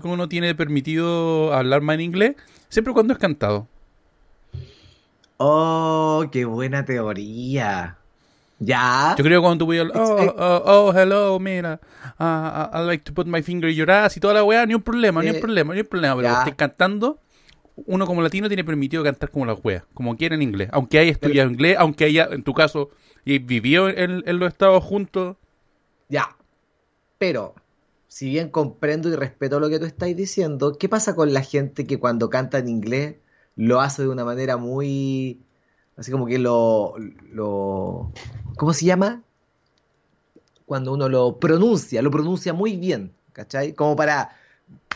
que 0.00 0.08
uno 0.08 0.28
tiene 0.28 0.54
permitido 0.54 1.52
hablar 1.52 1.80
más 1.80 1.94
en 1.94 2.02
inglés, 2.02 2.36
siempre 2.68 2.92
cuando 2.92 3.12
es 3.12 3.18
cantado. 3.18 3.68
Oh, 5.36 6.24
qué 6.30 6.44
buena 6.44 6.84
teoría. 6.84 7.96
Ya. 8.60 9.16
Yo 9.18 9.24
creo 9.24 9.40
que 9.40 9.44
cuando 9.44 9.64
tú 9.64 9.66
voy 9.66 9.78
a 9.78 9.82
oh, 9.82 10.34
oh, 10.38 10.62
oh, 10.64 10.92
hello, 10.96 11.38
mira, 11.40 11.80
uh, 12.20 12.76
I 12.78 12.86
like 12.86 13.02
to 13.04 13.12
put 13.12 13.26
my 13.26 13.42
finger 13.42 13.68
in 13.68 13.74
your 13.76 13.90
ass 13.90 14.16
y 14.16 14.20
toda 14.20 14.34
la 14.34 14.44
weá, 14.44 14.64
ni 14.66 14.74
un 14.74 14.82
problema, 14.82 15.20
ni 15.20 15.30
un 15.30 15.36
eh, 15.36 15.40
problema, 15.40 15.74
ni 15.74 15.80
un 15.80 15.86
problema. 15.86 16.14
Pero 16.14 16.28
estoy 16.28 16.52
cantando, 16.52 17.18
uno 17.74 18.06
como 18.06 18.22
latino 18.22 18.46
tiene 18.46 18.62
permitido 18.62 19.02
cantar 19.02 19.30
como 19.30 19.46
la 19.46 19.54
weas, 19.54 19.82
como 19.94 20.16
quiera 20.16 20.36
en 20.36 20.42
inglés. 20.42 20.68
Aunque 20.72 21.00
haya 21.00 21.10
estudiado 21.10 21.50
inglés, 21.50 21.76
aunque 21.76 22.04
haya, 22.04 22.28
en 22.30 22.44
tu 22.44 22.54
caso, 22.54 22.90
y 23.24 23.40
vivió 23.40 23.88
en, 23.88 24.22
en 24.24 24.38
los 24.38 24.46
Estados 24.46 24.84
juntos. 24.84 25.36
Ya. 26.08 26.36
Pero, 27.18 27.56
si 28.12 28.28
bien 28.28 28.50
comprendo 28.50 29.08
y 29.08 29.16
respeto 29.16 29.58
lo 29.58 29.70
que 29.70 29.78
tú 29.78 29.86
estás 29.86 30.14
diciendo, 30.14 30.76
¿qué 30.78 30.88
pasa 30.88 31.14
con 31.14 31.32
la 31.32 31.40
gente 31.40 31.86
que 31.86 31.98
cuando 31.98 32.28
canta 32.28 32.58
en 32.58 32.68
inglés 32.68 33.16
lo 33.56 33.80
hace 33.80 34.02
de 34.02 34.08
una 34.08 34.24
manera 34.24 34.58
muy 34.58 35.40
Así 35.96 36.10
como 36.10 36.26
que 36.26 36.38
lo, 36.38 36.94
lo... 37.32 38.12
¿Cómo 38.56 38.72
se 38.72 38.86
llama? 38.86 39.22
Cuando 40.64 40.92
uno 40.92 41.08
lo 41.08 41.38
pronuncia, 41.38 42.00
lo 42.00 42.10
pronuncia 42.10 42.52
muy 42.52 42.76
bien, 42.76 43.12
¿cachai? 43.32 43.74
Como 43.74 43.94
para 43.94 44.30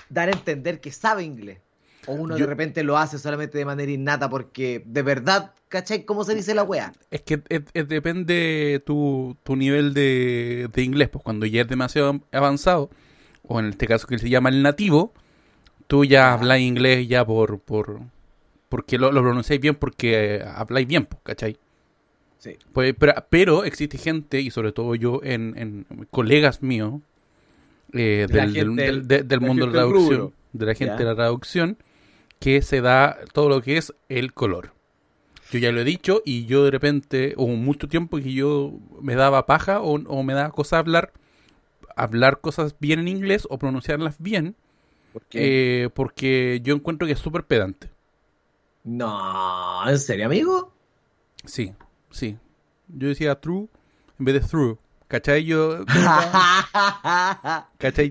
dar 0.08 0.28
a 0.28 0.32
entender 0.32 0.80
que 0.80 0.90
sabe 0.92 1.22
inglés. 1.22 1.60
O 2.06 2.12
uno 2.12 2.36
de 2.36 2.46
repente 2.46 2.84
lo 2.84 2.96
hace 2.96 3.18
solamente 3.18 3.58
de 3.58 3.64
manera 3.64 3.90
innata 3.90 4.30
porque 4.30 4.82
de 4.86 5.02
verdad, 5.02 5.54
¿cachai? 5.68 6.04
¿Cómo 6.04 6.22
se 6.24 6.34
dice 6.34 6.54
la 6.54 6.62
wea? 6.62 6.92
Es 7.10 7.22
que 7.22 7.38
depende 7.74 8.82
tu, 8.86 9.36
tu 9.42 9.56
nivel 9.56 9.92
de, 9.92 10.70
de, 10.72 10.82
inglés. 10.82 11.08
Pues 11.08 11.24
cuando 11.24 11.46
ya 11.46 11.62
es 11.62 11.68
demasiado 11.68 12.20
avanzado, 12.30 12.90
o 13.48 13.60
en 13.60 13.66
este 13.66 13.86
caso 13.86 14.06
que 14.06 14.18
se 14.18 14.28
llama 14.28 14.48
el 14.48 14.62
nativo, 14.62 15.12
tú 15.86 16.04
ya 16.04 16.32
hablas 16.32 16.60
inglés 16.60 17.08
ya 17.08 17.24
por, 17.24 17.60
por, 17.60 18.00
porque 18.68 18.98
lo, 18.98 19.12
lo 19.12 19.22
pronunciáis 19.22 19.60
bien 19.60 19.74
porque 19.74 20.36
eh, 20.36 20.44
habláis 20.44 20.86
bien, 20.86 21.08
¿cachai? 21.22 21.56
Sí. 22.38 22.56
Pues, 22.72 22.94
pero, 23.30 23.64
existe 23.64 23.98
gente, 23.98 24.40
y 24.40 24.50
sobre 24.50 24.72
todo 24.72 24.94
yo, 24.94 25.20
en, 25.22 25.86
colegas 26.10 26.62
míos, 26.62 27.00
eh, 27.92 28.26
del, 28.28 29.06
del, 29.06 29.40
mundo 29.40 29.66
de 29.66 29.72
la 29.72 29.78
traducción, 29.78 30.32
de 30.52 30.66
la 30.66 30.74
gente 30.74 30.96
de 30.96 31.04
la 31.04 31.14
traducción, 31.14 31.76
que 32.38 32.62
se 32.62 32.80
da 32.80 33.18
todo 33.32 33.48
lo 33.48 33.62
que 33.62 33.78
es 33.78 33.94
el 34.08 34.32
color. 34.32 34.72
Yo 35.50 35.58
ya 35.58 35.70
lo 35.72 35.80
he 35.80 35.84
dicho 35.84 36.22
y 36.24 36.46
yo 36.46 36.64
de 36.64 36.70
repente, 36.70 37.34
hubo 37.36 37.54
mucho 37.54 37.88
tiempo 37.88 38.18
que 38.18 38.32
yo 38.32 38.74
me 39.00 39.14
daba 39.14 39.46
paja 39.46 39.80
o, 39.80 40.22
me 40.22 40.34
daba 40.34 40.50
cosa 40.50 40.78
hablar, 40.78 41.12
hablar 41.96 42.40
cosas 42.40 42.76
bien 42.78 43.00
en 43.00 43.08
inglés 43.08 43.46
o 43.50 43.58
pronunciarlas 43.58 44.16
bien, 44.20 44.54
eh, 45.32 45.88
porque 45.94 46.60
yo 46.62 46.74
encuentro 46.74 47.06
que 47.06 47.14
es 47.14 47.18
súper 47.18 47.44
pedante. 47.44 47.90
No, 48.84 49.88
¿en 49.88 49.98
serio, 49.98 50.26
amigo? 50.26 50.72
Sí, 51.44 51.72
sí. 52.10 52.36
Yo 52.88 53.08
decía 53.08 53.40
true 53.40 53.68
en 54.18 54.24
vez 54.24 54.34
de 54.34 54.40
through. 54.40 54.78
¿Cachai? 55.08 55.44
Yo. 55.44 55.84
¿Cachai? 57.78 58.10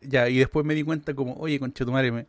Ya. 0.00 0.28
y 0.28 0.38
después 0.38 0.64
me 0.64 0.74
di 0.74 0.82
cuenta, 0.82 1.14
como, 1.14 1.34
oye, 1.34 1.58
concha 1.60 1.84
tu 1.84 1.92
madre, 1.92 2.26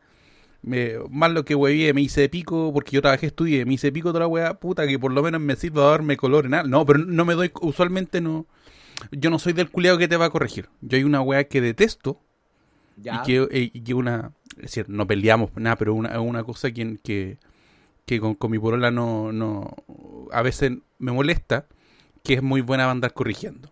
me, 0.64 0.96
más 1.10 1.32
lo 1.32 1.46
que 1.46 1.56
huevié, 1.56 1.94
me 1.94 2.02
hice 2.02 2.22
de 2.22 2.30
pico, 2.30 2.72
porque 2.74 2.92
yo 2.92 3.02
trabajé, 3.02 3.28
estudié, 3.28 3.66
me 3.66 3.76
hice 3.76 3.88
de 3.88 3.94
pico 3.94 4.10
toda 4.10 4.22
la 4.22 4.28
weá, 4.28 4.54
puta, 4.56 4.86
que 4.86 5.00
por 5.00 5.12
lo 5.14 5.24
menos 5.24 5.40
me 5.42 5.56
sirva 5.56 5.84
a 5.88 5.92
darme 5.92 6.18
color 6.18 6.46
en 6.46 6.52
nada. 6.52 6.64
No, 6.64 6.86
pero 6.86 7.00
no 7.00 7.26
me 7.26 7.36
doy, 7.36 7.52
usualmente 7.62 8.20
no. 8.20 8.46
Yo 9.12 9.30
no 9.30 9.40
soy 9.40 9.54
del 9.54 9.72
culiado 9.72 9.98
que 9.98 10.08
te 10.08 10.18
va 10.18 10.26
a 10.26 10.30
corregir. 10.30 10.70
Yo 10.82 10.98
hay 10.98 11.04
una 11.04 11.22
weá 11.22 11.46
que 11.46 11.62
detesto. 11.62 12.20
Ya. 12.98 13.22
Y 13.22 13.26
que, 13.26 13.48
eh, 13.52 13.72
y 13.74 13.82
que 13.82 13.94
una. 13.94 14.32
Es 14.58 14.64
decir, 14.64 14.90
no 14.90 15.08
peleamos 15.08 15.52
nada, 15.56 15.76
pero 15.76 15.94
una, 15.94 16.20
una 16.20 16.44
cosa 16.44 16.72
que, 16.72 17.00
que 17.04 17.38
que 18.06 18.20
con, 18.20 18.38
mi 18.52 18.60
porola 18.60 18.92
no, 18.92 19.32
no, 19.32 19.76
a 20.32 20.42
veces 20.42 20.74
me 21.00 21.12
molesta, 21.12 21.68
que 22.24 22.36
es 22.36 22.44
muy 22.44 22.62
buena 22.62 22.90
andar 22.90 23.14
corrigiendo. 23.14 23.72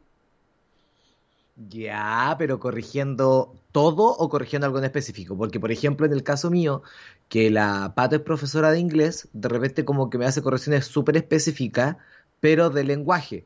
Ya, 1.57 2.35
pero 2.39 2.57
corrigiendo 2.59 3.53
todo 3.73 4.15
o 4.15 4.29
corrigiendo 4.29 4.65
algo 4.65 4.79
en 4.79 4.85
específico. 4.85 5.37
Porque, 5.37 5.59
por 5.59 5.73
ejemplo, 5.73 6.05
en 6.05 6.13
el 6.13 6.23
caso 6.23 6.49
mío, 6.49 6.83
que 7.27 7.49
la 7.49 7.93
Pato 7.95 8.15
es 8.15 8.21
profesora 8.21 8.71
de 8.71 8.79
inglés, 8.79 9.27
de 9.33 9.49
repente 9.49 9.83
como 9.83 10.09
que 10.09 10.17
me 10.17 10.25
hace 10.25 10.41
correcciones 10.41 10.85
súper 10.85 11.17
específicas, 11.17 11.97
pero 12.39 12.69
de 12.69 12.85
lenguaje. 12.85 13.45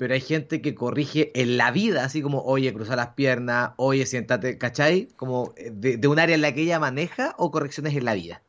Pero 0.00 0.14
hay 0.14 0.22
gente 0.22 0.62
que 0.62 0.74
corrige 0.74 1.30
en 1.34 1.58
la 1.58 1.70
vida, 1.70 2.04
así 2.04 2.22
como, 2.22 2.40
oye, 2.40 2.72
cruza 2.72 2.96
las 2.96 3.08
piernas, 3.08 3.72
oye, 3.76 4.06
siéntate, 4.06 4.56
¿cachai? 4.56 5.08
Como 5.16 5.52
de, 5.70 5.98
de 5.98 6.08
un 6.08 6.18
área 6.18 6.34
en 6.34 6.40
la 6.40 6.54
que 6.54 6.62
ella 6.62 6.80
maneja 6.80 7.34
o 7.36 7.50
correcciones 7.50 7.94
en 7.94 8.06
la 8.06 8.14
vida 8.14 8.40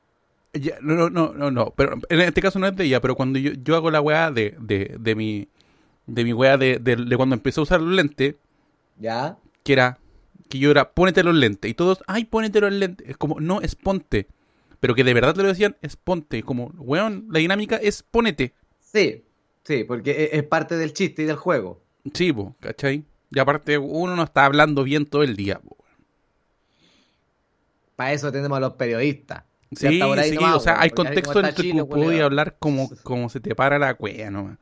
no, 0.81 1.09
no, 1.09 1.33
no, 1.33 1.51
no, 1.51 1.73
pero 1.75 1.97
en 2.09 2.19
este 2.21 2.41
caso 2.41 2.59
no 2.59 2.67
es 2.67 2.75
de 2.75 2.83
ella, 2.85 3.01
pero 3.01 3.15
cuando 3.15 3.39
yo, 3.39 3.51
yo 3.63 3.75
hago 3.75 3.89
la 3.89 4.01
weá 4.01 4.31
de, 4.31 4.55
de, 4.59 4.97
de 4.99 5.15
mi 5.15 5.47
de 6.07 6.23
mi 6.25 6.33
weá 6.33 6.57
de, 6.57 6.77
de, 6.79 7.15
cuando 7.15 7.35
empecé 7.35 7.59
a 7.59 7.63
usar 7.63 7.79
los 7.79 7.93
lentes, 7.93 8.35
ya, 8.99 9.37
que 9.63 9.73
era, 9.73 9.99
que 10.49 10.59
yo 10.59 10.71
era, 10.71 10.91
pónete 10.91 11.23
los 11.23 11.35
lentes, 11.35 11.71
y 11.71 11.73
todos, 11.73 12.03
ay, 12.07 12.25
pónete 12.25 12.59
los 12.59 12.73
lentes, 12.73 13.07
es 13.07 13.17
como, 13.17 13.39
no, 13.39 13.61
es 13.61 13.75
ponte, 13.75 14.27
pero 14.81 14.93
que 14.93 15.05
de 15.05 15.13
verdad 15.13 15.33
te 15.33 15.43
lo 15.43 15.47
decían, 15.47 15.77
es 15.81 15.95
ponte, 15.95 16.43
como, 16.43 16.73
weón, 16.77 17.27
la 17.29 17.39
dinámica 17.39 17.77
es 17.77 18.03
ponete. 18.03 18.53
Sí, 18.79 19.23
sí, 19.63 19.83
porque 19.83 20.11
e, 20.11 20.37
es, 20.37 20.43
parte 20.43 20.77
del 20.77 20.93
chiste 20.93 21.23
y 21.23 21.25
del 21.25 21.35
juego. 21.35 21.81
Sí, 22.13 22.33
po, 22.33 22.55
¿cachai? 22.59 23.05
Y 23.29 23.39
aparte, 23.39 23.77
uno 23.77 24.15
no 24.15 24.23
está 24.23 24.45
hablando 24.45 24.83
bien 24.83 25.05
todo 25.05 25.23
el 25.23 25.35
día, 25.35 25.61
Para 27.95 28.13
eso 28.13 28.31
tenemos 28.31 28.57
a 28.57 28.61
los 28.61 28.73
periodistas. 28.73 29.43
Sí, 29.73 29.87
sí, 29.87 30.01
o 30.01 30.59
sea, 30.59 30.81
hay 30.81 30.89
contexto 30.89 31.39
en 31.39 31.45
el 31.45 31.53
que 31.55 31.71
tú 31.71 31.87
puedes 31.87 32.21
hablar 32.21 32.57
como, 32.59 32.89
como 33.03 33.29
se 33.29 33.39
te 33.39 33.55
para 33.55 33.79
la 33.79 33.93
cuella 33.93 34.29
nomás. 34.29 34.57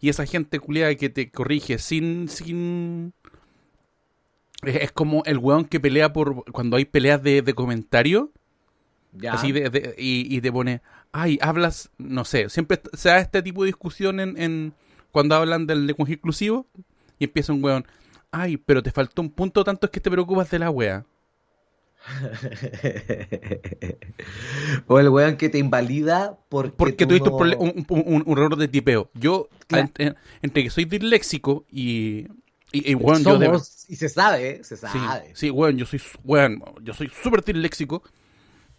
Y 0.00 0.08
esa 0.08 0.24
gente 0.24 0.60
culiada 0.60 0.94
que 0.94 1.08
te 1.08 1.30
corrige 1.30 1.78
sin, 1.78 2.28
sin... 2.28 3.12
Es 4.62 4.92
como 4.92 5.22
el 5.26 5.38
weón 5.38 5.64
que 5.64 5.80
pelea 5.80 6.12
por... 6.12 6.44
Cuando 6.52 6.76
hay 6.76 6.84
peleas 6.84 7.22
de, 7.22 7.42
de 7.42 7.54
comentario. 7.54 8.32
Así 9.30 9.52
de, 9.52 9.94
y, 9.98 10.40
te 10.40 10.52
pone... 10.52 10.80
Ay, 11.12 11.38
hablas... 11.42 11.90
No 11.98 12.24
sé, 12.24 12.48
siempre 12.48 12.80
se 12.94 13.10
da 13.10 13.18
este 13.18 13.42
tipo 13.42 13.62
de 13.62 13.66
discusión 13.66 14.20
en, 14.20 14.40
en 14.40 14.74
cuando 15.10 15.34
hablan 15.34 15.66
del 15.66 15.86
lenguaje 15.86 16.14
inclusivo. 16.14 16.66
Y 17.18 17.24
empieza 17.24 17.52
un 17.52 17.62
weón... 17.62 17.86
Ay, 18.30 18.56
pero 18.56 18.82
te 18.82 18.90
faltó 18.90 19.20
un 19.20 19.30
punto 19.30 19.62
tanto 19.62 19.86
es 19.86 19.90
que 19.90 20.00
te 20.00 20.10
preocupas 20.10 20.50
de 20.50 20.58
la 20.58 20.70
wea. 20.70 21.04
o 24.88 24.98
el 24.98 25.08
weón 25.08 25.36
que 25.36 25.48
te 25.48 25.58
invalida 25.58 26.36
porque, 26.48 26.74
porque 26.76 27.06
tuviste 27.06 27.30
un, 27.30 28.24
error 28.26 28.56
de 28.56 28.66
tipeo. 28.68 29.10
Yo, 29.14 29.48
entre, 29.68 30.64
que 30.64 30.70
soy 30.70 30.84
disléxico 30.84 31.64
y. 31.70 32.26
Y, 32.74 32.94
yo 32.94 32.98
y 33.88 33.96
se 33.96 34.08
sabe, 34.08 34.50
¿eh? 34.50 34.64
se 34.64 34.78
sabe. 34.78 35.30
Sí, 35.34 35.50
weón, 35.50 35.76
yo 35.76 35.84
soy 35.84 36.00
yo 36.82 36.94
soy 36.94 37.12
súper 37.22 37.44
disléxico. 37.44 38.02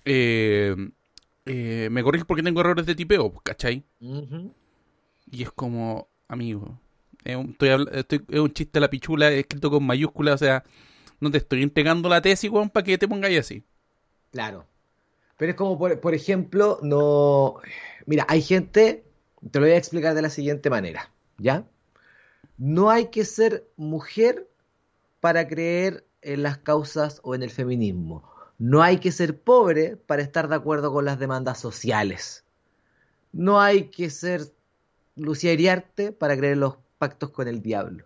Eh, 0.06 0.76
eh, 1.46 1.90
me 1.92 2.04
corriges 2.04 2.26
porque 2.26 2.44
tengo 2.44 2.62
errores 2.62 2.86
de 2.86 2.96
tipeo, 2.96 3.32
¿cachai? 3.44 3.84
Y 5.32 5.44
es 5.44 5.52
como, 5.52 6.08
amigo, 6.28 6.80
es 7.24 7.36
un, 7.36 7.56
estoy, 7.92 8.26
es 8.30 8.40
un 8.40 8.54
chiste 8.54 8.74
de 8.74 8.82
la 8.82 8.90
pichula 8.90 9.32
escrito 9.32 9.72
con 9.72 9.86
mayúsculas, 9.86 10.36
o 10.36 10.46
sea, 10.46 10.64
no 11.20 11.32
te 11.32 11.38
estoy 11.38 11.64
entregando 11.64 12.10
la 12.10 12.22
tesis, 12.22 12.50
weón, 12.50 12.70
para 12.70 12.84
que 12.84 12.98
te 12.98 13.08
pongáis 13.08 13.40
así. 13.40 13.64
Claro. 14.32 14.66
Pero 15.38 15.52
es 15.52 15.58
como, 15.58 15.78
por, 15.78 16.14
ejemplo, 16.14 16.80
no. 16.82 17.58
Mira, 18.06 18.26
hay 18.30 18.42
gente. 18.42 19.06
Te 19.52 19.60
lo 19.60 19.66
voy 19.66 19.74
a 19.74 19.78
explicar 19.78 20.16
de 20.16 20.22
la 20.22 20.30
siguiente 20.30 20.70
manera. 20.70 21.12
¿Ya? 21.38 21.68
No 22.58 22.90
hay 22.90 23.08
que 23.08 23.26
ser 23.26 23.68
mujer 23.76 24.48
para 25.20 25.48
creer 25.48 26.06
en 26.22 26.44
las 26.44 26.60
causas 26.60 27.20
o 27.24 27.36
en 27.36 27.44
el 27.44 27.50
feminismo. 27.50 28.24
No 28.64 28.82
hay 28.82 29.00
que 29.00 29.12
ser 29.12 29.42
pobre 29.42 29.98
para 29.98 30.22
estar 30.22 30.48
de 30.48 30.56
acuerdo 30.56 30.94
con 30.94 31.04
las 31.04 31.20
demandas 31.20 31.60
sociales. 31.60 32.46
No 33.34 33.60
hay 33.60 33.90
que 33.90 34.10
ser 34.10 34.54
Lucía 35.18 35.52
Iriarte 35.52 36.14
para 36.14 36.38
creer 36.38 36.54
en 36.54 36.62
los 36.62 36.76
pactos 36.98 37.32
con 37.32 37.50
el 37.50 37.62
diablo. 37.62 38.06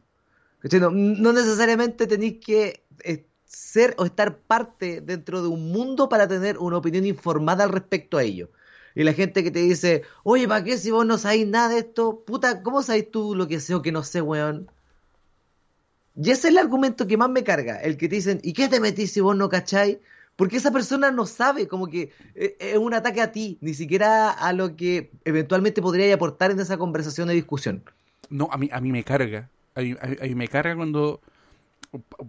No, 0.63 0.89
no 0.89 1.31
necesariamente 1.31 2.07
tenéis 2.07 2.43
que 2.43 2.83
eh, 3.03 3.27
ser 3.45 3.93
o 3.99 4.05
estar 4.05 4.39
parte 4.39 4.99
dentro 5.01 5.43
de 5.43 5.47
un 5.47 5.71
mundo 5.71 6.09
para 6.09 6.27
tener 6.27 6.57
una 6.57 6.77
opinión 6.77 7.05
informada 7.05 7.63
al 7.63 7.69
respecto 7.69 8.17
a 8.17 8.23
ello. 8.23 8.49
Y 8.95 9.03
la 9.03 9.13
gente 9.13 9.43
que 9.43 9.51
te 9.51 9.59
dice, 9.59 10.01
oye, 10.23 10.47
¿para 10.47 10.63
qué 10.63 10.79
si 10.79 10.89
vos 10.89 11.05
no 11.05 11.19
sabéis 11.19 11.45
nada 11.45 11.69
de 11.69 11.77
esto? 11.81 12.23
Puta, 12.25 12.63
¿cómo 12.63 12.81
sabéis 12.81 13.11
tú 13.11 13.35
lo 13.35 13.47
que 13.47 13.59
sé 13.59 13.75
o 13.75 13.83
que 13.83 13.91
no 13.91 14.03
sé, 14.03 14.23
weón? 14.23 14.71
Y 16.15 16.31
ese 16.31 16.31
es 16.31 16.45
el 16.45 16.57
argumento 16.57 17.05
que 17.05 17.15
más 17.15 17.29
me 17.29 17.43
carga, 17.43 17.79
el 17.79 17.95
que 17.95 18.09
te 18.09 18.15
dicen, 18.15 18.39
¿y 18.41 18.53
qué 18.53 18.67
te 18.67 18.79
metís 18.79 19.11
si 19.11 19.21
vos 19.21 19.37
no 19.37 19.49
cacháis? 19.49 19.99
Porque 20.37 20.57
esa 20.57 20.71
persona 20.71 21.11
no 21.11 21.25
sabe, 21.25 21.67
como 21.67 21.87
que 21.87 22.13
eh, 22.35 22.55
es 22.59 22.77
un 22.77 22.93
ataque 22.93 23.21
a 23.21 23.31
ti, 23.33 23.57
ni 23.59 23.73
siquiera 23.73 24.31
a 24.31 24.53
lo 24.53 24.75
que 24.77 25.11
eventualmente 25.25 25.81
podría 25.81 26.13
aportar 26.13 26.51
en 26.51 26.59
esa 26.59 26.77
conversación 26.77 27.27
o 27.27 27.31
discusión. 27.33 27.83
No, 28.29 28.47
a 28.51 28.57
mí, 28.57 28.69
a 28.71 28.79
mí 28.79 28.91
me 28.91 29.03
carga. 29.03 29.49
A 29.75 29.81
mí, 29.81 29.95
a 29.99 30.23
mí 30.23 30.35
me 30.35 30.47
carga 30.47 30.75
cuando 30.75 31.21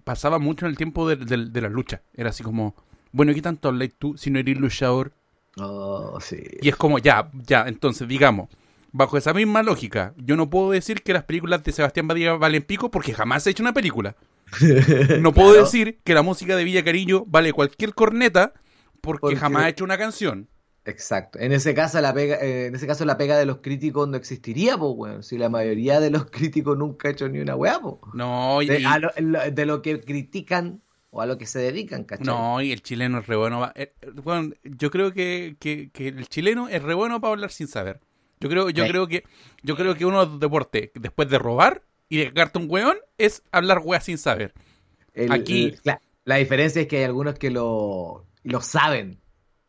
pasaba 0.04 0.38
mucho 0.38 0.66
en 0.66 0.70
el 0.70 0.76
tiempo 0.76 1.08
de, 1.08 1.60
la 1.60 1.68
lucha. 1.68 2.02
Era 2.14 2.30
así 2.30 2.42
como, 2.42 2.74
Bueno, 3.12 3.34
¿qué 3.34 3.42
tanto 3.42 3.68
habláis 3.68 3.94
tú 3.94 4.16
si 4.16 4.30
no 4.30 4.38
eres 4.38 4.58
luchador? 4.58 5.12
Oh, 5.58 6.18
sí. 6.20 6.42
Y 6.60 6.68
es 6.68 6.76
como, 6.76 6.98
ya, 6.98 7.30
ya, 7.46 7.66
entonces, 7.66 8.06
digamos, 8.06 8.48
bajo 8.92 9.18
esa 9.18 9.34
misma 9.34 9.62
lógica, 9.62 10.14
yo 10.16 10.36
no 10.36 10.48
puedo 10.48 10.70
decir 10.70 11.02
que 11.02 11.12
las 11.12 11.24
películas 11.24 11.64
de 11.64 11.72
Sebastián 11.72 12.08
Badía 12.08 12.34
valen 12.34 12.62
pico 12.62 12.90
porque 12.90 13.12
jamás 13.12 13.46
he 13.46 13.50
hecho 13.50 13.62
una 13.62 13.74
película. 13.74 14.14
No 15.20 15.32
puedo 15.32 15.50
Claro. 15.52 15.64
decir 15.64 16.00
que 16.04 16.14
la 16.14 16.22
música 16.22 16.56
de 16.56 16.64
Villa 16.64 16.84
Cariño 16.84 17.24
vale 17.26 17.52
cualquier 17.52 17.94
corneta 17.94 18.52
porque, 19.00 19.20
Porque- 19.20 19.36
jamás 19.36 19.66
he 19.66 19.68
hecho 19.70 19.84
una 19.84 19.98
canción. 19.98 20.48
Exacto. 20.84 21.38
En 21.38 21.52
ese 21.52 21.74
caso 21.74 22.00
la 22.00 22.14
pega, 22.14 22.36
eh, 22.36 22.66
en 22.66 22.74
ese 22.74 22.86
caso 22.86 23.04
la 23.04 23.18
pega 23.18 23.36
de 23.36 23.44
los 23.44 23.58
críticos 23.58 24.08
no 24.08 24.16
existiría, 24.16 24.78
pues, 24.78 24.92
weón. 24.96 25.22
Si 25.22 25.36
la 25.36 25.50
mayoría 25.50 26.00
de 26.00 26.10
los 26.10 26.24
críticos 26.30 26.78
nunca 26.78 27.08
ha 27.08 27.10
hecho 27.10 27.28
ni 27.28 27.40
una 27.40 27.54
weá, 27.56 27.78
pues. 27.80 27.96
No, 28.14 28.62
y, 28.62 28.66
De, 28.68 28.86
a 28.86 28.98
lo, 28.98 29.10
de 29.52 29.66
lo 29.66 29.82
que 29.82 30.00
critican 30.00 30.80
o 31.10 31.20
a 31.20 31.26
lo 31.26 31.36
que 31.36 31.44
se 31.46 31.58
dedican, 31.58 32.04
¿cachai? 32.04 32.26
no, 32.26 32.60
y 32.62 32.72
el 32.72 32.82
chileno 32.82 33.18
es 33.18 33.26
re 33.26 33.36
bueno. 33.36 33.60
va- 33.60 33.72
eh, 33.76 33.92
bueno, 34.22 34.54
yo 34.64 34.90
creo 34.90 35.12
que, 35.12 35.56
que- 35.60 35.90
que 35.90 36.08
el 36.08 36.26
chileno 36.28 36.68
es 36.68 36.82
re 36.82 36.94
bueno 36.94 37.20
para 37.20 37.32
hablar 37.34 37.50
sin 37.50 37.66
saber. 37.68 38.00
Yo 38.40 38.48
creo, 38.48 38.70
yo 38.70 38.84
Sí. 38.84 38.90
creo 38.90 39.08
que, 39.08 39.24
yo 39.62 39.76
creo 39.76 39.94
que 39.94 40.06
uno 40.06 40.20
de 40.24 40.30
los 40.32 40.40
deportes, 40.40 40.90
después 40.94 41.28
de 41.28 41.38
robar 41.38 41.82
y 42.08 42.18
de 42.18 42.28
cagarte 42.28 42.58
un 42.58 42.66
weón, 42.70 42.96
es 43.18 43.42
hablar 43.52 43.80
weas 43.84 44.04
sin 44.04 44.18
saber. 44.18 44.52
El- 45.14 45.32
aquí- 45.32 45.64
el- 45.66 45.80
la, 45.84 46.00
la 46.24 46.36
diferencia 46.36 46.82
es 46.82 46.88
que 46.88 46.98
hay 46.98 47.04
algunos 47.04 47.38
que 47.38 47.50
lo, 47.50 48.24
lo 48.44 48.60
saben, 48.60 49.18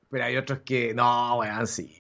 pero 0.10 0.26
hay 0.26 0.38
otros 0.38 0.60
que 0.60 0.94
no, 0.94 1.38
weón, 1.38 1.68
sí. 1.68 1.96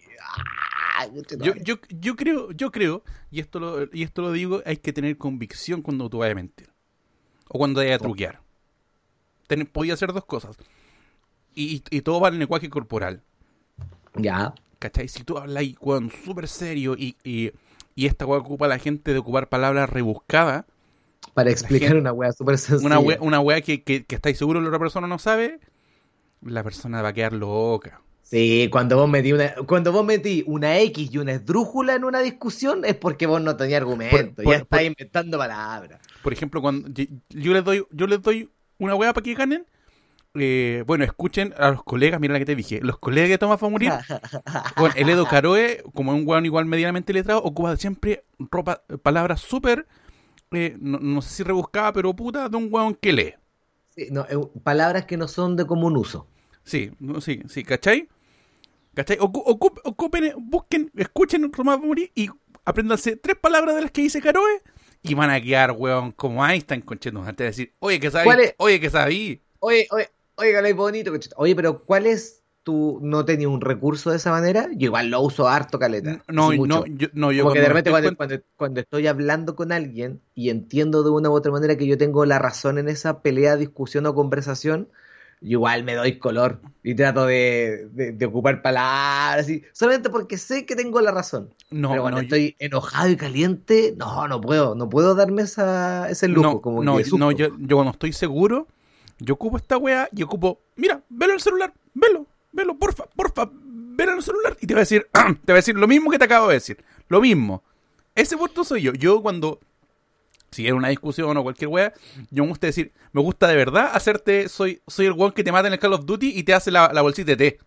Ah, 0.97 1.07
Yo, 1.39 1.53
yo, 1.55 1.75
yo 1.89 2.15
creo, 2.17 2.51
yo 2.51 2.71
creo, 2.71 3.03
y 3.31 3.39
esto 3.39 3.59
lo, 3.59 3.83
y 3.93 4.03
esto 4.03 4.21
lo 4.21 4.31
digo, 4.33 4.61
hay 4.65 4.77
que 4.77 4.91
tener 4.91 5.17
convicción 5.17 5.81
cuando 5.81 6.09
tú 6.09 6.17
vayas 6.19 6.33
a 6.33 6.35
mentir. 6.35 6.69
O 7.47 7.57
cuando 7.57 7.79
vayas 7.79 7.95
a 7.95 8.03
truquear. 8.03 8.41
Ten- 9.47 9.65
podía 9.65 9.93
hacer 9.93 10.11
dos 10.13 10.25
cosas. 10.25 10.57
Y, 11.55 11.81
y 11.89 12.01
todo 12.01 12.19
va 12.19 12.27
en 12.27 12.35
el 12.35 12.39
lenguaje 12.41 12.69
corporal. 12.69 13.23
Ya. 14.15 14.53
¿Cachai? 14.77 15.07
Si 15.07 15.23
tú 15.23 15.37
hablas 15.37 15.63
weón, 15.79 16.11
súper 16.23 16.47
serio 16.47 16.95
y, 16.97 17.15
y, 17.23 17.51
y 17.95 18.05
esta 18.05 18.25
weá 18.25 18.39
ocupa 18.39 18.65
a 18.65 18.69
la 18.69 18.79
gente 18.79 19.13
de 19.13 19.19
ocupar 19.19 19.49
palabras 19.49 19.89
rebuscadas, 19.89 20.65
Para 21.33 21.51
explicar 21.51 21.89
gente- 21.89 22.01
una 22.01 22.13
weá 22.13 22.31
súper 22.31 22.57
sencilla. 22.57 22.87
una 22.87 22.99
weá, 22.99 23.17
una 23.21 23.39
weá 23.39 23.61
que, 23.61 23.83
que, 23.83 24.05
que 24.05 24.15
estáis 24.15 24.37
seguro 24.37 24.59
que 24.59 24.63
la 24.63 24.69
otra 24.69 24.79
persona 24.79 25.07
no 25.07 25.19
sabe, 25.19 25.59
la 26.41 26.63
persona 26.63 27.01
va 27.01 27.09
a 27.09 27.13
quedar 27.13 27.33
loca. 27.33 28.01
Sí, 28.21 28.69
cuando 28.71 28.95
vos 28.95 29.09
metí 29.09 29.33
una, 29.33 29.55
cuando 29.65 29.91
vos 29.91 30.05
metí 30.05 30.43
una 30.45 30.77
X 30.79 31.09
y 31.11 31.17
una 31.17 31.31
esdrújula 31.33 31.95
en 31.95 32.03
una 32.03 32.19
discusión 32.19 32.85
es 32.85 32.93
porque 32.95 33.25
vos 33.25 33.41
no 33.41 33.55
tenías 33.57 33.81
argumento, 33.81 34.35
Por- 34.35 34.43
por- 34.43 34.53
ya 34.53 34.59
estás 34.59 34.83
inventando 34.83 35.37
palabras. 35.39 35.99
Por 36.21 36.31
ejemplo, 36.33 36.61
cuando 36.61 36.89
yo, 36.89 37.05
yo 37.29 37.53
les 37.53 37.63
doy, 37.63 37.85
yo 37.91 38.05
les 38.07 38.21
doy 38.21 38.49
una 38.77 38.93
weá 38.95 39.13
para 39.13 39.23
que 39.23 39.33
ganen, 39.33 39.65
eh, 40.35 40.83
bueno, 40.85 41.03
escuchen 41.03 41.53
a 41.57 41.69
los 41.71 41.83
colegas, 41.83 42.19
mira 42.19 42.33
la 42.33 42.39
que 42.39 42.45
te 42.45 42.55
dije, 42.55 42.79
los 42.81 42.97
colegas 42.99 43.29
de 43.29 43.37
Tomás 43.37 43.61
va 43.61 43.67
a 43.67 43.69
morir. 43.71 43.91
Bueno, 44.75 44.95
el 44.97 45.09
Edo 45.09 45.25
Caroe, 45.27 45.83
como 45.93 46.13
es 46.13 46.21
un 46.21 46.27
weón 46.27 46.45
igual 46.45 46.65
medianamente 46.65 47.11
letrado, 47.13 47.41
ocupa 47.43 47.75
siempre 47.75 48.23
ropa, 48.37 48.83
palabras 49.01 49.41
súper, 49.41 49.85
eh, 50.51 50.75
no, 50.79 50.99
no 50.99 51.21
sé 51.21 51.29
si 51.29 51.43
rebuscada, 51.43 51.91
pero 51.93 52.15
puta, 52.15 52.47
de 52.47 52.55
un 52.57 52.67
weón 52.71 52.95
que 52.95 53.11
lee. 53.11 53.33
Sí, 53.95 54.07
no, 54.11 54.21
eh, 54.29 54.37
palabras 54.63 55.05
que 55.05 55.17
no 55.17 55.27
son 55.27 55.55
de 55.57 55.65
común 55.65 55.97
uso. 55.97 56.27
Sí, 56.63 56.91
no, 56.99 57.19
sí, 57.19 57.41
sí, 57.49 57.63
¿cachai? 57.63 58.07
¿Cachai? 58.93 59.17
Ocu- 59.17 59.43
ocup- 59.45 59.81
ocupen, 59.83 60.33
busquen, 60.37 60.91
escuchen 60.95 61.49
Tomás 61.51 61.79
va 61.79 61.83
a 61.83 61.85
morir 61.87 62.11
y 62.15 62.29
apréndanse 62.65 63.15
tres 63.17 63.35
palabras 63.37 63.75
de 63.75 63.81
las 63.81 63.91
que 63.91 64.01
dice 64.03 64.21
Caroe 64.21 64.61
y 65.03 65.13
van 65.13 65.29
a 65.29 65.41
quedar, 65.41 65.71
weón, 65.71 66.11
como 66.11 66.45
Einstein, 66.45 66.81
conchetos, 66.81 67.21
antes 67.27 67.37
de 67.37 67.45
decir, 67.45 67.73
oye, 67.79 67.99
que 67.99 68.11
sabí, 68.11 68.29
oye, 68.57 68.79
que 68.79 68.89
sabí. 68.89 69.41
Oye, 69.59 69.87
oye, 69.91 70.09
oiga, 70.39 70.61
lo 70.61 70.75
bonito. 70.75 71.11
Oye, 71.37 71.55
pero 71.55 71.83
¿cuál 71.85 72.05
es 72.07 72.43
tu, 72.63 72.99
no 73.01 73.25
tenías 73.25 73.49
un 73.51 73.61
recurso 73.61 74.09
de 74.11 74.17
esa 74.17 74.31
manera? 74.31 74.67
Yo 74.73 74.85
igual 74.87 75.09
lo 75.09 75.21
uso 75.21 75.47
harto, 75.47 75.79
caleta. 75.79 76.23
No, 76.29 76.51
no, 76.53 76.85
yo, 76.85 77.07
no, 77.13 77.31
yo 77.31 77.43
Como 77.43 77.53
que 77.53 77.61
de 77.61 77.67
repente 77.69 77.91
cuando, 77.91 78.15
cuando, 78.15 78.35
cuando 78.57 78.79
estoy 78.81 79.07
hablando 79.07 79.55
con 79.55 79.71
alguien 79.71 80.21
y 80.35 80.49
entiendo 80.49 81.03
de 81.03 81.09
una 81.09 81.29
u 81.29 81.33
otra 81.33 81.51
manera 81.51 81.77
que 81.77 81.87
yo 81.87 81.97
tengo 81.97 82.25
la 82.25 82.39
razón 82.39 82.77
en 82.77 82.89
esa 82.89 83.21
pelea, 83.21 83.55
discusión 83.55 84.05
o 84.05 84.15
conversación, 84.15 84.89
yo 85.41 85.51
igual 85.51 85.83
me 85.83 85.95
doy 85.95 86.19
color 86.19 86.61
y 86.83 86.95
trato 86.95 87.25
de, 87.25 87.87
de- 87.91 88.11
de 88.13 88.25
ocupar 88.25 88.61
palabras, 88.61 89.49
y, 89.49 89.63
solamente 89.73 90.09
porque 90.09 90.37
sé 90.37 90.65
que 90.65 90.75
tengo 90.75 91.01
la 91.01 91.11
razón. 91.11 91.53
no, 91.71 91.89
Pero 91.89 92.01
cuando 92.01 92.21
no, 92.21 92.27
yo- 92.27 92.35
estoy 92.35 92.55
enojado 92.59 93.09
y 93.09 93.15
caliente, 93.17 93.93
no, 93.97 94.27
no 94.27 94.41
puedo, 94.41 94.75
no 94.75 94.89
puedo 94.89 95.15
darme 95.15 95.43
esa, 95.43 96.09
ese 96.09 96.27
lujo. 96.27 96.53
no, 96.53 96.61
como 96.61 96.81
no, 96.83 96.97
que 96.97 97.03
no, 97.17 97.31
yo, 97.31 97.47
yo 97.59 97.77
cuando 97.77 97.91
estoy 97.91 98.13
seguro, 98.13 98.67
yo 99.19 99.33
ocupo 99.35 99.57
esta 99.57 99.77
weá 99.77 100.09
y 100.15 100.23
ocupo, 100.23 100.61
mira, 100.75 101.01
velo 101.09 101.33
el 101.33 101.41
celular, 101.41 101.73
velo, 101.93 102.25
velo, 102.51 102.77
porfa, 102.77 103.05
porfa, 103.15 103.49
velo 103.53 104.13
el 104.13 104.23
celular. 104.23 104.57
Y 104.61 104.67
te 104.67 104.73
va 104.73 104.79
a 104.79 104.81
decir, 104.83 105.07
te 105.45 105.51
va 105.51 105.55
a 105.55 105.61
decir 105.61 105.75
lo 105.75 105.87
mismo 105.87 106.09
que 106.09 106.17
te 106.17 106.25
acabo 106.25 106.47
de 106.47 106.55
decir, 106.55 106.83
lo 107.07 107.21
mismo. 107.21 107.63
Ese 108.15 108.37
puesto 108.37 108.63
soy 108.63 108.81
yo. 108.81 108.93
Yo 108.93 109.21
cuando, 109.21 109.59
si 110.51 110.65
era 110.65 110.75
una 110.75 110.87
discusión 110.89 111.35
o 111.37 111.43
cualquier 111.43 111.67
weá, 111.69 111.93
yo 112.31 112.43
me 112.43 112.49
gusta 112.49 112.67
decir, 112.67 112.91
me 113.11 113.21
gusta 113.21 113.47
de 113.47 113.55
verdad 113.55 113.91
hacerte, 113.93 114.49
soy, 114.49 114.81
soy 114.87 115.05
el 115.05 115.13
weón 115.13 115.31
que 115.31 115.43
te 115.43 115.51
mata 115.51 115.67
en 115.67 115.73
el 115.73 115.79
Call 115.79 115.93
of 115.93 116.05
Duty 116.05 116.37
y 116.37 116.43
te 116.43 116.53
hace 116.53 116.71
la, 116.71 116.91
la 116.93 117.01
bolsita 117.01 117.31
de 117.31 117.37
té. 117.37 117.59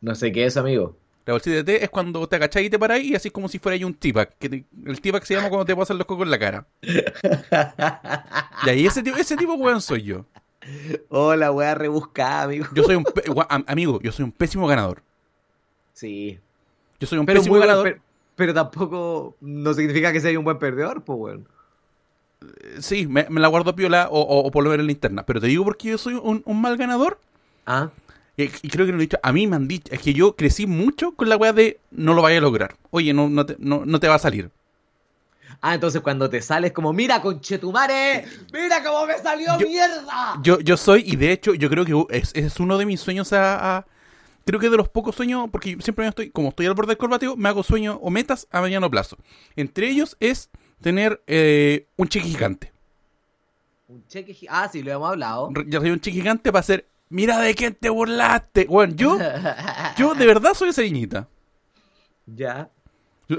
No 0.00 0.14
sé 0.14 0.32
qué 0.32 0.46
es, 0.46 0.56
amigo. 0.56 0.96
La 1.26 1.34
bolsita 1.34 1.56
de 1.56 1.64
té 1.64 1.84
es 1.84 1.90
cuando 1.90 2.26
te 2.26 2.36
agachás 2.36 2.62
y 2.62 2.70
te 2.70 2.78
parás 2.78 3.00
y 3.02 3.14
así 3.14 3.28
es 3.28 3.32
como 3.32 3.48
si 3.48 3.58
fuera 3.58 3.74
ahí 3.74 3.84
un 3.84 3.94
tipac. 3.94 4.36
Que 4.38 4.48
te- 4.48 4.64
el 4.86 5.00
tipac 5.00 5.22
se 5.24 5.34
llama 5.34 5.48
cuando 5.50 5.64
te 5.66 5.76
pasan 5.76 5.98
los 5.98 6.06
cocos 6.06 6.24
en 6.24 6.30
la 6.30 6.38
cara. 6.38 6.66
Y 8.66 8.68
ahí 8.70 8.86
ese 8.86 9.02
tipo, 9.02 9.16
ese 9.16 9.36
tipo 9.36 9.54
weón 9.54 9.80
soy 9.80 10.02
yo. 10.02 10.26
Hola, 11.08 11.50
weá 11.52 11.74
rebuscada, 11.74 12.42
amigo. 12.42 12.66
Yo 12.74 12.82
soy 12.84 12.96
un 12.96 13.04
amigo, 13.66 14.00
yo 14.02 14.12
soy 14.12 14.24
un 14.24 14.32
pésimo 14.32 14.66
ganador. 14.66 15.02
Sí. 15.92 16.38
Yo 16.98 17.06
soy 17.06 17.18
un 17.18 17.26
Pero, 17.26 17.40
pésimo 17.40 17.54
muy 17.56 17.66
ganador. 17.66 17.84
pero, 17.84 18.02
pero 18.36 18.54
tampoco 18.54 19.36
no 19.40 19.72
significa 19.74 20.12
que 20.12 20.20
sea 20.20 20.38
un 20.38 20.44
buen 20.44 20.58
perdedor, 20.58 21.02
pues, 21.02 21.18
weón. 21.18 21.48
Sí, 22.78 23.06
me, 23.06 23.26
me 23.28 23.40
la 23.40 23.48
guardo 23.48 23.74
piola 23.76 24.08
o, 24.10 24.20
o- 24.20 24.46
o 24.46 24.50
por 24.50 24.64
lo 24.64 24.70
menos 24.70 24.82
en 24.82 24.86
la 24.86 24.92
interna. 24.92 25.26
Pero 25.26 25.40
te 25.40 25.46
digo 25.46 25.64
porque 25.64 25.88
yo 25.90 25.98
soy 25.98 26.14
un, 26.14 26.42
un 26.44 26.60
mal 26.60 26.76
ganador. 26.76 27.18
Ah, 27.66 27.90
Y, 28.36 28.44
y 28.44 28.68
creo 28.70 28.86
que 28.86 28.92
lo 28.92 28.98
he 28.98 29.02
dicho. 29.02 29.18
A 29.22 29.32
mí 29.32 29.46
me 29.46 29.56
han 29.56 29.68
dicho. 29.68 29.92
Es 29.92 30.00
que 30.00 30.14
yo 30.14 30.36
crecí 30.36 30.66
mucho 30.66 31.12
con 31.12 31.28
la 31.28 31.36
weá 31.36 31.52
de 31.52 31.78
no 31.90 32.14
lo 32.14 32.22
vaya 32.22 32.38
a 32.38 32.40
lograr. 32.40 32.76
Oye, 32.90 33.12
no, 33.12 33.28
no, 33.28 33.44
te, 33.44 33.56
no, 33.58 33.84
no 33.84 34.00
te 34.00 34.08
va 34.08 34.14
a 34.14 34.18
salir. 34.18 34.50
Ah, 35.62 35.74
entonces 35.74 36.00
cuando 36.00 36.30
te 36.30 36.40
sales 36.40 36.72
como, 36.72 36.92
mira, 36.92 37.20
conchetumare, 37.20 38.24
mira 38.52 38.82
cómo 38.82 39.06
me 39.06 39.18
salió 39.18 39.58
Yo- 39.58 39.66
mierda. 39.66 40.38
Yo, 40.42 40.58
yo 40.60 40.76
soy, 40.76 41.02
y 41.06 41.16
de 41.16 41.32
hecho, 41.32 41.52
yo 41.54 41.68
creo 41.68 41.84
que 41.84 42.16
es, 42.16 42.32
es 42.34 42.58
uno 42.60 42.78
de 42.78 42.86
mis 42.86 43.00
sueños 43.00 43.32
a, 43.32 43.76
a- 43.78 43.86
Creo 44.46 44.58
que 44.58 44.70
de 44.70 44.76
los 44.78 44.88
pocos 44.88 45.14
sueños, 45.14 45.48
porque 45.52 45.76
siempre 45.80 46.02
me 46.04 46.08
estoy, 46.08 46.30
como 46.30 46.48
estoy 46.48 46.66
al 46.66 46.72
borde 46.74 46.88
del 46.88 46.96
corbateo, 46.96 47.36
me 47.36 47.48
hago 47.50 47.62
sueños 47.62 47.98
o 48.00 48.10
metas 48.10 48.48
a 48.50 48.62
mediano 48.62 48.90
plazo. 48.90 49.16
Entre 49.54 49.88
ellos 49.88 50.16
es 50.18 50.48
tener 50.80 51.22
eh, 51.26 51.86
un 51.96 52.08
cheque 52.08 52.26
gigante. 52.26 52.72
Un 53.86 54.04
cheque, 54.08 54.32
gi- 54.32 54.46
ah, 54.48 54.68
sí, 54.72 54.82
lo 54.82 54.90
hemos 54.92 55.10
hablado. 55.10 55.50
Ya 55.66 55.78
soy 55.78 55.90
un 55.90 56.00
cheque 56.00 56.16
gigante 56.16 56.50
para 56.50 56.60
hacer, 56.60 56.86
mira 57.10 57.38
de 57.38 57.54
quién 57.54 57.74
te 57.74 57.90
burlaste. 57.90 58.64
Bueno, 58.64 58.94
yo, 58.96 59.18
yo 59.98 60.14
de 60.14 60.26
verdad 60.26 60.54
soy 60.54 60.70
esa 60.70 60.82
niñita. 60.82 61.28
ya. 62.26 62.70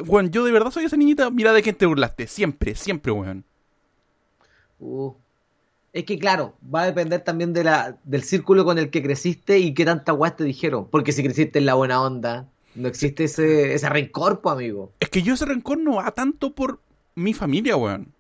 Bueno, 0.06 0.30
yo 0.30 0.44
de 0.46 0.52
verdad 0.52 0.72
soy 0.72 0.86
esa 0.86 0.98
niñita, 0.98 1.30
mira 1.30 1.54
de 1.54 1.62
quién 1.62 1.76
te 1.76 1.86
burlaste. 1.86 2.28
Siempre, 2.28 2.76
siempre, 2.76 3.12
weón. 3.12 3.44
Uh. 4.80 5.14
Es 5.94 6.06
que 6.06 6.18
claro, 6.18 6.56
va 6.74 6.84
a 6.84 6.86
depender 6.86 7.22
también 7.22 7.52
de 7.52 7.66
la, 7.66 7.98
del 8.06 8.24
círculo 8.24 8.64
con 8.64 8.78
el 8.78 8.90
que 8.90 9.04
creciste 9.04 9.60
y 9.60 9.74
qué 9.74 9.84
tanta 9.84 10.14
guay 10.14 10.32
te 10.38 10.46
dijeron. 10.46 10.88
Porque 10.90 11.12
si 11.12 11.22
creciste 11.22 11.60
en 11.60 11.66
la 11.66 11.74
buena 11.74 12.02
onda, 12.02 12.48
no 12.76 12.88
existe 12.88 13.26
ese, 13.26 13.74
ese 13.74 13.90
rencor, 13.90 14.40
po, 14.40 14.52
amigo. 14.52 14.94
Es 15.02 15.10
que 15.10 15.22
yo 15.22 15.34
ese 15.34 15.46
rencor 15.46 15.78
no 15.80 15.96
va 15.96 16.10
tanto 16.12 16.56
por 16.56 16.80
mi 17.16 17.34
familia, 17.34 17.76
weón. 17.76 18.14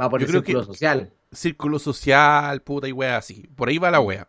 Va 0.00 0.08
por 0.08 0.20
Yo 0.20 0.26
el 0.26 0.32
círculo 0.32 0.60
que- 0.60 0.66
social. 0.66 1.12
círculo 1.32 1.78
social, 1.80 2.62
puta 2.62 2.86
y 2.86 2.92
wea 2.92 3.16
así. 3.16 3.48
Por 3.56 3.68
ahí 3.68 3.78
va 3.78 3.90
la 3.90 4.00
wea. 4.00 4.28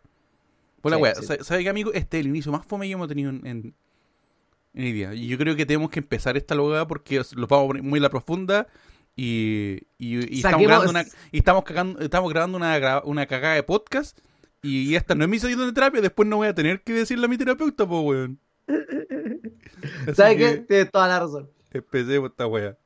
Por 0.82 0.90
la 0.90 0.96
Sí, 0.96 1.02
wea. 1.04 1.14
sí. 1.14 1.26
Sa- 1.26 1.44
¿Sabe 1.44 1.62
qué, 1.62 1.68
amigo? 1.68 1.92
Este 1.92 2.18
es 2.18 2.24
el 2.24 2.30
inicio 2.30 2.50
más 2.50 2.66
fome 2.66 2.86
que 2.86 2.92
hemos 2.92 3.06
tenido 3.08 3.30
en, 3.30 3.46
en, 3.46 3.74
día. 4.72 5.14
Y 5.14 5.26
yo 5.28 5.36
creo 5.38 5.56
que 5.56 5.66
tenemos 5.66 5.90
que 5.90 6.00
empezar 6.00 6.36
esta 6.36 6.54
logada 6.54 6.86
porque 6.86 7.20
os- 7.20 7.34
lo 7.34 7.46
vamos 7.46 7.64
a 7.64 7.68
poner 7.68 7.82
muy 7.82 7.98
a 7.98 8.02
la 8.02 8.10
profunda 8.10 8.66
y, 9.16 9.78
y- 9.98 10.34
y 10.34 10.36
estamos 10.36 10.62
grabando 10.66 10.90
una, 10.90 11.04
y 11.32 11.38
estamos, 11.38 11.64
cagando- 11.64 12.00
estamos 12.00 12.30
grabando 12.30 12.56
una, 12.58 13.02
una 13.04 13.26
cagada 13.26 13.54
de 13.54 13.62
podcast 13.62 14.18
y 14.62 14.94
esta 14.94 15.14
no 15.14 15.24
es 15.24 15.30
mi 15.30 15.38
sesión 15.38 15.66
de 15.66 15.72
terapia. 15.72 16.00
Después 16.00 16.28
no 16.28 16.36
voy 16.36 16.48
a 16.48 16.54
tener 16.54 16.82
que 16.82 16.92
decirle 16.92 17.24
a 17.26 17.28
mi 17.28 17.38
terapeuta, 17.38 17.86
pues, 17.86 18.02
weón. 18.04 18.38
¿Sabes 20.14 20.36
qué? 20.36 20.56
Tienes 20.68 20.90
toda 20.90 21.08
la 21.08 21.20
razón. 21.20 21.50
Empecemos 21.72 22.30
esta 22.30 22.46
wea. 22.46 22.76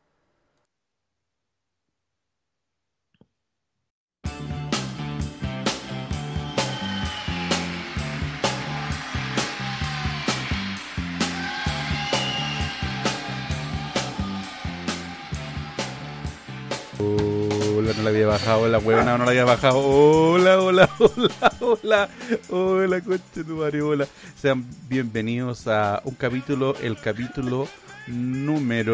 Hola, 16.99 17.93
la 18.03 18.11
había 18.11 18.27
bajado, 18.27 18.69
la 18.69 18.79
huevona 18.79 19.17
no 19.19 19.25
la 19.25 19.31
había 19.31 19.45
bajado. 19.45 19.79
Hola, 19.79 20.61
hola, 20.61 20.89
hola, 20.99 21.53
hola, 21.61 22.09
hola, 22.51 23.01
coche 23.01 23.45
tu 23.45 23.61
hola. 23.63 24.07
Sean 24.41 24.65
bienvenidos 24.89 25.67
a 25.67 26.01
un 26.05 26.15
capítulo, 26.15 26.77
el 26.83 26.97
capítulo 26.99 27.67
número 28.07 28.93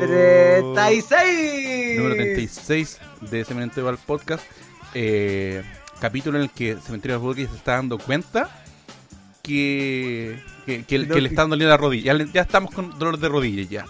36. 0.00 1.96
número 1.98 2.14
36 2.14 2.98
de 3.30 3.44
Cementerio 3.44 3.88
al 3.90 3.98
Podcast. 3.98 4.44
Eh, 4.94 5.62
capítulo 6.00 6.38
en 6.38 6.44
el 6.44 6.50
que 6.50 6.76
Cementerio 6.76 7.16
al 7.16 7.22
Podcast 7.22 7.50
se 7.52 7.56
está 7.58 7.72
dando 7.74 7.98
cuenta 7.98 8.48
que, 9.42 10.38
que, 10.64 10.84
que- 10.84 10.98
No, 11.00 11.14
que 11.14 11.20
le 11.20 11.28
que- 11.28 11.34
están 11.34 11.50
doliendo 11.50 11.70
la 11.70 11.76
rodilla. 11.76 12.16
Ya, 12.16 12.24
ya 12.32 12.40
estamos 12.42 12.72
con 12.72 12.98
dolor 12.98 13.18
de 13.18 13.28
rodilla 13.28 13.62
ya. 13.68 13.84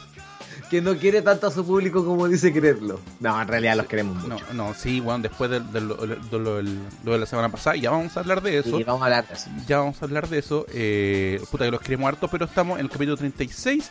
Que 0.70 0.80
no 0.80 0.96
quiere 0.96 1.20
tanto 1.20 1.48
a 1.48 1.50
su 1.50 1.66
público 1.66 2.04
como 2.04 2.28
dice 2.28 2.52
quererlo. 2.52 3.00
No, 3.18 3.42
en 3.42 3.48
realidad 3.48 3.76
los 3.76 3.86
queremos 3.86 4.16
mucho. 4.22 4.36
No, 4.52 4.68
no, 4.68 4.74
sí, 4.74 5.00
bueno, 5.00 5.18
después 5.20 5.50
de, 5.50 5.58
de 5.58 5.80
lo, 5.80 5.96
de 5.96 6.38
lo- 6.38 6.56
del- 6.58 6.78
lo 7.02 7.12
de 7.12 7.18
la 7.18 7.26
semana 7.26 7.48
pasada, 7.48 7.74
ya 7.76 7.90
vamos 7.90 8.16
a 8.16 8.20
hablar 8.20 8.40
de 8.40 8.58
eso. 8.58 8.78
Y 8.78 8.84
vamos 8.84 9.02
a 9.02 9.06
hablar 9.06 9.26
de 9.26 9.34
eso. 9.34 9.50
Ya 9.66 9.78
vamos 9.78 10.00
a 10.00 10.04
hablar 10.04 10.28
de 10.28 10.38
eso. 10.38 10.66
Eh, 10.72 11.42
puta, 11.50 11.64
que 11.64 11.72
los 11.72 11.80
queremos 11.80 12.06
harto, 12.08 12.28
pero 12.28 12.44
estamos 12.44 12.78
en 12.78 12.84
el 12.84 12.90
capítulo 12.90 13.16
36. 13.16 13.90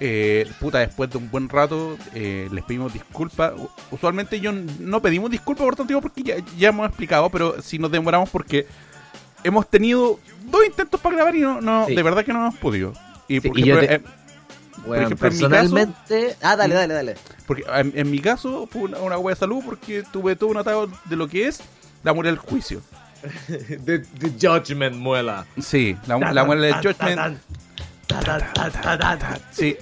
Eh, 0.00 0.50
puta, 0.60 0.78
después 0.78 1.10
de 1.10 1.18
un 1.18 1.30
buen 1.30 1.48
rato, 1.48 1.96
eh, 2.14 2.48
les 2.50 2.64
pedimos 2.64 2.92
disculpas. 2.92 3.52
Usualmente 3.90 4.40
yo 4.40 4.50
no 4.80 5.02
pedimos 5.02 5.30
disculpas 5.30 5.64
por 5.64 5.76
tanto 5.76 5.88
tiempo 5.88 6.02
porque 6.08 6.22
ya, 6.22 6.36
ya 6.56 6.68
hemos 6.70 6.88
explicado, 6.88 7.28
pero 7.30 7.60
si 7.62 7.78
nos 7.78 7.90
demoramos 7.90 8.30
porque 8.30 8.66
hemos 9.44 9.68
tenido 9.68 10.18
dos 10.46 10.64
intentos 10.66 11.00
para 11.00 11.16
grabar 11.16 11.36
y 11.36 11.40
no, 11.40 11.60
no 11.60 11.86
Sí. 11.86 11.94
de 11.94 12.02
verdad 12.02 12.24
que 12.24 12.32
no 12.32 12.40
hemos 12.46 12.56
podido. 12.56 12.92
Y 13.28 13.40
Sí, 13.40 13.48
por 13.48 13.58
y 13.58 13.62
yo 13.64 13.78
ejemplo, 13.78 14.08
te- 14.08 14.10
eh, 14.10 14.23
Bueno, 14.86 15.04
ejemplo, 15.06 15.28
en 15.28 15.34
mi 15.34 15.40
personalmente. 15.40 16.36
Ah, 16.42 16.56
dale, 16.56 16.74
dale, 16.74 16.94
dale. 16.94 17.14
porque 17.46 17.64
en, 17.74 17.92
en 17.94 18.10
mi 18.10 18.18
caso 18.20 18.68
fue 18.70 18.82
una, 18.82 18.98
una 18.98 19.18
wea 19.18 19.34
de 19.34 19.38
salud 19.40 19.62
porque 19.64 20.02
tuve 20.12 20.36
todo 20.36 20.50
un 20.50 20.56
atado 20.58 20.88
de 21.06 21.16
lo 21.16 21.26
que 21.28 21.46
es 21.48 21.60
la 22.02 22.12
muela 22.12 22.30
del 22.30 22.38
juicio. 22.38 22.80
The, 23.86 24.00
the 24.00 24.32
Judgment 24.38 24.96
muela. 24.96 25.46
Sí, 25.60 25.96
la, 26.06 26.18
la 26.32 26.44
muela 26.44 26.66
del 26.66 26.74
judgment. 26.76 27.38
Sí. 29.52 29.76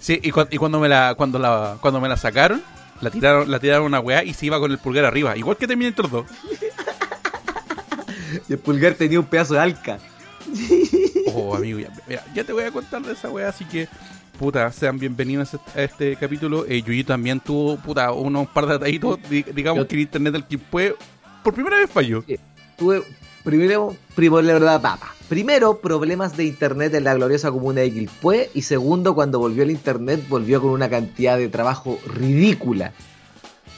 Sí, 0.00 0.20
y, 0.22 0.30
cua- 0.30 0.48
y 0.50 0.56
cuando 0.58 0.78
me 0.80 0.88
la 0.88 1.14
cuando 1.16 1.38
la 1.38 1.78
cuando 1.80 2.00
me 2.00 2.08
la 2.08 2.16
sacaron, 2.16 2.62
la 3.00 3.10
tiraron 3.10 3.50
la 3.50 3.58
tiraron 3.58 3.86
una 3.86 4.00
weá 4.00 4.22
y 4.24 4.34
se 4.34 4.46
iba 4.46 4.58
con 4.58 4.70
el 4.70 4.78
pulgar 4.78 5.04
arriba, 5.04 5.36
igual 5.36 5.56
que 5.56 5.66
Terminator 5.66 6.10
2. 6.10 6.26
Y 8.48 8.52
el 8.52 8.58
pulgar 8.58 8.94
tenía 8.94 9.18
un 9.20 9.26
pedazo 9.26 9.54
de 9.54 9.60
alca. 9.60 9.98
Oh, 11.32 11.54
amigo, 11.56 11.78
ya, 11.80 11.88
mira, 12.06 12.24
ya 12.34 12.44
te 12.44 12.52
voy 12.52 12.64
a 12.64 12.70
contar 12.70 13.02
de 13.02 13.12
esa 13.12 13.28
weá, 13.30 13.48
así 13.48 13.64
que 13.64 13.88
puta, 14.36 14.70
sean 14.72 14.98
bienvenidos 14.98 15.54
a 15.54 15.56
este, 15.56 15.80
a 15.80 15.84
este 15.84 16.16
capítulo. 16.16 16.64
Eh, 16.66 16.82
Yuyi 16.82 17.04
también 17.04 17.40
tuvo 17.40 17.76
puta 17.76 18.12
unos 18.12 18.48
par 18.48 18.66
de 18.66 18.74
detallitos, 18.74 19.18
di- 19.28 19.42
digamos 19.54 19.84
Yo- 19.84 19.88
que 19.88 19.94
el 19.96 20.00
internet 20.02 20.32
del 20.32 20.44
que 20.44 20.58
fue 20.58 20.94
por 21.42 21.54
primera 21.54 21.78
vez 21.78 21.90
falló. 21.90 22.24
Tuve 22.76 23.02
primero, 23.44 23.96
primero, 24.14 24.42
la 24.42 24.52
verdad, 24.54 24.80
papa. 24.82 25.12
Primero, 25.28 25.78
problemas 25.78 26.36
de 26.36 26.44
internet 26.44 26.94
en 26.94 27.04
la 27.04 27.14
gloriosa 27.14 27.50
comuna 27.50 27.80
de 27.80 27.92
Quilpué. 27.92 28.50
Y 28.54 28.62
segundo, 28.62 29.14
cuando 29.14 29.38
volvió 29.40 29.62
el 29.64 29.70
internet, 29.70 30.24
volvió 30.28 30.60
con 30.60 30.70
una 30.70 30.88
cantidad 30.88 31.36
de 31.38 31.48
trabajo 31.48 31.98
ridícula. 32.06 32.92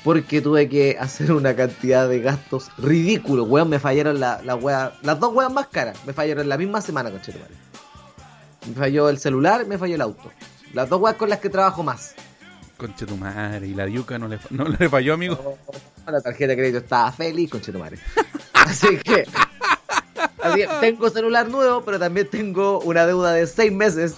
Porque 0.05 0.41
tuve 0.41 0.69
que 0.69 0.97
hacer 0.99 1.33
una 1.33 1.55
cantidad 1.57 2.09
de 2.09 2.21
gastos 2.21 2.71
ridículos. 2.79 3.49
Weón, 3.49 3.69
me 3.69 3.79
fallaron 3.79 4.21
la, 4.21 4.41
la 4.45 4.57
wea- 4.57 4.93
las 5.03 5.19
dos 5.21 5.35
weas 5.35 5.53
más 5.53 5.69
caras. 5.69 5.99
Me 6.07 6.13
fallaron 6.13 6.49
la 6.49 6.57
misma 6.59 6.81
semana, 6.81 7.11
conchetumare. 7.11 7.55
Me 8.69 8.75
falló 8.75 9.09
el 9.09 9.19
celular, 9.19 9.67
me 9.67 9.79
falló 9.79 9.95
el 9.95 10.01
auto. 10.01 10.31
Las 10.75 10.89
dos 10.89 11.01
weas 11.01 11.17
con 11.17 11.29
las 11.29 11.39
que 11.41 11.49
trabajo 11.49 11.83
más. 11.83 12.15
Conche 12.77 13.07
tu 13.07 13.17
madre, 13.17 13.67
y 13.67 13.75
la 13.75 13.87
diuca 13.87 14.19
no 14.19 14.29
le, 14.29 14.39
no 14.51 14.65
le 14.69 14.89
falló, 14.89 15.15
amigo. 15.15 15.59
La 16.07 16.21
tarjeta 16.21 16.49
de 16.51 16.57
crédito 16.57 16.79
estaba 16.79 17.11
feliz, 17.13 17.51
conchetumare. 17.51 17.99
Así 18.55 18.99
que. 18.99 19.27
Así 20.43 20.61
que 20.61 20.69
tengo 20.81 21.11
celular 21.11 21.49
nuevo, 21.49 21.83
pero 21.85 21.99
también 21.99 22.29
tengo 22.31 22.81
una 22.81 23.05
deuda 23.07 23.33
de 23.33 23.47
seis 23.47 23.73
meses. 23.73 24.15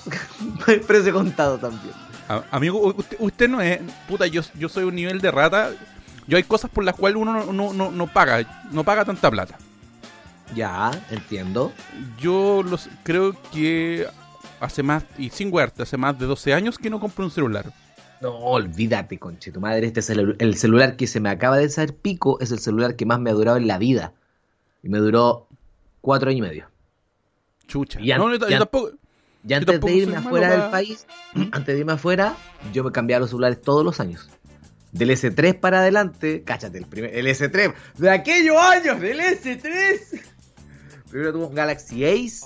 precio 0.87 1.13
contado 1.13 1.59
también. 1.59 1.95
A- 2.29 2.45
amigo, 2.51 2.79
usted, 2.95 3.17
usted 3.19 3.49
no 3.49 3.61
es. 3.61 3.81
Puta, 4.09 4.27
yo, 4.27 4.43
yo 4.55 4.69
soy 4.69 4.85
un 4.85 4.95
nivel 4.95 5.21
de 5.21 5.31
rata. 5.31 5.71
Yo 6.27 6.37
hay 6.37 6.43
cosas 6.45 6.71
por 6.71 6.85
las 6.85 6.95
cuales 6.95 7.17
uno 7.17 7.33
no, 7.33 7.53
no, 7.53 7.73
no, 7.73 7.91
no 7.91 8.07
paga. 8.13 8.67
No 8.71 8.85
paga 8.85 9.05
tanta 9.05 9.31
plata. 9.31 9.57
Ya, 10.55 10.91
entiendo. 11.11 11.73
Yo 12.19 12.63
los 12.63 12.89
creo 13.05 13.35
que 13.53 14.07
hace 14.61 14.83
más, 14.83 15.05
y 15.19 15.31
sin 15.31 15.53
huerta, 15.53 15.83
hace 15.83 15.97
más 15.97 16.19
de 16.19 16.27
12 16.27 16.55
años 16.55 16.79
que 16.79 16.91
no 16.91 17.01
compro 17.01 17.25
un 17.25 17.31
celular. 17.31 17.73
No, 18.21 18.31
olvídate, 18.37 19.19
conche 19.19 19.51
tu 19.51 19.61
madre. 19.61 19.87
Este 19.87 20.01
es 20.01 20.11
el, 20.11 20.37
el 20.39 20.55
celular 20.57 20.97
que 20.97 21.07
se 21.07 21.21
me 21.21 21.31
acaba 21.31 21.57
de 21.57 21.69
saber 21.71 21.97
pico. 21.97 22.39
Es 22.41 22.51
el 22.53 22.59
celular 22.59 22.95
que 22.95 23.07
más 23.07 23.19
me 23.19 23.31
ha 23.31 23.33
durado 23.33 23.57
en 23.57 23.67
la 23.67 23.79
vida. 23.79 24.13
Y 24.83 24.89
me 24.91 24.99
duró 24.99 25.49
cuatro 26.03 26.29
años 26.29 26.39
y 26.39 26.43
medio. 26.43 26.67
Chucha. 27.67 27.99
Y 28.01 28.09
no, 28.11 28.31
yo, 28.35 28.39
tampoco. 28.59 28.91
Y 29.49 29.55
antes 29.55 29.81
de 29.81 29.93
irme 29.95 30.17
afuera 30.17 30.51
del 30.51 30.61
pa- 30.61 30.71
país, 30.71 31.07
antes 31.53 31.67
de 31.75 31.79
irme 31.79 31.93
afuera, 31.93 32.37
yo 32.75 32.85
me 32.85 32.93
cambiaba 32.93 33.21
los 33.21 33.31
celulares 33.31 33.63
todos 33.63 33.85
los 33.85 34.01
años. 34.01 34.29
Del 34.93 35.11
S3 35.11 35.59
para 35.59 35.79
adelante, 35.79 36.43
cáchate, 36.45 36.77
el, 36.77 36.85
primer, 36.87 37.15
el 37.17 37.27
S3, 37.27 37.73
de 37.97 38.11
aquellos 38.11 38.57
años, 38.57 39.01
del 39.01 39.21
S3. 39.21 40.21
Primero 41.11 41.33
tuve 41.33 41.45
un 41.47 41.55
Galaxy 41.55 42.05
Ace, 42.05 42.41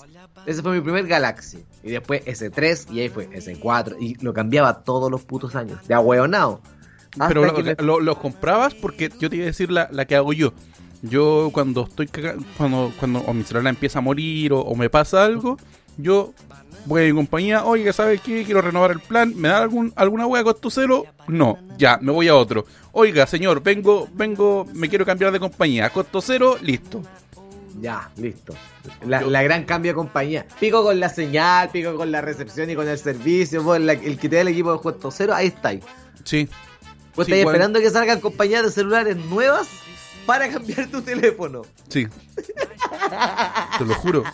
ese 0.46 0.62
fue 0.62 0.72
mi 0.74 0.80
primer 0.80 1.06
Galaxy. 1.06 1.64
Y 1.82 1.90
después 1.90 2.24
S3, 2.24 2.92
y 2.92 3.00
ahí 3.00 3.08
fue 3.08 3.28
S4, 3.30 3.96
y 4.00 4.14
lo 4.22 4.32
cambiaba 4.34 4.82
todos 4.84 5.10
los 5.10 5.22
putos 5.24 5.54
años, 5.54 5.86
de 5.86 5.94
ahueonado. 5.94 6.60
Pero 7.28 7.42
lo, 7.44 7.52
me- 7.52 8.16
comprabas 8.16 8.74
porque 8.74 9.10
yo 9.20 9.30
te 9.30 9.36
iba 9.36 9.44
a 9.44 9.46
decir 9.46 9.70
la, 9.70 9.88
la 9.92 10.04
que 10.04 10.16
hago 10.16 10.32
yo. 10.32 10.52
Yo 11.02 11.50
cuando 11.52 11.84
estoy 11.84 12.06
caga- 12.08 12.36
cuando, 12.56 12.92
cuando 12.98 13.20
o 13.20 13.32
mi 13.34 13.44
celular 13.44 13.68
empieza 13.72 13.98
a 13.98 14.02
morir 14.02 14.52
o, 14.52 14.60
o 14.60 14.74
me 14.74 14.88
pasa 14.90 15.24
algo, 15.24 15.56
yo 15.96 16.32
voy 16.86 17.02
a 17.02 17.04
mi 17.06 17.12
compañía, 17.12 17.64
oiga, 17.64 17.92
¿sabes 17.92 18.20
qué? 18.20 18.42
Quiero 18.44 18.62
renovar 18.62 18.90
el 18.90 19.00
plan, 19.00 19.32
¿me 19.36 19.48
da 19.48 19.58
algún, 19.62 19.92
alguna 19.96 20.26
hueá 20.26 20.42
con 20.42 20.58
tu 20.60 20.70
celo? 20.70 21.04
No, 21.28 21.58
ya, 21.78 21.98
me 22.00 22.10
voy 22.10 22.28
a 22.28 22.34
otro. 22.34 22.64
Oiga, 22.92 23.26
señor, 23.26 23.62
vengo, 23.62 24.08
vengo, 24.14 24.66
me 24.74 24.88
quiero 24.88 25.04
cambiar 25.06 25.30
de 25.30 25.40
compañía, 25.40 25.90
costo 25.90 26.20
cero, 26.20 26.56
listo. 26.62 27.00
Ya, 27.80 28.10
listo. 28.16 28.54
La, 29.06 29.20
la 29.22 29.42
gran 29.42 29.64
cambio 29.64 29.90
de 29.92 29.96
compañía. 29.96 30.46
Pico 30.60 30.82
con 30.84 31.00
la 31.00 31.08
señal, 31.08 31.70
pico 31.70 31.96
con 31.96 32.12
la 32.12 32.20
recepción 32.20 32.70
y 32.70 32.74
con 32.76 32.88
el 32.88 32.98
servicio. 32.98 33.62
vos, 33.62 33.80
la- 33.80 33.92
el 33.94 34.18
que 34.18 34.28
te 34.28 34.36
da 34.36 34.42
el 34.42 34.48
equipo 34.48 34.72
de 34.72 34.78
puesto 34.78 35.10
cero, 35.10 35.34
ahí 35.34 35.48
estáis. 35.48 35.82
Sí, 36.24 36.48
Vos 37.16 37.26
Sí, 37.26 37.32
estáis 37.32 37.44
bueno. 37.44 37.50
esperando 37.58 37.80
que 37.80 37.90
salgan 37.90 38.20
compañías 38.20 38.64
de 38.64 38.70
celulares 38.72 39.16
nuevas 39.16 39.68
para 40.26 40.48
cambiar 40.48 40.86
tu 40.88 41.00
teléfono. 41.02 41.62
sí. 41.88 42.06
Te 43.78 43.84
lo 43.84 43.94
juro. 43.94 44.24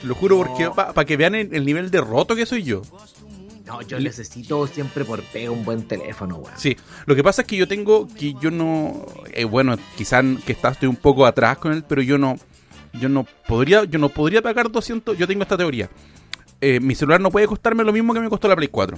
Te 0.00 0.06
lo 0.06 0.14
juro 0.14 0.38
porque 0.38 0.64
No. 0.64 0.74
para 0.74 1.04
que 1.04 1.16
vean 1.16 1.34
el, 1.34 1.54
el 1.54 1.64
nivel 1.64 1.90
de 1.90 2.00
roto 2.00 2.36
que 2.36 2.44
soy 2.46 2.62
yo. 2.62 2.82
No, 3.66 3.82
yo 3.82 3.98
necesito 3.98 4.66
siempre 4.68 5.04
por 5.04 5.20
pega 5.22 5.50
un 5.50 5.64
buen 5.64 5.88
teléfono, 5.88 6.36
weón. 6.36 6.56
Sí, 6.56 6.76
lo 7.04 7.16
que 7.16 7.24
pasa 7.24 7.42
es 7.42 7.48
que 7.48 7.56
yo 7.56 7.66
tengo 7.66 8.06
que 8.06 8.34
yo 8.34 8.50
no, 8.52 9.04
eh, 9.32 9.44
bueno, 9.44 9.76
quizás 9.96 10.24
que 10.46 10.52
está, 10.52 10.68
estoy 10.68 10.88
un 10.88 10.96
poco 10.96 11.26
atrás 11.26 11.58
con 11.58 11.72
él, 11.72 11.82
pero 11.86 12.00
yo 12.00 12.16
no, 12.16 12.36
yo 13.00 13.08
no 13.08 13.26
podría, 13.48 13.84
yo 13.84 13.98
no 13.98 14.08
podría 14.08 14.40
pagar 14.40 14.70
200. 14.70 15.18
Yo 15.18 15.26
tengo 15.26 15.42
esta 15.42 15.56
teoría. 15.56 15.90
Eh, 16.60 16.78
mi 16.80 16.94
celular 16.94 17.20
no 17.20 17.30
puede 17.30 17.46
costarme 17.46 17.82
lo 17.82 17.92
mismo 17.92 18.14
que 18.14 18.20
me 18.20 18.30
costó 18.30 18.48
la 18.48 18.56
Play 18.56 18.68
4 18.68 18.96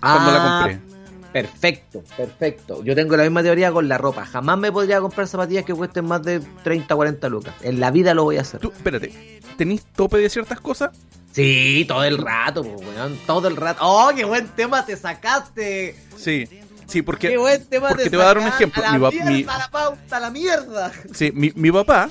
cuando 0.00 0.30
la 0.30 0.38
Ah, 0.38 0.60
compré. 0.62 0.96
Perfecto, 1.32 2.02
perfecto. 2.16 2.84
Yo 2.84 2.94
tengo 2.94 3.16
la 3.16 3.24
misma 3.24 3.42
teoría 3.42 3.72
con 3.72 3.88
la 3.88 3.98
ropa. 3.98 4.24
Jamás 4.24 4.58
me 4.58 4.72
podría 4.72 5.00
comprar 5.00 5.26
zapatillas 5.26 5.64
que 5.64 5.74
cuesten 5.74 6.06
más 6.06 6.22
de 6.22 6.40
30, 6.64 6.94
40 6.94 7.28
lucas. 7.28 7.54
En 7.62 7.80
la 7.80 7.90
vida 7.90 8.14
lo 8.14 8.24
voy 8.24 8.36
a 8.38 8.42
hacer. 8.42 8.60
Tú, 8.60 8.72
espérate, 8.74 9.40
¿tenéis 9.56 9.84
tope 9.84 10.18
de 10.18 10.30
ciertas 10.30 10.60
cosas? 10.60 10.90
Sí, 11.36 11.84
todo 11.86 12.02
el 12.04 12.16
rato, 12.16 12.62
weón. 12.62 13.18
Todo 13.26 13.48
el 13.48 13.56
rato. 13.56 13.80
¡Oh, 13.82 14.10
qué 14.16 14.24
buen 14.24 14.48
tema 14.48 14.86
te 14.86 14.96
sacaste! 14.96 15.94
Sí, 16.16 16.48
sí, 16.86 17.02
porque 17.02 17.28
¡Qué 17.28 17.36
buen 17.36 17.62
tema 17.66 17.88
porque 17.88 18.04
te 18.04 18.10
te 18.10 18.16
voy 18.16 18.24
a 18.24 18.28
dar 18.28 18.38
un 18.38 18.46
ejemplo. 18.46 18.82
¡A 18.82 18.92
Mi 18.92 18.98
la 18.98 19.08
pap- 19.10 19.12
mierda, 19.12 19.30
mi- 19.30 19.42
la 19.44 19.68
pauta, 19.70 20.20
la 20.20 20.30
mierda! 20.30 20.92
Sí, 21.12 21.30
mi, 21.34 21.52
mi 21.54 21.70
papá, 21.70 22.08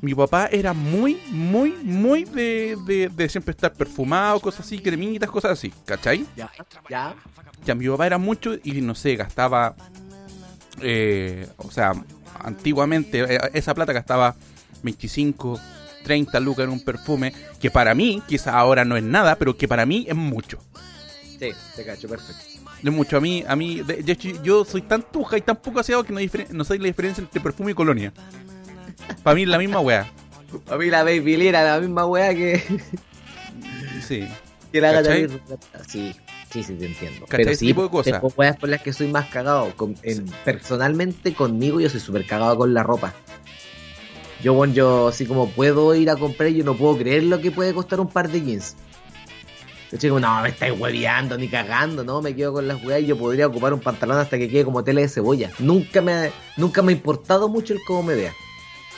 mi 0.00 0.14
papá 0.14 0.46
era 0.50 0.72
muy, 0.72 1.20
muy, 1.30 1.72
muy 1.82 2.24
de, 2.24 2.78
de, 2.86 3.10
de 3.14 3.28
siempre 3.28 3.50
estar 3.50 3.74
perfumado, 3.74 4.40
cosas 4.40 4.64
así, 4.64 4.78
cremitas, 4.78 5.28
cosas 5.28 5.50
así, 5.52 5.70
¿cachai? 5.84 6.24
Ya, 6.34 6.50
ya. 6.88 7.14
Ya 7.66 7.74
mi 7.74 7.86
papá 7.88 8.06
era 8.06 8.16
mucho 8.16 8.54
y 8.64 8.80
no 8.80 8.94
sé, 8.94 9.16
gastaba, 9.16 9.74
eh, 10.80 11.46
o 11.58 11.70
sea, 11.70 11.92
antiguamente 12.42 13.20
eh, 13.34 13.38
esa 13.52 13.74
plata 13.74 13.92
gastaba 13.92 14.34
25, 14.82 15.60
30 16.06 16.38
lucas 16.40 16.64
en 16.64 16.70
un 16.70 16.80
perfume, 16.80 17.32
que 17.60 17.68
para 17.70 17.94
mí, 17.94 18.22
quizás 18.28 18.54
ahora 18.54 18.84
no 18.84 18.96
es 18.96 19.02
nada, 19.02 19.34
pero 19.34 19.56
que 19.56 19.66
para 19.66 19.84
mí 19.84 20.06
es 20.08 20.14
mucho. 20.14 20.58
Sí, 21.38 21.50
te 21.74 21.84
cacho, 21.84 22.08
perfecto. 22.08 22.42
Es 22.82 22.92
mucho. 22.92 23.16
A 23.16 23.20
mí, 23.20 23.42
a 23.46 23.56
mí 23.56 23.80
de, 23.82 24.02
de 24.02 24.12
hecho, 24.12 24.28
yo 24.42 24.64
soy 24.64 24.82
tan 24.82 25.02
tuja 25.02 25.36
y 25.36 25.40
tan 25.40 25.56
poco 25.56 25.80
aseado 25.80 26.04
que 26.04 26.12
no, 26.12 26.20
no 26.50 26.64
sé 26.64 26.78
la 26.78 26.84
diferencia 26.86 27.20
entre 27.22 27.40
perfume 27.40 27.72
y 27.72 27.74
colonia. 27.74 28.12
Para 29.24 29.34
mí 29.34 29.42
es 29.42 29.48
la 29.48 29.58
misma 29.58 29.80
weá. 29.80 30.06
A 30.70 30.76
mí 30.76 30.86
la 30.86 31.02
Baby 31.02 31.48
era 31.48 31.64
la 31.64 31.80
misma 31.80 32.06
weá 32.06 32.32
que, 32.32 32.62
Sí. 34.06 34.26
que 34.72 34.80
la 34.80 34.92
gata. 34.92 35.12
Sí, 35.88 36.14
sí, 36.50 36.62
sí, 36.62 36.74
te 36.74 36.86
entiendo. 36.86 37.26
Pero 37.28 37.54
sí, 37.54 37.66
tipo 37.66 37.82
de 37.82 37.90
cosas. 37.90 38.12
tengo 38.20 38.32
weas 38.36 38.56
por 38.56 38.68
las 38.68 38.80
que 38.80 38.92
soy 38.92 39.08
más 39.08 39.26
cagado. 39.26 39.74
Con- 39.76 39.96
en- 40.02 40.26
personalmente, 40.44 41.34
conmigo, 41.34 41.80
yo 41.80 41.90
soy 41.90 42.00
súper 42.00 42.24
cagado 42.26 42.56
con 42.56 42.72
la 42.72 42.82
ropa. 42.84 43.12
Yo, 44.42 44.52
bueno, 44.54 44.74
yo 44.74 45.08
así 45.08 45.26
como 45.26 45.48
puedo 45.50 45.94
ir 45.94 46.10
a 46.10 46.16
comprar, 46.16 46.50
yo 46.50 46.64
no 46.64 46.74
puedo 46.76 46.98
creer 46.98 47.24
lo 47.24 47.40
que 47.40 47.50
puede 47.50 47.72
costar 47.74 48.00
un 48.00 48.08
par 48.08 48.30
de 48.30 48.42
jeans. 48.42 48.76
Yo 49.92 49.98
digo, 49.98 50.20
no, 50.20 50.42
me 50.42 50.48
estáis 50.48 50.78
hueveando 50.78 51.38
ni 51.38 51.48
cagando, 51.48 52.04
no, 52.04 52.20
me 52.20 52.34
quedo 52.34 52.52
con 52.52 52.66
las 52.68 52.82
weas 52.84 53.02
y 53.02 53.06
yo 53.06 53.16
podría 53.16 53.46
ocupar 53.46 53.72
un 53.72 53.80
pantalón 53.80 54.18
hasta 54.18 54.36
que 54.36 54.48
quede 54.48 54.64
como 54.64 54.82
tela 54.84 55.00
de 55.00 55.08
cebolla. 55.08 55.50
Nunca 55.60 56.02
me, 56.02 56.12
ha- 56.12 56.30
nunca 56.56 56.82
me 56.82 56.92
ha 56.92 56.96
importado 56.96 57.48
mucho 57.48 57.72
el 57.72 57.80
cómo 57.86 58.02
me 58.02 58.14
vea. 58.14 58.34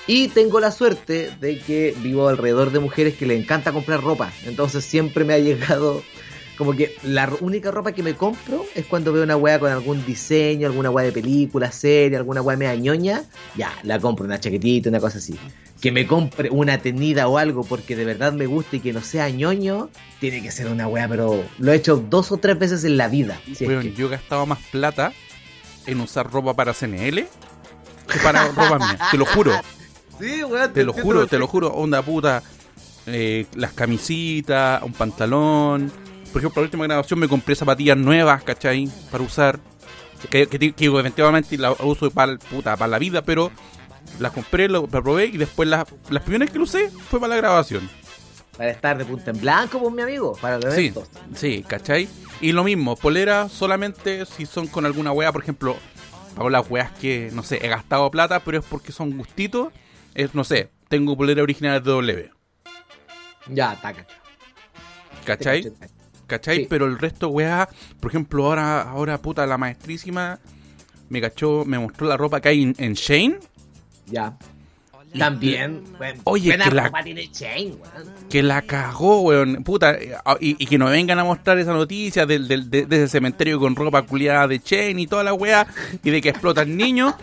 Y 0.07 0.29
tengo 0.29 0.59
la 0.59 0.71
suerte 0.73 1.31
de 1.39 1.59
que 1.61 1.95
vivo 1.99 2.29
alrededor 2.29 2.73
de 2.73 2.79
mujeres 2.79 3.15
que 3.17 3.27
les 3.27 3.39
encanta 3.41 3.73
comprar 3.73 4.03
ropa. 4.03 4.33
Entonces 4.47 4.83
siempre 4.83 5.25
me 5.25 5.35
ha 5.35 5.39
llegado 5.39 6.03
como 6.59 6.75
que 6.75 6.97
la 7.05 7.31
única 7.41 7.71
ropa 7.71 7.93
que 7.93 8.03
me 8.03 8.15
compro 8.15 8.67
es 8.75 8.85
cuando 8.85 9.13
veo 9.13 9.23
una 9.23 9.37
wea 9.37 9.59
con 9.61 9.71
algún 9.71 10.05
diseño, 10.05 10.67
alguna 10.67 10.91
wea 10.91 11.05
de 11.07 11.13
película, 11.13 11.71
serie, 11.73 12.17
alguna 12.19 12.43
wea 12.43 12.57
media 12.57 12.75
ñoña. 12.75 13.23
Ya, 13.57 13.73
la 13.85 13.99
compro, 14.01 14.27
una 14.27 14.41
chaquetita, 14.41 14.89
una 14.91 14.99
cosa 15.01 15.19
así. 15.19 15.39
Que 15.81 15.93
me 15.93 16.07
compre 16.09 16.51
una 16.51 16.79
tenida 16.79 17.29
o 17.29 17.39
algo 17.39 17.63
porque 17.63 17.95
de 17.95 18.05
verdad 18.05 18.33
me 18.33 18.47
gusta 18.47 18.77
y 18.77 18.81
que 18.81 18.93
no 18.93 19.01
sea 19.03 19.31
ñoño, 19.31 19.89
tiene 20.19 20.43
que 20.43 20.51
ser 20.51 20.67
una 20.67 20.89
wea, 20.89 21.09
pero 21.09 21.45
lo 21.59 21.73
he 21.73 21.77
hecho 21.77 21.97
dos 21.97 22.33
o 22.33 22.37
tres 22.39 22.59
veces 22.59 22.83
en 22.85 22.97
la 22.97 23.07
vida. 23.09 23.41
si 23.47 23.53
es 23.53 23.69
Weón, 23.69 23.83
que- 23.85 23.93
yo 23.95 24.09
he 24.09 24.11
gastado 24.11 24.45
más 24.45 24.59
plata 24.73 25.13
en 25.87 26.01
usar 26.01 26.29
ropa 26.31 26.55
para 26.55 26.75
CNL 26.75 27.27
que 28.09 28.19
para 28.23 28.49
ropa 28.49 28.79
mía. 28.81 28.99
Te 29.13 29.17
lo 29.17 29.25
juro, 29.25 29.53
Sí, 30.21 30.43
weón, 30.43 30.73
te 30.73 30.83
lo 30.83 30.93
juro, 30.93 31.29
te 31.29 31.39
lo 31.39 31.47
juro. 31.47 31.69
Onda 31.73 32.03
puta, 32.03 32.43
eh, 33.07 33.47
las 33.55 33.73
camisitas, 33.73 34.83
un 34.83 34.93
pantalón. 34.93 35.93
Por 36.33 36.41
ejemplo, 36.41 36.61
la 36.63 36.67
última 36.67 36.85
grabación 36.85 37.19
me 37.19 37.29
compré 37.29 37.55
zapatillas 37.55 37.97
nuevas, 37.97 38.43
¿cachai? 38.43 38.89
Para 39.11 39.25
usar. 39.25 39.61
Que, 40.31 40.47
que, 40.49 40.73
que 40.73 40.85
eventualmente 40.87 41.57
las 41.59 41.75
uso 41.81 42.11
para 42.11 42.37
puta, 42.39 42.77
para 42.77 42.89
la 42.89 42.99
vida, 42.99 43.23
pero 43.23 43.53
las 44.19 44.33
compré, 44.33 44.69
las 44.69 44.83
probé 44.83 45.27
y 45.27 45.37
después 45.39 45.69
las, 45.69 45.85
las 46.11 46.23
primeras 46.25 46.51
que 46.51 46.59
lo 46.59 46.65
usé 46.65 46.91
fue 46.91 47.21
para 47.21 47.31
la 47.31 47.37
grabación. 47.37 47.89
Para 48.57 48.71
estar 48.71 48.99
de 48.99 49.05
punta 49.05 49.31
en 49.31 49.41
blanco, 49.41 49.79
pues 49.79 49.95
mi 49.95 50.03
amigo, 50.03 50.37
para 50.41 50.59
los 50.59 50.75
Sí, 50.75 50.87
eventos. 50.87 51.09
sí, 51.37 51.65
¿cachai? 51.67 52.09
Y 52.41 52.51
lo 52.51 52.65
mismo, 52.65 52.97
polera 52.97 53.49
solamente 53.49 54.27
si 54.27 54.45
son 54.47 54.67
con 54.67 54.85
alguna 54.85 55.13
wea, 55.13 55.31
por 55.31 55.43
ejemplo, 55.43 55.77
pago 56.35 56.51
las 56.51 56.69
weas 56.69 56.91
que, 56.99 57.31
no 57.33 57.45
sé, 57.45 57.65
he 57.65 57.69
gastado 57.69 58.11
plata, 58.11 58.41
pero 58.41 58.59
es 58.59 58.65
porque 58.65 58.91
son 58.91 59.17
gustitos. 59.17 59.73
Es, 60.15 60.35
no 60.35 60.43
sé, 60.43 60.71
tengo 60.89 61.17
polera 61.17 61.45
original 61.45 61.81
de 61.81 61.91
W, 61.93 62.31
Ya, 63.47 63.75
está 63.75 63.93
cacho. 63.95 64.17
¿cachai? 65.25 65.63
Te. 65.63 65.98
¿Cachai? 66.29 66.57
Sí. 66.59 66.67
Pero 66.71 66.87
el 66.87 66.99
resto, 66.99 67.29
weá, 67.31 67.69
por 67.99 68.11
ejemplo, 68.13 68.47
ahora, 68.47 68.83
ahora, 68.83 69.19
puta, 69.19 69.45
la 69.47 69.59
maestrísima 69.59 70.39
me 71.09 71.21
cachó, 71.21 71.65
me 71.65 71.79
mostró 71.79 72.07
la 72.07 72.17
ropa 72.17 72.41
que 72.41 72.51
hay 72.51 72.63
en, 72.63 72.75
en 72.79 72.93
Shane, 72.95 73.39
Ya. 74.07 74.37
También, 75.19 75.85
weón, 75.99 76.17
Oye, 76.25 76.51
buena 76.51 76.65
que 76.69 76.75
la- 76.75 76.85
ropa 76.85 77.03
tiene 77.03 77.31
Chain, 77.33 77.79
weón. 77.81 78.15
que 78.29 78.43
la 78.43 78.61
cagó, 78.61 79.23
weón, 79.23 79.65
puta, 79.65 79.93
eh, 79.95 80.15
ah, 80.23 80.37
y, 80.39 80.63
y 80.63 80.67
que 80.67 80.77
nos 80.77 80.91
vengan 80.91 81.19
a 81.19 81.25
mostrar 81.25 81.59
esa 81.59 81.73
noticia 81.73 82.27
del, 82.27 82.47
del- 82.47 82.69
de, 82.69 82.85
de 82.85 82.97
ese 82.97 83.09
cementerio 83.09 83.59
con 83.59 83.75
ropa 83.75 84.03
culiada 84.03 84.47
de 84.47 84.61
Shane 84.63 85.01
y 85.01 85.07
toda 85.07 85.25
la 85.25 85.33
weá, 85.33 85.67
y 86.05 86.11
de 86.11 86.21
que 86.21 86.29
explotan 86.29 86.77
niños. 86.77 87.15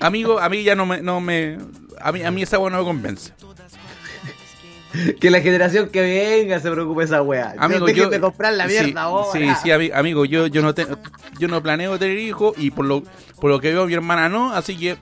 Amigo, 0.00 0.38
a 0.38 0.48
mí 0.50 0.62
ya 0.64 0.74
no 0.74 0.84
me, 0.84 1.00
no 1.00 1.20
me, 1.22 1.56
a 2.00 2.12
mí, 2.12 2.22
a 2.22 2.30
mí 2.30 2.42
esa 2.42 2.58
weá 2.58 2.70
no 2.70 2.78
me 2.78 2.84
convence. 2.84 3.32
Que 5.20 5.30
la 5.30 5.40
generación 5.40 5.88
que 5.90 6.00
venga 6.00 6.60
se 6.60 6.70
preocupe 6.70 7.04
esa 7.04 7.22
wea. 7.22 7.54
Amigo, 7.58 7.88
yo- 7.88 8.10
de 8.10 8.20
comprar 8.20 8.52
la 8.54 8.66
mierda 8.66 8.86
sí, 8.86 8.94
ahora. 8.96 9.32
Sí, 9.32 9.48
sí, 9.62 9.68
ami- 9.70 9.92
amigo, 9.94 10.24
yo, 10.24 10.46
yo 10.48 10.62
no 10.62 10.74
te- 10.74 10.86
yo 11.38 11.48
no 11.48 11.62
planeo 11.62 11.98
tener 11.98 12.18
hijos 12.18 12.54
y 12.58 12.70
por 12.70 12.84
lo, 12.84 13.02
por 13.40 13.50
lo 13.50 13.60
que 13.60 13.72
veo 13.72 13.86
mi 13.86 13.94
hermana 13.94 14.28
no, 14.28 14.52
así 14.52 14.76
que 14.76 14.96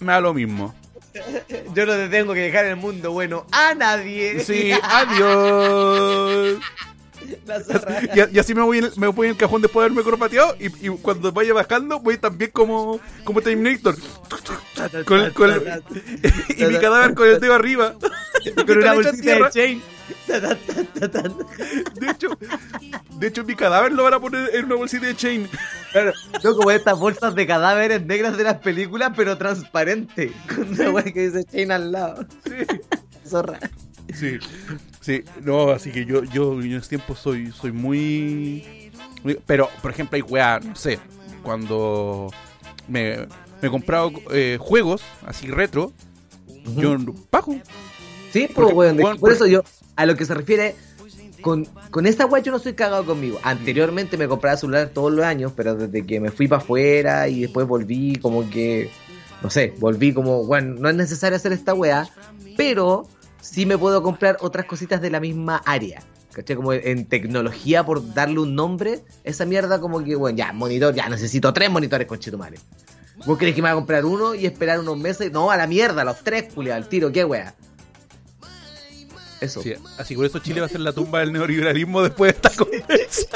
me 0.00 0.12
da 0.12 0.20
lo 0.20 0.34
mismo. 0.34 0.74
Yo 1.74 1.86
no 1.86 1.92
te 1.94 2.08
tengo 2.08 2.32
que 2.34 2.40
dejar 2.40 2.66
el 2.66 2.76
mundo 2.76 3.10
bueno 3.10 3.44
a 3.50 3.74
nadie. 3.74 4.38
Sí, 4.44 4.70
adiós. 4.82 6.58
Y, 8.14 8.36
y 8.36 8.38
así 8.38 8.54
me 8.54 8.62
voy, 8.62 8.78
en, 8.78 8.90
me 8.96 9.06
voy 9.08 9.26
en 9.28 9.32
el 9.32 9.36
cajón 9.36 9.60
después 9.62 9.82
de 9.82 9.86
haberme 9.86 10.02
corpateado 10.02 10.56
y, 10.58 10.66
y 10.86 10.88
cuando 11.02 11.30
vaya 11.32 11.52
bajando 11.52 12.00
voy 12.00 12.16
también 12.18 12.50
como, 12.52 13.00
como 13.24 13.40
Terminator. 13.40 13.96
Con, 15.04 15.20
el- 15.20 15.32
con 15.32 15.50
el- 15.50 15.82
y 16.56 16.64
mi 16.64 16.78
cadáver 16.78 17.14
con 17.14 17.28
el 17.28 17.40
dedo 17.40 17.54
arriba. 17.54 17.94
Con 18.66 18.78
una 18.78 18.94
bolsita 18.94 19.34
de 19.34 19.50
chain. 19.50 19.82
De 22.00 22.10
hecho, 22.10 22.28
de 23.18 23.26
hecho 23.26 23.44
mi 23.44 23.54
cadáver 23.54 23.92
lo 23.92 24.02
van 24.04 24.14
a 24.14 24.20
poner 24.20 24.54
en 24.54 24.64
una 24.64 24.76
bolsita 24.76 25.06
de 25.06 25.14
chain. 25.16 25.48
Claro, 25.92 26.12
como 26.42 26.70
estas 26.70 26.98
bolsas 26.98 27.34
de 27.34 27.46
cadáveres 27.46 28.04
negras 28.06 28.36
de 28.36 28.44
las 28.44 28.56
películas, 28.56 29.12
pero 29.16 29.36
transparente. 29.36 30.32
Con 30.48 30.70
una 30.88 31.02
que 31.04 31.28
dice 31.30 31.44
chain 31.44 31.70
al 31.72 31.92
lado. 31.92 32.26
Zorra. 33.26 33.58
Sí, 34.14 34.38
sí, 35.00 35.24
no, 35.42 35.70
así 35.70 35.90
que 35.90 36.04
yo, 36.04 36.24
yo, 36.24 36.60
en 36.60 36.72
ese 36.74 36.88
tiempo 36.90 37.14
soy, 37.14 37.52
soy 37.52 37.72
muy, 37.72 38.90
muy- 39.22 39.38
Pero, 39.46 39.68
por 39.82 39.90
ejemplo, 39.90 40.16
hay 40.16 40.22
weá, 40.22 40.60
no 40.60 40.74
sé, 40.76 40.98
cuando 41.42 42.30
me, 42.88 43.16
me 43.62 43.68
he 43.68 43.70
comprado 43.70 44.12
eh, 44.32 44.58
juegos 44.60 45.02
así 45.26 45.46
retro, 45.48 45.92
yo 46.76 46.96
pago. 47.30 47.54
Sí, 48.32 48.48
pues, 48.54 48.72
Porque, 48.72 49.18
por 49.18 49.32
eso 49.32 49.46
yo, 49.46 49.62
a 49.96 50.06
lo 50.06 50.16
que 50.16 50.24
se 50.24 50.34
refiere, 50.34 50.76
con, 51.40 51.64
con 51.90 52.06
esta 52.06 52.26
weá 52.26 52.42
yo 52.42 52.52
no 52.52 52.58
soy 52.58 52.74
cagado 52.74 53.04
conmigo. 53.04 53.40
Anteriormente 53.42 54.16
me 54.16 54.28
compraba 54.28 54.56
celular 54.56 54.90
todos 54.90 55.12
los 55.12 55.24
años, 55.24 55.52
pero 55.56 55.74
desde 55.74 56.06
que 56.06 56.20
me 56.20 56.30
fui 56.30 56.46
para 56.48 56.62
afuera 56.62 57.28
y 57.28 57.42
después 57.42 57.66
volví 57.66 58.16
como 58.16 58.48
que, 58.48 58.90
no 59.42 59.50
sé, 59.50 59.74
volví 59.78 60.12
como, 60.12 60.44
bueno, 60.44 60.74
no 60.78 60.88
es 60.90 60.94
necesario 60.94 61.36
hacer 61.36 61.52
esta 61.52 61.74
weá, 61.74 62.08
pero 62.56 63.08
sí 63.40 63.66
me 63.66 63.76
puedo 63.78 64.02
comprar 64.02 64.36
otras 64.40 64.66
cositas 64.66 65.00
de 65.00 65.10
la 65.10 65.20
misma 65.20 65.62
área. 65.64 66.02
¿Cachai? 66.32 66.54
Como 66.56 66.72
en 66.72 67.06
tecnología, 67.06 67.84
por 67.84 68.14
darle 68.14 68.38
un 68.38 68.54
nombre, 68.54 69.00
esa 69.24 69.44
mierda 69.44 69.80
como 69.80 70.02
que, 70.04 70.14
bueno, 70.14 70.38
ya, 70.38 70.52
monitor, 70.52 70.94
ya 70.94 71.08
necesito 71.08 71.52
tres 71.52 71.70
monitores 71.70 72.06
con 72.06 72.18
Chetumare. 72.20 72.58
¿Vos 73.26 73.36
crees 73.36 73.54
que 73.54 73.62
me 73.62 73.66
va 73.66 73.72
a 73.72 73.74
comprar 73.74 74.04
uno 74.04 74.34
y 74.34 74.46
esperar 74.46 74.78
unos 74.78 74.96
meses? 74.96 75.32
No, 75.32 75.50
a 75.50 75.56
la 75.56 75.66
mierda, 75.66 76.04
los 76.04 76.20
tres, 76.22 76.52
culia, 76.54 76.76
al 76.76 76.88
tiro, 76.88 77.10
qué 77.10 77.24
wea. 77.24 77.54
Eso. 79.40 79.62
Sí, 79.62 79.74
así 79.98 80.14
por 80.14 80.26
eso 80.26 80.38
Chile 80.38 80.60
va 80.60 80.66
a 80.66 80.68
ser 80.68 80.80
la 80.80 80.92
tumba 80.92 81.20
del 81.20 81.32
neoliberalismo 81.32 82.02
después 82.02 82.32
de 82.32 82.36
esta 82.36 82.50
conversa. 82.64 83.26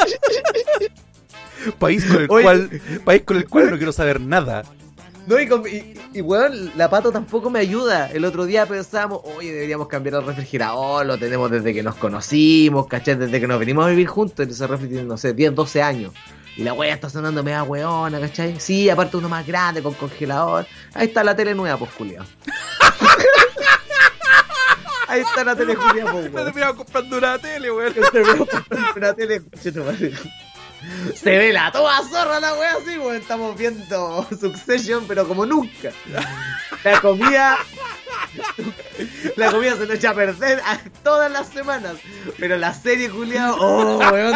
país 1.78 2.04
con 2.04 2.16
el 2.22 2.26
Oye. 2.30 2.42
cual, 2.44 2.82
país 3.04 3.22
con 3.24 3.36
el 3.38 3.48
cual 3.48 3.70
no 3.70 3.76
quiero 3.76 3.92
saber 3.92 4.20
nada. 4.20 4.64
No, 5.26 5.40
y, 5.40 5.48
con- 5.48 5.66
y, 5.66 5.94
y, 6.14 6.20
weón, 6.20 6.72
la 6.76 6.88
pato 6.88 7.10
tampoco 7.10 7.50
me 7.50 7.58
ayuda. 7.58 8.10
El 8.10 8.24
otro 8.24 8.46
día 8.46 8.66
pensábamos, 8.66 9.20
oye, 9.36 9.52
deberíamos 9.52 9.88
cambiar 9.88 10.14
el 10.14 10.24
refrigerador, 10.24 11.04
lo 11.04 11.18
tenemos 11.18 11.50
desde 11.50 11.74
que 11.74 11.82
nos 11.82 11.96
conocimos, 11.96 12.86
¿cachai? 12.86 13.16
Desde 13.16 13.40
que 13.40 13.46
nos 13.46 13.58
venimos 13.58 13.84
a 13.84 13.88
vivir 13.88 14.06
juntos, 14.06 14.46
ese 14.46 14.66
refri 14.66 14.88
tiene, 14.88 15.04
no 15.04 15.16
sé, 15.16 15.32
10, 15.34 15.54
12 15.54 15.82
años. 15.82 16.12
Y 16.56 16.62
la 16.62 16.72
wea 16.72 16.94
está 16.94 17.10
sonando 17.10 17.42
media 17.42 17.64
weona, 17.64 18.20
¿cachai? 18.20 18.60
Sí, 18.60 18.88
aparte 18.88 19.16
uno 19.16 19.28
más 19.28 19.44
grande, 19.44 19.82
con 19.82 19.94
congelador. 19.94 20.66
Ahí 20.94 21.08
está 21.08 21.24
la 21.24 21.34
tele 21.34 21.54
nueva, 21.54 21.76
pues, 21.76 21.90
culiao. 21.92 22.24
Ahí 25.08 25.20
está 25.20 25.44
la 25.44 25.54
tele 25.54 25.74
Julia, 25.74 26.04
pues, 26.10 26.32
weón. 26.32 26.44
terminaba 26.46 26.74
comprando 26.74 27.18
una 27.18 27.38
tele, 27.38 27.70
weón. 27.70 27.92
Se 27.94 28.22
ve 28.22 28.46
una 28.96 29.14
tele. 29.14 29.42
Se 31.14 31.38
ve 31.38 31.52
la 31.52 31.70
toda 31.72 32.02
zorra 32.02 32.40
la 32.40 32.54
wea 32.54 32.76
así, 32.76 32.98
weón. 32.98 33.16
Estamos 33.16 33.56
viendo 33.56 34.26
Succession, 34.40 35.04
pero 35.06 35.26
como 35.26 35.46
nunca. 35.46 35.92
La 36.84 37.00
comida. 37.00 37.58
La 39.36 39.50
comida 39.50 39.76
se 39.76 39.86
nos 39.86 39.96
echa 39.96 40.10
a 40.10 40.14
perder 40.14 40.60
a- 40.60 40.80
todas 41.02 41.30
las 41.30 41.48
semanas. 41.48 41.96
Pero 42.38 42.56
la 42.56 42.72
serie, 42.74 43.08
Julián, 43.08 43.52
oh, 43.58 43.98
weón. 43.98 44.34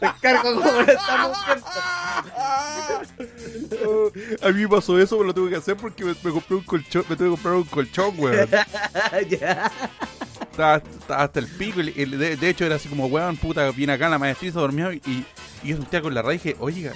Te 0.00 0.10
cargo 0.20 0.54
como 0.54 0.80
estamos 0.82 1.36
viendo. 1.46 1.66
A 4.42 4.48
mí 4.50 4.62
me 4.62 4.68
pasó 4.68 4.98
eso, 4.98 5.16
pero 5.16 5.26
lo 5.28 5.34
tuve 5.34 5.50
que 5.50 5.56
hacer 5.56 5.76
porque 5.76 6.04
me, 6.04 6.14
me 6.22 6.30
compré 6.30 6.56
un 6.56 6.62
colchón, 6.64 7.04
me 7.08 7.16
tuve 7.16 7.28
que 7.28 7.32
comprar 7.32 7.54
un 7.54 7.64
colchón, 7.64 8.14
weón. 8.18 8.48
ya. 9.28 9.70
Estaba, 10.50 10.76
estaba 10.76 11.22
hasta 11.24 11.40
el 11.40 11.48
pico. 11.48 11.80
y- 11.80 11.92
y 11.96 12.04
de, 12.04 12.36
de 12.36 12.48
hecho, 12.48 12.64
era 12.64 12.76
así 12.76 12.88
como, 12.88 13.06
weón, 13.06 13.36
puta, 13.36 13.70
viene 13.70 13.92
acá 13.94 14.08
la 14.08 14.18
maestriza 14.18 14.60
dormía 14.60 14.92
y, 14.92 15.24
y 15.62 15.68
yo 15.68 15.76
sentía 15.76 16.02
con 16.02 16.14
la 16.14 16.22
raíz 16.22 16.44
y 16.44 16.48
dije, 16.48 16.56
oiga, 16.60 16.92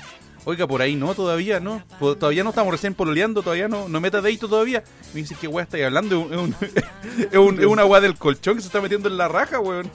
oiga, 0.48 0.66
por 0.66 0.80
ahí 0.82 0.96
no, 0.96 1.14
todavía 1.14 1.60
no. 1.60 1.82
To- 1.98 2.16
Todavía 2.16 2.42
no 2.42 2.50
estamos 2.50 2.72
recién 2.72 2.94
pololeando, 2.94 3.42
todavía 3.42 3.68
no, 3.68 3.88
no 3.88 4.00
meta 4.00 4.20
dedito 4.22 4.48
todavía. 4.48 4.82
Me 5.12 5.20
dice, 5.20 5.36
¿qué 5.40 5.46
weá 5.46 5.64
estáis 5.64 5.84
hablando? 5.84 6.26
Es, 6.30 6.36
un- 6.38 6.56
es, 7.32 7.38
un- 7.38 7.60
es 7.60 7.66
una 7.66 7.84
weá 7.84 8.00
del 8.00 8.16
colchón 8.16 8.56
que 8.56 8.62
se 8.62 8.68
está 8.68 8.80
metiendo 8.80 9.08
en 9.08 9.18
la 9.18 9.28
raja, 9.28 9.60
weón. 9.60 9.90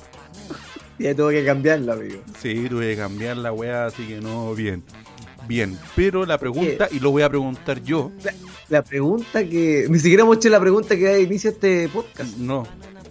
Ya 0.99 1.15
tuve 1.15 1.33
que 1.33 1.45
cambiarlo, 1.45 1.93
amigo. 1.93 2.21
Sí, 2.39 2.67
tuve 2.69 2.91
que 2.91 2.97
cambiar 3.01 3.37
la 3.37 3.51
weá, 3.51 3.87
así 3.87 4.05
que 4.05 4.21
no, 4.21 4.53
bien. 4.53 4.83
Bien, 5.47 5.77
pero 5.95 6.25
la 6.25 6.37
pregunta, 6.37 6.87
y 6.91 6.99
lo 6.99 7.11
voy 7.11 7.23
a 7.23 7.29
preguntar 7.29 7.83
yo, 7.83 8.11
La 8.69 8.81
pregunta 8.83 9.43
que. 9.43 9.87
Ni 9.89 9.99
siquiera 9.99 10.23
hemos 10.23 10.37
hecho 10.37 10.49
la 10.49 10.59
pregunta 10.59 10.95
que 10.95 11.03
da 11.03 11.19
inicio 11.19 11.49
a 11.49 11.53
este 11.53 11.89
podcast. 11.89 12.37
no, 12.37 12.65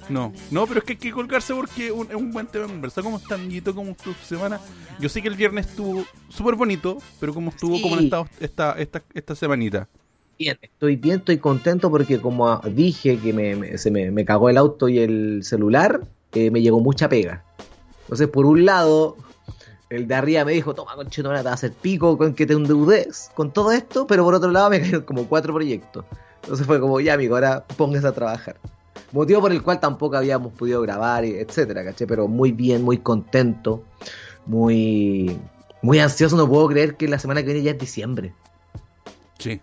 No, 0.09 0.33
no, 0.51 0.67
pero 0.67 0.81
es 0.81 0.85
que 0.85 0.93
hay 0.95 0.99
que 0.99 1.13
colgarse 1.13 1.55
porque 1.55 1.87
es 1.87 1.93
un, 1.93 2.09
es 2.11 2.17
un 2.17 2.33
buen 2.33 2.47
tema 2.47 2.67
conversar. 2.67 3.03
¿Cómo 3.05 3.17
está, 3.19 3.37
amiguito? 3.37 3.75
¿Cómo 3.75 3.93
estuvo 3.93 4.15
su 4.15 4.25
semana? 4.27 4.61
Yo 5.01 5.09
sé 5.09 5.23
que 5.23 5.29
el 5.29 5.37
viernes 5.37 5.69
estuvo 5.69 6.05
súper 6.29 6.55
bonito, 6.57 6.99
pero 7.21 7.33
¿cómo 7.33 7.51
estuvo? 7.51 7.81
¿Cómo 7.81 7.95
han 7.95 8.01
Sí. 8.01 8.07
estado 8.07 8.27
esta, 8.41 8.73
esta, 8.73 9.03
esta 9.15 9.35
semanita? 9.35 9.89
Bien, 10.39 10.59
estoy 10.61 10.97
bien, 10.97 11.19
estoy 11.21 11.39
contento 11.39 11.89
porque 11.91 12.21
como 12.21 12.59
dije 12.75 13.17
que 13.19 13.33
me, 13.33 13.55
me- 13.55 13.79
se 13.79 13.91
me, 13.91 14.11
me 14.11 14.25
cagó 14.25 14.51
el 14.51 14.57
auto 14.59 14.89
y 14.89 14.99
el 14.99 15.45
celular, 15.45 16.01
eh, 16.33 16.51
me 16.51 16.61
llegó 16.63 16.81
mucha 16.81 17.09
pega. 17.09 17.45
Entonces, 18.03 18.29
por 18.29 18.45
un 18.45 18.65
lado, 18.65 19.17
el 19.89 20.09
de 20.09 20.15
arriba 20.17 20.45
me 20.45 20.53
dijo, 20.53 20.75
toma, 20.75 20.95
conchetona, 20.97 21.39
te 21.39 21.45
vas 21.45 21.53
a 21.53 21.55
hacer 21.55 21.73
pico 21.73 22.19
con 22.19 22.35
que 22.35 22.45
te 22.47 22.55
endeudes 22.55 23.31
con 23.35 23.53
todo 23.53 23.71
esto, 23.71 24.07
pero 24.07 24.25
por 24.25 24.35
otro 24.35 24.51
lado 24.51 24.69
me 24.71 24.81
cayeron 24.81 25.03
como 25.03 25.29
cuatro 25.29 25.55
proyectos. 25.55 26.05
Entonces 26.43 26.67
fue 26.67 26.81
como, 26.81 26.99
ya 27.01 27.15
amigo, 27.15 27.37
ahora 27.37 27.65
póngase 27.77 28.07
a 28.09 28.13
trabajar. 28.13 28.57
Motivo 29.13 29.41
por 29.43 29.53
el 29.53 29.63
cual 29.63 29.79
tampoco 29.79 30.17
habíamos 30.17 30.53
podido 30.55 30.81
grabar, 30.81 31.25
y 31.25 31.35
etcétera, 31.35 31.85
¿caché? 31.85 32.07
Pero 32.07 32.29
muy 32.29 32.53
bien, 32.53 32.83
muy 32.83 32.99
contento, 32.99 33.85
muy, 34.47 35.39
muy 35.83 35.99
ansioso. 35.99 36.37
No 36.37 36.49
puedo 36.49 36.69
creer 36.69 36.97
que 36.97 37.09
la 37.09 37.19
semana 37.19 37.41
que 37.43 37.47
viene 37.47 37.63
ya 37.63 37.73
es 37.73 37.79
diciembre. 37.79 38.33
Sí. 39.39 39.61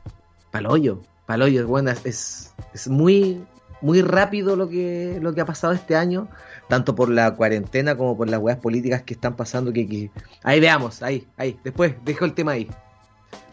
Paloyo, 0.51 1.01
paloyo, 1.25 1.67
bueno, 1.67 1.91
es, 1.91 2.05
es, 2.05 2.53
es 2.73 2.87
muy, 2.87 3.43
muy 3.81 4.01
rápido 4.01 4.55
lo 4.55 4.67
que, 4.69 5.19
lo 5.21 5.33
que 5.33 5.41
ha 5.41 5.45
pasado 5.45 5.73
este 5.73 5.95
año, 5.95 6.27
tanto 6.67 6.95
por 6.95 7.09
la 7.09 7.35
cuarentena 7.35 7.95
como 7.97 8.17
por 8.17 8.29
las 8.29 8.39
weas 8.39 8.57
políticas 8.59 9.01
que 9.03 9.13
están 9.13 9.35
pasando, 9.35 9.71
que, 9.73 9.87
que- 9.87 10.11
ahí 10.43 10.59
veamos, 10.59 11.01
ahí, 11.01 11.27
ahí, 11.37 11.59
después 11.63 11.95
dejo 12.05 12.25
el 12.25 12.33
tema 12.33 12.51
ahí. 12.53 12.67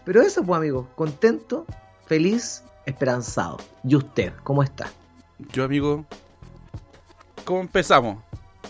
Pero 0.05 0.23
eso, 0.23 0.43
pues 0.45 0.59
amigo, 0.59 0.89
contento, 0.95 1.67
feliz, 2.07 2.63
esperanzado. 2.87 3.57
¿Y 3.85 3.97
usted, 3.97 4.33
cómo 4.43 4.63
está? 4.63 4.91
Yo, 5.53 5.65
amigo, 5.65 6.05
¿cómo 7.45 7.61
empezamos? 7.61 8.23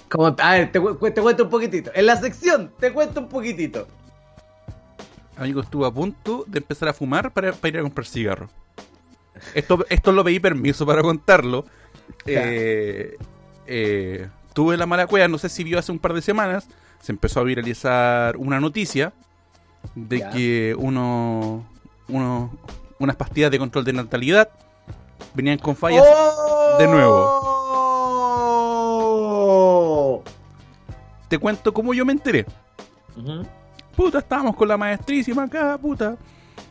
¿Cómo- 0.08 0.34
a 0.38 0.50
ver, 0.52 0.72
te, 0.72 0.80
te 0.80 1.20
cuento 1.22 1.44
un 1.44 1.50
poquitito. 1.50 1.90
En 1.94 2.06
la 2.06 2.16
sección, 2.16 2.72
te 2.78 2.92
cuento 2.92 3.20
un 3.20 3.28
poquitito. 3.28 3.86
Amigo, 5.36 5.60
estuve 5.60 5.86
a 5.86 5.90
punto 5.90 6.44
de 6.46 6.58
empezar 6.58 6.88
a 6.88 6.92
fumar 6.94 7.32
para, 7.32 7.52
para 7.52 7.68
ir 7.68 7.78
a 7.78 7.82
comprar 7.82 8.06
cigarros. 8.06 8.50
Esto, 9.54 9.84
esto 9.90 10.12
lo 10.12 10.24
pedí 10.24 10.40
permiso 10.40 10.86
para 10.86 11.02
contarlo. 11.02 11.66
Eh, 12.24 13.16
eh, 13.66 14.28
tuve 14.54 14.76
la 14.76 14.86
mala 14.86 15.06
cueva, 15.06 15.28
no 15.28 15.38
sé 15.38 15.48
si 15.48 15.62
vio 15.62 15.78
hace 15.78 15.92
un 15.92 15.98
par 15.98 16.14
de 16.14 16.22
semanas, 16.22 16.66
se 17.00 17.12
empezó 17.12 17.40
a 17.40 17.44
viralizar 17.44 18.36
una 18.38 18.60
noticia 18.60 19.12
de 19.94 20.20
Ya. 20.20 20.30
que 20.30 20.74
uno, 20.78 21.66
uno, 22.08 22.56
unas 22.98 23.16
pastillas 23.16 23.50
de 23.50 23.58
control 23.58 23.84
de 23.84 23.92
natalidad 23.92 24.48
venían 25.36 25.58
con 25.58 25.76
fallas. 25.76 26.02
¡Oh! 26.08 26.76
de 26.78 26.86
Te 31.28 31.38
cuento 31.38 31.72
cómo 31.72 31.94
yo 31.94 32.04
me 32.04 32.12
enteré. 32.12 32.46
Puta, 33.94 34.18
estábamos 34.18 34.56
con 34.56 34.66
la 34.68 34.76
maestrísima 34.76 35.44
acá, 35.44 35.78
puta. 35.78 36.16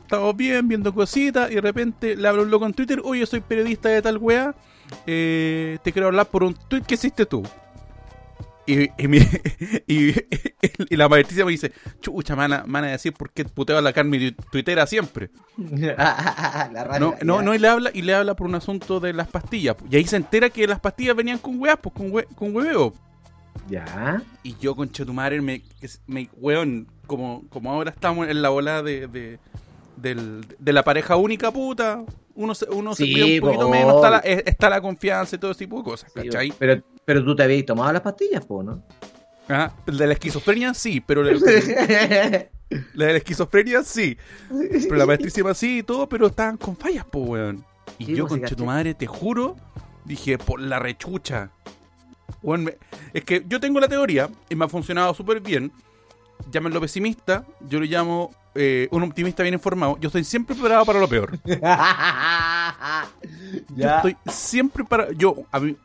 Estábamos 0.02 0.36
bien, 0.36 0.68
viendo 0.68 0.94
cositas, 0.94 1.50
y 1.52 1.56
de 1.56 1.62
repente 1.62 2.16
le 2.16 2.28
hablo 2.28 2.44
un 2.44 2.52
loco 2.52 2.66
en 2.66 2.74
Twitter, 2.74 3.02
oye, 3.04 3.26
soy 3.26 3.40
periodista 3.40 3.90
de 3.90 4.02
tal 4.02 4.18
weá, 4.18 4.54
eh, 5.08 5.80
te 5.82 5.92
quiero 5.92 6.08
hablar 6.08 6.28
por 6.28 6.44
un 6.44 6.54
tweet 6.54 6.84
que 6.84 6.94
hiciste 6.94 7.26
tú. 7.26 7.42
Y, 8.68 8.90
y, 8.98 9.08
mi- 9.08 9.20
y- 9.88 10.14
y 10.90 10.96
la 10.96 11.08
maestrísima 11.08 11.46
me 11.46 11.52
dice, 11.52 11.72
chucha, 12.02 12.36
me 12.36 12.42
van 12.48 12.54
a, 12.54 12.64
me 12.66 12.74
van 12.74 12.84
a 12.86 12.88
decir 12.88 13.14
por 13.14 13.32
qué 13.32 13.46
puteo 13.46 13.78
a 13.78 13.82
la 13.82 13.94
Carmen 13.94 14.36
tu- 14.36 14.44
tuitera 14.52 14.88
siempre. 14.88 15.30
la 15.58 16.98
No, 17.00 17.16
no, 17.24 17.42
no, 17.42 17.54
y 17.54 17.60
le 17.60 17.68
habla, 17.68 17.92
y 17.94 18.02
le 18.02 18.14
habla 18.16 18.36
por 18.36 18.48
un 18.48 18.56
asunto 18.56 19.00
de 19.00 19.14
las 19.14 19.28
pastillas. 19.28 19.76
Y 19.90 19.96
ahí 19.98 20.06
se 20.06 20.16
entera 20.18 20.50
que 20.50 20.68
las 20.68 20.80
pastillas 20.80 21.16
venían 21.16 21.38
con 21.38 21.60
weas, 21.60 21.78
pues 21.82 21.94
con, 21.96 22.12
hue- 22.12 22.28
con 22.36 22.56
hueveo. 22.56 22.94
Ya. 23.70 24.22
Y 24.44 24.56
yo, 24.58 24.76
con 24.76 24.92
Chetumare, 24.92 25.42
me, 25.42 25.62
me 26.08 26.30
weón, 26.38 26.88
como, 27.08 27.44
como 27.50 27.72
ahora 27.72 27.90
estamos 27.92 28.28
en 28.28 28.42
la 28.42 28.50
bola 28.50 28.84
de, 28.84 29.08
de, 29.08 29.40
del- 29.98 30.46
de 30.60 30.74
la 30.74 30.84
pareja 30.84 31.16
única 31.16 31.52
puta, 31.52 32.04
uno 32.36 32.54
se, 32.56 32.66
uno 32.70 32.94
se 32.96 33.06
Sí, 33.06 33.14
cuida 33.14 33.26
un 33.26 33.40
poquito 33.40 33.66
po. 33.66 33.72
menos, 33.72 33.96
está 33.96 34.10
la, 34.10 34.18
está 34.20 34.70
la 34.70 34.82
confianza 34.82 35.36
y 35.36 35.40
todo 35.40 35.52
ese 35.52 35.60
tipo 35.66 35.78
de 35.78 35.84
cosas, 35.84 36.12
Sí, 36.14 36.22
¿cachai? 36.24 36.54
pero, 36.58 36.82
pero 37.06 37.24
tú 37.24 37.36
te 37.36 37.44
habías 37.44 37.66
tomado 37.66 37.92
las 37.94 38.02
pastillas, 38.02 38.46
po, 38.46 38.62
¿no? 38.64 38.84
Ajá. 39.48 39.74
De 39.86 40.08
la 40.08 40.14
esquizofrenia 40.14 40.74
sí, 40.74 41.02
pero 41.02 41.22
la, 41.24 41.34
la 41.34 41.40
de 43.06 43.12
la 43.14 43.18
esquizofrenia 43.18 43.84
sí. 43.84 44.18
Pero 44.50 44.96
la 44.96 45.06
maestrísima 45.06 45.54
sí 45.54 45.80
y 45.80 45.84
todo, 45.84 46.10
pero 46.10 46.28
estaban 46.28 46.58
con 46.58 46.76
fallas, 46.76 47.06
po, 47.06 47.20
weón. 47.20 47.64
Y 48.00 48.06
Sí, 48.08 48.16
yo, 48.16 48.28
con 48.28 48.40
caché. 48.40 48.56
Chetumare, 48.56 48.94
te 48.96 49.06
juro, 49.08 49.56
dije, 50.04 50.38
por 50.38 50.60
la 50.60 50.80
rechucha. 50.80 51.52
Me- 52.42 52.78
es 53.14 53.24
que 53.24 53.44
yo 53.48 53.60
tengo 53.60 53.80
la 53.80 53.88
teoría, 53.88 54.30
y 54.50 54.56
me 54.56 54.66
ha 54.66 54.68
funcionado 54.68 55.14
súper 55.14 55.40
bien. 55.42 55.72
Llámenlo 56.52 56.80
pesimista, 56.82 57.46
yo 57.68 57.80
lo 57.80 57.86
llamo 57.86 58.32
eh, 58.54 58.88
un 58.92 59.04
optimista 59.04 59.42
bien 59.44 59.54
informado. 59.56 59.98
Yo 60.00 60.08
estoy 60.08 60.24
siempre 60.24 60.56
preparado 60.56 60.86
para 60.86 61.00
lo 61.00 61.08
peor. 61.08 61.38
Yo 63.70 63.76
ya. 63.76 63.96
estoy 63.98 64.18
siempre 64.32 64.84
para. 64.86 65.12
Yo, 65.14 65.36
a 65.52 65.60
mí- 65.60 65.76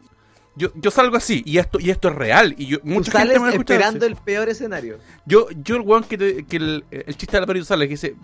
yo, 0.56 0.68
yo 0.74 0.90
salgo 0.90 1.16
así, 1.16 1.42
y 1.46 1.56
esto, 1.58 1.78
y 1.80 1.90
esto 1.90 2.08
es 2.08 2.14
real. 2.16 2.54
Y 2.58 2.66
yo, 2.66 2.78
mucha 2.82 3.12
sales 3.12 3.32
gente 3.38 3.50
me 3.50 3.56
esperando 3.56 4.04
el 4.04 4.16
peor 4.16 4.48
escenario. 4.48 4.98
Yo, 5.24 5.46
yo 5.62 5.76
el 5.76 5.82
weón 5.82 6.04
que, 6.04 6.18
te- 6.18 6.44
que 6.44 6.56
el, 6.56 6.84
el 6.90 7.16
chiste 7.16 7.32
de 7.36 7.38
Alvarito 7.38 7.64
Sales 7.64 7.86
que 7.86 7.94
dice, 7.94 8.16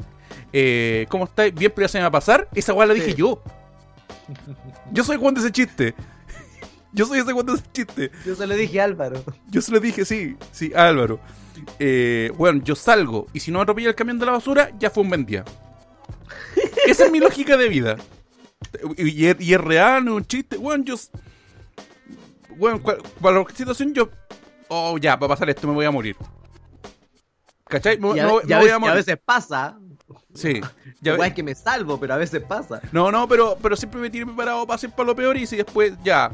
eh, 0.52 1.06
¿cómo 1.08 1.24
estáis? 1.24 1.54
Bien, 1.54 1.72
pero 1.74 1.86
ya 1.86 1.92
se 1.92 1.98
me 1.98 2.02
va 2.02 2.08
a 2.08 2.12
pasar. 2.12 2.48
Esa 2.54 2.74
weá 2.74 2.86
la 2.86 2.94
dije 2.94 3.12
Sí. 3.12 3.14
yo. 3.14 3.42
Yo 4.92 5.04
soy 5.04 5.16
weón 5.16 5.34
de 5.34 5.40
ese 5.40 5.52
chiste. 5.52 5.94
Yo 6.92 7.06
soy 7.06 7.20
ese 7.20 7.32
weón 7.32 7.46
de 7.46 7.52
ese 7.54 7.64
chiste. 7.72 8.10
Yo 8.26 8.34
se 8.34 8.46
lo 8.46 8.54
dije 8.54 8.80
a 8.80 8.84
Álvaro. 8.84 9.22
Yo 9.48 9.62
se 9.62 9.72
lo 9.72 9.80
dije, 9.80 10.04
sí, 10.04 10.36
sí, 10.52 10.72
a 10.74 10.88
Álvaro. 10.88 11.20
Eh, 11.78 12.30
bueno, 12.36 12.60
yo 12.64 12.74
salgo 12.74 13.26
y 13.32 13.40
si 13.40 13.50
no 13.50 13.58
me 13.58 13.62
atropella 13.62 13.88
el 13.90 13.94
camión 13.94 14.18
de 14.18 14.26
la 14.26 14.32
basura, 14.32 14.70
ya 14.78 14.90
fue 14.90 15.02
un 15.02 15.08
buen 15.10 15.24
día. 15.26 15.44
Esa 16.86 17.04
es 17.06 17.10
mi 17.12 17.18
lógica 17.18 17.56
de 17.56 17.68
vida. 17.68 17.96
Y, 18.96 19.08
y 19.10 19.26
es, 19.26 19.36
y 19.40 19.54
es 19.54 19.60
real, 19.60 20.04
no 20.04 20.12
es 20.12 20.16
un 20.18 20.26
chiste. 20.26 20.56
Bueno, 20.56 20.84
yo. 20.84 20.94
Bueno, 22.56 22.82
cual- 22.82 22.98
la 23.22 23.44
situación, 23.54 23.92
yo. 23.94 24.08
Oh, 24.68 24.98
ya, 24.98 25.16
va 25.16 25.26
a 25.26 25.28
pasar 25.30 25.48
esto, 25.50 25.66
me 25.68 25.74
voy 25.74 25.84
a 25.84 25.90
morir. 25.90 26.16
¿Cachai? 27.68 27.98
Me, 27.98 28.10
a, 28.20 28.24
me 28.26 28.30
voy 28.30 28.42
veces, 28.42 28.52
a 28.56 28.60
y 28.68 28.72
a 28.72 28.78
morir. 28.78 28.94
veces 28.96 29.18
pasa. 29.24 29.78
Sí. 30.34 30.60
Ya- 31.02 31.12
Igual 31.12 31.28
es 31.28 31.34
que 31.34 31.42
me 31.42 31.54
salvo, 31.54 32.00
pero 32.00 32.14
a 32.14 32.16
veces 32.16 32.42
pasa. 32.42 32.80
no, 32.90 33.12
no, 33.12 33.28
pero, 33.28 33.56
pero 33.62 33.76
siempre 33.76 34.00
me 34.00 34.08
tiene 34.10 34.26
preparado 34.26 34.66
para 34.66 34.76
hacer 34.76 34.90
para 34.90 35.06
lo 35.08 35.14
peor 35.14 35.36
y 35.36 35.46
si 35.46 35.56
después 35.56 35.92
ya. 36.02 36.32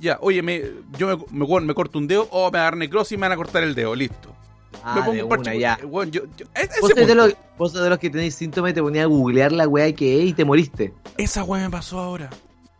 Ya, 0.00 0.18
oye, 0.22 0.42
me, 0.42 0.62
yo 0.96 1.06
me, 1.06 1.24
me, 1.30 1.44
bueno, 1.44 1.66
me 1.66 1.74
corto 1.74 1.98
un 1.98 2.06
dedo 2.08 2.26
o 2.30 2.50
me 2.50 2.58
agarro 2.58 2.76
necrosis 2.78 3.12
y 3.12 3.16
me 3.16 3.22
van 3.22 3.32
a 3.32 3.36
cortar 3.36 3.62
el 3.62 3.74
dedo, 3.74 3.94
listo. 3.94 4.34
Ah, 4.82 4.94
me 4.96 5.00
pongo 5.02 5.12
de 5.16 5.22
un 5.24 5.28
parche. 5.28 5.50
una, 5.50 5.58
ya. 5.58 5.78
bueno, 5.86 6.10
yo, 6.10 6.22
yo- 6.36 6.46
ese 6.54 6.80
Vos 6.80 6.90
sos, 6.96 7.06
de 7.06 7.14
los, 7.14 7.34
vos 7.58 7.72
sos 7.72 7.82
de 7.82 7.90
los 7.90 7.98
que 7.98 8.08
tenéis 8.08 8.34
síntomas 8.34 8.70
y 8.70 8.74
te 8.74 8.80
ponías 8.82 9.04
a 9.04 9.08
googlear 9.08 9.52
la 9.52 9.68
weá 9.68 9.92
que 9.94 10.22
es 10.22 10.30
y 10.30 10.32
te 10.32 10.44
moriste. 10.44 10.94
Esa 11.18 11.44
weá 11.44 11.64
me 11.64 11.70
pasó 11.70 11.98
ahora. 12.00 12.30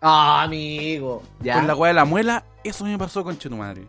Ah, 0.01 0.43
amigo. 0.43 1.23
Ya. 1.43 1.55
Con 1.57 1.67
la 1.67 1.75
weá 1.77 1.89
de 1.89 1.95
la 1.95 2.05
muela, 2.07 2.45
eso 2.65 2.85
me 2.85 2.97
pasó 2.97 3.23
con 3.23 3.37
Chetumadre. 3.37 3.83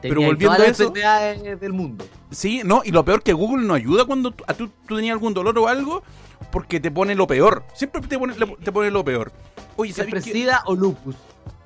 Tenías 0.00 0.16
pero 0.16 0.22
volviendo 0.22 0.56
todas 0.56 0.68
a 1.02 1.30
eso- 1.32 1.56
del 1.60 1.72
mundo. 1.72 2.04
Sí, 2.30 2.62
no, 2.64 2.82
y 2.84 2.90
lo 2.90 3.04
peor 3.04 3.22
que 3.22 3.32
Google 3.32 3.64
no 3.66 3.74
ayuda 3.74 4.04
cuando 4.04 4.32
tú, 4.32 4.42
a 4.48 4.54
tú, 4.54 4.68
tú 4.88 4.96
tenías 4.96 5.12
algún 5.12 5.34
dolor 5.34 5.56
o 5.58 5.68
algo, 5.68 6.02
porque 6.50 6.80
te 6.80 6.90
pone 6.90 7.14
lo 7.14 7.26
peor. 7.26 7.64
Siempre 7.74 8.00
te 8.00 8.18
pone, 8.18 8.34
te 8.34 8.72
pone 8.72 8.90
lo 8.90 9.04
peor. 9.04 9.30
Oye, 9.76 9.92
¿sabes 9.92 10.24
sida 10.24 10.62
o 10.66 10.74
lupus. 10.74 11.14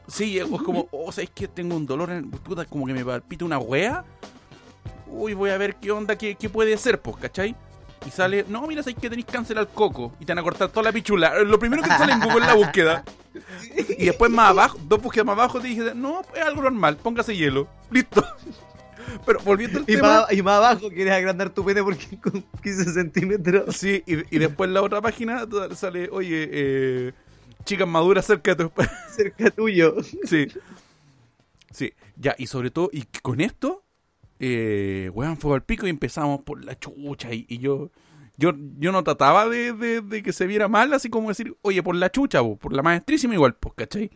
Sí, 0.07 0.39
es 0.39 0.47
como, 0.47 0.89
oh, 0.91 1.11
¿sabes 1.13 1.31
que 1.35 1.49
Tengo 1.49 1.77
un 1.77 1.87
dolor 1.87 2.11
en 2.11 2.31
puta, 2.31 2.65
como 2.67 2.87
que 2.87 2.93
me 2.93 3.05
palpita 3.05 3.45
una 3.45 3.59
wea. 3.59 4.05
Uy, 5.07 5.35
voy 5.35 5.51
a 5.51 5.59
ver 5.59 5.77
qué 5.77 5.91
onda, 5.93 6.17
qué, 6.17 6.35
qué 6.35 6.49
puede 6.49 6.77
ser, 6.77 7.01
pues, 7.01 7.17
¿cachai? 7.17 7.55
Y 8.07 8.11
sale, 8.11 8.45
no, 8.49 8.67
mira, 8.67 8.83
sabes 8.83 8.99
que 9.01 9.09
tenéis 9.09 9.27
cáncer 9.27 9.57
al 9.59 9.69
coco 9.69 10.13
y 10.21 10.27
te 10.27 10.33
van 10.33 10.41
a 10.41 10.43
cortar 10.43 10.69
toda 10.69 10.83
la 10.83 10.93
pichula. 10.93 11.43
Lo 11.43 11.59
primero 11.59 11.83
que 11.83 11.89
sale 11.89 12.13
en 12.13 12.21
Google 12.21 12.41
es 12.41 12.47
la 12.47 12.55
búsqueda. 12.55 13.05
Y 13.99 14.05
después 14.07 14.31
más 14.31 14.51
abajo, 14.51 14.79
dos 14.87 15.01
búsquedas 15.01 15.25
más 15.27 15.35
abajo, 15.35 15.59
te 15.61 15.69
dije, 15.69 15.93
no, 15.95 16.21
es 16.35 16.43
algo 16.43 16.63
normal, 16.63 16.97
póngase 16.99 17.35
hielo. 17.35 17.67
Listo. 17.91 18.23
Pero 19.25 19.41
volviendo 19.41 19.79
al 19.79 19.85
Y 19.85 19.95
tema. 19.95 20.09
más, 20.21 20.33
y 20.33 20.43
más 20.43 20.55
abajo 20.57 20.89
quieres 20.91 21.15
agrandar 21.15 21.51
tu 21.51 21.65
pene 21.65 21.83
porque 21.83 22.19
con 22.21 22.45
15 22.63 22.93
centímetros. 22.93 23.75
Sí, 23.77 24.03
y, 24.07 24.37
y 24.37 24.39
después 24.39 24.69
en 24.69 24.75
la 24.75 24.83
otra 24.83 25.01
página 25.01 25.47
sale, 25.75 26.09
oye, 26.11 26.49
eh, 26.53 27.13
chicas 27.65 27.89
maduras 27.89 28.27
cerca 28.27 28.55
de 28.55 28.65
tu 28.69 28.73
cerca 29.17 29.51
tuyo. 29.51 29.97
Sí. 30.25 30.47
Sí, 31.71 31.93
ya, 32.17 32.35
y 32.39 32.47
sobre 32.47 32.71
todo, 32.71 32.89
y 32.93 33.03
con 33.23 33.41
esto, 33.41 33.83
eh, 34.39 35.11
weón, 35.13 35.37
fue 35.37 35.55
al 35.55 35.65
pico 35.65 35.87
y 35.87 35.91
empezamos 35.91 36.43
por 36.43 36.65
la 36.65 36.79
chucha. 36.79 37.33
Y, 37.35 37.47
y 37.49 37.59
yo, 37.59 37.91
yo, 38.37 38.53
yo 38.79 38.93
no 38.93 39.03
trataba 39.03 39.49
de, 39.49 39.73
de- 39.73 40.01
de 40.01 40.23
que 40.23 40.33
se 40.33 40.47
viera 40.47 40.69
mal, 40.69 40.93
así 40.93 41.09
como 41.11 41.29
decir, 41.31 41.57
oye, 41.63 41.83
por 41.83 41.97
la 41.97 42.11
chucha, 42.11 42.41
po, 42.43 42.57
por 42.57 42.73
la 42.73 42.83
maestrísima 42.83 43.35
igual, 43.35 43.55
pues, 43.57 43.75
¿cachai? 43.75 44.11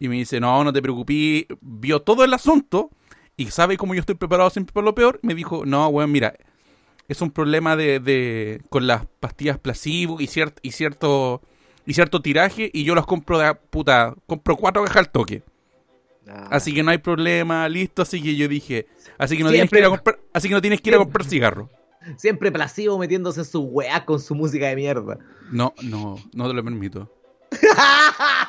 Y 0.00 0.08
me 0.08 0.16
dice, 0.16 0.40
no, 0.40 0.64
no 0.64 0.72
te 0.72 0.82
preocupes, 0.82 1.46
vio 1.60 2.02
todo 2.02 2.24
el 2.24 2.34
asunto 2.34 2.90
y 3.36 3.46
sabe 3.46 3.76
cómo 3.76 3.94
yo 3.94 4.00
estoy 4.00 4.16
preparado 4.16 4.50
siempre 4.50 4.72
por 4.72 4.84
lo 4.84 4.94
peor. 4.94 5.20
Me 5.22 5.34
dijo, 5.36 5.64
no, 5.64 5.86
weón, 5.88 6.10
mira, 6.10 6.34
es 7.08 7.20
un 7.22 7.30
problema 7.30 7.76
de, 7.76 8.00
de 8.00 8.62
con 8.68 8.86
las 8.88 9.06
pastillas 9.20 9.58
placebo 9.58 10.20
y, 10.20 10.26
ciert, 10.26 10.58
y 10.62 10.72
cierto 10.72 11.42
y 11.86 11.94
cierto 11.94 12.20
tiraje 12.22 12.70
y 12.72 12.84
yo 12.84 12.94
los 12.94 13.06
compro 13.06 13.38
de 13.38 13.54
puta, 13.54 14.14
compro 14.26 14.56
cuatro 14.56 14.82
cajas 14.84 14.98
al 14.98 15.10
toque. 15.10 15.42
Ah. 16.28 16.48
Así 16.52 16.72
que 16.74 16.82
no 16.82 16.90
hay 16.90 16.98
problema, 16.98 17.68
listo, 17.68 18.02
así 18.02 18.22
que 18.22 18.34
yo 18.36 18.48
dije, 18.48 18.86
así 19.18 19.36
que 19.36 19.42
no 19.44 19.50
Siempre- 19.50 19.50
tienes 19.50 19.70
que 19.70 19.78
ir 19.78 19.84
a 19.84 19.88
comprar, 19.88 20.18
así 20.32 20.48
que 20.48 20.54
no 20.54 20.60
tienes 20.62 20.80
que 20.80 20.90
ir 20.90 20.96
a 20.96 20.98
comprar 20.98 21.24
cigarros. 21.26 21.68
Siempre 22.16 22.52
plasivo 22.52 22.98
metiéndose 22.98 23.40
en 23.40 23.46
su 23.46 23.60
weá 23.62 24.04
con 24.04 24.20
su 24.20 24.34
música 24.34 24.68
de 24.68 24.76
mierda. 24.76 25.18
No, 25.50 25.72
no, 25.82 26.16
no 26.34 26.48
te 26.48 26.54
lo 26.54 26.62
permito. 26.64 27.10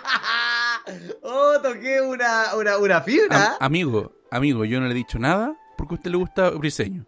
oh, 1.22 1.54
toqué 1.62 2.02
una, 2.02 2.56
una, 2.56 2.78
una 2.78 2.98
Am- 2.98 3.04
fibra. 3.04 3.58
amigo, 3.60 4.12
amigo, 4.32 4.66
yo 4.66 4.80
no 4.80 4.86
le 4.88 4.92
he 4.92 4.96
dicho 4.96 5.20
nada 5.20 5.56
porque 5.78 5.96
a 5.96 5.98
usted 5.98 6.12
le 6.12 6.18
gusta 6.18 6.50
Briseño. 6.52 7.06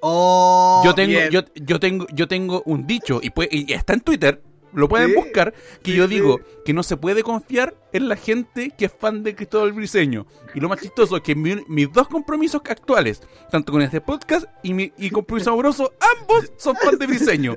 Oh, 0.00 0.82
yo 0.84 0.94
tengo, 0.94 1.12
bien. 1.18 1.30
yo, 1.30 1.40
yo 1.54 1.80
tengo, 1.80 2.06
yo 2.12 2.28
tengo 2.28 2.62
un 2.66 2.86
dicho 2.86 3.20
y, 3.22 3.30
puede- 3.30 3.48
y 3.50 3.72
está 3.72 3.94
en 3.94 4.00
Twitter, 4.00 4.42
lo 4.72 4.88
pueden 4.88 5.10
Sí, 5.10 5.14
buscar, 5.16 5.52
que 5.82 5.90
sí, 5.92 5.96
yo 5.96 6.06
sí. 6.08 6.14
digo 6.14 6.40
que 6.64 6.72
no 6.72 6.82
se 6.82 6.96
puede 6.96 7.22
confiar 7.22 7.74
en 7.92 8.08
la 8.08 8.16
gente 8.16 8.70
que 8.76 8.84
es 8.86 8.92
fan 8.98 9.22
de 9.22 9.34
Cristóbal 9.34 9.72
Briseño. 9.72 10.26
Y 10.54 10.60
lo 10.60 10.68
más 10.68 10.80
chistoso 10.80 11.16
es 11.16 11.22
que 11.22 11.34
mi- 11.34 11.64
mis 11.68 11.92
dos 11.92 12.06
compromisos 12.08 12.60
actuales, 12.68 13.20
tanto 13.50 13.72
con 13.72 13.82
este 13.82 14.00
podcast 14.00 14.46
y 14.62 14.72
mi 14.74 14.92
y 14.98 15.10
compromiso 15.10 15.50
amoroso, 15.50 15.92
ambos 16.18 16.52
son 16.56 16.76
fan 16.76 16.98
de 16.98 17.06
Briseño. 17.06 17.56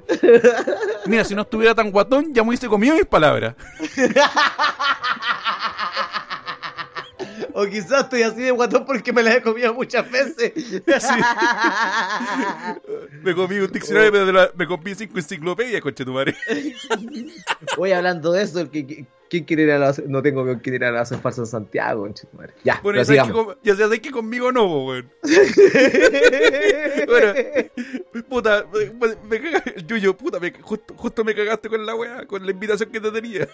Mira, 1.06 1.24
si 1.24 1.36
no 1.36 1.42
estuviera 1.44 1.76
tan 1.76 1.92
guatón, 1.92 2.34
ya 2.34 2.42
me 2.44 2.50
hubiese 2.50 2.68
comido 2.68 2.96
mis 2.96 3.06
palabras. 3.06 3.56
O 7.54 7.66
quizás 7.66 8.04
estoy 8.04 8.24
así 8.24 8.42
de 8.42 8.52
guatón 8.52 8.86
porque 8.86 9.12
me 9.14 9.22
la 9.24 9.36
he 9.36 9.42
comido 9.42 9.74
muchas 9.74 10.10
veces. 10.10 10.54
Me 13.22 13.34
comí 13.36 13.58
un 13.60 13.72
diccionario, 13.72 14.12
pero 14.12 14.52
me 14.56 14.68
comí 14.68 14.96
cinco 14.96 15.18
enciclopedias, 15.18 15.82
conche 15.82 16.06
tu 16.06 16.14
madre. 16.14 16.36
Voy 17.78 17.92
hablando 17.92 18.32
de 18.32 18.44
eso. 18.44 18.60
¿qui- 18.72 18.86
qui- 18.86 19.06
¿Quién 19.34 19.46
quiere 19.46 19.64
ir 19.64 19.72
a 19.72 19.80
la 19.80 19.96
¿No 20.06 20.22
tengo 20.22 20.46
con 20.46 20.60
quién 20.60 20.76
ir 20.76 20.84
a 20.86 20.92
la 20.92 21.06
falso 21.06 21.42
en 21.42 21.48
Santiago? 21.48 22.08
madre. 22.34 22.54
Ya, 22.64 22.80
Bueno, 22.84 23.00
ya 23.00 23.06
sabes, 23.06 23.22
que, 23.22 23.26
sigamos. 23.30 23.46
con- 23.48 23.58
ya 23.64 23.76
sabes 23.76 24.00
que 24.00 24.12
conmigo 24.12 24.52
no, 24.52 24.86
weón. 24.86 25.10
Bueno, 27.08 27.34
puta, 28.30 28.64
me, 28.72 29.16
me 29.28 29.42
caga- 29.42 29.64
Yuyo, 29.88 30.16
puta, 30.16 30.40
me- 30.40 30.52
justo, 30.62 30.94
justo 30.96 31.24
me 31.24 31.34
cagaste 31.34 31.68
con 31.68 31.84
la 31.84 31.96
weá, 31.96 32.28
con 32.28 32.46
la 32.46 32.52
invitación 32.52 32.92
que 32.92 33.00
te 33.02 33.10
tenía. 33.10 33.48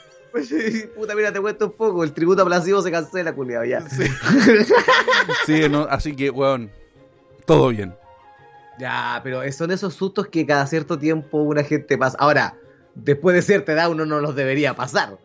Puta, 0.98 1.16
mira, 1.16 1.32
te 1.32 1.40
cuento 1.40 1.68
un 1.68 1.72
poco. 1.72 2.04
El 2.04 2.12
tributo 2.12 2.42
aplasivo 2.42 2.82
se 2.82 2.92
cancela, 2.92 3.34
culiado, 3.34 3.64
ya. 3.64 3.80
Sí, 3.90 4.04
Sí, 5.46 5.70
no, 5.70 5.84
así 5.90 6.14
que, 6.14 6.30
weón, 6.30 6.70
todo 7.46 7.70
bien. 7.70 7.96
Ya, 8.80 9.22
pero 9.24 9.50
son 9.54 9.72
esos 9.72 9.94
sustos 9.94 10.28
que 10.28 10.46
cada 10.46 10.68
cierto 10.68 11.00
tiempo 11.00 11.38
una 11.38 11.64
gente 11.64 11.98
pasa. 11.98 12.18
Ahora, 12.20 12.58
después 12.96 13.34
de 13.34 13.42
cierta 13.44 13.72
edad 13.72 13.90
uno 13.90 14.06
no 14.06 14.20
los 14.20 14.36
debería 14.36 14.74
pasar. 14.74 15.18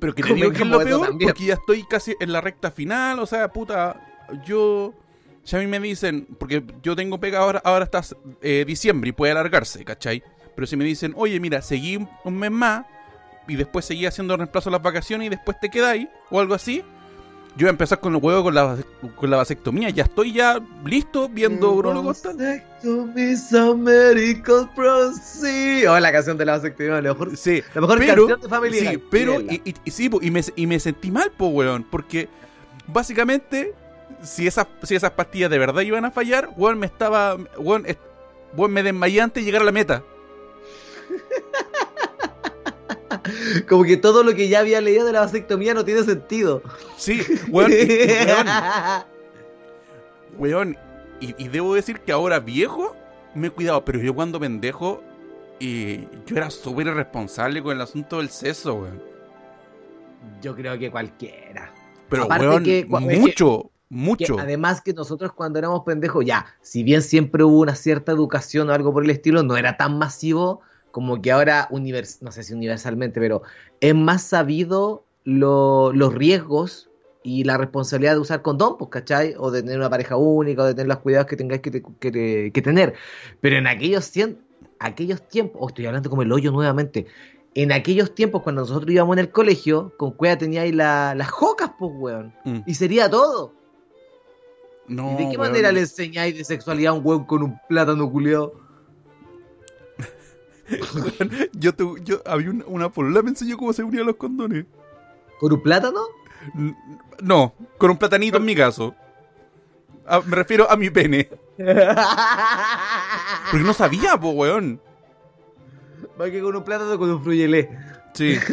Pero 0.00 0.14
que 0.14 0.22
te 0.22 0.34
digo 0.34 0.50
que 0.50 0.62
es 0.62 0.68
lo 0.68 0.82
peor, 0.82 1.08
también. 1.08 1.28
porque 1.28 1.44
ya 1.44 1.54
estoy 1.54 1.84
casi 1.84 2.16
en 2.20 2.32
la 2.32 2.40
recta 2.40 2.70
final, 2.70 3.18
o 3.18 3.26
sea, 3.26 3.52
puta, 3.52 4.00
yo... 4.44 4.94
Si 5.42 5.56
a 5.56 5.58
mí 5.58 5.66
me 5.66 5.80
dicen, 5.80 6.26
porque 6.38 6.62
yo 6.82 6.94
tengo 6.94 7.18
pega 7.18 7.38
ahora, 7.38 7.62
ahora 7.64 7.84
está 7.84 8.02
eh, 8.42 8.64
diciembre 8.66 9.08
y 9.08 9.12
puede 9.12 9.32
alargarse, 9.32 9.84
¿cachai? 9.84 10.22
Pero 10.54 10.66
si 10.66 10.76
me 10.76 10.84
dicen, 10.84 11.14
oye, 11.16 11.40
mira, 11.40 11.62
seguí 11.62 11.98
un 12.24 12.38
mes 12.38 12.50
más 12.50 12.84
y 13.48 13.56
después 13.56 13.84
seguí 13.84 14.06
haciendo 14.06 14.36
reemplazo 14.36 14.68
a 14.68 14.72
las 14.72 14.82
vacaciones 14.82 15.26
y 15.26 15.30
después 15.30 15.58
te 15.58 15.70
quedáis, 15.70 16.08
o 16.30 16.38
algo 16.40 16.54
así, 16.54 16.84
yo 17.56 17.64
voy 17.64 17.66
a 17.66 17.70
empezar 17.70 18.00
con 18.00 18.12
los 18.12 18.22
huevos 18.22 18.42
con 18.44 18.54
la, 18.54 18.76
con 19.16 19.28
la 19.30 19.36
vasectomía. 19.36 19.90
Ya 19.90 20.04
estoy 20.04 20.32
ya 20.32 20.60
listo 20.84 21.28
viendo 21.28 21.72
American 23.52 24.72
Proceed. 24.74 25.88
Oh, 25.90 25.98
la 25.98 26.12
canción 26.12 26.38
de 26.38 26.44
la 26.44 26.52
vasectomía, 26.58 27.00
la 27.00 27.12
mejor, 27.12 27.36
Sí, 27.36 27.62
la 27.74 27.80
mejor 27.80 27.98
pero, 27.98 28.26
canción 28.26 28.40
de 28.40 28.48
Family 28.48 28.78
sí, 28.78 29.02
pero 29.10 29.40
y, 29.40 29.60
y- 29.64 29.74
y 29.84 29.90
sí, 29.90 30.10
y, 30.22 30.30
me, 30.30 30.40
y 30.56 30.66
me 30.66 30.80
sentí 30.80 31.10
mal, 31.10 31.30
po, 31.36 31.48
weón, 31.48 31.84
porque 31.90 32.28
básicamente, 32.86 33.74
si 34.22 34.46
esas, 34.46 34.66
si 34.82 34.94
esas 34.94 35.10
pastillas 35.12 35.50
de 35.50 35.58
verdad 35.58 35.82
iban 35.82 36.04
a 36.04 36.10
fallar, 36.10 36.50
weón, 36.56 36.78
me 36.78 36.86
estaba, 36.86 37.36
weón, 37.58 37.86
weón, 38.56 38.72
me 38.72 38.82
desmayé 38.82 39.20
antes 39.20 39.42
de 39.42 39.46
llegar 39.46 39.62
a 39.62 39.66
la 39.66 39.72
meta. 39.72 40.02
Como 43.68 43.84
que 43.84 43.96
todo 43.96 44.22
lo 44.22 44.34
que 44.34 44.48
ya 44.48 44.60
había 44.60 44.80
leído 44.80 45.04
de 45.06 45.12
la 45.12 45.20
vasectomía 45.20 45.74
no 45.74 45.84
tiene 45.84 46.02
sentido. 46.04 46.62
Sí, 46.96 47.20
weón, 47.48 47.70
weón, 47.72 48.46
weón, 50.38 50.78
y, 51.20 51.34
y 51.42 51.48
debo 51.48 51.74
decir 51.74 52.00
que 52.00 52.12
ahora 52.12 52.40
viejo, 52.40 52.96
me 53.34 53.48
he 53.48 53.50
cuidado, 53.50 53.84
pero 53.84 53.98
yo 54.00 54.14
cuando 54.14 54.40
pendejo, 54.40 55.02
y 55.58 56.00
yo 56.26 56.36
era 56.36 56.50
súper 56.50 56.86
irresponsable 56.86 57.62
con 57.62 57.76
el 57.76 57.82
asunto 57.82 58.18
del 58.18 58.30
seso, 58.30 58.74
weón. 58.74 59.02
Yo 60.42 60.54
creo 60.54 60.78
que 60.78 60.90
cualquiera. 60.90 61.72
Pero, 62.08 62.24
Aparte 62.24 62.48
weón, 62.48 62.64
que- 62.64 62.86
mucho, 62.88 63.62
Que 63.88 63.94
mucho. 63.94 64.38
además 64.38 64.80
que 64.80 64.92
nosotros 64.92 65.32
cuando 65.32 65.58
éramos 65.58 65.82
pendejos, 65.84 66.24
ya, 66.24 66.46
si 66.62 66.82
bien 66.82 67.02
siempre 67.02 67.44
hubo 67.44 67.60
una 67.60 67.74
cierta 67.74 68.12
educación 68.12 68.70
o 68.70 68.72
algo 68.72 68.92
por 68.92 69.04
el 69.04 69.10
estilo, 69.10 69.42
no 69.42 69.56
era 69.56 69.76
tan 69.76 69.98
masivo 69.98 70.60
como 70.90 71.20
que 71.22 71.30
ahora, 71.32 71.68
univers 71.70 72.20
no 72.22 72.32
sé 72.32 72.42
si 72.42 72.54
universalmente, 72.54 73.20
pero 73.20 73.42
es 73.80 73.94
más 73.94 74.22
sabido 74.22 75.04
lo- 75.24 75.92
los 75.92 76.14
riesgos 76.14 76.88
y 77.22 77.44
la 77.44 77.58
responsabilidad 77.58 78.14
de 78.14 78.20
usar 78.20 78.40
condón, 78.42 78.76
pues, 78.78 78.90
¿cachai? 78.90 79.34
O 79.38 79.50
de 79.50 79.62
tener 79.62 79.78
una 79.78 79.90
pareja 79.90 80.16
única, 80.16 80.62
o 80.62 80.66
de 80.66 80.74
tener 80.74 80.88
los 80.88 80.98
cuidados 80.98 81.26
que 81.26 81.36
tengáis 81.36 81.60
que, 81.60 81.70
te- 81.70 81.82
que 82.00 82.10
te- 82.10 82.50
que 82.52 82.62
tener. 82.62 82.94
Pero 83.40 83.56
en 83.56 83.66
aquellos, 83.66 84.04
cien- 84.14 84.38
aquellos 84.78 85.26
tiempos, 85.28 85.60
oh, 85.62 85.68
estoy 85.68 85.86
hablando 85.86 86.08
como 86.08 86.22
el 86.22 86.32
hoyo 86.32 86.50
nuevamente, 86.50 87.06
en 87.54 87.72
aquellos 87.72 88.14
tiempos 88.14 88.42
cuando 88.42 88.62
nosotros 88.62 88.90
íbamos 88.90 89.14
en 89.16 89.18
el 89.20 89.30
colegio, 89.30 89.92
con 89.98 90.12
cueva 90.12 90.38
teníais 90.38 90.74
la- 90.74 91.14
las 91.14 91.30
jocas, 91.30 91.72
pues, 91.78 91.90
weón. 91.94 92.32
Mm. 92.44 92.60
Y 92.66 92.74
sería 92.74 93.10
todo. 93.10 93.52
No, 94.88 95.12
¿Y 95.12 95.24
¿De 95.24 95.30
qué 95.30 95.36
weón. 95.36 95.50
manera 95.52 95.70
le 95.72 95.80
enseñáis 95.80 96.36
de 96.36 96.44
sexualidad 96.44 96.92
a 96.94 96.96
un 96.96 97.04
weón 97.06 97.24
con 97.24 97.42
un 97.42 97.58
plátano 97.68 98.10
culiado? 98.10 98.54
Yo, 101.52 101.74
te, 101.74 101.84
yo 102.04 102.22
había 102.24 102.50
una, 102.50 102.64
una 102.66 102.88
polola 102.90 103.22
me 103.22 103.30
enseñó 103.30 103.56
cómo 103.56 103.72
se 103.72 103.82
unían 103.82 104.06
los 104.06 104.16
condones. 104.16 104.66
¿Con 105.38 105.52
un 105.52 105.62
plátano? 105.62 106.00
No, 107.22 107.54
con 107.78 107.90
un 107.90 107.96
platanito 107.96 108.38
en 108.38 108.44
mi 108.44 108.54
caso. 108.54 108.94
Ah, 110.06 110.20
me 110.24 110.36
refiero 110.36 110.70
a 110.70 110.76
mi 110.76 110.90
pene. 110.90 111.28
Porque 111.56 113.64
no 113.64 113.74
sabía, 113.74 114.18
po, 114.18 114.30
weón. 114.30 114.80
Más 116.18 116.30
que 116.30 116.40
con 116.40 116.56
un 116.56 116.64
plátano, 116.64 116.98
con 116.98 117.10
un 117.10 117.22
fruyelé. 117.22 117.70
Sí. 118.14 118.38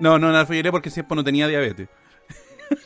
No, 0.00 0.18
no, 0.18 0.32
no 0.32 0.32
la 0.32 0.72
porque 0.72 0.90
siempre 0.90 1.14
no 1.14 1.22
tenía 1.22 1.46
diabetes. 1.46 1.88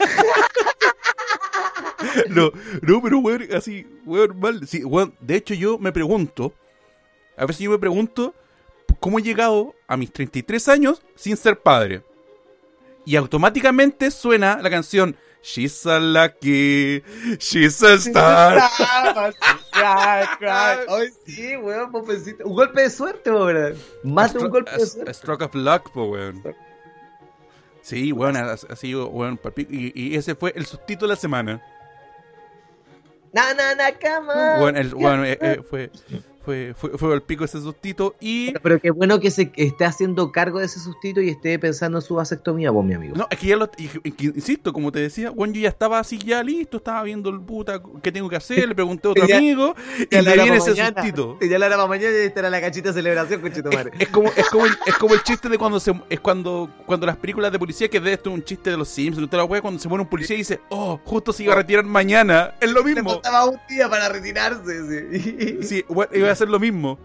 No, 2.29 2.53
no, 2.83 3.03
pero 3.03 3.19
weón, 3.19 3.49
así, 3.57 3.87
weón, 4.05 4.39
mal. 4.39 4.69
Sí, 4.69 4.85
weón, 4.85 5.15
de 5.21 5.37
hecho 5.37 5.55
yo 5.55 5.79
me 5.79 5.91
pregunto, 5.91 6.53
a 7.37 7.53
si 7.53 7.65
yo 7.65 7.71
me 7.71 7.79
pregunto, 7.79 8.35
¿cómo 9.01 9.19
he 9.19 9.23
llegado 9.23 9.75
a 9.87 9.97
mis 9.97 10.13
33 10.13 10.69
años 10.69 11.03
sin 11.15 11.37
ser 11.37 11.61
padre? 11.61 12.03
Y 13.05 13.17
automáticamente 13.17 14.11
suena 14.11 14.59
la 14.63 14.71
canción 14.71 15.17
She's 15.45 15.85
a 15.85 16.01
lucky, 16.01 17.03
she's 17.39 17.83
a 17.83 17.95
star. 17.97 18.63
Ay, 19.75 21.09
sí, 21.27 21.55
weón, 21.57 21.93
popecito. 21.93 22.47
Un 22.47 22.55
golpe 22.55 22.81
de 22.81 22.89
suerte, 22.89 23.31
weón. 23.31 23.77
Más 24.05 24.33
de 24.33 24.39
un 24.39 24.47
A 24.47 24.49
golpe 24.49 24.71
a- 24.71 24.77
de 24.79 24.83
a 24.83 24.87
suerte. 24.87 25.13
stroke 25.13 25.43
of 25.43 25.55
luck, 25.55 25.91
po, 25.93 26.05
weón. 26.07 26.43
Sí, 27.83 28.11
weón, 28.13 28.39
ha, 28.39 28.53
ha 28.53 28.77
sido, 28.77 29.09
weón, 29.09 29.39
y, 29.69 30.13
y 30.13 30.17
ese 30.17 30.35
fue 30.35 30.55
el 30.57 30.65
sustito 30.65 31.05
de 31.05 31.11
la 31.11 31.17
semana. 31.17 31.63
Na, 33.35 33.53
na, 33.53 33.75
na, 33.75 33.93
cama. 33.93 34.57
Bueno, 34.61 34.79
el, 34.79 34.95
bueno, 34.95 35.25
eh, 35.27 35.39
eh, 35.43 35.61
fue, 35.69 35.91
fue, 36.45 36.75
fue, 36.77 36.91
fue 36.99 37.15
el 37.15 37.23
pico 37.23 37.45
ese 37.45 37.61
sustito 37.61 38.15
y... 38.21 38.53
Pero 38.59 38.81
qué 38.81 38.91
bueno 38.91 39.21
que 39.21 39.31
se 39.31 39.51
esté 39.57 39.85
haciendo 39.85 40.31
cargo 40.33 40.59
de 40.61 40.67
ese 40.67 40.79
sustito 40.81 41.21
y 41.21 41.29
esté 41.31 41.59
pensando 41.59 41.99
en 41.99 42.03
su 42.03 42.15
vasectomía, 42.15 42.71
vos, 42.71 42.85
mi 42.85 42.95
amigo. 42.95 43.15
No, 43.17 43.27
es 43.31 43.39
que 43.39 43.47
ya 43.49 43.57
lo... 43.57 43.71
y- 43.79 43.89
y- 44.09 44.15
Insisto, 44.35 44.73
como 44.73 44.91
te 44.93 44.99
decía, 45.01 45.31
bueno, 45.31 45.55
yo 45.55 45.63
ya 45.63 45.69
estaba 45.69 45.99
así 45.99 46.19
ya 46.19 46.43
listo, 46.43 46.77
estaba 46.79 47.03
viendo 47.03 47.31
el 47.31 47.41
puta, 47.41 47.81
¿qué 48.03 48.11
tengo 48.13 48.29
que 48.29 48.37
hacer? 48.37 48.69
Le 48.69 48.75
pregunté 48.75 49.09
a 49.09 49.11
otro 49.13 49.27
Ya- 49.29 49.37
amigo 49.39 49.75
y 50.11 50.21
la 50.21 50.33
era 50.35 50.43
viene 50.45 50.59
ese 50.59 50.71
mañana. 50.71 51.03
sustito. 51.03 51.39
Ya 51.55 51.59
la 51.59 51.67
era 51.67 51.77
para 51.77 51.89
mañana 51.89 52.13
y 52.17 52.27
estará 52.27 52.51
la 52.51 52.61
cachita 52.61 52.89
de 52.89 52.95
celebración, 52.95 53.41
conchito 53.41 53.69
Es, 53.71 53.77
madre. 53.77 53.91
es 53.99 54.09
como, 54.09 54.29
es, 54.37 54.49
como 54.51 54.67
el, 54.67 54.73
es 54.87 54.95
como 54.97 55.15
el 55.15 55.23
chiste 55.23 55.49
de 55.49 55.59
cuando 55.59 55.79
se 55.81 55.95
es 56.11 56.21
cuando 56.21 56.69
cuando 56.87 57.07
las 57.07 57.17
películas 57.17 57.53
de 57.53 57.59
policía 57.59 57.89
que 57.89 58.01
de 58.01 58.13
esto 58.15 58.31
es 58.31 58.35
un 58.37 58.43
chiste 58.45 58.71
de 58.71 58.77
los 58.77 58.89
Simpsons, 58.89 59.29
toda 59.31 59.43
la 59.43 59.49
wea, 59.49 59.61
cuando 59.63 59.81
se 59.81 59.89
muere 59.89 60.03
un 60.03 60.09
policía 60.09 60.35
y 60.35 60.39
dice, 60.41 60.61
oh, 60.71 61.01
justo 61.05 61.33
se 61.33 61.45
iba 61.45 61.53
a 61.55 61.57
retirar 61.57 61.85
mañana, 61.85 62.55
es 62.61 62.71
lo 62.73 62.83
Le 62.83 62.95
mismo. 62.95 63.11
faltaba 63.11 63.45
un 63.47 63.59
día 63.69 63.89
para 63.89 64.09
retirarse. 64.09 65.19
Sí. 65.21 65.59
Sí, 65.63 65.85
bueno, 65.89 66.11
iba 66.15 66.31
a 66.31 66.34
hacer 66.35 66.49
lo 66.51 66.61
mismo. 66.61 66.99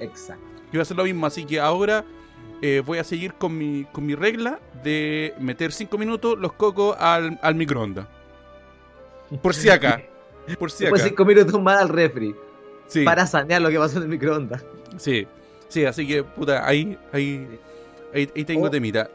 Exacto. 0.00 0.44
Iba 0.72 0.80
a 0.80 0.82
hacer 0.82 0.96
lo 0.96 1.04
mismo, 1.04 1.26
así 1.26 1.44
que 1.44 1.60
ahora 1.60 2.04
eh, 2.62 2.82
voy 2.84 2.98
a 2.98 3.04
seguir 3.04 3.34
con 3.34 3.56
mi, 3.56 3.84
con 3.92 4.04
mi 4.06 4.14
regla 4.14 4.58
de 4.82 5.34
meter 5.38 5.72
5 5.72 5.96
minutos 5.98 6.38
los 6.38 6.52
cocos 6.54 6.96
al, 6.98 7.38
al 7.42 7.54
microondas. 7.54 8.06
Por 9.42 9.54
si 9.54 9.68
acá. 9.70 10.02
Por 10.58 10.70
si 10.70 10.86
acá. 10.86 10.96
cinco 10.98 11.24
minutos 11.24 11.60
más 11.62 11.80
al 11.80 11.88
refri. 11.88 12.34
Sí, 12.88 13.04
Para 13.04 13.26
sanear 13.26 13.62
lo 13.62 13.70
que 13.70 13.78
pasó 13.78 13.98
en 13.98 14.04
el 14.04 14.08
microondas. 14.08 14.64
sí. 14.96 15.26
Sí, 15.68 15.86
así 15.86 16.06
que, 16.06 16.22
puta, 16.22 16.66
ahí, 16.68 16.98
ahí, 17.14 17.48
ahí, 18.12 18.30
ahí 18.36 18.44
tengo 18.44 18.66
Oh. 18.66 18.70
temita. 18.70 19.08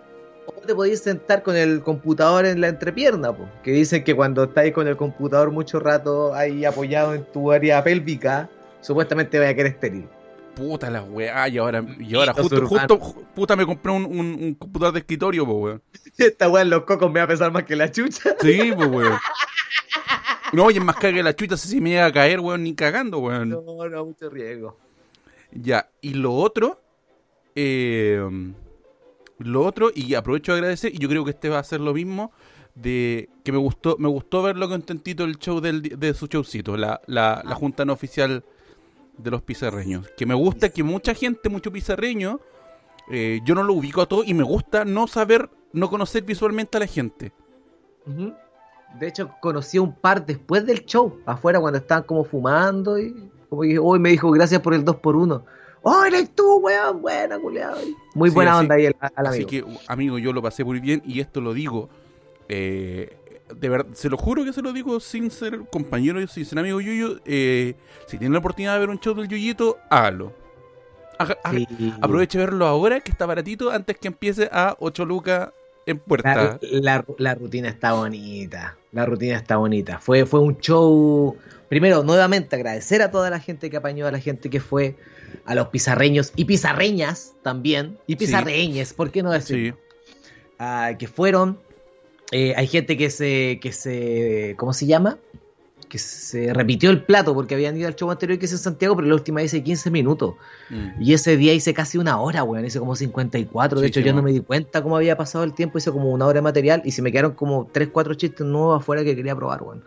O 0.48 0.54
te 0.54 0.74
podéis 0.74 1.02
sentar 1.02 1.44
con 1.44 1.56
el 1.56 1.82
computador 1.82 2.48
en 2.48 2.62
la 2.62 2.70
entrepierna, 2.70 3.32
po, 3.32 3.48
que 3.62 3.70
dicen 3.74 4.04
que 4.04 4.16
cuando 4.16 4.46
estáis 4.46 4.74
con 4.74 4.88
el 4.88 4.98
computador 4.98 5.52
mucho 5.52 5.80
rato 5.80 6.34
ahí 6.34 6.66
apoyado 6.66 7.14
en 7.14 7.24
tu 7.26 7.52
área 7.52 7.84
pélvica, 7.84 8.50
supuestamente 8.82 9.38
vaya 9.40 9.52
a 9.52 9.54
quedar 9.56 9.68
estéril. 9.72 10.08
Puta 10.56 10.90
la 10.90 11.04
weá, 11.04 11.48
y 11.50 11.58
ahora, 11.60 11.86
y 12.00 12.16
ahora 12.16 12.34
justo, 12.34 12.66
justo, 12.66 12.98
ju- 13.00 13.26
puta, 13.36 13.56
me 13.56 13.64
compré 13.66 13.92
un, 13.92 14.06
un, 14.06 14.20
un 14.42 14.56
computador 14.56 14.94
de 14.94 15.00
escritorio, 15.02 15.46
po, 15.46 15.54
weón. 15.54 15.84
Esta 16.18 16.50
weá 16.50 16.64
en 16.64 16.72
los 16.72 16.84
cocos 16.84 17.12
me 17.12 17.20
va 17.20 17.26
a 17.26 17.28
pesar 17.28 17.52
más 17.52 17.64
que 17.64 17.76
la 17.76 17.92
chucha. 17.92 18.36
Sí, 18.42 18.72
pues, 18.76 18.90
weón. 18.90 19.14
No, 20.54 20.70
es 20.70 20.82
más 20.82 20.96
caga 20.96 21.14
que 21.16 21.24
la 21.24 21.36
chuita, 21.36 21.58
sé 21.58 21.68
si 21.68 21.80
me 21.82 21.92
iba 21.92 22.06
a 22.06 22.12
caer, 22.12 22.40
weón, 22.40 22.64
ni 22.64 22.74
cagando, 22.74 23.20
weón. 23.20 23.50
No, 23.50 23.62
no, 23.88 24.06
mucho 24.06 24.30
riesgo. 24.30 24.78
Ya, 25.52 25.90
y 26.02 26.16
lo 26.16 26.34
otro, 26.34 26.82
eh, 27.54 28.28
lo 29.40 29.64
otro, 29.64 29.92
y 29.94 30.16
aprovecho 30.16 30.54
de 30.54 30.58
agradecer, 30.60 30.94
y 30.94 30.98
yo 30.98 31.08
creo 31.08 31.24
que 31.24 31.32
este 31.32 31.50
va 31.50 31.60
a 31.60 31.64
ser 31.64 31.82
lo 31.82 31.94
mismo, 31.94 32.32
de 32.74 33.30
que 33.44 33.52
me 33.52 33.58
gustó, 33.58 33.98
me 34.00 34.08
gustó 34.08 34.42
verlo 34.42 34.68
contentito 34.70 35.24
el 35.24 35.38
show 35.38 35.60
del, 35.62 35.82
de 35.82 36.14
su 36.14 36.28
showcito, 36.28 36.78
la, 36.78 37.00
la, 37.06 37.44
la 37.46 37.56
junta 37.56 37.86
no 37.86 37.94
oficial 37.94 38.44
de 39.18 39.32
los 39.32 39.42
pizarreños. 39.42 40.08
Que 40.18 40.26
me 40.26 40.34
gusta 40.34 40.70
que 40.70 40.84
mucha 40.84 41.14
gente, 41.14 41.50
mucho 41.50 41.72
pizarreño, 41.72 42.40
eh, 43.12 43.40
yo 43.46 43.56
no 43.56 43.64
lo 43.64 43.74
ubico 43.74 44.02
a 44.02 44.06
todo 44.06 44.24
y 44.24 44.34
me 44.34 44.44
gusta 44.44 44.86
no 44.86 45.08
saber, 45.08 45.50
no 45.74 45.90
conocer 45.90 46.24
visualmente 46.24 46.78
a 46.78 46.82
la 46.82 46.88
gente. 46.88 47.32
De 49.00 49.08
hecho, 49.08 49.32
conocí 49.42 49.78
a 49.78 49.82
un 49.82 49.94
par 49.94 50.26
después 50.26 50.66
del 50.66 50.86
show, 50.86 51.20
afuera 51.26 51.60
cuando 51.60 51.78
estaban 51.80 52.04
como 52.04 52.24
fumando 52.24 52.98
y 52.98 53.30
como 53.50 53.62
que 53.64 53.78
hoy 53.80 54.00
me 54.00 54.10
dijo 54.10 54.32
gracias 54.32 54.62
por 54.62 54.74
el 54.74 54.86
2x1. 54.86 55.44
¡Oh, 55.84 56.04
eres 56.04 56.32
tú, 56.36 56.58
weón! 56.58 57.02
Buena, 57.02 57.38
culiado. 57.40 57.78
Muy 58.16 58.30
Sí, 58.30 58.36
buena 58.36 58.54
así- 58.54 58.60
onda 58.62 58.76
ahí 58.76 58.86
el, 58.88 58.96
al 59.00 59.28
Así 59.28 59.44
amigo. 59.44 59.50
que, 59.50 59.66
amigo, 59.88 60.18
yo 60.18 60.34
lo 60.34 60.42
pasé 60.42 60.64
muy 60.64 60.80
bien 60.80 61.02
y 61.06 61.20
esto 61.20 61.42
lo 61.42 61.54
digo. 61.54 61.90
eh, 62.50 63.18
de 63.56 63.70
verdad, 63.70 63.88
se 63.94 64.10
lo 64.10 64.18
juro 64.18 64.44
que 64.44 64.54
se 64.54 64.62
lo 64.62 64.74
digo 64.74 65.00
sin 65.00 65.32
ser 65.32 65.60
compañero 65.72 66.22
y 66.22 66.28
sin 66.28 66.46
ser 66.46 66.60
amigo 66.60 66.82
Yuyo. 66.82 67.20
eh, 67.26 67.76
si 68.08 68.18
tienen 68.18 68.34
la 68.34 68.40
oportunidad 68.40 68.74
de 68.74 68.80
ver 68.80 68.90
un 68.90 69.00
show 69.00 69.14
del 69.16 69.28
Yuyito, 69.28 69.78
hágalo. 69.90 70.34
Haga- 71.20 71.38
haga- 71.44 71.58
Sí. 71.78 71.94
Aproveche 72.02 72.38
verlo 72.38 72.68
ahora, 72.68 73.00
que 73.00 73.12
está 73.12 73.26
baratito, 73.26 73.72
antes 73.72 73.98
que 73.98 74.08
empiece 74.08 74.50
a 74.52 74.76
8 74.80 75.04
lucas 75.06 75.50
en 75.86 75.98
puerta. 76.00 76.60
La, 76.62 76.80
la- 76.82 77.06
la 77.18 77.36
rutina 77.36 77.70
está 77.70 77.94
bonita. 77.94 78.78
La 78.92 79.06
rutina 79.06 79.36
está 79.38 79.58
bonita. 79.58 80.00
Fue, 80.00 80.26
fue 80.26 80.40
un 80.42 80.58
show. 80.60 81.36
Primero, 81.70 82.04
nuevamente 82.04 82.56
agradecer 82.56 83.02
a 83.02 83.10
toda 83.12 83.30
la 83.30 83.40
gente 83.40 83.70
que 83.70 83.78
apañó, 83.78 84.06
a 84.08 84.12
la 84.12 84.20
gente 84.20 84.50
que 84.50 84.60
fue, 84.60 84.96
a 85.46 85.56
los 85.56 85.68
pizarreños 85.70 86.32
y 86.36 86.46
pizarreñas 86.46 87.34
también. 87.42 87.98
Y 88.08 88.16
pizarreñes, 88.16 88.94
¿por 88.94 89.10
qué 89.12 89.24
no 89.24 89.32
decir? 89.32 89.74
Sí, 89.76 89.96
ah, 90.60 90.92
que 91.00 91.08
fueron. 91.08 91.60
Eh, 92.32 92.54
hay 92.56 92.68
gente 92.68 92.98
que 92.98 93.10
se, 93.10 93.60
que 93.62 93.72
se. 93.72 94.56
¿Cómo 94.58 94.74
se 94.74 94.86
llama? 94.86 95.18
Que 95.88 95.98
se 96.00 96.54
repitió 96.54 96.90
el 96.90 97.04
plato 97.04 97.34
porque 97.34 97.56
habían 97.56 97.78
ido 97.78 97.88
al 97.88 97.96
show 97.96 98.12
anterior 98.12 98.38
que 98.38 98.46
es 98.46 98.52
en 98.52 98.58
Santiago, 98.58 98.96
pero 98.98 99.08
la 99.08 99.14
última 99.14 99.38
vez 99.38 99.54
hice 99.54 99.64
15 99.64 99.90
minutos. 99.92 100.36
Mm. 100.70 101.02
Y 101.02 101.14
ese 101.14 101.38
día 101.38 101.54
hice 101.54 101.74
casi 101.74 101.98
una 101.98 102.20
hora, 102.20 102.44
weón. 102.44 102.66
Hice 102.66 102.80
como 102.80 102.96
54. 102.96 103.80
De 103.80 103.86
Sí, 103.86 103.90
hecho, 103.90 104.00
yo 104.02 104.14
no 104.14 104.22
me 104.22 104.34
di 104.34 104.42
cuenta 104.42 104.84
cómo 104.84 104.98
había 104.98 105.16
pasado 105.16 105.46
el 105.46 105.54
tiempo. 105.54 105.78
Hice 105.78 105.92
como 105.92 106.12
una 106.12 106.26
hora 106.26 106.40
de 106.40 106.42
material 106.42 106.82
y 106.84 106.92
se 106.92 107.02
me 107.02 107.12
quedaron 107.12 107.32
como 107.32 107.70
3, 107.72 107.90
4 107.94 108.14
chistes 108.16 108.46
nuevos 108.46 108.82
afuera 108.82 109.04
que 109.06 109.16
quería 109.16 109.36
probar, 109.36 109.64
weón. 109.64 109.84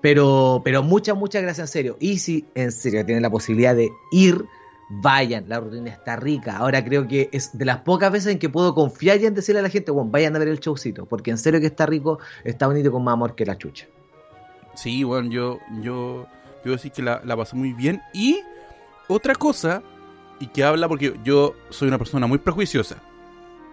Pero, 0.00 0.62
pero 0.64 0.82
muchas, 0.82 1.16
muchas 1.16 1.42
gracias 1.42 1.68
en 1.68 1.72
serio. 1.72 1.96
Y 2.00 2.18
si 2.18 2.46
en 2.54 2.72
serio 2.72 3.04
tienen 3.04 3.22
la 3.22 3.30
posibilidad 3.30 3.76
de 3.76 3.90
ir, 4.10 4.44
vayan. 4.90 5.48
La 5.48 5.60
rutina 5.60 5.90
está 5.90 6.16
rica. 6.16 6.58
Ahora 6.58 6.84
creo 6.84 7.08
que 7.08 7.30
es 7.32 7.56
de 7.56 7.64
las 7.64 7.78
pocas 7.78 8.12
veces 8.12 8.32
en 8.32 8.38
que 8.38 8.48
puedo 8.48 8.74
confiar 8.74 9.20
y 9.20 9.26
en 9.26 9.34
decirle 9.34 9.60
a 9.60 9.62
la 9.62 9.70
gente, 9.70 9.90
bueno, 9.90 10.10
vayan 10.10 10.36
a 10.36 10.38
ver 10.38 10.48
el 10.48 10.58
showcito. 10.58 11.06
Porque 11.06 11.30
en 11.30 11.38
serio 11.38 11.60
que 11.60 11.66
está 11.66 11.86
rico, 11.86 12.18
está 12.44 12.66
bonito 12.66 12.92
con 12.92 13.04
más 13.04 13.14
amor 13.14 13.34
que 13.34 13.46
la 13.46 13.56
chucha. 13.56 13.86
Sí, 14.74 15.04
bueno, 15.04 15.30
yo, 15.30 15.58
yo, 15.80 16.26
yo 16.64 16.72
decir 16.72 16.92
que 16.92 17.02
la, 17.02 17.22
la 17.24 17.36
pasé 17.36 17.56
muy 17.56 17.72
bien. 17.72 18.02
Y 18.12 18.40
otra 19.08 19.34
cosa, 19.34 19.82
y 20.38 20.48
que 20.48 20.64
habla 20.64 20.88
porque 20.88 21.18
yo 21.24 21.54
soy 21.70 21.88
una 21.88 21.98
persona 21.98 22.26
muy 22.26 22.38
prejuiciosa. 22.38 22.96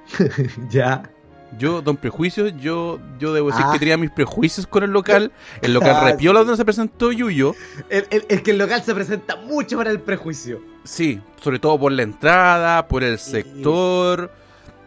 ya. 0.69 1.11
Yo, 1.57 1.81
don 1.81 1.95
prejuicios, 1.97 2.53
yo, 2.59 2.99
yo 3.19 3.33
debo 3.33 3.47
decir 3.49 3.63
Ah. 3.65 3.71
que 3.73 3.79
tenía 3.79 3.97
mis 3.97 4.11
prejuicios 4.11 4.67
con 4.67 4.83
el 4.83 4.91
local. 4.91 5.31
El 5.61 5.73
local 5.73 5.95
Ah, 5.95 6.03
Repiola 6.11 6.41
sí. 6.41 6.45
donde 6.45 6.57
se 6.57 6.65
presentó 6.65 7.11
Yuyo. 7.11 7.55
El, 7.89 8.05
el- 8.09 8.25
el 8.27 8.43
que 8.43 8.51
el 8.51 8.57
local 8.57 8.83
se 8.83 8.93
presenta 8.93 9.37
mucho 9.37 9.77
para 9.77 9.89
el 9.89 10.01
prejuicio. 10.01 10.61
Sí, 10.83 11.21
sobre 11.41 11.59
todo 11.59 11.79
por 11.79 11.91
la 11.93 12.03
entrada, 12.03 12.87
por 12.87 13.03
el 13.03 13.17
sector. 13.17 14.29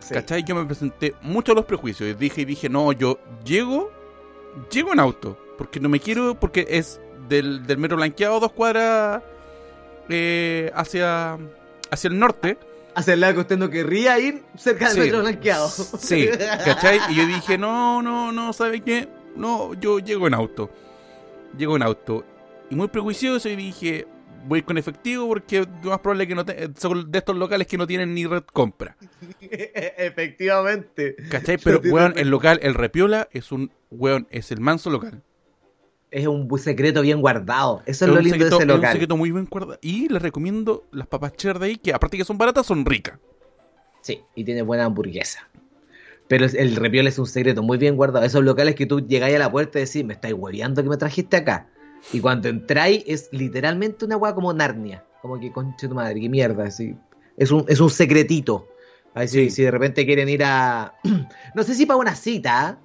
Sí. 0.01 0.15
¿Cachai? 0.15 0.45
Yo 0.45 0.55
me 0.55 0.65
presenté 0.67 1.15
mucho 1.23 1.53
a 1.53 1.55
los 1.55 1.65
prejuicios. 1.65 2.11
Y 2.11 2.15
dije, 2.15 2.43
y 2.43 2.45
dije, 2.45 2.69
no, 2.69 2.93
yo 2.93 3.19
llego, 3.45 3.91
llego 4.71 4.93
en 4.93 5.01
auto. 5.01 5.39
Porque 5.57 5.81
no 5.81 5.89
me 5.89 5.99
quiero, 6.01 6.35
porque 6.39 6.67
es 6.69 7.01
del, 7.29 7.67
del 7.67 7.79
metro 7.79 7.97
blanqueado 7.97 8.39
dos 8.41 8.53
cuadras 8.53 9.23
eh, 10.09 10.71
hacia, 10.75 11.39
hacia 11.91 12.09
el 12.09 12.19
norte. 12.19 12.59
Hacia 12.95 13.15
el 13.15 13.21
lado 13.21 13.35
que 13.35 13.41
usted 13.41 13.59
no 13.59 13.71
querría 13.71 14.19
ir 14.19 14.43
cerca 14.57 14.87
del 14.87 14.95
Sí. 14.95 15.01
metro 15.01 15.21
blanqueado. 15.21 15.69
Sí, 15.69 16.29
¿cachai? 16.65 17.01
Y 17.11 17.15
yo 17.17 17.27
dije, 17.27 17.57
no, 17.59 18.03
no, 18.03 18.33
no, 18.33 18.53
¿sabe 18.53 18.81
qué? 18.81 19.09
No, 19.37 19.75
yo 19.75 19.99
llego 19.99 20.27
en 20.27 20.35
auto. 20.35 20.71
Llego 21.57 21.77
en 21.77 21.83
auto. 21.83 22.25
Y 22.71 22.75
muy 22.75 22.89
prejuicioso 22.89 23.49
y 23.49 23.57
dije, 23.57 24.07
voy 24.47 24.63
con 24.63 24.79
efectivo 24.79 25.27
porque 25.29 25.67
lo 25.83 25.91
más 25.91 25.99
probable 26.01 26.25
es 26.25 26.29
que 26.29 26.35
no 26.35 26.45
te- 26.45 26.71
son 26.79 27.11
de 27.11 27.19
estos 27.19 27.37
locales 27.37 27.67
que 27.67 27.77
no 27.79 27.87
tienen 27.87 28.15
ni 28.15 28.27
red 28.27 28.43
compra. 28.53 28.97
Efectivamente. 29.41 31.17
¿Cachai? 31.31 31.59
Pero, 31.59 31.81
weón, 31.85 32.15
el 32.17 32.29
local, 32.29 32.59
el 32.63 32.75
Repiola, 32.75 33.29
es 33.33 33.53
un, 33.53 33.73
weón, 33.91 34.27
es 34.31 34.51
el 34.53 34.61
manso 34.61 34.91
local. 34.91 35.23
Es 36.11 36.27
un 36.27 36.49
secreto 36.59 37.03
bien 37.03 37.21
guardado. 37.21 37.83
Eso 37.87 38.05
es, 38.05 38.09
Es 38.11 38.15
lo 38.17 38.21
lindo 38.21 38.35
secreto- 38.35 38.57
de 38.59 38.65
ese 38.65 38.65
es 38.65 38.71
un 38.71 38.77
local. 38.77 38.93
secreto 38.93 39.17
muy 39.17 39.31
bien 39.31 39.47
guardado. 39.47 39.79
Y 39.81 40.09
les 40.09 40.21
recomiendo 40.21 40.85
las 40.91 41.07
papas 41.07 41.35
cheddar 41.37 41.59
de 41.61 41.67
ahí, 41.67 41.77
que 41.77 41.95
aparte 41.95 42.17
que 42.17 42.25
son 42.25 42.37
baratas, 42.39 42.67
son 42.67 42.85
ricas. 42.85 43.19
Sí, 44.03 44.21
y 44.35 44.45
tiene 44.45 44.63
buena 44.63 44.87
hamburguesa. 44.87 45.49
Pero 46.27 46.47
el 46.47 46.77
repiol 46.77 47.07
es 47.07 47.19
un 47.19 47.27
secreto 47.27 47.63
muy 47.63 47.77
bien 47.79 47.97
guardado. 47.97 48.25
Esos 48.25 48.43
locales 48.45 48.75
que 48.75 48.87
tú 48.87 49.01
llegáis 49.07 49.37
a 49.37 49.39
la 49.39 49.51
puerta 49.51 49.79
y 49.79 49.85
decís, 49.85 50.05
me 50.05 50.15
estáis 50.15 50.35
hueveando 50.35 50.83
que 50.83 50.89
me 50.89 50.97
trajiste 50.97 51.37
acá. 51.37 51.69
Y 52.13 52.21
cuando 52.21 52.49
entráis 52.49 53.05
es 53.07 53.29
literalmente 53.33 54.05
una 54.05 54.17
weá 54.17 54.35
como 54.35 54.53
Narnia. 54.53 55.05
Como 55.23 55.39
que, 55.39 55.53
conche 55.53 55.87
tu 55.89 55.95
madre, 55.95 56.21
qué 56.21 56.29
mierda. 56.29 56.65
Así. 56.65 56.95
Es, 57.37 57.51
un, 57.51 57.65
es 57.69 57.79
un 57.81 57.91
secretito. 57.91 58.69
Ahí 59.13 59.27
si, 59.29 59.45
Sí. 59.45 59.51
si 59.51 59.63
de 59.65 59.71
repente 59.73 60.07
quieren 60.07 60.29
ir 60.29 60.43
a... 60.45 60.95
no 61.55 61.63
sé 61.65 61.75
si 61.75 61.85
para 61.85 61.99
una 61.99 62.15
cita, 62.15 62.79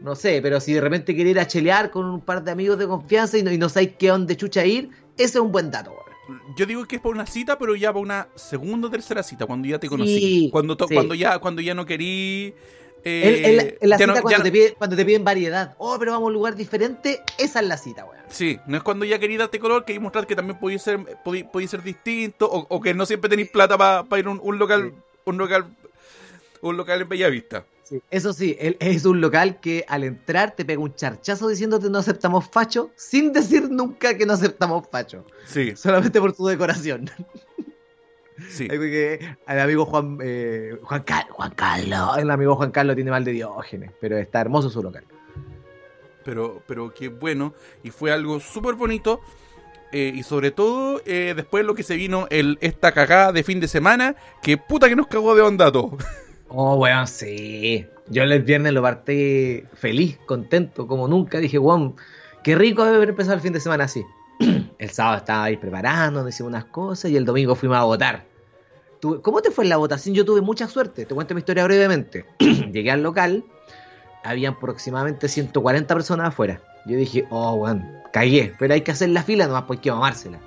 no 0.00 0.14
sé, 0.14 0.40
pero 0.42 0.60
si 0.60 0.72
de 0.74 0.80
repente 0.80 1.14
quieren 1.14 1.30
ir 1.32 1.40
a 1.40 1.46
chelear 1.46 1.90
con 1.90 2.04
un 2.06 2.20
par 2.20 2.42
de 2.44 2.50
amigos 2.50 2.78
de 2.78 2.86
confianza 2.86 3.38
y 3.38 3.42
no, 3.42 3.50
y 3.52 3.58
no 3.58 3.68
sabéis 3.68 3.92
qué 3.98 4.10
onda 4.10 4.34
chucha 4.36 4.64
ir, 4.64 4.90
ese 5.16 5.24
es 5.24 5.36
un 5.36 5.50
buen 5.52 5.70
dato. 5.70 5.90
weón. 5.92 6.40
Yo 6.56 6.64
digo 6.66 6.84
que 6.86 6.96
es 6.96 7.02
para 7.02 7.14
una 7.14 7.26
cita, 7.26 7.58
pero 7.58 7.74
ya 7.76 7.92
para 7.92 8.00
una 8.02 8.28
segunda 8.34 8.88
o 8.88 8.90
tercera 8.90 9.22
cita, 9.22 9.46
cuando 9.46 9.68
ya 9.68 9.78
te 9.78 9.86
Sí, 9.86 9.90
conocí. 9.90 10.48
cuando, 10.52 10.76
sí. 10.88 10.94
cuando, 10.94 11.14
ya, 11.14 11.38
cuando 11.38 11.60
ya 11.62 11.74
no 11.74 11.84
querí. 11.86 12.54
eh, 13.06 13.76
la, 13.82 13.98
cita 13.98 14.06
no- 14.14 14.22
cuando, 14.22 14.38
no- 14.38 14.44
te 14.44 14.50
piden, 14.52 14.74
cuando 14.78 14.96
te 14.96 15.04
piden 15.04 15.24
variedad. 15.24 15.74
Oh, 15.78 15.96
pero 15.98 16.12
vamos 16.12 16.24
a 16.24 16.28
un 16.28 16.32
lugar 16.32 16.56
diferente. 16.56 17.20
Esa 17.38 17.60
es 17.60 17.66
la 17.66 17.76
cita, 17.76 18.04
weón. 18.06 18.22
Sí, 18.28 18.58
no 18.66 18.78
es 18.78 18.82
cuando 18.82 19.04
ya 19.04 19.18
querí 19.18 19.36
darte 19.36 19.58
color, 19.58 19.84
que 19.84 20.00
mostrar 20.00 20.26
que 20.26 20.34
también 20.34 20.58
podía 20.58 20.78
ser, 20.78 20.98
podí- 21.24 21.44
podía 21.50 21.68
ser 21.68 21.82
distinto, 21.82 22.46
o, 22.50 22.66
o 22.68 22.80
que 22.80 22.94
no 22.94 23.04
siempre 23.04 23.28
tenéis 23.28 23.50
plata 23.50 23.76
para 23.76 24.18
ir 24.18 24.26
a 24.26 24.30
un, 24.30 24.40
un 24.42 24.58
local, 24.58 24.94
un 25.26 25.36
local, 25.36 25.66
un 26.62 26.76
local 26.78 27.02
en 27.02 27.08
Bellavista. 27.10 27.64
Sí. 27.94 28.02
Eso 28.10 28.32
sí, 28.32 28.56
él 28.58 28.76
es 28.80 29.04
un 29.04 29.20
local 29.20 29.60
que 29.60 29.84
al 29.86 30.02
entrar 30.04 30.56
te 30.56 30.64
pega 30.64 30.80
un 30.80 30.94
charchazo 30.94 31.46
diciéndote 31.48 31.88
no 31.90 31.98
aceptamos 31.98 32.48
facho, 32.48 32.90
sin 32.96 33.32
decir 33.32 33.70
nunca 33.70 34.16
que 34.16 34.26
no 34.26 34.32
aceptamos 34.32 34.88
facho. 34.90 35.24
Sí, 35.44 35.76
Solamente 35.76 36.20
por 36.20 36.32
tu 36.32 36.46
decoración. 36.46 37.08
sí. 38.48 38.66
Porque 38.66 39.36
el 39.46 39.60
amigo 39.60 39.86
Juan, 39.86 40.18
eh, 40.22 40.76
Juan, 40.82 41.02
Car- 41.04 41.28
Juan 41.30 41.52
Carlos, 41.54 42.18
el 42.18 42.30
amigo 42.30 42.56
Juan 42.56 42.70
Carlos 42.72 42.96
tiene 42.96 43.10
mal 43.10 43.24
de 43.24 43.32
Diógenes, 43.32 43.92
pero 44.00 44.18
está 44.18 44.40
hermoso 44.40 44.70
su 44.70 44.82
local. 44.82 45.04
pero, 46.24 46.62
pero 46.66 46.92
qué 46.92 47.08
bueno, 47.08 47.54
y 47.82 47.90
fue 47.90 48.10
algo 48.12 48.40
súper 48.40 48.74
bonito, 48.74 49.20
eh, 49.92 50.10
y 50.12 50.22
sobre 50.24 50.50
todo 50.50 51.00
eh, 51.06 51.34
después 51.36 51.64
lo 51.64 51.74
que 51.76 51.84
se 51.84 51.94
vino 51.94 52.26
el, 52.30 52.58
esta 52.60 52.90
cagada 52.92 53.30
de 53.30 53.44
fin 53.44 53.60
de 53.60 53.68
semana, 53.68 54.16
que 54.42 54.56
puta 54.56 54.88
que 54.88 54.96
nos 54.96 55.06
cagó 55.06 55.34
de 55.36 55.42
onda 55.42 55.70
todo. 55.70 55.96
Oh, 56.56 56.76
weón, 56.76 57.08
sí. 57.08 57.84
Yo 58.08 58.22
el 58.22 58.42
viernes 58.42 58.72
lo 58.72 58.80
partí 58.80 59.64
feliz, 59.74 60.18
contento, 60.26 60.86
como 60.86 61.08
nunca. 61.08 61.38
Dije, 61.38 61.58
weón, 61.58 61.96
qué 62.44 62.54
rico 62.54 62.82
haber 62.82 63.08
empezado 63.08 63.34
el 63.34 63.40
fin 63.40 63.52
de 63.52 63.58
semana 63.58 63.84
así. 63.84 64.04
el 64.78 64.90
sábado 64.90 65.16
estaba 65.18 65.44
ahí 65.44 65.56
preparando, 65.56 66.28
hicimos 66.28 66.50
unas 66.50 66.66
cosas 66.66 67.10
y 67.10 67.16
el 67.16 67.24
domingo 67.24 67.56
fuimos 67.56 67.78
a 67.78 67.84
votar. 67.84 68.24
¿Cómo 69.22 69.42
te 69.42 69.50
fue 69.50 69.64
en 69.64 69.70
la 69.70 69.76
votación? 69.78 70.14
Yo 70.14 70.24
tuve 70.24 70.40
mucha 70.40 70.68
suerte. 70.68 71.04
Te 71.04 71.14
cuento 71.14 71.34
mi 71.34 71.40
historia 71.40 71.64
brevemente. 71.64 72.24
Llegué 72.38 72.90
al 72.90 73.02
local, 73.02 73.44
habían 74.22 74.54
aproximadamente 74.54 75.28
140 75.28 75.92
personas 75.92 76.28
afuera. 76.28 76.60
Yo 76.86 76.96
dije, 76.96 77.26
oh, 77.30 77.54
weón, 77.54 77.84
cagué, 78.12 78.54
pero 78.60 78.74
hay 78.74 78.82
que 78.82 78.92
hacer 78.92 79.08
la 79.08 79.24
fila 79.24 79.48
nomás 79.48 79.64
porque 79.64 79.90
vamos 79.90 80.04
a 80.04 80.06
amársela. 80.06 80.38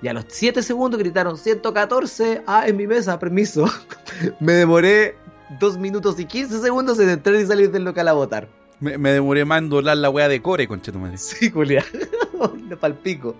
Y 0.00 0.08
a 0.08 0.12
los 0.12 0.24
7 0.28 0.62
segundos 0.62 0.98
gritaron 0.98 1.36
114. 1.36 2.42
Ah, 2.46 2.68
en 2.68 2.76
mi 2.76 2.86
mesa, 2.86 3.18
permiso. 3.18 3.66
me 4.40 4.52
demoré 4.52 5.16
2 5.58 5.78
minutos 5.78 6.18
y 6.20 6.24
15 6.24 6.60
segundos 6.60 6.98
en 7.00 7.08
entrar 7.08 7.36
y 7.36 7.46
salir 7.46 7.70
del 7.70 7.84
local 7.84 8.08
a 8.08 8.12
votar. 8.12 8.48
Me, 8.80 8.96
me 8.96 9.10
demoré 9.10 9.44
más 9.44 9.58
en 9.58 9.70
doblar 9.70 9.96
la 9.96 10.08
weá 10.08 10.28
de 10.28 10.40
core, 10.40 10.68
concha 10.68 10.92
tu 10.92 10.98
madre. 10.98 11.18
Sí, 11.18 11.50
Julia. 11.50 11.84
Palpico. 12.80 13.34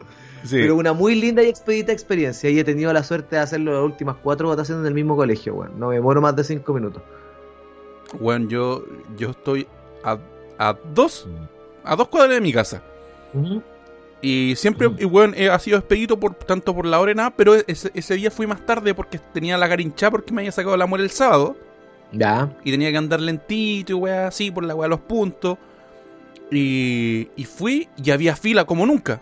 Pero 0.51 0.77
una 0.77 0.93
muy 0.93 1.15
linda 1.15 1.43
y 1.43 1.49
expedita 1.49 1.93
experiencia. 1.93 2.49
Y 2.51 2.59
he 2.59 2.65
tenido 2.65 2.93
la 2.93 3.05
suerte 3.05 3.37
de 3.37 3.43
hacerlo 3.43 3.73
las 3.73 3.83
últimas 3.83 4.17
cuatro 4.23 4.49
votaciones 4.49 4.83
en 4.83 4.89
el 4.89 4.95
mismo 4.95 5.17
colegio, 5.17 5.55
weón. 5.55 5.79
No 5.79 5.89
me 5.89 5.97
demoro 5.97 6.21
más 6.21 6.35
de 6.35 6.45
5 6.45 6.75
minutos. 6.75 7.03
Bueno, 8.19 8.49
yo, 8.49 8.85
yo 9.17 9.31
estoy 9.31 9.67
a, 10.03 10.19
a 10.59 10.77
dos 10.95 11.29
a 11.85 11.97
dos 11.97 12.09
cuadras 12.09 12.35
de 12.35 12.41
mi 12.41 12.53
casa. 12.53 12.83
Ujú. 13.33 13.63
Y 14.21 14.55
siempre, 14.57 14.91
y 14.99 15.05
bueno, 15.05 15.35
he- 15.37 15.49
ha 15.49 15.59
sido 15.59 15.79
expedito 15.79 16.19
por 16.19 16.35
tanto 16.35 16.75
por 16.75 16.87
la 16.87 16.99
hora 16.99 17.13
y 17.13 17.15
nada, 17.15 17.31
pero 17.37 17.55
ese, 17.55 17.91
ese 17.95 18.15
día 18.15 18.31
fui 18.31 18.47
más 18.47 18.65
tarde 18.67 18.93
porque 18.95 19.19
tenía 19.33 19.57
la 19.57 19.69
garincha 19.69 20.11
porque 20.11 20.33
me 20.35 20.41
había 20.43 20.51
sacado 20.53 20.77
la 20.77 20.87
muela 20.87 21.05
el 21.05 21.11
sábado 21.11 21.57
Ya. 22.13 22.53
y 22.65 22.71
tenía 22.73 22.91
que 22.91 22.97
andar 22.97 23.21
lentito 23.21 23.93
y 23.93 23.95
weá 23.95 24.27
así 24.29 24.51
por 24.51 24.65
la 24.65 24.75
weá 24.75 24.87
de 24.87 24.91
los 24.91 25.01
puntos. 25.01 25.57
Y, 26.51 27.29
y 27.37 27.45
fui 27.45 27.89
y 28.03 28.11
había 28.11 28.35
fila 28.35 28.65
como 28.65 28.87
nunca. 28.87 29.21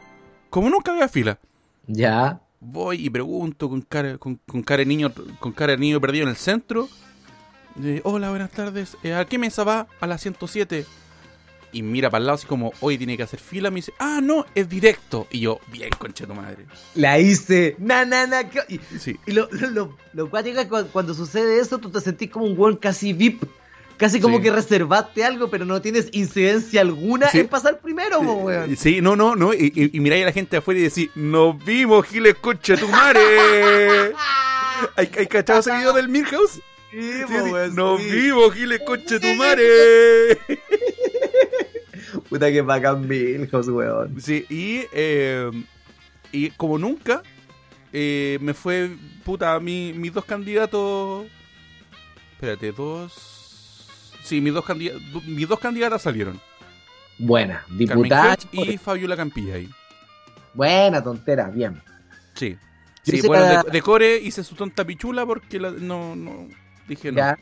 Como 0.50 0.70
nunca 0.70 0.92
había 0.92 1.08
fila. 1.08 1.38
Ya. 1.86 2.40
Voy 2.60 3.04
y 3.04 3.10
pregunto 3.10 3.68
con 3.68 3.82
cara, 3.82 4.16
con, 4.18 4.36
con 4.46 4.62
cara 4.62 4.78
de 4.80 4.86
niño, 4.86 5.12
con 5.40 5.52
cara 5.52 5.72
de 5.72 5.78
niño 5.78 6.00
perdido 6.00 6.22
en 6.24 6.30
el 6.30 6.36
centro. 6.36 6.88
Eh, 7.82 8.00
Hola, 8.04 8.30
buenas 8.30 8.50
tardes. 8.50 8.96
Eh, 9.02 9.12
¿A 9.12 9.24
qué 9.26 9.38
mesa 9.38 9.62
va? 9.64 9.86
A 10.00 10.06
la 10.06 10.16
107. 10.18 10.86
Y 11.76 11.82
mira 11.82 12.08
para 12.08 12.20
el 12.20 12.26
lado 12.26 12.36
así 12.36 12.46
como, 12.46 12.72
hoy 12.80 12.96
tiene 12.96 13.16
que 13.18 13.22
hacer 13.22 13.38
fila. 13.38 13.70
Me 13.70 13.76
dice, 13.76 13.92
ah, 13.98 14.20
no, 14.22 14.46
es 14.54 14.66
directo. 14.68 15.26
Y 15.30 15.40
yo, 15.40 15.60
bien, 15.66 15.90
concha 15.98 16.26
tu 16.26 16.34
madre. 16.34 16.64
La 16.94 17.18
hice. 17.18 17.76
Na, 17.78 18.04
na, 18.06 18.26
na. 18.26 18.48
¿qué- 18.48 18.62
Y, 18.68 18.80
Sí. 18.98 19.16
y 19.26 19.32
lo, 19.32 19.46
lo, 19.52 19.70
lo, 19.70 19.96
lo 20.14 20.30
cuático 20.30 20.58
es 20.60 20.66
cu- 20.68 20.86
cuando 20.90 21.12
sucede 21.12 21.60
eso, 21.60 21.76
tú 21.78 21.90
te 21.90 22.00
sentís 22.00 22.30
como 22.30 22.46
un 22.46 22.58
weón 22.58 22.76
casi 22.76 23.12
VIP. 23.12 23.44
Casi 23.98 24.20
como 24.20 24.36
Sí. 24.38 24.44
que 24.44 24.50
reservaste 24.52 25.24
algo, 25.24 25.48
pero 25.50 25.64
no 25.66 25.80
tienes 25.82 26.08
incidencia 26.12 26.80
alguna 26.82 27.28
Sí. 27.30 27.40
en 27.40 27.48
pasar 27.48 27.78
primero, 27.80 28.20
weón. 28.20 28.74
Sí, 28.76 29.00
no, 29.02 29.14
no, 29.16 29.36
no. 29.36 29.52
Y, 29.54 29.72
y, 29.74 29.96
y 29.96 30.00
miráis 30.00 30.22
a 30.22 30.26
la 30.26 30.32
gente 30.32 30.56
afuera 30.56 30.80
y 30.80 30.84
decís, 30.84 31.10
nos 31.14 31.62
vimos, 31.64 32.06
Giles, 32.06 32.34
concha 32.36 32.76
tu 32.76 32.88
madre. 32.88 33.20
¿Hay, 34.96 35.10
hay 35.18 35.26
cachado 35.26 35.60
ese 35.60 35.76
video 35.76 35.92
del 35.92 36.08
Milhouse? 36.08 36.60
Sí, 36.90 37.00
Sí, 37.28 37.72
Nos 37.74 38.00
vimos, 38.02 38.54
Giles, 38.54 38.80
concha 38.86 39.18
tu 39.20 39.34
madre. 39.34 40.38
Puta 42.28 42.50
que 42.50 42.60
bacán 42.62 43.06
Milhouse, 43.06 43.68
weón. 43.68 44.20
Sí, 44.20 44.44
y, 44.48 44.82
eh, 44.92 45.50
y 46.32 46.50
como 46.50 46.76
nunca, 46.78 47.22
eh, 47.92 48.38
me 48.40 48.52
fue, 48.54 48.90
puta, 49.24 49.58
mi, 49.60 49.92
mis 49.92 50.12
dos 50.12 50.24
candidatos... 50.24 51.26
Espérate, 52.32 52.72
dos... 52.72 54.12
Sí, 54.22 54.40
mis 54.40 54.52
dos, 54.52 54.64
candida- 54.64 54.94
du- 55.12 55.22
mis 55.22 55.46
dos 55.48 55.60
candidatas 55.60 56.02
salieron. 56.02 56.40
Buena, 57.18 57.64
diputada. 57.70 58.36
Y 58.50 58.76
Fabiola 58.76 59.16
Campilla 59.16 59.54
ahí. 59.54 59.70
Buena 60.52 61.02
tontera, 61.02 61.48
bien. 61.48 61.80
Sí. 62.34 62.56
Sí, 63.04 63.20
bueno, 63.24 63.44
cada- 63.44 63.62
de, 63.62 63.70
de 63.70 63.82
Core 63.82 64.16
hice 64.18 64.42
su 64.42 64.56
tonta 64.56 64.84
pichula 64.84 65.24
porque 65.24 65.60
la- 65.60 65.70
no, 65.70 66.16
no, 66.16 66.48
dije 66.88 67.12
no. 67.12 67.18
Ya. 67.18 67.38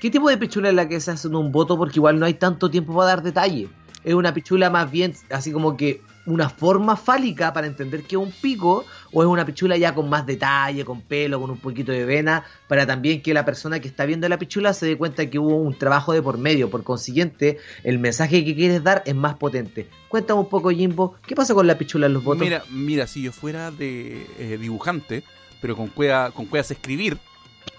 ¿Qué 0.00 0.10
tipo 0.10 0.30
de 0.30 0.38
pichula 0.38 0.70
es 0.70 0.74
la 0.74 0.88
que 0.88 0.98
se 0.98 1.10
hace 1.10 1.28
en 1.28 1.34
un 1.36 1.52
voto? 1.52 1.76
Porque 1.76 1.98
igual 1.98 2.18
no 2.18 2.24
hay 2.26 2.34
tanto 2.34 2.70
tiempo 2.70 2.94
para 2.94 3.08
dar 3.08 3.22
detalle. 3.22 3.68
Es 4.04 4.14
una 4.14 4.34
pichula 4.34 4.70
más 4.70 4.90
bien 4.90 5.14
así 5.30 5.50
como 5.50 5.76
que 5.76 6.00
una 6.26 6.48
forma 6.48 6.96
fálica 6.96 7.52
para 7.52 7.66
entender 7.66 8.02
que 8.02 8.16
es 8.16 8.22
un 8.22 8.32
pico, 8.32 8.84
o 9.12 9.22
es 9.22 9.28
una 9.28 9.44
pichula 9.44 9.76
ya 9.76 9.94
con 9.94 10.08
más 10.08 10.26
detalle, 10.26 10.84
con 10.84 11.02
pelo, 11.02 11.40
con 11.40 11.50
un 11.50 11.58
poquito 11.58 11.92
de 11.92 12.04
vena, 12.04 12.44
para 12.68 12.86
también 12.86 13.22
que 13.22 13.34
la 13.34 13.44
persona 13.44 13.80
que 13.80 13.88
está 13.88 14.06
viendo 14.06 14.28
la 14.28 14.38
pichula 14.38 14.72
se 14.72 14.86
dé 14.86 14.96
cuenta 14.96 15.28
que 15.28 15.38
hubo 15.38 15.56
un 15.56 15.76
trabajo 15.76 16.12
de 16.12 16.22
por 16.22 16.38
medio. 16.38 16.70
Por 16.70 16.82
consiguiente, 16.82 17.58
el 17.82 17.98
mensaje 17.98 18.44
que 18.44 18.54
quieres 18.54 18.82
dar 18.82 19.02
es 19.06 19.14
más 19.14 19.34
potente. 19.34 19.88
Cuéntame 20.08 20.40
un 20.40 20.48
poco, 20.48 20.70
Jimbo, 20.70 21.16
¿qué 21.26 21.34
pasa 21.34 21.54
con 21.54 21.66
la 21.66 21.76
pichula 21.76 22.06
en 22.06 22.14
los 22.14 22.24
votos? 22.24 22.42
Mira, 22.42 22.62
mira, 22.70 23.06
si 23.06 23.22
yo 23.22 23.32
fuera 23.32 23.70
de 23.70 24.26
eh, 24.38 24.58
dibujante, 24.58 25.22
pero 25.60 25.76
con 25.76 25.88
cueva, 25.88 26.30
con 26.30 26.46
cuevas 26.46 26.70
escribir, 26.70 27.18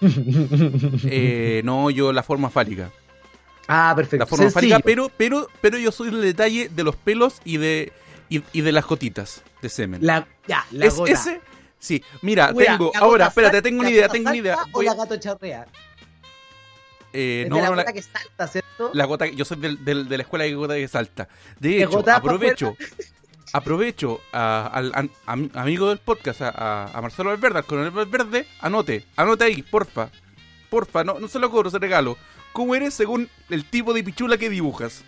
eh, 0.00 1.62
no, 1.64 1.90
yo 1.90 2.12
la 2.12 2.22
forma 2.22 2.50
fálica. 2.50 2.92
Ah, 3.68 3.92
perfecto. 3.96 4.24
La 4.24 4.26
forma 4.26 4.50
fálica, 4.50 4.78
pero, 4.80 5.10
pero, 5.16 5.48
pero 5.60 5.78
yo 5.78 5.90
soy 5.92 6.08
el 6.08 6.20
detalle 6.22 6.68
de 6.68 6.84
los 6.84 6.96
pelos 6.96 7.40
y 7.44 7.56
de, 7.58 7.92
y, 8.28 8.42
y 8.52 8.60
de 8.60 8.72
las 8.72 8.84
gotitas 8.86 9.42
de 9.62 9.68
semen. 9.68 10.04
La, 10.04 10.26
ya, 10.46 10.64
la 10.70 10.86
es 10.86 10.94
gota. 10.96 11.12
ese, 11.12 11.40
sí, 11.78 12.02
mira, 12.22 12.52
Mira, 12.52 12.72
tengo, 12.72 12.90
la 12.94 13.00
ahora, 13.00 13.24
gota 13.24 13.28
espérate, 13.28 13.62
tengo 13.62 13.80
una 13.80 13.88
la 13.88 13.94
idea, 13.94 14.02
gota 14.06 14.12
tengo 14.14 14.28
una 14.28 14.36
idea. 14.38 14.54
salta 14.56 14.70
Voy 14.72 14.86
O 14.86 14.90
a- 14.90 14.94
la 14.94 15.02
gato 15.04 15.16
charrea. 15.18 15.66
eh, 17.12 17.42
Es 17.44 17.48
no, 17.48 17.56
de 17.56 17.62
la 17.62 17.68
no, 17.68 17.74
gota 17.76 17.84
la, 17.84 17.92
que 17.92 18.02
salta, 18.02 18.46
¿cierto? 18.48 18.90
la 18.92 19.04
gota, 19.04 19.26
yo 19.26 19.44
soy 19.44 19.58
del, 19.58 19.84
del- 19.84 20.08
de 20.08 20.16
la 20.16 20.22
escuela 20.22 20.44
de 20.44 20.54
gota 20.54 20.74
que 20.74 20.88
salta. 20.88 21.28
De 21.58 21.68
¿De 21.70 21.78
hecho, 21.82 21.90
gota 21.90 22.12
pa' 22.12 22.18
aprovecho, 22.18 22.76
aprovecho 23.52 24.20
a- 24.32 24.66
al 24.72 24.92
an- 24.94 25.50
amigo 25.54 25.88
del 25.88 25.98
podcast, 25.98 26.42
a, 26.42 26.48
a- 26.50 26.90
a 26.98 27.00
Marcelo 27.02 27.30
Valverde, 27.30 27.58
al 27.58 27.64
coronel 27.64 27.90
Valverde, 27.90 28.46
anote, 28.60 29.04
anote 29.16 29.44
ahí, 29.44 29.62
porfa, 29.62 30.10
porfa, 30.68 31.04
no, 31.04 31.18
no 31.18 31.28
se 31.28 31.38
lo 31.38 31.50
cobro, 31.50 31.70
se 31.70 31.78
regalo. 31.78 32.16
¿Cómo 32.56 32.74
eres 32.74 32.94
según 32.94 33.28
el 33.50 33.66
tipo 33.66 33.92
de 33.92 34.02
pichula 34.02 34.38
que 34.38 34.48
dibujas? 34.48 35.04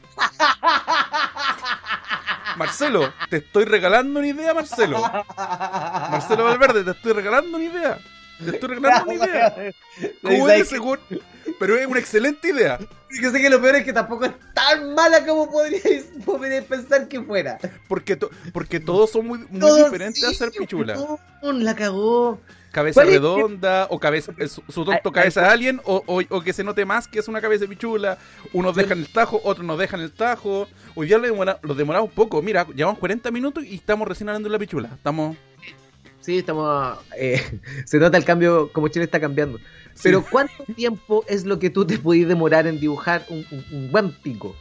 Marcelo, 2.59 3.11
te 3.31 3.39
estoy 3.39 3.65
regalando 3.65 4.19
una 4.19 4.29
idea, 4.29 4.53
Marcelo. 4.53 5.01
Marcelo 5.01 6.45
Valverde, 6.45 6.85
te 6.85 6.91
estoy 6.91 7.15
regalando 7.15 7.57
una 7.57 7.65
idea. 7.65 7.99
Te 8.45 8.51
estoy 8.51 8.69
regalando 8.69 9.13
una 9.13 9.25
idea. 9.25 9.55
¿Cómo 10.23 10.37
¿Sabes 10.41 10.55
eres 10.57 10.69
según? 10.69 10.99
Pero 11.59 11.77
es 11.77 11.87
una 11.87 11.99
excelente 12.01 12.49
idea. 12.49 12.79
Yo 13.21 13.31
sé 13.31 13.41
que 13.41 13.49
lo 13.51 13.61
peor 13.61 13.77
es 13.77 13.85
que 13.85 13.93
tampoco 13.93 14.27
es 14.27 14.33
tan 14.55 14.95
mala 14.95 15.25
como 15.27 15.51
podríais, 15.51 16.07
podríais 16.25 16.65
pensar 16.65 17.09
que 17.09 17.21
fuera. 17.23 17.59
Porque, 17.89 18.17
to- 18.17 18.31
porque 18.53 18.81
todos 18.81 19.11
son 19.11 19.27
muy, 19.27 19.39
muy 19.51 19.61
Todos 19.61 19.85
diferentes 19.85 20.23
a 20.25 20.29
hacer 20.31 20.51
pichula. 20.51 20.97
La 21.43 21.75
cagó. 21.75 22.41
Cabeza 22.71 23.03
redonda, 23.03 23.87
o 23.91 23.99
cabeza, 23.99 24.33
eh, 24.37 24.47
su, 24.47 24.63
su 24.69 24.85
tonto 24.85 25.09
Ay, 25.09 25.13
cabeza 25.13 25.41
ay, 25.41 25.47
de 25.47 25.53
alien, 25.53 25.81
o, 25.85 26.03
o- 26.07 26.23
o 26.37 26.41
que 26.43 26.53
se 26.53 26.63
note 26.63 26.85
más 26.85 27.09
que 27.09 27.19
es 27.19 27.27
una 27.27 27.41
cabeza 27.41 27.63
de 27.63 27.69
pichula. 27.69 28.19
Unos 28.53 28.77
dejan 28.77 28.99
el 28.99 29.11
tajo, 29.11 29.41
otros 29.43 29.67
no 29.67 29.77
dejan 29.79 30.01
el 30.01 30.13
tajo. 30.13 30.69
Hoy 30.95 31.07
día 31.07 31.17
lo 31.17 31.25
demora, 31.25 31.59
lo 31.63 31.75
demoramos 31.75 32.11
un 32.11 32.15
poco. 32.15 32.43
Mira, 32.43 32.67
llevamos 32.75 32.99
40 32.99 33.31
minutos 33.31 33.65
y 33.65 33.75
estamos 33.77 34.07
recién 34.07 34.29
hablando 34.29 34.49
de 34.49 34.53
la 34.53 34.59
pichula. 34.59 34.91
Estamos. 34.95 35.37
Sí, 36.29 36.37
estamos. 36.41 36.99
eh, 37.17 37.41
se 37.87 37.99
nota 37.99 38.19
el 38.19 38.25
cambio, 38.27 38.71
como 38.71 38.89
Chile 38.89 39.07
está 39.07 39.19
cambiando. 39.19 39.59
Pero, 40.03 40.23
¿cuánto 40.31 40.63
tiempo 40.77 41.25
es 41.27 41.47
lo 41.47 41.59
que 41.59 41.71
tú 41.71 41.87
te 41.87 41.97
podís 41.97 42.29
demorar 42.29 42.67
en 42.67 42.79
dibujar 42.79 43.25
un, 43.31 43.47
un- 43.51 43.65
un 43.73 43.91
buen 43.91 44.13
pico? 44.13 44.55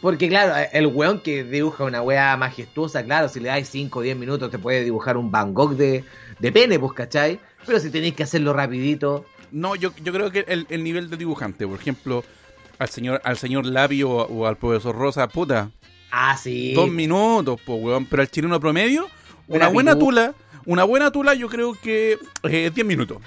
Porque, 0.00 0.28
claro, 0.28 0.52
el 0.72 0.88
weón 0.88 1.20
que 1.20 1.44
dibuja 1.44 1.84
una 1.84 2.02
wea 2.02 2.36
majestuosa, 2.36 3.04
claro, 3.04 3.28
si 3.28 3.38
le 3.38 3.50
dais 3.50 3.68
5 3.68 4.00
o 4.00 4.02
10 4.02 4.16
minutos 4.16 4.50
te 4.50 4.58
puede 4.58 4.82
dibujar 4.82 5.16
un 5.16 5.30
Van 5.30 5.54
Gogh 5.54 5.76
de, 5.76 6.04
de 6.40 6.50
pene, 6.50 6.80
pues, 6.80 6.92
¿cachai? 6.92 7.38
Pero 7.64 7.78
si 7.78 7.90
tenéis 7.90 8.14
que 8.14 8.24
hacerlo 8.24 8.52
rapidito. 8.52 9.24
No, 9.52 9.76
yo, 9.76 9.92
yo 10.02 10.12
creo 10.12 10.32
que 10.32 10.44
el, 10.48 10.66
el 10.70 10.82
nivel 10.82 11.08
de 11.08 11.16
dibujante, 11.18 11.68
por 11.68 11.78
ejemplo, 11.78 12.24
al 12.80 12.88
señor, 12.88 13.20
al 13.22 13.38
señor 13.38 13.64
Labio 13.64 14.10
o, 14.10 14.24
o 14.26 14.46
al 14.48 14.56
profesor 14.56 14.96
Rosa, 14.96 15.28
puta, 15.28 15.70
Ah, 16.10 16.36
sí. 16.36 16.74
dos 16.74 16.90
minutos, 16.90 17.60
pues, 17.64 17.80
weón. 17.80 18.06
Pero 18.06 18.22
al 18.22 18.28
chileno 18.28 18.58
promedio, 18.58 19.06
Buena 19.46 19.66
una 19.68 19.72
buena 19.72 19.98
tula, 19.98 20.34
una 20.66 20.84
buena 20.84 21.10
tula, 21.10 21.34
yo 21.34 21.48
creo 21.48 21.74
que 21.74 22.18
eh, 22.44 22.70
10 22.74 22.86
minutos. 22.86 23.18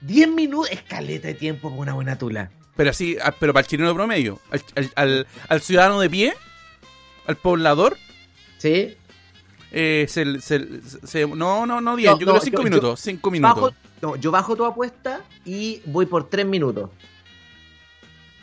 10 0.00 0.28
minutos, 0.28 0.70
escaleta 0.70 1.28
de 1.28 1.34
tiempo 1.34 1.68
para 1.70 1.80
una 1.82 1.94
buena 1.94 2.18
tula. 2.18 2.50
Pero 2.76 2.90
así, 2.90 3.16
ah, 3.22 3.34
pero 3.38 3.52
para 3.52 3.62
el 3.62 3.66
chileno 3.68 3.94
promedio, 3.94 4.38
al, 4.50 4.62
al- 4.74 4.92
al- 4.96 5.26
al 5.48 5.60
ciudadano 5.62 5.98
de 6.00 6.10
pie, 6.10 6.34
al 7.26 7.36
poblador, 7.36 7.96
¿Sí? 8.58 8.94
eh, 9.72 10.06
se, 10.08 10.40
se- 10.40 10.80
se- 11.04 11.26
no, 11.26 11.64
no, 11.66 11.80
no 11.80 11.96
10, 11.96 12.10
No, 12.12 12.18
yo 12.18 12.26
no, 12.26 12.32
creo 12.32 12.42
5 12.42 12.56
yo- 12.58 12.64
minutos, 12.64 13.00
5 13.00 13.30
minutos. 13.30 13.54
Bajo, 13.56 13.74
no, 14.02 14.16
yo 14.16 14.30
bajo 14.30 14.54
tu 14.56 14.64
apuesta 14.66 15.22
y 15.44 15.80
voy 15.86 16.04
por 16.06 16.28
3 16.28 16.44
minutos. 16.46 16.90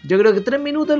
Yo 0.05 0.19
creo 0.19 0.33
que 0.33 0.41
3 0.41 0.59
minutos 0.59 0.97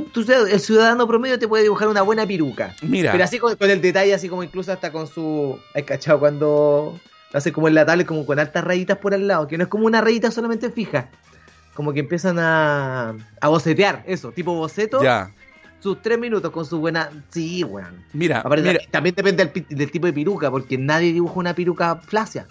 el, 0.49 0.59
ciudadano 0.61 1.05
promedio 1.07 1.37
te 1.37 1.47
puede 1.47 1.63
dibujar 1.63 1.89
una 1.89 2.01
buena 2.01 2.25
piruca. 2.25 2.73
Mira, 2.81 3.11
Pero 3.11 3.23
así 3.25 3.37
con, 3.37 3.55
con 3.57 3.69
el 3.69 3.81
detalle, 3.81 4.13
así 4.13 4.29
como 4.29 4.43
incluso 4.43 4.71
hasta 4.71 4.91
con 4.93 5.07
su... 5.07 5.59
¿Has 5.75 5.83
cachado 5.83 6.19
cuando 6.19 6.97
lo 7.31 7.37
hace 7.37 7.51
como 7.51 7.67
en 7.67 7.75
la 7.75 7.85
tablet, 7.85 8.07
como 8.07 8.25
con 8.25 8.39
altas 8.39 8.63
rayitas 8.63 8.97
por 8.99 9.13
al 9.13 9.27
lado? 9.27 9.47
Que 9.47 9.57
no 9.57 9.63
es 9.63 9.69
como 9.69 9.85
una 9.87 9.99
rayita 9.99 10.31
solamente 10.31 10.71
fija. 10.71 11.09
Como 11.73 11.91
que 11.91 11.99
empiezan 11.99 12.39
a, 12.39 13.13
a 13.41 13.47
bocetear, 13.49 14.03
eso, 14.07 14.31
tipo 14.31 14.53
boceto. 14.53 15.03
ya, 15.03 15.31
Sus 15.81 16.01
3 16.01 16.17
minutos 16.17 16.49
con 16.51 16.65
su 16.65 16.79
buena... 16.79 17.09
Sí, 17.29 17.61
weón. 17.65 18.05
mira, 18.13 18.39
Aparte, 18.39 18.61
mira, 18.69 18.79
También 18.89 19.15
depende 19.15 19.43
del, 19.45 19.65
del 19.67 19.91
tipo 19.91 20.05
de 20.07 20.13
piruca, 20.13 20.49
porque 20.49 20.77
nadie 20.77 21.11
dibuja 21.11 21.33
una 21.39 21.53
piruca 21.53 21.97
flácida. 21.97 22.47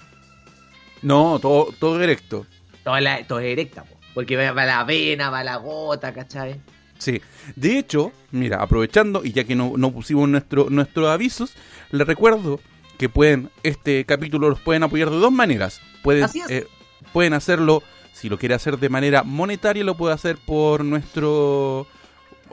no, 1.01 1.39
todo, 1.41 1.69
todo 1.79 1.99
directo. 1.99 2.47
Todo, 2.85 3.01
la- 3.01 3.27
todo 3.27 3.39
es 3.41 3.47
directa. 3.47 3.85
Porque 4.15 4.37
va, 4.37 4.53
va 4.53 4.65
la 4.65 4.85
vena, 4.85 5.31
va 5.31 5.45
la 5.45 5.57
gota, 5.57 6.13
¿cachai? 6.13 6.61
Sí, 6.99 7.21
de 7.57 7.79
hecho, 7.79 8.13
mira, 8.31 8.63
aprovechando 8.63 9.25
y 9.25 9.33
ya 9.33 9.43
que 9.43 9.57
no, 9.57 9.73
no 9.77 9.91
pusimos 9.91 10.29
nuestro, 10.29 10.71
nuestros 10.71 11.09
avisos, 11.09 11.55
les 11.91 12.07
recuerdo 12.07 12.61
que 12.97 13.09
pueden, 13.09 13.51
este 13.65 14.05
capítulo 14.05 14.49
los 14.49 14.61
pueden 14.61 14.85
apoyar 14.85 15.11
de 15.11 15.17
dos 15.17 15.33
maneras. 15.33 15.81
Pueden, 16.05 16.29
eh, 16.49 16.67
pueden 17.13 17.33
hacerlo, 17.33 17.83
si 18.13 18.29
lo 18.29 18.39
quiere 18.39 18.55
hacer 18.55 18.79
de 18.79 18.89
manera 18.89 19.25
monetaria, 19.25 19.83
lo 19.83 19.97
puede 19.97 20.15
hacer 20.15 20.37
por 20.37 20.85
nuestro. 20.85 21.89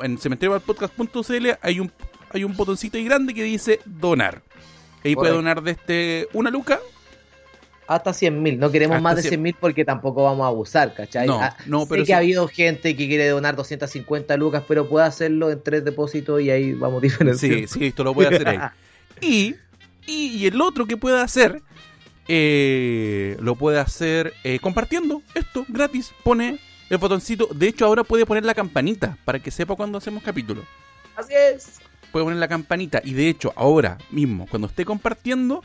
En 0.01 0.18
cementerioalpodcast.cl 0.18 1.47
hay 1.62 1.80
un, 1.80 1.91
hay 2.32 2.43
un 2.43 2.55
botoncito 2.55 2.97
ahí 2.97 3.03
grande 3.03 3.36
que 3.36 3.43
dice 3.43 3.80
donar. 3.86 4.41
Ahí 5.03 5.14
puede 5.14 5.34
donar 5.34 5.62
desde 5.62 6.28
una 6.34 6.49
luca. 6.49 6.80
Hasta 7.89 8.13
100 8.13 8.41
mil, 8.43 8.59
no 8.59 8.71
queremos 8.71 8.97
Hasta 8.97 9.03
más 9.03 9.15
de 9.15 9.23
100.000. 9.23 9.27
100 9.29 9.41
mil 9.41 9.55
porque 9.59 9.83
tampoco 9.83 10.23
vamos 10.23 10.43
a 10.45 10.47
abusar, 10.49 10.93
¿cachai? 10.93 11.25
No, 11.25 11.41
Ah, 11.41 11.55
no, 11.65 11.81
sé 11.81 11.87
pero 11.89 12.01
que 12.03 12.05
sí- 12.05 12.11
ha 12.13 12.17
habido 12.17 12.47
gente 12.47 12.95
que 12.95 13.07
quiere 13.07 13.27
donar 13.29 13.55
250 13.55 14.37
lucas, 14.37 14.63
pero 14.67 14.87
puede 14.87 15.07
hacerlo 15.07 15.49
en 15.49 15.61
tres 15.63 15.83
depósitos 15.83 16.39
y 16.39 16.51
ahí 16.51 16.73
vamos 16.73 17.01
diferenciando. 17.01 17.67
Sí, 17.67 17.79
sí, 17.79 17.85
esto 17.87 18.03
lo 18.03 18.13
puede 18.13 18.29
hacer 18.35 18.47
ahí. 18.47 18.59
Y, 19.21 19.55
y, 20.05 20.27
y 20.37 20.45
el 20.47 20.61
otro 20.61 20.85
que 20.85 20.95
puede 20.97 21.19
hacer, 21.19 21.61
eh, 22.27 23.35
lo 23.41 23.55
puede 23.55 23.79
hacer 23.79 24.33
eh, 24.43 24.59
compartiendo 24.59 25.21
esto 25.33 25.65
gratis. 25.67 26.13
Pone 26.23 26.59
el 26.89 26.97
botoncito. 26.97 27.47
De 27.53 27.67
hecho, 27.67 27.85
ahora 27.85 28.03
puede 28.03 28.25
poner 28.25 28.45
la 28.45 28.53
campanita 28.53 29.17
para 29.25 29.39
que 29.39 29.51
sepa 29.51 29.75
cuando 29.75 29.97
hacemos 29.97 30.23
capítulo. 30.23 30.63
Así 31.15 31.33
es. 31.33 31.79
Puede 32.11 32.23
poner 32.25 32.39
la 32.39 32.47
campanita. 32.47 33.01
Y 33.03 33.13
de 33.13 33.29
hecho, 33.29 33.51
ahora 33.55 33.97
mismo, 34.11 34.47
cuando 34.47 34.67
esté 34.67 34.85
compartiendo, 34.85 35.63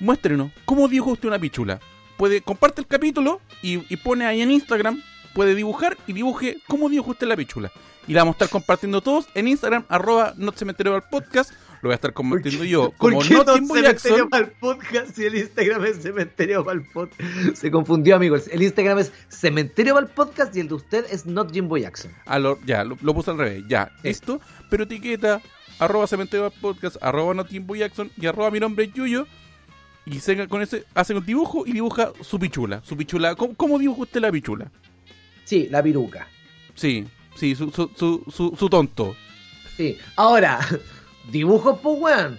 muéstrenos 0.00 0.50
cómo 0.64 0.88
dibuja 0.88 1.12
usted 1.12 1.28
una 1.28 1.38
pichula. 1.38 1.80
Puede 2.16 2.40
comparte 2.40 2.80
el 2.80 2.86
capítulo 2.86 3.40
y, 3.62 3.82
y 3.92 3.96
pone 3.98 4.26
ahí 4.26 4.40
en 4.40 4.50
Instagram. 4.50 5.02
Puede 5.34 5.54
dibujar 5.54 5.96
y 6.06 6.12
dibuje 6.12 6.56
cómo 6.66 6.88
dibuja 6.88 7.12
usted 7.12 7.26
la 7.28 7.36
pichula. 7.36 7.70
Y 8.08 8.14
la 8.14 8.22
vamos 8.22 8.34
a 8.34 8.36
estar 8.36 8.48
compartiendo 8.48 9.02
todos 9.02 9.26
en 9.34 9.46
Instagram, 9.48 9.84
arroba 9.88 10.32
no 10.36 10.52
al 10.94 11.02
podcast. 11.08 11.52
Lo 11.80 11.88
voy 11.88 11.92
a 11.92 11.94
estar 11.94 12.12
compartiendo 12.12 12.64
yo 12.64 12.90
como 12.98 13.18
¿Por 13.18 13.28
qué 13.28 13.34
no 13.34 13.44
Timbo 13.44 13.74
cementerio 13.76 14.16
Jackson. 14.16 14.30
para 14.30 14.44
el 14.46 14.50
podcast 14.52 15.16
y 15.16 15.24
el 15.26 15.36
Instagram 15.36 15.84
es 15.84 16.02
cementerio 16.02 16.64
para 16.64 16.80
el 16.80 16.86
podcast? 16.86 17.20
Se 17.54 17.70
confundió, 17.70 18.16
amigos. 18.16 18.48
El 18.50 18.62
Instagram 18.64 18.98
es 18.98 19.12
cementerio 19.28 19.94
para 19.94 20.06
el 20.06 20.12
podcast 20.12 20.56
y 20.56 20.60
el 20.60 20.66
de 20.68 20.74
usted 20.74 21.04
es 21.08 21.24
not 21.26 21.52
Jimbo 21.52 21.76
Jackson. 21.76 22.10
Ah, 22.26 22.40
lo- 22.40 22.58
ya, 22.66 22.82
lo, 22.82 22.98
lo 23.00 23.14
puse 23.14 23.30
al 23.30 23.38
revés. 23.38 23.62
Ya, 23.68 23.92
Sí. 24.02 24.08
esto. 24.08 24.40
Pero 24.70 24.84
etiqueta 24.84 25.40
arroba 25.78 26.08
cementerio 26.08 26.46
al 26.46 26.52
podcast, 26.52 26.96
arroba 27.00 27.32
no 27.34 27.44
Timbo 27.44 27.76
Jackson 27.76 28.10
y 28.16 28.26
arroba 28.26 28.50
mi 28.50 28.58
nombre 28.58 28.86
es 28.86 28.92
Yuyo. 28.94 29.28
Y 30.10 30.20
se, 30.20 30.48
con 30.48 30.62
ese 30.62 30.84
hace 30.94 31.14
un 31.14 31.24
dibujo 31.24 31.64
y 31.66 31.72
dibuja 31.72 32.12
su 32.20 32.38
pichula. 32.38 32.80
Su 32.84 32.96
pichula. 32.96 33.34
¿Cómo, 33.34 33.54
cómo 33.54 33.78
dibuja 33.78 34.02
usted 34.02 34.20
la 34.20 34.32
pichula? 34.32 34.70
Sí, 35.44 35.68
la 35.70 35.82
piruca. 35.82 36.26
Sí, 36.74 37.06
sí, 37.34 37.54
su, 37.54 37.70
su, 37.70 37.90
su, 37.96 38.24
su, 38.30 38.54
su 38.58 38.68
tonto. 38.70 39.14
Sí. 39.76 39.98
Ahora, 40.16 40.60
dibujos, 41.30 41.78
pues, 41.82 41.98
weón. 41.98 42.38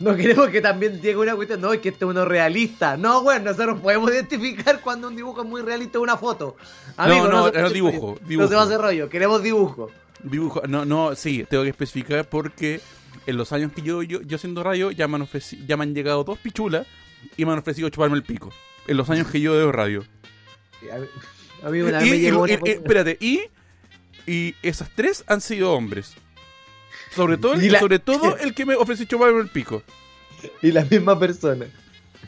No 0.00 0.14
queremos 0.14 0.48
que 0.50 0.60
también 0.60 1.00
llegue 1.00 1.16
una 1.16 1.34
cuestión, 1.34 1.60
no, 1.60 1.72
es 1.72 1.80
que 1.80 1.88
este 1.88 2.04
es 2.04 2.08
uno 2.10 2.24
realista. 2.24 2.96
No, 2.96 3.18
weón, 3.20 3.42
nosotros 3.42 3.80
podemos 3.80 4.12
identificar 4.12 4.80
cuando 4.80 5.08
un 5.08 5.16
dibujo 5.16 5.42
es 5.42 5.48
muy 5.48 5.60
realista 5.60 5.98
una 5.98 6.16
foto. 6.16 6.56
Amigo, 6.96 7.26
no, 7.26 7.48
era 7.48 7.68
dibujo, 7.68 8.16
No 8.20 8.28
dibujo. 8.28 8.48
se 8.48 8.54
va 8.54 8.60
a 8.60 8.64
hacer 8.64 8.80
rollo, 8.80 9.08
queremos 9.08 9.42
dibujo. 9.42 9.90
Dibujo, 10.22 10.62
no, 10.68 10.84
no, 10.84 11.16
sí, 11.16 11.44
tengo 11.50 11.64
que 11.64 11.70
especificar 11.70 12.28
porque 12.28 12.80
en 13.26 13.36
los 13.36 13.52
años 13.52 13.72
que 13.72 13.82
yo, 13.82 14.02
yo, 14.04 14.20
yo 14.22 14.36
haciendo 14.36 14.62
radio 14.62 14.92
ya 14.92 15.08
me, 15.08 15.16
han 15.16 15.28
ya 15.66 15.76
me 15.76 15.82
han 15.82 15.94
llegado 15.94 16.22
dos 16.22 16.38
pichulas 16.38 16.86
y 17.36 17.44
me 17.44 17.52
han 17.52 17.58
ofrecido 17.58 17.88
chuparme 17.88 18.16
el 18.16 18.22
pico. 18.22 18.52
En 18.86 18.96
los 18.96 19.08
años 19.10 19.26
que 19.28 19.40
yo 19.40 19.54
de 19.54 19.70
radio. 19.72 20.04
A 21.62 21.70
mí- 21.70 21.80
una 21.80 22.04
Y, 22.06 22.10
me 22.10 22.16
y- 22.16 22.20
llegó 22.20 22.46
y- 22.46 22.52
una 22.54 22.60
y- 22.64 22.70
espérate, 22.70 23.16
y, 23.20 23.40
y 24.26 24.54
esas 24.62 24.90
tres 24.94 25.24
han 25.26 25.40
sido 25.40 25.72
hombres. 25.72 26.14
Sobre 27.14 27.36
todo, 27.36 27.54
el- 27.54 27.72
la- 27.72 27.80
sobre 27.80 27.98
todo 27.98 28.36
el 28.40 28.54
que 28.54 28.64
me 28.66 28.74
ofreció 28.76 29.04
chuparme 29.06 29.40
el 29.40 29.48
pico. 29.48 29.82
y 30.62 30.70
la 30.72 30.84
misma 30.84 31.18
persona. 31.18 31.66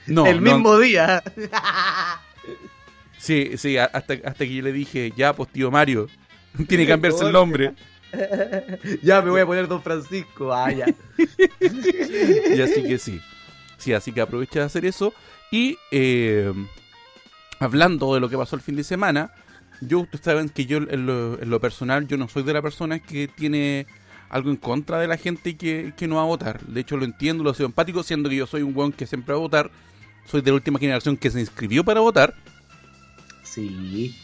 No, 0.06 0.26
el 0.26 0.42
no, 0.42 0.52
mismo 0.54 0.78
día. 0.78 1.22
Sí, 3.18 3.50
sí, 3.58 3.76
hasta, 3.76 4.14
hasta 4.14 4.34
que 4.46 4.54
yo 4.54 4.62
le 4.62 4.72
dije, 4.72 5.12
ya, 5.14 5.34
pues 5.34 5.50
tío 5.50 5.70
Mario, 5.70 6.08
tiene 6.68 6.84
que 6.84 6.92
cambiarse 6.92 7.24
el 7.26 7.32
nombre. 7.32 7.74
ya 9.02 9.20
me 9.20 9.30
voy 9.30 9.42
a 9.42 9.46
poner 9.46 9.68
Don 9.68 9.82
Francisco. 9.82 10.52
Ah, 10.54 10.72
ya. 10.72 10.86
Y 11.60 12.60
así 12.62 12.82
que 12.82 12.98
sí. 12.98 13.20
Sí, 13.80 13.92
así 13.92 14.12
que 14.12 14.20
aprovecha 14.20 14.60
de 14.60 14.66
hacer 14.66 14.84
eso. 14.84 15.12
Y 15.50 15.76
eh, 15.90 16.52
hablando 17.58 18.14
de 18.14 18.20
lo 18.20 18.28
que 18.28 18.36
pasó 18.36 18.54
el 18.56 18.62
fin 18.62 18.76
de 18.76 18.84
semana, 18.84 19.32
yo, 19.80 20.00
ustedes 20.00 20.24
saben 20.24 20.48
que 20.48 20.66
yo 20.66 20.76
en 20.78 21.06
lo, 21.06 21.40
en 21.42 21.50
lo 21.50 21.60
personal, 21.60 22.06
yo 22.06 22.16
no 22.16 22.28
soy 22.28 22.42
de 22.42 22.52
la 22.52 22.62
persona 22.62 22.98
que 23.00 23.26
tiene 23.28 23.86
algo 24.28 24.50
en 24.50 24.56
contra 24.56 24.98
de 25.00 25.08
la 25.08 25.16
gente 25.16 25.56
que, 25.56 25.92
que 25.96 26.06
no 26.06 26.16
va 26.16 26.22
a 26.22 26.26
votar. 26.26 26.60
De 26.66 26.80
hecho, 26.80 26.96
lo 26.96 27.04
entiendo, 27.04 27.42
lo 27.42 27.52
soy 27.54 27.66
empático, 27.66 28.02
siendo 28.02 28.28
que 28.28 28.36
yo 28.36 28.46
soy 28.46 28.62
un 28.62 28.76
weón 28.76 28.92
que 28.92 29.06
siempre 29.06 29.32
va 29.32 29.38
a 29.38 29.42
votar. 29.42 29.70
Soy 30.26 30.42
de 30.42 30.50
la 30.50 30.54
última 30.54 30.78
generación 30.78 31.16
que 31.16 31.30
se 31.30 31.40
inscribió 31.40 31.82
para 31.84 32.00
votar. 32.00 32.34
Sí. 33.42 34.14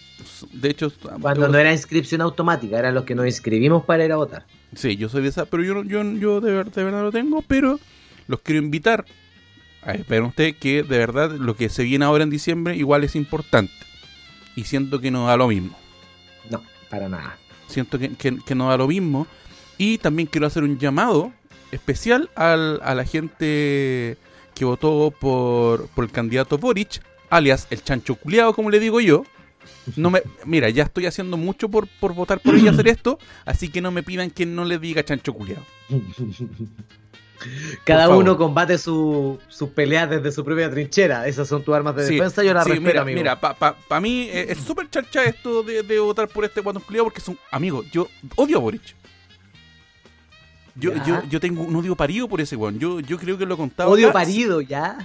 De 0.52 0.70
hecho, 0.70 0.92
Cuando 1.20 1.48
no 1.48 1.58
era 1.58 1.72
inscripción 1.72 2.20
automática, 2.20 2.78
eran 2.78 2.94
los 2.94 3.04
que 3.04 3.14
nos 3.14 3.26
inscribimos 3.26 3.84
para 3.84 4.04
ir 4.04 4.12
a 4.12 4.16
votar. 4.16 4.46
Sí, 4.74 4.96
yo 4.96 5.08
soy 5.08 5.22
de 5.22 5.28
esa, 5.28 5.46
pero 5.46 5.62
yo, 5.62 5.74
no- 5.74 5.82
yo, 5.84 6.02
yo 6.14 6.40
de, 6.40 6.52
ver- 6.52 6.70
de 6.70 6.84
verdad 6.84 7.02
lo 7.02 7.12
tengo, 7.12 7.42
pero 7.42 7.80
los 8.28 8.40
quiero 8.40 8.62
invitar 8.62 9.04
ver 10.08 10.22
ustedes 10.22 10.56
que 10.56 10.82
de 10.82 10.98
verdad 10.98 11.30
lo 11.32 11.56
que 11.56 11.68
se 11.68 11.84
viene 11.84 12.04
ahora 12.04 12.24
en 12.24 12.30
diciembre 12.30 12.76
igual 12.76 13.04
es 13.04 13.16
importante. 13.16 13.72
Y 14.54 14.64
siento 14.64 15.00
que 15.00 15.10
no 15.10 15.26
da 15.26 15.36
lo 15.36 15.48
mismo. 15.48 15.76
No, 16.50 16.62
para 16.88 17.08
nada. 17.08 17.36
Siento 17.68 17.98
que, 17.98 18.10
que, 18.10 18.38
que 18.38 18.54
no 18.54 18.70
da 18.70 18.76
lo 18.76 18.88
mismo. 18.88 19.26
Y 19.78 19.98
también 19.98 20.26
quiero 20.26 20.46
hacer 20.46 20.62
un 20.62 20.78
llamado 20.78 21.32
especial 21.70 22.30
al, 22.34 22.80
a 22.82 22.94
la 22.94 23.04
gente 23.04 24.16
que 24.54 24.64
votó 24.64 25.12
por, 25.18 25.88
por 25.88 26.04
el 26.04 26.10
candidato 26.10 26.58
Boric, 26.58 27.02
alias 27.28 27.66
el 27.70 27.82
chancho 27.82 28.14
culiado, 28.14 28.54
como 28.54 28.70
le 28.70 28.80
digo 28.80 29.00
yo. 29.00 29.24
No 29.96 30.10
me, 30.10 30.22
mira, 30.44 30.70
ya 30.70 30.84
estoy 30.84 31.06
haciendo 31.06 31.36
mucho 31.36 31.68
por, 31.68 31.86
por 32.00 32.14
votar 32.14 32.40
por 32.40 32.54
ella 32.54 32.70
hacer 32.70 32.88
esto, 32.88 33.18
así 33.44 33.68
que 33.68 33.80
no 33.80 33.90
me 33.90 34.02
pidan 34.02 34.30
que 34.30 34.46
no 34.46 34.64
le 34.64 34.78
diga 34.78 35.04
chancho 35.04 35.32
culiado. 35.34 35.64
Cada 37.84 38.08
uno 38.08 38.36
combate 38.36 38.78
su- 38.78 39.38
sus 39.48 39.68
peleas 39.70 40.08
desde 40.10 40.32
su 40.32 40.44
propia 40.44 40.70
trinchera. 40.70 41.26
Esas 41.26 41.48
son 41.48 41.62
tus 41.62 41.74
armas 41.74 41.94
de 41.96 42.06
Sí, 42.06 42.14
defensa. 42.14 42.42
Yo 42.42 42.54
las 42.54 42.64
sí, 42.64 42.70
respeto, 42.70 42.88
mira, 42.90 43.02
amigo. 43.02 43.18
mira, 43.18 43.40
para 43.40 43.54
pa, 43.54 43.76
pa 43.76 44.00
mí 44.00 44.28
eh, 44.30 44.46
es 44.50 44.58
súper 44.58 44.88
charcha 44.90 45.24
esto 45.24 45.62
de, 45.62 45.82
de 45.82 45.98
votar 45.98 46.28
por 46.28 46.44
este 46.44 46.60
guatón 46.60 46.82
culiado 46.82 47.04
porque 47.04 47.20
son 47.20 47.38
amigos. 47.50 47.86
Yo 47.92 48.08
odio 48.36 48.56
a 48.58 48.60
Boric. 48.60 48.94
Yo, 50.78 50.92
yo, 51.06 51.22
yo 51.30 51.40
tengo 51.40 51.62
un 51.62 51.74
odio 51.76 51.96
parido 51.96 52.28
por 52.28 52.40
ese 52.40 52.54
weón. 52.54 52.78
Yo, 52.78 53.00
yo 53.00 53.16
creo 53.18 53.38
que 53.38 53.46
lo 53.46 53.54
he 53.54 53.56
contado. 53.56 53.90
Odio 53.90 54.08
acá, 54.08 54.14
parido, 54.20 54.60
ya. 54.60 54.98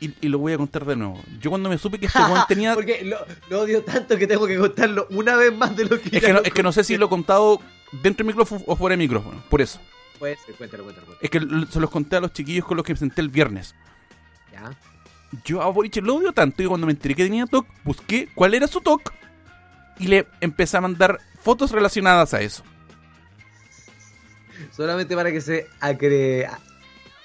Y, 0.00 0.10
y 0.22 0.28
lo 0.28 0.38
voy 0.38 0.52
a 0.54 0.56
contar 0.58 0.84
de 0.86 0.96
nuevo. 0.96 1.20
Yo 1.40 1.50
cuando 1.50 1.68
me 1.68 1.76
supe 1.78 1.98
que 1.98 2.06
este 2.06 2.18
weón 2.18 2.40
tenía. 2.48 2.74
Porque 2.74 3.02
lo, 3.04 3.18
lo 3.50 3.60
odio 3.62 3.82
tanto 3.82 4.16
que 4.16 4.26
tengo 4.26 4.46
que 4.46 4.56
contarlo 4.56 5.06
una 5.10 5.36
vez 5.36 5.54
más 5.54 5.76
de 5.76 5.84
lo 5.84 6.00
que 6.00 6.16
Es 6.16 6.22
que, 6.24 6.32
no, 6.32 6.40
es 6.42 6.52
que 6.52 6.62
no 6.62 6.72
sé 6.72 6.82
si 6.82 6.96
lo 6.96 7.06
he 7.06 7.08
contado 7.10 7.60
dentro 7.92 8.24
del 8.24 8.26
micrófono 8.34 8.62
o 8.66 8.74
fuera 8.76 8.92
del 8.96 9.00
micrófono. 9.06 9.42
Por 9.50 9.60
eso. 9.60 9.80
Cuéntalo, 10.18 10.56
cuéntalo. 10.56 10.84
cuéntalo. 10.84 11.06
Es 11.20 11.30
que 11.30 11.40
se 11.70 11.80
los 11.80 11.90
conté 11.90 12.16
a 12.16 12.20
los 12.20 12.32
chiquillos 12.32 12.64
con 12.64 12.76
los 12.76 12.84
que 12.86 12.92
me 12.94 12.98
senté 12.98 13.20
el 13.20 13.28
viernes. 13.28 13.74
Ya. 14.52 14.70
Yo 15.44 15.60
a 15.62 15.68
Boric 15.70 15.96
lo 15.96 16.14
odio 16.16 16.32
tanto 16.32 16.56
que 16.58 16.68
cuando 16.68 16.86
me 16.86 16.92
enteré 16.92 17.14
que 17.14 17.24
tenía 17.24 17.46
TOC, 17.46 17.66
busqué 17.84 18.28
cuál 18.34 18.54
era 18.54 18.66
su 18.66 18.80
TOC 18.80 19.12
y 19.98 20.06
le 20.06 20.26
empecé 20.40 20.76
a 20.76 20.80
mandar 20.80 21.18
fotos 21.42 21.70
relacionadas 21.72 22.32
a 22.34 22.40
eso. 22.40 22.62
Solamente 24.74 25.14
para 25.14 25.30
que 25.32 25.40
se 25.40 25.66
acre... 25.80 26.46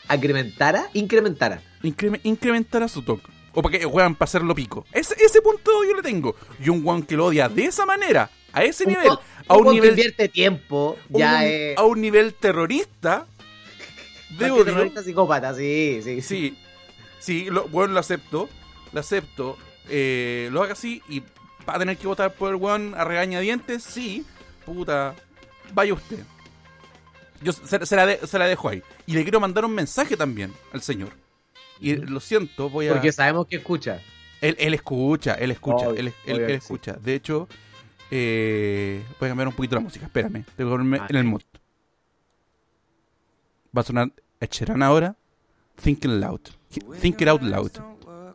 acrementara, 0.08 0.90
incrementara. 0.94 1.62
Increme- 1.84 2.20
incrementar 2.24 2.84
a 2.84 2.88
su 2.88 3.02
TOC. 3.04 3.22
O 3.54 3.62
para 3.62 3.78
que 3.78 3.86
juegan 3.86 4.16
para 4.16 4.28
hacerlo 4.30 4.56
pico. 4.56 4.86
Ese, 4.92 5.16
ese 5.24 5.42
punto 5.42 5.72
yo 5.86 5.96
le 5.96 6.02
tengo. 6.02 6.36
Y 6.60 6.70
un 6.70 6.82
guan 6.84 7.04
que 7.04 7.16
lo 7.16 7.26
odia 7.26 7.50
de 7.50 7.66
esa 7.66 7.86
manera, 7.86 8.30
a 8.54 8.64
ese 8.64 8.86
nivel, 8.86 9.10
a 9.48 9.58
un 9.58 9.66
que 9.66 9.72
nivel, 9.72 9.90
invierte 9.92 10.30
tiempo, 10.30 10.98
ya 11.10 11.38
un- 11.38 11.44
es... 11.44 11.78
a 11.78 11.84
un 11.84 12.02
nivel 12.02 12.34
terrorista 12.34 13.26
de 14.38 14.52
odio. 14.52 14.66
terrorista 14.66 15.04
psicópata, 15.04 15.54
sí, 15.54 16.00
sí. 16.04 16.22
Sí, 16.22 16.58
sí, 17.20 17.46
lo, 17.50 17.68
bueno, 17.68 17.94
lo 17.94 18.00
acepto. 18.00 18.50
Lo 18.94 19.00
acepto. 19.00 19.58
Eh, 19.90 20.50
lo 20.52 20.62
haga 20.64 20.74
así 20.74 21.02
y 21.10 21.22
va 21.68 21.76
a 21.76 21.80
tener 21.80 21.98
que 21.98 22.08
votar 22.08 22.34
por 22.34 22.50
el 22.50 22.56
weón 22.56 22.94
a 22.96 23.04
regañadientes. 23.04 23.84
Sí, 23.84 24.26
puta, 24.66 25.16
vaya 25.74 25.94
usted. 25.94 26.20
Yo 27.42 27.52
se, 27.54 27.86
se 27.86 27.96
la 27.96 28.06
de- 28.06 28.28
se 28.28 28.38
la 28.38 28.46
dejo 28.48 28.70
ahí. 28.70 28.84
Y 29.08 29.14
le 29.14 29.24
quiero 29.24 29.40
mandar 29.40 29.66
un 29.66 29.74
mensaje 29.74 30.16
también 30.16 30.54
al 30.74 30.82
señor. 30.82 31.10
Y 31.80 31.96
lo 31.96 32.20
siento, 32.20 32.70
voy 32.70 32.88
a. 32.88 32.94
Porque 32.94 33.12
sabemos 33.12 33.48
que 33.48 33.56
escucha. 33.58 34.00
Él, 34.42 34.56
él 34.60 34.74
escucha, 34.74 35.34
él 35.36 35.52
escucha, 35.52 35.88
Obvio, 35.90 36.00
él, 36.00 36.14
él- 36.26 36.36
obvio 36.36 36.46
él 36.48 36.52
sí. 36.52 36.58
escucha. 36.58 36.94
De 36.94 37.16
hecho, 37.16 37.48
eh, 38.12 39.04
voy 39.20 39.28
a 39.28 39.30
cambiar 39.30 39.48
un 39.48 39.54
poquito 39.56 39.76
la 39.76 39.82
música. 39.82 40.06
Espérame, 40.06 40.44
tengo 40.56 40.70
que 40.70 40.74
ponerme 40.78 41.00
Ah, 41.00 41.08
en 41.10 41.16
el 41.16 41.24
mood. 41.24 41.42
Va 43.76 43.82
a 43.82 43.84
sonar 43.84 44.12
Ed 44.40 44.50
Sheeran 44.52 44.84
ahora. 44.84 45.16
Thinking 45.82 46.20
loud. 46.20 46.42
Think 47.02 47.22
it 47.22 47.28
out 47.28 47.42
loud. 47.42 47.72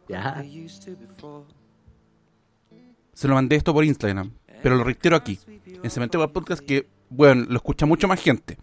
Ya. 0.09 0.43
Se 3.13 3.29
lo 3.29 3.35
mandé 3.35 3.57
esto 3.57 3.73
por 3.73 3.85
Instagram, 3.85 4.31
pero 4.63 4.77
lo 4.77 4.85
reitero 4.85 5.17
aquí. 5.17 5.39
En 5.83 5.91
Cementerio 5.91 6.25
al 6.25 6.33
Podcast 6.33 6.63
que, 6.65 6.87
bueno, 7.09 7.45
lo 7.49 7.57
escucha 7.57 7.87
mucha 7.87 8.07
más 8.07 8.21
gente. 8.21 8.59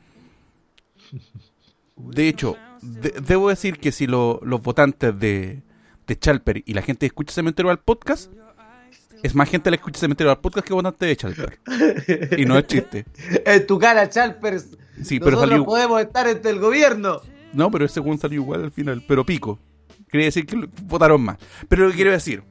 De 1.97 2.27
hecho, 2.27 2.55
de- 2.81 3.21
debo 3.25 3.49
decir 3.49 3.77
que 3.79 3.91
si 3.91 4.07
lo- 4.07 4.39
los 4.43 4.61
votantes 4.61 5.17
de, 5.19 5.61
de 6.07 6.19
Chalper 6.19 6.63
y 6.65 6.73
la 6.73 6.81
gente 6.81 6.99
que 7.01 7.07
escucha 7.07 7.33
Cementerio 7.33 7.71
al 7.71 7.79
podcast, 7.79 8.31
es 9.23 9.33
más 9.33 9.49
gente 9.49 9.71
la 9.71 9.77
escucha 9.77 9.99
Cementerio 9.99 10.31
al 10.31 10.39
podcast 10.39 10.67
que 10.67 10.73
votantes 10.73 11.07
de 11.07 11.15
Chalper. 11.15 11.59
Y 12.37 12.45
no 12.45 12.57
es 12.57 12.67
chiste. 12.67 13.05
En 13.45 13.65
tu 13.65 13.79
cara, 13.79 14.09
Chalpers. 14.09 14.77
Sí, 15.01 15.19
pero 15.19 15.39
salió. 15.39 15.63
podemos 15.65 16.01
estar 16.01 16.27
entre 16.27 16.51
el 16.51 16.59
gobierno. 16.59 17.21
No, 17.53 17.71
pero 17.71 17.85
ese 17.85 18.01
weón 18.01 18.19
salió 18.19 18.41
igual 18.41 18.65
al 18.65 18.71
final, 18.71 19.03
pero 19.07 19.25
pico. 19.25 19.57
Quiere 20.09 20.25
decir 20.25 20.45
que 20.45 20.69
votaron 20.83 21.21
más. 21.21 21.37
Pero 21.69 21.85
lo 21.85 21.89
que 21.91 21.95
quiero 21.95 22.11
decir, 22.11 22.43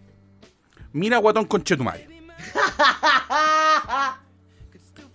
mira 0.92 1.18
guatón 1.18 1.44
con 1.44 1.62
Chetumare. 1.62 2.08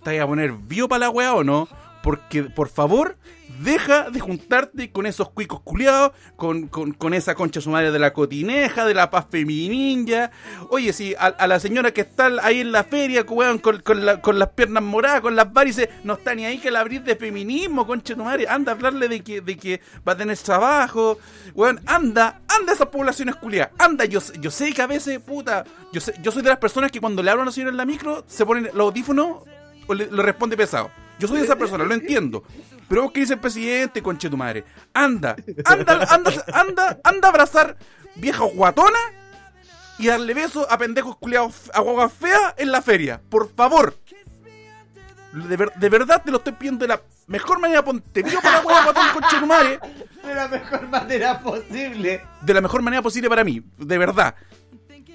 ¿Te 0.03 0.15
vas 0.15 0.23
a 0.23 0.27
poner 0.27 0.53
vivo 0.53 0.87
para 0.87 0.99
la 0.99 1.09
weá 1.09 1.33
o 1.33 1.43
no? 1.43 1.67
Porque, 2.03 2.43
por 2.43 2.69
favor, 2.69 3.17
deja 3.61 4.09
de 4.09 4.19
juntarte 4.19 4.91
con 4.91 5.05
esos 5.05 5.29
cuicos 5.29 5.61
culiados, 5.61 6.11
con, 6.35 6.67
con, 6.67 6.93
con 6.93 7.13
esa 7.13 7.35
concha 7.35 7.61
sumaria 7.61 7.91
de 7.91 7.99
la 7.99 8.13
cotineja, 8.13 8.85
de 8.85 8.93
la 8.93 9.09
paz 9.09 9.25
femininja. 9.29 10.31
Oye, 10.69 10.93
si 10.93 11.15
a, 11.15 11.25
a 11.27 11.47
la 11.47 11.59
señora 11.59 11.91
que 11.91 12.01
está 12.01 12.29
ahí 12.43 12.61
en 12.61 12.71
la 12.71 12.83
feria, 12.83 13.23
weón, 13.27 13.57
con, 13.59 13.79
con, 13.81 14.05
la- 14.05 14.21
con 14.21 14.39
las 14.39 14.49
piernas 14.49 14.83
moradas, 14.83 15.21
con 15.21 15.35
las 15.35 15.51
varices, 15.51 15.89
no 16.03 16.13
está 16.13 16.35
ni 16.35 16.45
ahí 16.45 16.57
que 16.59 16.71
la 16.71 16.79
abrir 16.81 17.03
de 17.03 17.15
feminismo, 17.15 17.85
concha 17.87 18.15
madre. 18.15 18.47
Anda 18.47 18.71
a 18.71 18.75
hablarle 18.75 19.07
de 19.07 19.21
que, 19.23 19.41
de 19.41 19.57
que 19.57 19.81
va 20.07 20.13
a 20.13 20.17
tener 20.17 20.37
trabajo. 20.37 21.17
Weón, 21.53 21.79
anda, 21.85 22.41
anda 22.47 22.71
a 22.71 22.75
esas 22.75 22.87
poblaciones 22.87 23.35
culiadas. 23.35 23.71
Anda, 23.79 24.05
yo, 24.05 24.19
yo 24.39 24.51
sé 24.51 24.71
que 24.73 24.81
a 24.81 24.87
veces, 24.87 25.19
puta, 25.19 25.63
yo, 25.93 26.01
sé- 26.01 26.13
yo 26.21 26.31
soy 26.31 26.41
de 26.43 26.49
las 26.49 26.59
personas 26.59 26.91
que 26.91 26.99
cuando 26.99 27.23
le 27.23 27.31
hablo 27.31 27.41
a 27.41 27.43
una 27.43 27.51
señora 27.51 27.71
en 27.71 27.77
la 27.77 27.85
micro, 27.85 28.23
se 28.27 28.45
ponen 28.45 28.65
los 28.73 28.81
audífonos 28.87 29.43
o 29.87 29.93
le, 29.93 30.11
le 30.11 30.21
responde 30.23 30.55
pesado. 30.57 30.89
Yo 31.19 31.27
soy 31.27 31.41
esa 31.41 31.55
persona, 31.55 31.83
lo 31.83 31.93
entiendo. 31.93 32.43
Pero 32.87 33.03
vos 33.03 33.11
que 33.11 33.21
dice 33.21 33.33
el 33.33 33.39
presidente, 33.39 34.01
conche 34.01 34.29
tu 34.29 34.37
madre. 34.37 34.63
Anda, 34.93 35.35
anda, 35.65 36.07
anda, 36.09 36.31
anda, 36.53 36.99
anda 37.03 37.27
a 37.27 37.31
abrazar 37.31 37.75
viejas 38.15 38.47
guatonas 38.53 39.01
y 39.99 40.07
darle 40.07 40.33
besos 40.33 40.65
a 40.69 40.77
pendejos 40.77 41.17
culiados, 41.17 41.71
a 41.73 41.81
guaguas 41.81 42.13
feas 42.13 42.53
en 42.57 42.71
la 42.71 42.81
feria. 42.81 43.19
Por 43.29 43.53
favor. 43.55 43.95
De, 45.33 45.57
ver- 45.57 45.73
de 45.75 45.89
verdad 45.89 46.21
te 46.23 46.31
lo 46.31 46.37
estoy 46.37 46.53
pidiendo 46.53 46.83
de 46.83 46.87
la 46.89 47.01
mejor 47.27 47.59
manera. 47.59 47.83
Ponte 47.83 48.23
vivo 48.23 48.39
para 48.41 48.59
la 48.59 48.65
hueá 48.65 48.83
guatón, 48.83 49.03
conche 49.13 49.39
tu 49.39 49.45
madre. 49.45 49.79
De 50.23 50.33
la 50.35 50.47
mejor 50.47 50.87
manera 50.87 51.39
posible. 51.41 52.21
De 52.41 52.53
la 52.53 52.61
mejor 52.61 52.81
manera 52.81 53.01
posible 53.01 53.29
para 53.29 53.43
mí. 53.43 53.61
De 53.77 53.97
verdad. 53.97 54.35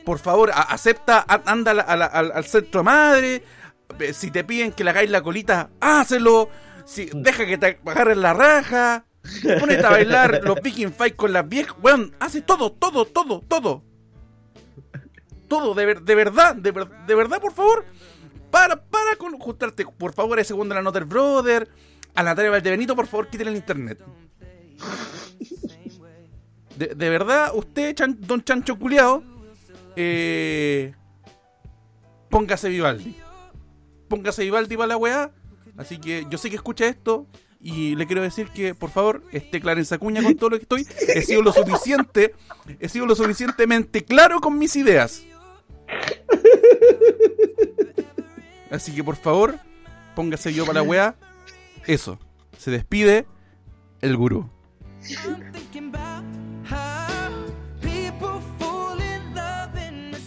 Por 0.04 0.18
favor, 0.18 0.50
a- 0.52 0.62
acepta, 0.62 1.24
a- 1.26 1.42
anda 1.46 1.70
a 1.70 1.74
la- 1.74 1.82
a 1.82 1.96
la- 1.96 2.06
al, 2.06 2.32
al 2.32 2.44
centro 2.44 2.84
madre. 2.84 3.42
Eh, 4.00 4.12
Si 4.12 4.30
te 4.30 4.44
piden 4.44 4.72
que 4.72 4.84
le 4.84 4.90
hagáis 4.90 5.10
la 5.10 5.22
colita, 5.22 5.70
hácelo. 5.80 6.48
Si, 6.84 7.08
deja 7.14 7.46
que 7.46 7.58
te 7.58 7.78
agarren 7.86 8.20
la 8.22 8.32
raja. 8.34 9.04
Ponete 9.60 9.86
a 9.86 9.90
bailar 9.90 10.40
los 10.44 10.60
Viking 10.60 10.92
Fight 10.92 11.14
con 11.16 11.32
las 11.32 11.48
viejas. 11.48 11.76
Weón, 11.82 12.14
hace 12.18 12.42
todo, 12.42 12.72
todo, 12.72 13.04
todo, 13.04 13.40
todo. 13.40 13.82
Todo, 15.48 15.74
de, 15.74 15.84
ver- 15.86 16.02
de 16.02 16.14
verdad, 16.14 16.56
de, 16.56 16.70
ver- 16.72 16.88
de 17.06 17.14
verdad, 17.14 17.40
por 17.40 17.52
favor. 17.52 17.84
Para, 18.50 18.76
para 18.84 19.16
con 19.16 19.38
juntarte, 19.38 19.84
por 19.86 20.12
favor, 20.12 20.38
a 20.38 20.42
ese 20.42 20.54
weón 20.54 20.68
de 20.68 20.74
la 20.74 20.82
Noter 20.82 21.04
Brother. 21.04 21.68
A 22.14 22.22
Natalia 22.22 22.50
Valdebenito, 22.50 22.94
por 22.96 23.06
favor, 23.06 23.28
quítale 23.28 23.50
el 23.50 23.56
internet. 23.56 24.02
De, 26.76 26.88
de 26.88 27.08
verdad, 27.10 27.52
usted, 27.54 27.94
Chan- 27.94 28.16
don 28.20 28.42
Chancho 28.42 28.78
Culeado, 28.78 29.22
eh, 29.94 30.94
póngase 32.30 32.68
Vivaldi. 32.70 33.16
Póngase 34.12 34.42
Vivaldi 34.42 34.76
para 34.76 34.88
la 34.88 34.98
weá. 34.98 35.30
Así 35.78 35.96
que 35.96 36.26
yo 36.28 36.36
sé 36.36 36.50
que 36.50 36.56
escucha 36.56 36.84
esto 36.86 37.26
y 37.58 37.94
le 37.94 38.06
quiero 38.06 38.20
decir 38.20 38.48
que, 38.48 38.74
por 38.74 38.90
favor, 38.90 39.22
esté 39.32 39.58
clara 39.58 39.80
en 39.80 39.86
Sacuña 39.86 40.22
con 40.22 40.36
todo 40.36 40.50
lo 40.50 40.58
que 40.58 40.64
estoy. 40.64 40.86
He 41.14 41.22
sido 41.22 41.40
lo 41.40 41.50
suficiente, 41.50 42.34
he 42.78 42.90
sido 42.90 43.06
lo 43.06 43.14
suficientemente 43.14 44.04
claro 44.04 44.42
con 44.42 44.58
mis 44.58 44.76
ideas. 44.76 45.22
Así 48.70 48.94
que, 48.94 49.02
por 49.02 49.16
favor, 49.16 49.58
póngase 50.14 50.52
yo 50.52 50.66
para 50.66 50.82
la 50.82 50.86
weá. 50.86 51.14
Eso. 51.86 52.18
Se 52.58 52.70
despide 52.70 53.24
el 54.02 54.14
gurú. 54.18 54.50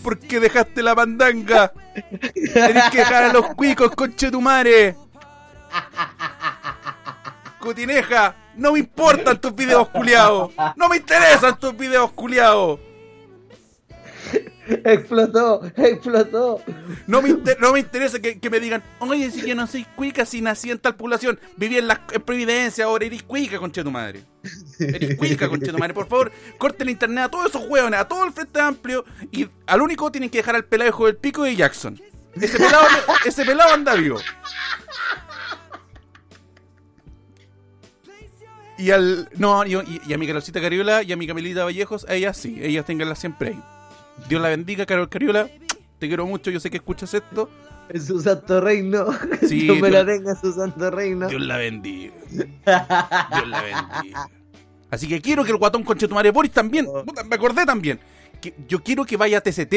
¿Por 0.01 0.17
qué 0.17 0.39
dejaste 0.39 0.81
la 0.81 0.95
mandanga? 0.95 1.71
Tenés 2.53 2.89
que 2.91 2.97
dejar 2.99 3.23
a 3.25 3.33
los 3.33 3.47
cuicos, 3.55 3.91
conchetumare. 3.91 4.95
Cutineja, 7.59 8.35
no 8.55 8.73
me 8.73 8.79
importan 8.79 9.39
tus 9.39 9.55
videos 9.55 9.89
culiados. 9.89 10.51
No 10.75 10.89
me 10.89 10.97
interesan 10.97 11.59
tus 11.59 11.75
videos 11.75 12.11
culiados. 12.11 12.79
Explotó, 14.67 15.61
explotó. 15.75 16.61
No 17.07 17.21
me, 17.21 17.37
no 17.59 17.73
me 17.73 17.79
interesa 17.79 18.19
que, 18.19 18.49
me 18.49 18.59
digan, 18.59 18.83
oye, 18.99 19.29
si 19.29 19.45
yo 19.45 19.55
no 19.55 19.67
soy 19.67 19.85
cuica, 19.95 20.25
si 20.25 20.41
nací 20.41 20.71
en 20.71 20.79
tal 20.79 20.95
población, 20.95 21.39
viví 21.55 21.77
en, 21.77 21.87
la, 21.87 22.01
en 22.11 22.21
Providencia, 22.21 22.85
ahora 22.85 23.05
eres 23.05 23.23
cuica, 23.23 23.59
conche 23.59 23.83
tu 23.83 23.91
madre. 23.91 24.23
Eres 24.79 25.15
cuica, 25.17 25.47
conche 25.49 25.71
tu 25.71 25.77
madre. 25.77 25.93
Por 25.93 26.07
favor, 26.07 26.31
corten 26.57 26.89
internet 26.89 27.25
a 27.25 27.29
todos 27.29 27.47
esos 27.47 27.67
hueones, 27.67 27.99
a 27.99 28.07
todo 28.07 28.25
el 28.25 28.33
Frente 28.33 28.59
Amplio, 28.59 29.05
y 29.31 29.47
al 29.67 29.81
único 29.81 30.11
tienen 30.11 30.29
que 30.29 30.39
dejar 30.39 30.55
al 30.55 30.65
pelado 30.65 31.05
del 31.05 31.17
pico 31.17 31.43
de 31.43 31.55
Jackson. 31.55 32.01
Ese 32.33 32.57
pelado, 32.57 32.87
ese 33.25 33.45
pelado 33.45 33.73
anda 33.73 33.93
vivo. 33.93 34.19
Y 38.77 38.91
al. 38.91 39.29
No, 39.37 39.65
y, 39.65 40.13
a 40.13 40.17
mi 40.17 40.27
Carolcita 40.27 40.59
Cariola 40.59 41.03
y 41.03 41.11
a 41.11 41.15
mi 41.15 41.27
Camilita 41.27 41.63
Vallejos, 41.63 42.05
ellas 42.09 42.35
sí, 42.35 42.59
ellas 42.61 42.85
tenganlas 42.85 43.19
siempre 43.19 43.49
ahí. 43.49 43.63
Dios 44.29 44.41
la 44.41 44.49
bendiga, 44.49 44.85
Carol 44.85 45.09
Cariola. 45.09 45.49
Te 45.99 46.07
quiero 46.07 46.25
mucho, 46.25 46.51
yo 46.51 46.59
sé 46.59 46.69
que 46.69 46.77
escuchas 46.77 47.13
esto. 47.13 47.49
En 47.89 48.01
su 48.01 48.19
santo 48.21 48.61
reino. 48.61 49.05
Sí, 49.47 49.61
Dios 49.61 49.79
me 49.79 49.89
la 49.89 50.05
tenga 50.05 50.31
en 50.31 50.41
su 50.41 50.51
santo 50.53 50.89
reino. 50.89 51.27
Dios 51.27 51.41
la 51.41 51.57
bendiga. 51.57 52.13
Dios 52.29 53.47
la 53.47 53.61
bendiga. 53.61 54.29
Así 54.89 55.07
que 55.07 55.21
quiero 55.21 55.43
que 55.43 55.51
el 55.51 55.57
guatón 55.57 55.83
conchetumare 55.83 56.31
Boris 56.31 56.51
también. 56.51 56.85
puta, 57.05 57.23
me 57.23 57.35
acordé 57.35 57.65
también. 57.65 57.99
Que 58.41 58.53
yo 58.67 58.81
quiero 58.83 59.05
que 59.05 59.17
vaya 59.17 59.37
a 59.37 59.41
TCT, 59.41 59.75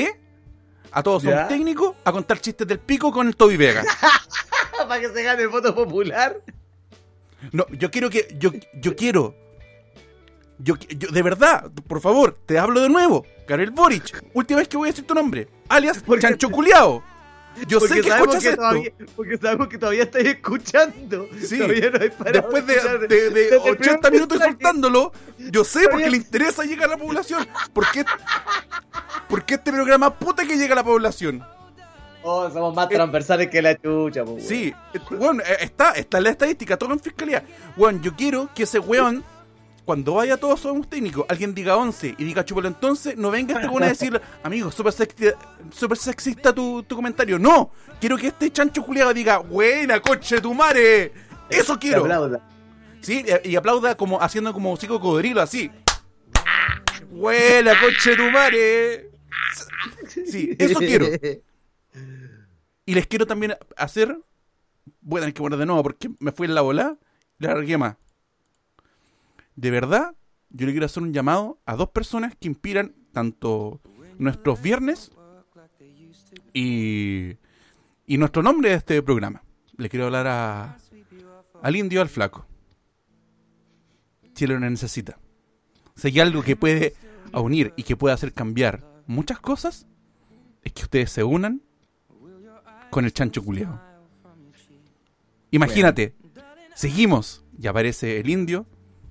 a 0.92 1.02
todos 1.02 1.22
son 1.22 1.48
técnicos, 1.48 1.96
a 2.04 2.12
contar 2.12 2.40
chistes 2.40 2.66
del 2.66 2.78
pico 2.78 3.12
con 3.12 3.26
el 3.26 3.36
Toby 3.36 3.56
Vega. 3.56 3.84
Para 4.88 5.00
que 5.00 5.08
se 5.08 5.22
gane 5.22 5.42
el 5.42 5.48
voto 5.48 5.74
popular. 5.74 6.40
No, 7.52 7.66
yo 7.70 7.90
quiero 7.90 8.10
que. 8.10 8.34
Yo, 8.38 8.50
yo 8.74 8.96
quiero. 8.96 9.34
Yo, 10.58 10.74
yo, 10.76 11.08
de 11.10 11.22
verdad, 11.22 11.70
por 11.86 12.00
favor, 12.00 12.36
te 12.46 12.58
hablo 12.58 12.80
de 12.80 12.88
nuevo. 12.88 13.24
Karel 13.46 13.70
Boric, 13.70 14.24
última 14.34 14.58
vez 14.58 14.68
que 14.68 14.76
voy 14.76 14.88
a 14.88 14.92
decir 14.92 15.06
tu 15.06 15.14
nombre. 15.14 15.48
Alias 15.68 16.02
Porque- 16.04 16.22
Chancho 16.22 16.50
Culeado. 16.50 17.02
Yo 17.66 17.80
sé 17.80 17.88
Porque 17.88 18.02
que 18.02 18.08
escuchas 18.10 18.42
que 18.42 18.48
esto. 18.50 18.60
todavía, 18.62 18.92
porque 19.16 19.36
sabemos 19.38 19.68
que 19.68 19.78
todavía 19.78 20.02
estáis 20.04 20.26
escuchando. 20.28 21.26
Sí. 21.44 21.58
Todavía 21.58 21.90
no 21.90 22.00
hay 22.02 22.10
parado 22.10 22.32
Después 22.52 22.66
de, 22.66 22.74
de- 22.74 23.08
de 23.08 23.30
desde 23.30 23.56
el 23.56 23.60
80 23.62 23.78
primer 24.00 24.12
minutos 24.12 24.38
insultándolo, 24.38 25.12
yo 25.38 25.64
sé 25.64 25.88
porque 25.90 26.08
le 26.10 26.16
interesa 26.18 26.62
llegar 26.64 26.84
a 26.88 26.92
la 26.92 26.98
población. 26.98 27.48
¿Por 27.72 27.90
qué, 27.90 28.04
por 29.28 29.44
qué 29.44 29.54
este 29.54 29.72
programa 29.72 30.14
puta 30.18 30.44
que 30.46 30.56
llega 30.56 30.74
a 30.74 30.76
la 30.76 30.84
población? 30.84 31.42
Oh, 32.22 32.48
somos 32.50 32.74
más 32.74 32.88
transversales 32.88 33.48
que 33.48 33.62
la 33.62 33.74
chucha, 33.76 34.22
weón. 34.22 34.40
Sí, 34.40 34.72
eh, 34.94 34.98
weón, 35.10 35.40
eh, 35.40 35.44
está, 35.60 35.92
está 35.92 36.18
en 36.18 36.24
la 36.24 36.30
estadística, 36.30 36.76
todo 36.76 36.92
en 36.92 37.00
fiscalía. 37.00 37.44
Weón, 37.76 38.02
yo 38.02 38.14
quiero 38.14 38.50
que 38.54 38.64
ese 38.64 38.78
weón, 38.78 39.24
cuando 39.88 40.12
vaya 40.12 40.36
todos 40.36 40.60
somos 40.60 40.86
técnicos, 40.86 41.24
alguien 41.30 41.54
diga 41.54 41.74
11 41.78 42.16
y 42.18 42.22
diga 42.24 42.44
chupalo 42.44 42.68
entonces, 42.68 43.16
no 43.16 43.30
venga 43.30 43.54
este 43.54 43.68
weón 43.68 43.84
a 43.84 43.86
decir, 43.86 44.20
amigo, 44.42 44.70
súper 44.70 44.92
sexi- 44.92 45.34
súper 45.72 45.96
sexista 45.96 46.52
tu, 46.54 46.82
tu 46.82 46.94
comentario. 46.94 47.38
No, 47.38 47.70
quiero 47.98 48.18
que 48.18 48.26
este 48.26 48.50
chancho 48.50 48.82
culiado 48.82 49.14
diga, 49.14 49.38
buena, 49.38 49.98
coche 50.00 50.42
tu 50.42 50.52
madre. 50.52 51.10
Eso 51.48 51.78
quiero. 51.78 52.02
aplauda. 52.02 52.46
Sí, 53.00 53.24
y 53.44 53.48
y 53.48 53.56
aplauda 53.56 53.96
como 53.96 54.20
haciendo 54.20 54.52
como 54.52 54.74
hocico 54.74 55.00
cocodrilo, 55.00 55.40
así. 55.40 55.70
Buena, 57.10 57.72
coche 57.80 58.14
tu 58.14 58.30
madre. 58.30 59.10
Sí, 60.06 60.54
eso 60.58 60.80
quiero. 60.80 61.06
Y 62.84 62.94
les 62.94 63.06
quiero 63.06 63.26
también 63.26 63.54
hacer. 63.74 64.14
Voy 65.00 65.20
a 65.20 65.22
tener 65.22 65.32
que 65.32 65.40
poner 65.40 65.58
de 65.58 65.64
nuevo 65.64 65.82
porque 65.82 66.10
me 66.18 66.30
fui 66.32 66.46
en 66.46 66.54
la 66.54 66.60
bola. 66.60 66.98
Le 67.38 67.48
largué 67.48 67.78
más. 67.78 67.96
De 69.58 69.72
verdad, 69.72 70.14
yo 70.50 70.66
le 70.66 70.72
quiero 70.72 70.86
hacer 70.86 71.02
un 71.02 71.12
llamado 71.12 71.58
a 71.66 71.74
dos 71.74 71.88
personas 71.88 72.32
que 72.36 72.46
inspiran 72.46 72.94
tanto 73.10 73.80
nuestros 74.16 74.62
viernes 74.62 75.10
y, 76.54 77.32
y 78.06 78.18
nuestro 78.18 78.44
nombre 78.44 78.70
de 78.70 78.76
este 78.76 79.02
programa. 79.02 79.42
Le 79.76 79.88
quiero 79.88 80.06
hablar 80.06 80.28
a, 80.28 80.76
al 81.60 81.74
indio 81.74 82.00
al 82.00 82.08
flaco. 82.08 82.46
Chile 84.32 84.54
lo 84.54 84.60
necesita. 84.60 85.18
Si 85.96 86.06
hay 86.06 86.20
algo 86.20 86.44
que 86.44 86.54
puede 86.54 86.94
unir 87.32 87.72
y 87.74 87.82
que 87.82 87.96
puede 87.96 88.14
hacer 88.14 88.32
cambiar 88.32 88.84
muchas 89.08 89.40
cosas, 89.40 89.88
es 90.62 90.72
que 90.72 90.82
ustedes 90.84 91.10
se 91.10 91.24
unan 91.24 91.62
con 92.90 93.04
el 93.04 93.12
chancho 93.12 93.42
culeado. 93.42 93.82
Imagínate, 95.50 96.14
seguimos 96.76 97.44
y 97.60 97.66
aparece 97.66 98.20
el 98.20 98.30
indio 98.30 98.64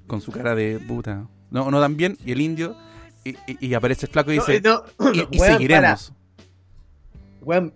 con 0.07 0.21
su 0.21 0.31
cara 0.31 0.55
de 0.55 0.79
puta. 0.79 1.27
No, 1.51 1.69
no 1.71 1.79
tan 1.79 1.95
bien. 1.97 2.17
Y 2.25 2.31
el 2.31 2.41
indio. 2.41 2.75
Y, 3.23 3.31
y- 3.45 3.67
y 3.67 3.73
aparece 3.73 4.05
el 4.05 4.11
flaco 4.11 4.31
y 4.31 4.35
dice. 4.35 4.61
no, 4.61 4.83
y, 5.31 5.39
seguiremos. 5.39 6.13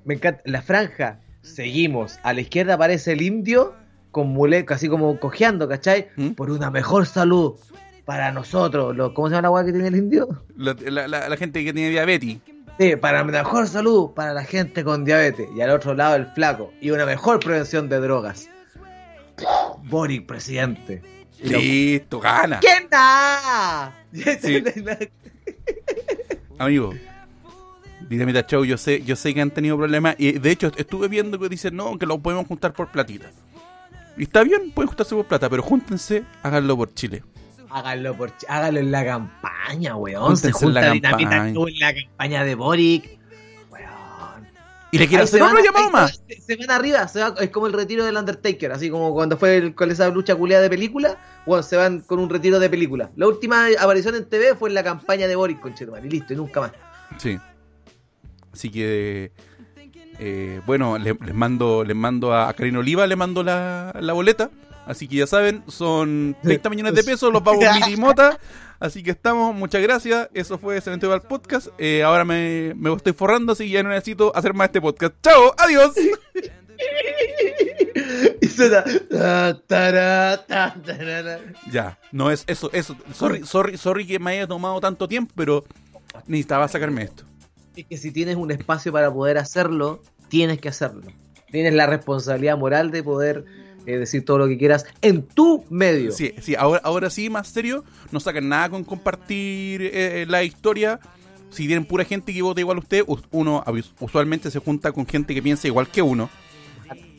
Me 0.05 0.13
encanta. 0.15 0.41
La 0.45 0.61
franja, 0.61 1.19
seguimos. 1.41 2.19
A 2.23 2.33
la 2.33 2.41
izquierda 2.41 2.73
aparece 2.75 3.13
el 3.13 3.21
indio 3.21 3.73
con 4.11 4.27
muleco, 4.29 4.73
así 4.73 4.89
como 4.89 5.17
cojeando, 5.19 5.67
¿cachai? 5.69 6.09
¿Mm? 6.17 6.29
Por 6.31 6.51
una 6.51 6.69
mejor 6.71 7.05
salud 7.05 7.55
para 8.05 8.31
nosotros. 8.31 8.95
Lo- 8.95 9.13
¿Cómo 9.13 9.29
se 9.29 9.35
llama 9.35 9.43
la 9.43 9.51
weá 9.51 9.65
que 9.65 9.71
tiene 9.71 9.87
el 9.87 9.95
indio? 9.95 10.27
La, 10.57 10.75
la- 10.89 11.07
la- 11.07 11.29
la 11.29 11.37
gente 11.37 11.63
que 11.63 11.73
tiene 11.73 11.89
diabetes. 11.89 12.37
Sí, 12.79 12.95
para 12.95 13.23
mejor 13.23 13.67
salud 13.67 14.11
para 14.15 14.33
la 14.33 14.43
gente 14.43 14.83
con 14.83 15.05
diabetes. 15.05 15.47
Y 15.55 15.61
al 15.61 15.69
otro 15.69 15.93
lado 15.93 16.15
el 16.15 16.25
flaco. 16.27 16.71
Y 16.81 16.91
una 16.91 17.05
mejor 17.05 17.39
prevención 17.39 17.87
de 17.89 17.99
drogas. 17.99 18.49
Boric, 19.83 20.25
presidente. 20.25 21.01
Listo, 21.41 22.19
gana. 22.19 22.59
¿Qué 22.59 22.87
nada? 22.89 23.93
Sí. 24.13 24.63
Amigo. 26.57 26.93
Dinamita 28.07 28.45
Show, 28.45 28.65
yo 28.65 28.77
sé, 28.77 29.01
yo 29.03 29.15
sé 29.15 29.33
que 29.33 29.41
han 29.41 29.51
tenido 29.51 29.77
problemas. 29.77 30.15
Y 30.17 30.33
de 30.33 30.51
hecho, 30.51 30.71
estuve 30.75 31.07
viendo 31.07 31.39
que 31.39 31.49
dicen 31.49 31.75
no, 31.75 31.97
que 31.97 32.05
lo 32.05 32.19
podemos 32.19 32.45
juntar 32.47 32.73
por 32.73 32.91
platita. 32.91 33.31
Y 34.17 34.23
está 34.23 34.43
bien, 34.43 34.71
pueden 34.71 34.87
juntarse 34.89 35.15
por 35.15 35.25
plata, 35.25 35.49
pero 35.49 35.63
júntense, 35.63 36.23
háganlo 36.43 36.75
por 36.75 36.93
Chile. 36.93 37.23
Háganlo, 37.69 38.15
por, 38.17 38.33
háganlo 38.49 38.81
en 38.81 38.91
la 38.91 39.05
campaña, 39.05 39.95
weón. 39.95 40.23
Júntense 40.23 40.41
Se 40.41 40.47
en 40.49 40.53
junta 40.53 40.81
la 40.81 40.91
Dinamita 40.91 41.29
campaña. 41.29 41.53
Show 41.53 41.67
en 41.67 41.79
la 41.79 41.93
campaña 41.93 42.43
de 42.43 42.55
Boric. 42.55 43.20
Y 44.91 44.97
le 44.97 45.07
se 45.07 45.17
hacer 45.17 45.39
van- 45.41 45.51
otro 45.51 45.63
llamado 45.63 45.85
ahí 45.85 45.91
más. 45.91 46.21
Se, 46.27 46.41
se 46.41 46.55
van 46.57 46.71
arriba, 46.71 47.07
se 47.07 47.21
va- 47.21 47.33
es 47.39 47.49
como 47.49 47.67
el 47.67 47.73
retiro 47.73 48.03
del 48.03 48.17
Undertaker, 48.17 48.71
así 48.73 48.89
como 48.89 49.13
cuando 49.13 49.37
fue 49.37 49.55
el- 49.57 49.73
con 49.75 49.89
esa 49.89 50.09
lucha 50.09 50.35
culiada 50.35 50.61
de 50.63 50.69
película, 50.69 51.17
bueno, 51.45 51.63
se 51.63 51.77
van 51.77 52.01
con 52.01 52.19
un 52.19 52.29
retiro 52.29 52.59
de 52.59 52.69
película. 52.69 53.09
La 53.15 53.27
última 53.27 53.67
aparición 53.79 54.15
en 54.15 54.25
TV 54.25 54.53
fue 54.55 54.69
en 54.69 54.75
la 54.75 54.83
campaña 54.83 55.27
de 55.27 55.35
Boris 55.35 55.59
Conchetumare, 55.59 56.05
y 56.07 56.09
listo, 56.09 56.33
y 56.33 56.35
nunca 56.35 56.59
más. 56.61 56.71
Sí. 57.17 57.39
Así 58.53 58.69
que, 58.69 59.31
eh, 60.19 60.61
bueno, 60.65 60.97
le- 60.97 61.17
les 61.25 61.33
mando 61.35 61.83
les 61.85 61.95
mando 61.95 62.33
a 62.35 62.51
Karina 62.53 62.79
Oliva, 62.79 63.07
le 63.07 63.15
mando 63.15 63.43
la, 63.43 63.93
la 63.99 64.11
boleta. 64.13 64.49
Así 64.85 65.07
que 65.07 65.17
ya 65.17 65.27
saben, 65.27 65.63
son 65.67 66.35
30 66.43 66.69
millones 66.69 66.95
de 66.95 67.03
pesos, 67.03 67.31
los 67.31 67.41
pagos 67.41 67.63
Mirimota. 67.79 68.39
Así 68.79 69.03
que 69.03 69.11
estamos, 69.11 69.53
muchas 69.53 69.81
gracias. 69.81 70.29
Eso 70.33 70.57
fue 70.57 70.81
Cementerio 70.81 71.11
del 71.11 71.21
Podcast. 71.21 71.67
Eh, 71.77 72.01
ahora 72.01 72.25
me, 72.25 72.73
me 72.75 72.91
estoy 72.93 73.13
forrando, 73.13 73.53
así 73.53 73.65
que 73.65 73.71
ya 73.71 73.83
no 73.83 73.89
necesito 73.89 74.35
hacer 74.35 74.55
más 74.55 74.69
este 74.69 74.81
podcast. 74.81 75.13
¡Chao! 75.21 75.53
¡Adiós! 75.57 75.93
y 78.41 78.47
suena. 78.47 78.83
Ya, 81.71 81.99
no 82.11 82.31
es 82.31 82.43
eso, 82.47 82.71
eso. 82.73 82.95
Sorry, 83.13 83.45
sorry, 83.45 83.77
sorry 83.77 84.07
que 84.07 84.17
me 84.17 84.31
haya 84.31 84.47
tomado 84.47 84.81
tanto 84.81 85.07
tiempo, 85.07 85.31
pero 85.35 85.63
necesitaba 86.25 86.67
sacarme 86.67 87.03
esto. 87.03 87.23
Es 87.75 87.85
que 87.85 87.97
si 87.97 88.11
tienes 88.11 88.35
un 88.35 88.51
espacio 88.51 88.91
para 88.91 89.13
poder 89.13 89.37
hacerlo, 89.37 90.01
tienes 90.29 90.59
que 90.59 90.69
hacerlo. 90.69 91.03
Tienes 91.51 91.73
la 91.73 91.85
responsabilidad 91.85 92.57
moral 92.57 92.91
de 92.91 93.03
poder 93.03 93.45
eh, 93.85 93.97
decir 93.97 94.23
todo 94.25 94.37
lo 94.37 94.47
que 94.47 94.57
quieras 94.57 94.85
en 95.01 95.23
tu 95.23 95.65
medio. 95.69 96.11
Sí, 96.11 96.33
sí, 96.41 96.55
ahora, 96.55 96.81
ahora 96.83 97.09
sí, 97.09 97.29
más 97.29 97.47
serio, 97.47 97.83
no 98.11 98.19
sacan 98.19 98.47
nada 98.49 98.69
con 98.69 98.83
compartir 98.83 99.81
eh, 99.93 100.25
la 100.27 100.43
historia. 100.43 100.99
Si 101.49 101.67
tienen 101.67 101.83
pura 101.85 102.05
gente 102.05 102.33
que 102.33 102.41
vota 102.41 102.61
igual 102.61 102.77
a 102.77 102.79
usted, 102.79 103.03
us- 103.07 103.23
uno 103.31 103.63
usualmente 103.99 104.49
se 104.51 104.59
junta 104.59 104.91
con 104.91 105.05
gente 105.05 105.33
que 105.33 105.41
piensa 105.41 105.67
igual 105.67 105.87
que 105.89 106.01
uno. 106.01 106.29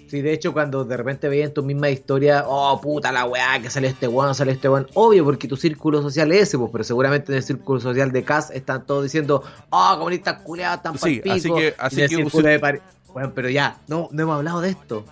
Sí, 0.09 0.21
de 0.21 0.35
hecho, 0.35 0.53
cuando 0.53 0.85
de 0.85 0.95
repente 0.97 1.27
veían 1.29 1.55
tu 1.55 1.63
misma 1.63 1.89
historia, 1.89 2.45
oh 2.47 2.79
puta 2.83 3.11
la 3.13 3.25
weá, 3.25 3.61
que 3.63 3.71
sale 3.71 3.89
este 3.89 4.07
weón, 4.07 4.35
sale 4.35 4.53
este 4.53 4.69
weón, 4.69 4.87
obvio, 4.93 5.25
porque 5.25 5.49
tu 5.49 5.57
círculo 5.57 6.03
social 6.03 6.31
es 6.33 6.43
ese, 6.49 6.59
pues, 6.59 6.71
pero 6.71 6.85
seguramente 6.85 7.33
en 7.33 7.39
el 7.39 7.43
círculo 7.43 7.81
social 7.81 8.13
de 8.13 8.23
CAS 8.23 8.51
están 8.51 8.85
todos 8.85 9.05
diciendo, 9.05 9.43
oh, 9.71 9.95
comunistas 9.97 10.43
culiados, 10.43 10.77
están 10.79 10.99
Sí, 10.99 11.21
palpico. 11.21 11.35
así 11.35 11.49
que- 11.55 11.75
así 11.79 11.97
que 12.15 12.25
usted- 12.25 12.61
de 12.61 12.81
Bueno, 13.15 13.33
pero 13.35 13.49
ya, 13.49 13.79
no, 13.89 14.09
no 14.13 14.23
hemos 14.23 14.37
hablado 14.37 14.61
de 14.61 14.69
esto. 14.71 15.05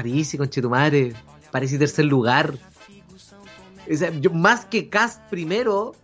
París 0.00 0.32
y 0.32 0.38
Conchetumare, 0.38 1.12
París 1.50 1.74
y 1.74 1.78
tercer 1.78 2.06
lugar. 2.06 2.54
O 3.92 3.94
sea, 3.94 4.10
yo, 4.18 4.30
más 4.30 4.64
que 4.64 4.88
CAS 4.88 5.20
primero, 5.28 5.94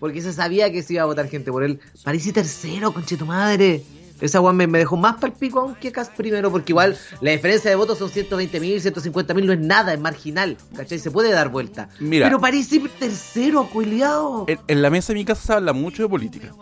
porque 0.00 0.20
se 0.20 0.32
sabía 0.32 0.72
que 0.72 0.82
se 0.82 0.94
iba 0.94 1.04
a 1.04 1.06
votar 1.06 1.28
gente 1.28 1.52
por 1.52 1.62
él, 1.62 1.78
París 2.02 2.26
y 2.26 2.32
tercero, 2.32 2.92
Conchetumadre. 2.92 3.84
Esa 4.20 4.40
weón 4.40 4.56
me, 4.56 4.66
me 4.66 4.78
dejó 4.78 4.96
más 4.96 5.18
palpico 5.18 5.60
aún 5.60 5.76
que 5.76 5.92
Cas 5.92 6.08
primero, 6.08 6.50
porque 6.50 6.72
igual 6.72 6.98
la 7.20 7.30
diferencia 7.30 7.70
de 7.70 7.76
votos 7.76 7.98
son 7.98 8.10
120 8.10 8.58
mil, 8.58 8.80
150 8.80 9.34
mil, 9.34 9.46
no 9.46 9.52
es 9.52 9.60
nada, 9.60 9.94
es 9.94 10.00
marginal, 10.00 10.56
¿cachai? 10.74 10.98
Se 10.98 11.12
puede 11.12 11.30
dar 11.30 11.50
vuelta. 11.50 11.88
Mira. 12.00 12.26
Pero 12.26 12.40
París 12.40 12.66
sí 12.66 12.82
tercero, 12.98 13.68
culiao. 13.68 14.46
En, 14.48 14.58
en 14.66 14.82
la 14.82 14.90
mesa 14.90 15.12
de 15.12 15.20
mi 15.20 15.24
casa 15.24 15.42
se 15.42 15.52
habla 15.52 15.72
mucho 15.72 16.02
de 16.02 16.08
política. 16.08 16.52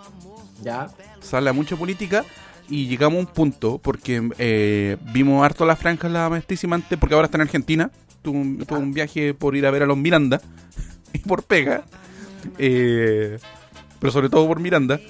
Ya. 0.63 0.91
Se 1.23 1.35
habla 1.35 1.55
mucho 1.55 1.77
de 1.77 1.79
política 1.79 2.27
y 2.69 2.87
llegamos 2.87 3.17
a 3.19 3.21
un 3.21 3.27
punto 3.27 3.79
porque 3.79 4.29
eh, 4.39 4.97
vimos 5.13 5.45
harto 5.45 5.65
las 5.67 5.79
franjas 5.79 6.11
la 6.11 6.29
maestrísima 6.31 6.77
antes, 6.77 6.99
porque 6.99 7.15
ahora 7.15 7.27
está 7.27 7.37
en 7.39 7.43
Argentina. 7.43 7.91
Tuvo 8.23 8.39
un, 8.39 8.65
un 8.71 8.93
viaje 8.95 9.35
por 9.35 9.55
ir 9.57 9.67
a 9.67 9.71
ver 9.71 9.83
a 9.83 9.87
los 9.87 9.97
Miranda 9.99 10.41
y 11.13 11.19
por 11.19 11.43
pega. 11.43 11.85
Eh, 12.59 13.39
pero 13.99 14.13
sobre 14.13 14.29
todo 14.29 14.47
por 14.47 14.61
Miranda. 14.61 15.01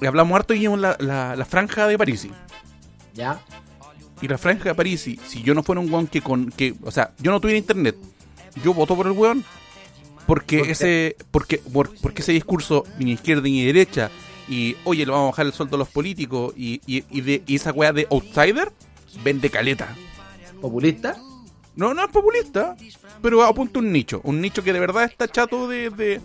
Y 0.00 0.06
hablamos 0.06 0.36
harto 0.36 0.52
y 0.54 0.58
vimos 0.60 0.78
la, 0.80 0.96
la, 1.00 1.36
la 1.36 1.44
franja 1.44 1.86
de 1.86 1.96
París. 1.96 2.26
Ya. 3.14 3.40
Y 4.20 4.28
la 4.28 4.38
franja 4.38 4.70
de 4.70 4.74
París, 4.74 5.00
si 5.00 5.42
yo 5.42 5.54
no 5.54 5.62
fuera 5.62 5.80
un 5.80 5.92
weón 5.92 6.06
que 6.06 6.20
con. 6.22 6.50
que 6.50 6.74
O 6.82 6.90
sea, 6.90 7.12
yo 7.18 7.30
no 7.30 7.40
tuviera 7.40 7.58
internet, 7.58 7.96
yo 8.64 8.74
voto 8.74 8.96
por 8.96 9.06
el 9.06 9.12
weón. 9.12 9.44
Porque 10.26 10.60
ese. 10.72 11.16
Porque, 11.30 11.58
por- 11.58 11.94
porque 12.00 12.22
ese 12.22 12.32
discurso 12.32 12.84
ni 12.98 13.12
izquierda 13.12 13.42
ni 13.44 13.64
derecha. 13.64 14.10
Y 14.48 14.76
oye, 14.84 15.04
le 15.04 15.12
vamos 15.12 15.28
a 15.28 15.30
bajar 15.32 15.46
el 15.46 15.52
sueldo 15.52 15.76
a 15.76 15.78
los 15.80 15.88
políticos. 15.88 16.52
Y, 16.56 16.80
y, 16.86 17.04
y 17.10 17.20
de, 17.20 17.42
y 17.46 17.56
esa 17.56 17.72
weá 17.72 17.92
de 17.92 18.06
outsider 18.10 18.72
vende 19.24 19.50
caleta. 19.50 19.94
Populista. 20.60 21.16
No, 21.74 21.92
no 21.92 22.04
es 22.04 22.10
populista, 22.10 22.74
pero 23.20 23.42
apunta 23.44 23.80
un 23.80 23.92
nicho. 23.92 24.20
Un 24.24 24.40
nicho 24.40 24.62
que 24.64 24.72
de 24.72 24.80
verdad 24.80 25.04
está 25.04 25.28
chato 25.28 25.68
de. 25.68 25.90
de 25.90 26.20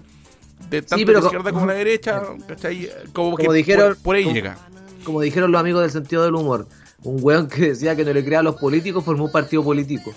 de 0.70 0.82
tanto 0.84 1.06
pero 1.08 1.20
la 1.20 1.26
izquierda 1.26 1.52
como 1.52 1.66
la 1.66 1.74
derecha, 1.74 2.22
¿cachai? 2.48 2.90
Como, 3.14 3.36
que 3.36 3.48
dijeron- 3.50 3.96
por, 3.96 4.04
por 4.04 4.16
ahí 4.16 4.24
como- 4.24 4.36
llega. 4.36 4.58
Como 5.04 5.20
dijeron 5.22 5.52
los 5.52 5.60
amigos 5.60 5.82
del 5.82 5.90
sentido 5.92 6.24
del 6.24 6.36
humor, 6.36 6.68
un 7.04 7.18
weón 7.22 7.48
que 7.50 7.70
decía 7.70 7.96
que 7.96 8.06
no 8.06 8.14
le 8.14 8.24
crea 8.24 8.40
a 8.40 8.44
los 8.44 8.56
políticos 8.58 9.04
formó 9.04 9.26
un 9.26 9.32
partido 9.32 9.64
político. 9.64 10.14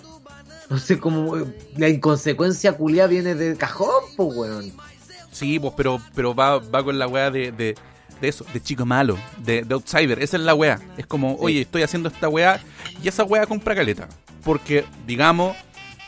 No 0.69 0.79
sé 0.79 0.99
cómo. 1.01 1.37
La 1.79 1.89
inconsecuencia 1.89 2.75
culia 2.75 3.07
viene 3.07 3.35
de 3.35 3.57
cajón, 3.57 4.05
pues 4.17 4.37
weón. 4.37 4.73
Sí, 5.33 5.59
pues, 5.59 5.73
pero, 5.77 6.01
pero 6.15 6.35
va, 6.35 6.59
va 6.59 6.85
con 6.85 6.99
la 6.99 7.09
weá 7.09 7.31
de, 7.31 7.51
de, 7.51 7.75
de 8.21 8.29
eso, 8.29 8.45
de 8.53 8.62
chico 8.62 8.85
malo, 8.87 9.19
de, 9.39 9.62
de 9.62 9.75
outsider. 9.75 10.23
Esa 10.23 10.37
es 10.37 10.43
la 10.43 10.55
weá. 10.55 10.81
Es 10.97 11.07
como, 11.07 11.37
oye, 11.37 11.62
estoy 11.62 11.83
haciendo 11.83 12.09
esta 12.09 12.29
weá 12.29 12.61
y 13.03 13.09
esa 13.09 13.25
weá 13.25 13.47
compra 13.47 13.75
caleta. 13.75 14.09
Porque, 14.43 14.85
digamos, 15.07 15.57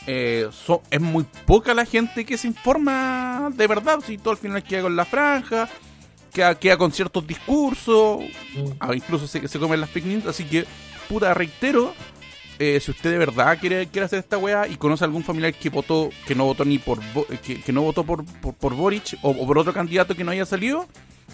eh, 0.05 0.47
so- 0.51 0.81
es 0.91 1.01
muy 1.01 1.25
poca 1.45 1.73
la 1.73 1.85
gente 1.85 2.25
que 2.25 2.37
se 2.37 2.47
informa 2.47 3.49
de 3.53 3.67
verdad. 3.67 3.99
Si 4.05 4.17
todo 4.17 4.31
al 4.31 4.37
final 4.37 4.63
queda 4.63 4.83
con 4.83 4.95
la 4.95 5.05
franja, 5.05 5.67
queda, 6.33 6.55
queda 6.57 6.77
con 6.77 6.91
ciertos 6.91 7.25
discursos, 7.27 8.23
ah, 8.79 8.93
incluso 8.95 9.27
se, 9.27 9.47
se 9.47 9.59
comen 9.59 9.81
las 9.81 9.89
fake 9.89 10.05
news. 10.05 10.25
Así 10.27 10.43
que, 10.45 10.65
puta, 11.09 11.33
reitero. 11.33 11.93
eh, 12.59 12.79
si 12.79 12.89
usted 12.91 13.11
de 13.11 13.17
verdad 13.19 13.57
quiere, 13.59 13.85
quiere 13.87 14.05
hacer 14.05 14.17
esta 14.19 14.37
weá 14.37 14.67
y 14.67 14.77
conoce 14.77 15.03
a 15.03 15.05
algún 15.07 15.23
familiar 15.23 15.53
que 15.53 15.69
votó, 15.69 16.09
que 16.25 16.33
no 16.33 16.45
votó 16.45 16.65
ni 16.65 16.79
por 16.79 16.99
Bo- 17.13 17.27
que, 17.43 17.61
que 17.61 17.71
no 17.71 17.81
votó 17.83 18.03
por, 18.03 18.25
por, 18.25 18.53
por 18.55 18.73
Boric 18.73 19.15
o, 19.21 19.29
o 19.29 19.45
por 19.45 19.59
otro 19.59 19.73
candidato 19.73 20.15
que 20.15 20.23
no 20.23 20.31
haya 20.31 20.43
salido, 20.45 20.87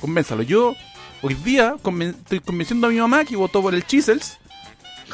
convénzalo. 0.04 0.43
Yo 0.43 0.76
hoy 1.22 1.34
día 1.36 1.76
conven- 1.82 2.16
estoy 2.24 2.39
convenciendo 2.41 2.88
a 2.88 2.89
mi 2.89 2.97
mamá 2.99 3.24
que 3.26 3.36
votó 3.36 3.62
por 3.62 3.74
el 3.74 3.86
Chisels. 3.88 4.38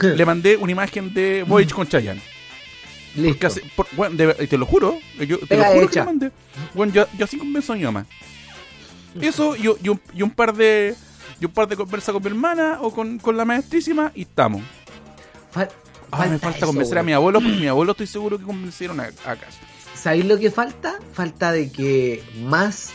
Le 0.01 0.25
mandé 0.25 0.57
una 0.57 0.71
imagen 0.71 1.13
de 1.13 1.43
Boric 1.47 1.71
con 1.73 1.87
Chayanne. 1.87 2.21
Listo. 3.15 3.47
hace- 3.47 3.63
por- 3.75 3.87
bueno, 3.93 4.15
de 4.15 4.25
ver- 4.27 4.47
te 4.47 4.57
lo 4.57 4.65
juro, 4.65 4.97
yo 5.19 5.37
te 5.39 5.57
lo 5.57 5.63
juro 5.65 5.87
que 5.89 5.95
le 5.99 6.05
mandé. 6.05 6.31
Bueno, 6.73 6.93
yo, 6.93 7.05
yo 7.17 7.25
así 7.25 7.37
convenzo 7.37 7.73
a 7.73 7.75
mi 7.75 7.83
mamá. 7.83 8.05
Eso 9.21 9.55
y, 9.55 9.63
y 9.83 9.89
un, 9.89 9.99
y 10.13 10.21
un 10.21 10.31
par 10.31 10.53
de 10.55 10.95
y 11.41 11.45
un 11.45 11.51
par 11.51 11.67
de 11.67 11.75
conversas 11.75 12.13
con 12.13 12.21
mi 12.23 12.29
hermana 12.29 12.77
o 12.81 12.91
con, 12.93 13.17
con 13.19 13.35
la 13.37 13.45
maestrísima 13.45 14.11
y 14.15 14.21
estamos. 14.23 14.61
Fal- 15.53 15.69
Ah, 16.11 16.25
me 16.25 16.39
falta 16.39 16.57
eso, 16.57 16.65
convencer 16.67 16.97
a 16.97 17.03
mi 17.03 17.13
abuelo, 17.13 17.39
porque 17.39 17.55
mi 17.55 17.67
abuelo 17.67 17.91
estoy 17.91 18.07
seguro 18.07 18.39
que 18.39 18.43
convencieron 18.43 18.99
a, 18.99 19.03
a 19.25 19.35
casa. 19.35 19.59
¿Sabéis 19.95 20.25
lo 20.25 20.39
que 20.39 20.49
falta? 20.49 20.95
Falta 21.13 21.51
de 21.51 21.71
que 21.71 22.23
más 22.45 22.89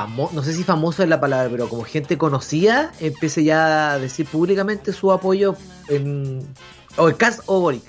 famoso, 0.00 0.34
no 0.34 0.42
sé 0.42 0.52
si 0.52 0.62
famoso 0.62 1.02
es 1.02 1.08
la 1.08 1.18
palabra, 1.20 1.48
pero 1.50 1.68
como 1.70 1.82
gente 1.84 2.18
conocida, 2.18 2.92
empiece 3.00 3.42
ya 3.44 3.92
a 3.92 3.98
decir 3.98 4.26
públicamente 4.26 4.92
su 4.92 5.10
apoyo 5.10 5.56
en. 5.88 6.46
O 6.98 7.08
el 7.08 7.16
Cas 7.16 7.40
o 7.46 7.60
Boric. 7.60 7.82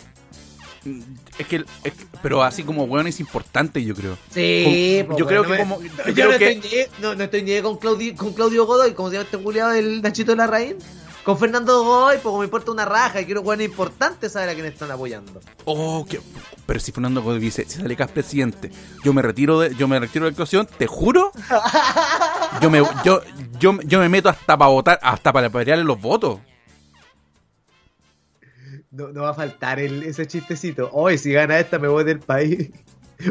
Mm, 0.86 1.01
Es 1.38 1.47
que, 1.47 1.55
es 1.84 1.93
que- 1.93 2.05
pero 2.24 2.43
así 2.43 2.64
como 2.64 2.86
weón 2.86 3.08
es 3.08 3.20
importante, 3.20 3.84
yo 3.84 3.93
creo. 3.93 4.18
Sí, 4.34 5.01
Como- 5.05 5.18
yo 5.20 5.26
po, 5.26 5.30
creo 5.30 5.43
que 5.43 5.49
no 5.49 5.58
como- 5.58 5.82
yo 5.82 5.89
yo 6.08 6.14
creo 6.14 6.32
no, 6.32 6.38
que- 6.38 6.51
estoy 6.53 6.88
no 7.01 7.24
estoy 7.24 7.43
ni 7.43 7.62
con 7.62 7.78
Claudio, 7.78 8.16
con 8.16 8.32
Claudio 8.34 8.66
Godoy, 8.66 8.93
como 8.93 9.10
se 9.10 9.16
llama 9.16 9.26
este 9.26 9.38
culiado 9.38 9.72
del 9.72 10.01
Nachito 10.01 10.32
de 10.32 10.38
la 10.38 10.47
Raíz. 10.47 10.76
Con 11.28 11.38
Fernando 11.38 11.84
Godoy, 11.84 12.19
pues 12.23 12.34
me 12.38 12.45
importa 12.45 12.71
una 12.71 12.86
raja 12.86 13.19
y 13.19 13.25
quiero 13.25 13.41
jugar 13.41 13.59
importante 13.59 14.30
saber 14.30 14.47
a 14.47 14.53
quién 14.53 14.65
están 14.65 14.89
apoyando. 14.91 15.41
Oh, 15.65 16.05
que, 16.09 16.21
Pero 16.65 16.80
si 16.80 16.93
Fernando 16.93 17.21
Godoy 17.21 17.41
dice, 17.41 17.65
si 17.67 17.82
sale 17.82 17.97
Cas 17.97 18.09
presidente, 18.11 18.71
yo 19.03 19.11
me 19.11 19.21
retiro 19.21 19.59
de, 19.59 19.75
yo 19.75 19.89
me 19.89 19.99
retiro 19.99 20.23
de 20.23 20.32
la 20.32 20.34
actuación, 20.36 20.69
te 20.78 20.88
juro, 20.88 21.34
yo 22.61 22.69
me, 22.69 22.82
yo, 23.03 23.21
yo, 23.59 23.78
yo 23.82 23.99
me 23.99 24.07
meto 24.07 24.30
hasta 24.30 24.57
para 24.57 24.71
votar, 24.71 24.99
hasta 25.03 25.34
para 25.34 25.49
pelearle 25.49 25.84
los 25.84 25.99
votos. 25.99 26.39
No, 28.89 29.09
no 29.09 29.23
va 29.23 29.32
a 29.32 29.34
faltar 29.34 29.82
el- 29.82 30.03
ese 30.03 30.28
chistecito. 30.28 30.89
Hoy, 30.93 31.17
si 31.17 31.34
gana 31.34 31.59
esta, 31.59 31.78
me 31.78 31.89
voy 31.89 32.05
del 32.05 32.19
país. 32.19 32.69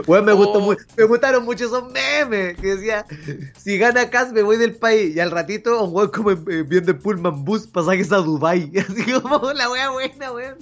Bueno, 0.07 0.25
me, 0.25 0.33
gustó 0.33 0.59
Oh. 0.59 0.77
me 0.97 1.05
gustaron 1.05 1.45
mucho 1.45 1.67
esos 1.67 1.85
memes 1.93 2.57
que 2.57 2.75
decía: 2.77 3.05
Si 3.57 3.79
gana 3.79 4.11
Cas, 4.11 4.33
me 4.33 4.43
voy 4.43 4.57
del 4.57 4.75
país. 4.75 5.15
Y 5.15 5.21
al 5.21 5.31
ratito, 5.31 5.85
un 5.85 5.95
weón 5.95 6.11
como 6.11 6.33
eh, 6.33 6.37
viendo 6.67 6.91
el 6.93 6.99
Pullman 6.99 7.45
Bus 7.45 7.67
pasajes 7.67 8.11
a 8.13 8.17
Dubai 8.17 8.71
Así 8.79 9.13
como 9.13 9.53
la 9.53 9.71
wea 9.71 9.91
buena, 9.91 10.33
weón. 10.33 10.57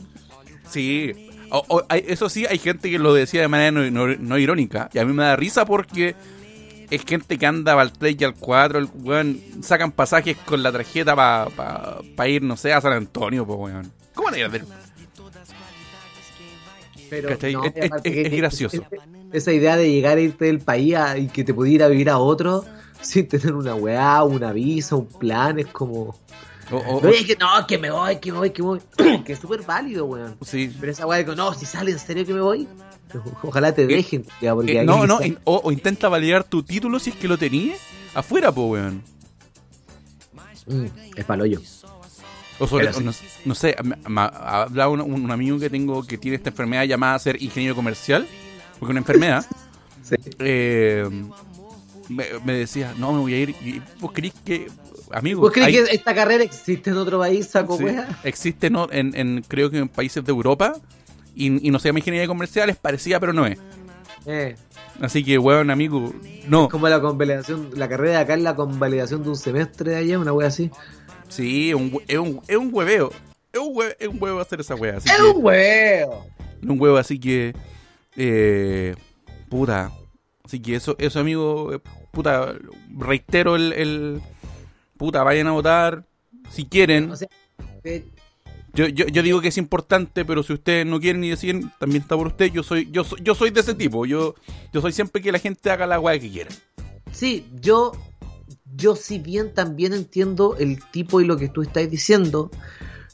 Sí. 0.71 1.31
O- 1.51 1.65
o- 1.69 1.83
hay- 1.89 2.05
eso 2.09 2.29
sí, 2.29 2.47
hay 2.47 2.59
gente 2.59 2.91
que 2.91 2.99
lo 2.99 3.15
decía 3.15 3.41
de 3.41 3.49
manera 3.49 3.71
no, 3.71 3.91
no- 3.91 4.17
no 4.17 4.39
irónica. 4.39 4.91
Y 4.93 4.99
a 4.99 5.05
mí 5.05 5.13
me 5.13 5.23
da 5.23 5.37
risa 5.37 5.65
porque 5.65 6.15
es 6.91 7.03
gente 7.05 7.39
que 7.39 7.47
anda 7.47 7.81
al 7.81 7.93
3 7.93 8.17
y 8.19 8.25
al 8.25 8.35
4. 8.35 8.79
El, 8.79 8.89
weón, 8.95 9.41
sacan 9.63 9.93
pasajes 9.93 10.37
con 10.39 10.63
la 10.63 10.73
tarjeta 10.73 11.15
para 11.17 12.29
ir, 12.29 12.43
no 12.43 12.57
sé, 12.57 12.73
a 12.73 12.81
San 12.81 12.93
Antonio, 12.93 13.47
pues, 13.47 13.59
weón. 13.59 13.93
¿Cómo 14.15 14.27
van 14.27 14.35
a 14.35 14.39
ir 14.39 14.45
a 14.45 14.49
ver? 14.49 14.65
Pero 17.11 17.31
no, 17.31 17.35
Es- 17.37 17.53
y 17.53 17.55
aparte 17.87 18.09
es- 18.09 18.15
que- 18.15 18.23
es 18.23 18.37
gracioso. 18.37 18.77
es- 18.91 19.43
esa 19.43 19.53
idea 19.53 19.77
de 19.77 19.91
llegar 19.91 20.17
a 20.19 20.21
irte 20.21 20.45
del 20.47 20.61
país 20.61 20.95
a- 20.95 21.19
y 21.19 21.27
que 21.29 21.45
te 21.45 21.53
pudiera 21.55 21.75
ir 21.77 21.83
a 21.85 21.89
vivir 21.89 22.11
a 22.11 22.19
otro 22.19 22.65
sin 23.01 23.27
tener 23.29 23.55
una 23.55 23.75
weá, 23.75 24.23
una 24.25 24.53
visa, 24.53 24.97
un 24.97 25.07
plan, 25.07 25.59
es 25.59 25.67
como. 25.67 26.17
O- 26.71 26.77
o- 26.77 27.01
No, 27.03 27.09
es 27.11 27.25
que 27.27 27.37
no, 27.37 27.67
que 27.69 27.77
me 27.77 27.91
voy, 27.91 28.17
que 28.17 28.33
me 28.33 28.39
voy, 28.39 28.51
que 28.51 28.63
me 28.63 28.69
voy. 28.69 28.81
que 29.25 29.33
es 29.35 29.39
súper 29.39 29.63
válido, 29.63 30.07
weón. 30.07 30.37
sí. 30.43 30.73
Pero 30.81 30.93
esa 30.93 31.07
weá 31.07 31.19
de 31.19 31.27
que 31.27 31.37
no, 31.37 31.53
si 31.55 31.67
sale 31.67 31.91
en 31.91 31.99
serio 31.99 32.25
que 32.25 32.33
me 32.33 32.41
voy, 32.41 32.67
ojalá 33.43 33.75
te 33.75 33.87
dejen, 33.87 34.25
ya, 34.41 34.55
porque 34.55 34.81
Eh, 34.81 34.85
no, 34.85 35.07
no, 35.07 35.23
in- 35.23 35.39
o, 35.45 35.61
o 35.65 35.71
intenta 35.73 36.09
validar 36.09 36.45
tu 36.45 36.63
título 36.63 36.99
si 36.99 37.11
es 37.11 37.17
que 37.17 37.29
lo 37.29 37.37
tenías 37.37 37.79
afuera, 38.15 38.51
pues, 38.51 38.71
weón. 38.71 39.03
Mm, 40.67 40.87
es 41.17 41.25
paloyo. 41.27 41.61
O 42.59 42.67
sobre, 42.69 42.87
Pero 42.87 42.99
o 42.99 43.01
no, 43.01 43.13
no 43.45 43.55
sé, 43.55 43.77
hablaba 44.05 44.89
un, 44.89 45.01
un 45.01 45.31
amigo 45.31 45.59
que 45.59 45.69
tengo 45.71 46.07
que 46.07 46.19
tiene 46.19 46.37
esta 46.37 46.51
enfermedad 46.51 46.85
llamada 46.85 47.19
ser 47.19 47.43
ingeniero 47.43 47.75
comercial, 47.75 48.27
porque 48.79 48.91
una 48.93 49.01
enfermedad, 49.01 49.45
Sí. 50.03 50.17
eh, 50.39 51.09
me, 52.09 52.25
me 52.45 52.53
decía, 52.53 52.95
no, 52.99 53.13
me 53.13 53.21
voy 53.21 53.35
a 53.35 53.39
ir, 53.41 53.51
y 53.51 53.81
vos 54.01 54.13
creís 54.13 54.35
que, 54.45 54.69
amigo, 55.11 55.41
¿Vos 55.41 55.51
crees 55.53 55.69
hay- 55.69 55.73
que 55.75 55.95
esta 55.97 56.15
carrera 56.15 56.45
existe 56.45 56.91
en 56.91 56.97
otro 56.99 57.19
país, 57.19 57.47
saco 57.47 57.79
sí, 57.79 57.87
existe 58.23 58.69
no, 58.71 58.87
en, 58.93 59.17
en, 59.17 59.43
creo 59.49 59.71
que 59.71 59.79
en 59.79 59.89
países 59.89 60.23
de 60.25 60.31
Europa, 60.31 60.75
y, 61.35 61.67
y 61.67 61.71
no 61.71 61.79
se 61.79 61.89
llama 61.89 61.99
ingeniería 62.01 62.29
comercial, 62.29 62.71
es 62.71 62.77
parecida, 62.77 63.19
pero 63.19 63.33
no 63.33 63.47
es. 63.47 63.59
Eh, 64.27 64.57
Así 65.01 65.25
que, 65.25 65.39
weón, 65.39 65.71
amigo, 65.71 66.13
no. 66.47 66.69
como 66.69 66.89
la 66.89 67.01
convalidación, 67.01 67.71
la 67.75 67.89
carrera 67.89 68.13
de 68.13 68.19
acá 68.19 68.35
es 68.35 68.43
la 68.43 68.55
convalidación 68.55 69.25
de 69.25 69.31
un 69.31 69.37
semestre 69.37 69.91
de 69.91 69.97
allá, 69.97 70.19
una 70.21 70.33
weá 70.33 70.47
así. 70.47 70.71
Sí, 71.29 71.71
es 71.71 71.75
un, 71.75 71.91
hue- 71.93 72.05
es 72.07 72.19
un, 72.19 72.41
es 72.47 72.57
un 72.57 72.71
hueveo. 72.73 73.11
Es 73.53 73.61
un, 73.61 73.75
hue- 73.75 73.97
es 73.99 74.09
un 74.09 74.23
huevo 74.23 74.41
hacer 74.41 74.61
esa 74.61 74.75
wea. 74.75 74.97
Así 74.99 75.09
¡Es 75.09 75.17
que- 75.17 75.23
un 75.23 75.45
huevo! 75.45 76.27
un 76.63 76.81
huevo, 76.81 76.97
así 76.97 77.19
que. 77.19 77.55
Eh, 78.17 78.95
puta. 79.49 79.93
Así 80.45 80.61
que 80.61 80.77
eso, 80.77 80.95
eso 80.99 81.21
amigo. 81.21 81.73
eh, 81.75 81.81
Puta. 82.13 82.55
Reitero 82.97 83.57
el, 83.57 83.73
el. 83.73 84.21
Puta, 84.97 85.23
vayan 85.25 85.47
a 85.49 85.53
votar. 85.53 86.05
Si 86.51 86.65
quieren. 86.67 87.11
O 87.11 87.17
sea, 87.17 87.29
eh, 87.83 88.05
Yo, 88.75 88.87
yo, 88.89 89.07
yo 89.07 89.23
digo 89.23 89.41
que 89.41 89.49
es 89.49 89.59
importante, 89.59 90.25
pero 90.25 90.43
si 90.43 90.53
ustedes 90.53 90.85
no 90.87 90.99
quieren 91.01 91.21
ni 91.21 91.31
deciden, 91.31 91.71
también 91.79 92.03
está 92.03 92.17
por 92.17 92.29
usted. 92.29 92.51
Yo 92.53 92.63
soy, 92.63 92.89
yo 92.91 93.05
soy, 93.05 93.21
yo 93.23 93.35
soy 93.35 93.51
de 93.51 93.61
ese 93.61 93.75
tipo. 93.75 94.05
Yo, 94.07 94.35
yo 94.73 94.81
soy 94.81 94.93
siempre 94.93 95.21
que 95.23 95.33
la 95.33 95.39
gente 95.39 95.71
haga 95.71 95.87
la 95.87 95.99
weá 96.01 96.19
que 96.19 96.31
quiera. 96.31 96.51
sí, 97.13 97.47
yo, 97.61 97.93
yo 98.77 98.97
si 98.97 99.19
bien 99.19 99.55
también 99.55 99.93
entiendo 99.93 100.57
el 100.59 100.83
tipo 100.91 101.21
y 101.21 101.25
lo 101.25 101.37
que 101.37 101.49
tú 101.49 101.63
estás 101.63 101.89
diciendo, 101.91 102.51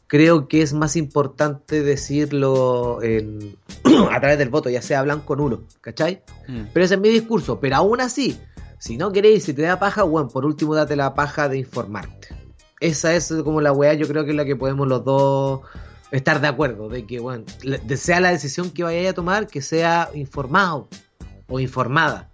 creo 0.06 0.48
que 0.48 0.62
es 0.62 0.72
más 0.72 0.96
importante 0.96 1.82
decirlo 1.82 3.02
en- 3.02 3.56
a 4.10 4.18
través 4.20 4.38
del 4.38 4.48
voto, 4.48 4.70
ya 4.70 4.82
sea 4.82 5.02
blanco 5.02 5.34
o 5.34 5.36
nulo, 5.36 5.62
¿cachai? 5.80 6.22
Pero 6.72 6.84
ese 6.84 6.94
es 6.94 7.00
mi 7.00 7.08
discurso. 7.10 7.60
Pero 7.60 7.76
aún 7.76 8.00
así, 8.00 8.38
si 8.78 8.96
no 8.96 9.12
queréis, 9.12 9.44
si 9.44 9.52
te 9.54 9.62
da 9.62 9.78
paja, 9.78 10.02
bueno, 10.02 10.28
por 10.28 10.44
último 10.46 10.74
date 10.74 10.96
la 10.96 11.14
paja 11.14 11.48
de 11.48 11.58
informarte. 11.58 12.28
Esa 12.80 13.14
es 13.14 13.32
como 13.44 13.60
la 13.60 13.72
weá, 13.72 13.92
yo 13.94 14.08
creo 14.08 14.24
que 14.24 14.30
es 14.30 14.36
la 14.36 14.44
que 14.46 14.56
podemos 14.56 14.88
los 14.88 15.04
dos 15.04 15.60
estar 16.10 16.40
de 16.40 16.48
acuerdo. 16.48 16.88
De 16.88 17.06
que, 17.06 17.20
bueno, 17.20 17.44
sea 17.96 18.20
la 18.20 18.30
decisión 18.30 18.70
que 18.70 18.82
vayáis 18.82 19.10
a 19.10 19.12
tomar, 19.12 19.46
que 19.46 19.60
sea 19.60 20.08
informado 20.14 20.88
o 21.46 21.60
informada. 21.60 22.29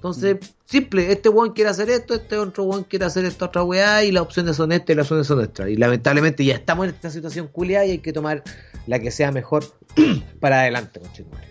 Entonces, 0.00 0.38
simple, 0.64 1.12
este 1.12 1.28
weón 1.28 1.52
quiere 1.52 1.68
hacer 1.68 1.90
esto, 1.90 2.14
este 2.14 2.38
otro 2.38 2.64
weón 2.64 2.84
quiere 2.84 3.04
hacer 3.04 3.26
esta 3.26 3.44
otra 3.44 3.62
weá, 3.64 4.02
y 4.02 4.10
las 4.10 4.22
opciones 4.22 4.56
son 4.56 4.72
estas 4.72 4.94
y 4.94 4.96
las 4.96 5.04
opciones 5.04 5.26
son 5.26 5.42
estas. 5.42 5.68
Y 5.68 5.76
lamentablemente 5.76 6.42
ya 6.42 6.54
estamos 6.54 6.88
en 6.88 6.94
esta 6.94 7.10
situación 7.10 7.48
culiada 7.48 7.84
y 7.84 7.90
hay 7.90 7.98
que 7.98 8.14
tomar 8.14 8.42
la 8.86 8.98
que 8.98 9.10
sea 9.10 9.30
mejor 9.30 9.62
para 10.40 10.60
adelante, 10.60 11.00
conchetumare. 11.00 11.46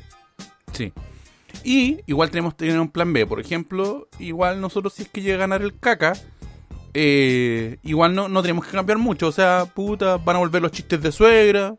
Sí. 0.73 0.91
Y 1.63 1.99
igual 2.07 2.31
tenemos 2.31 2.55
que 2.55 2.65
tener 2.65 2.79
un 2.79 2.89
plan 2.89 3.13
B. 3.13 3.27
Por 3.27 3.39
ejemplo, 3.39 4.07
igual 4.17 4.59
nosotros 4.59 4.93
si 4.93 5.03
es 5.03 5.09
que 5.09 5.21
llega 5.21 5.35
a 5.35 5.39
ganar 5.41 5.61
el 5.61 5.77
caca, 5.77 6.13
eh, 6.95 7.77
igual 7.83 8.15
no, 8.15 8.29
no 8.29 8.41
tenemos 8.41 8.65
que 8.65 8.71
cambiar 8.71 8.97
mucho. 8.97 9.27
O 9.27 9.31
sea, 9.31 9.65
puta, 9.75 10.17
van 10.17 10.37
a 10.37 10.39
volver 10.39 10.63
los 10.63 10.71
chistes 10.71 10.99
de 11.03 11.11
suegra. 11.11 11.75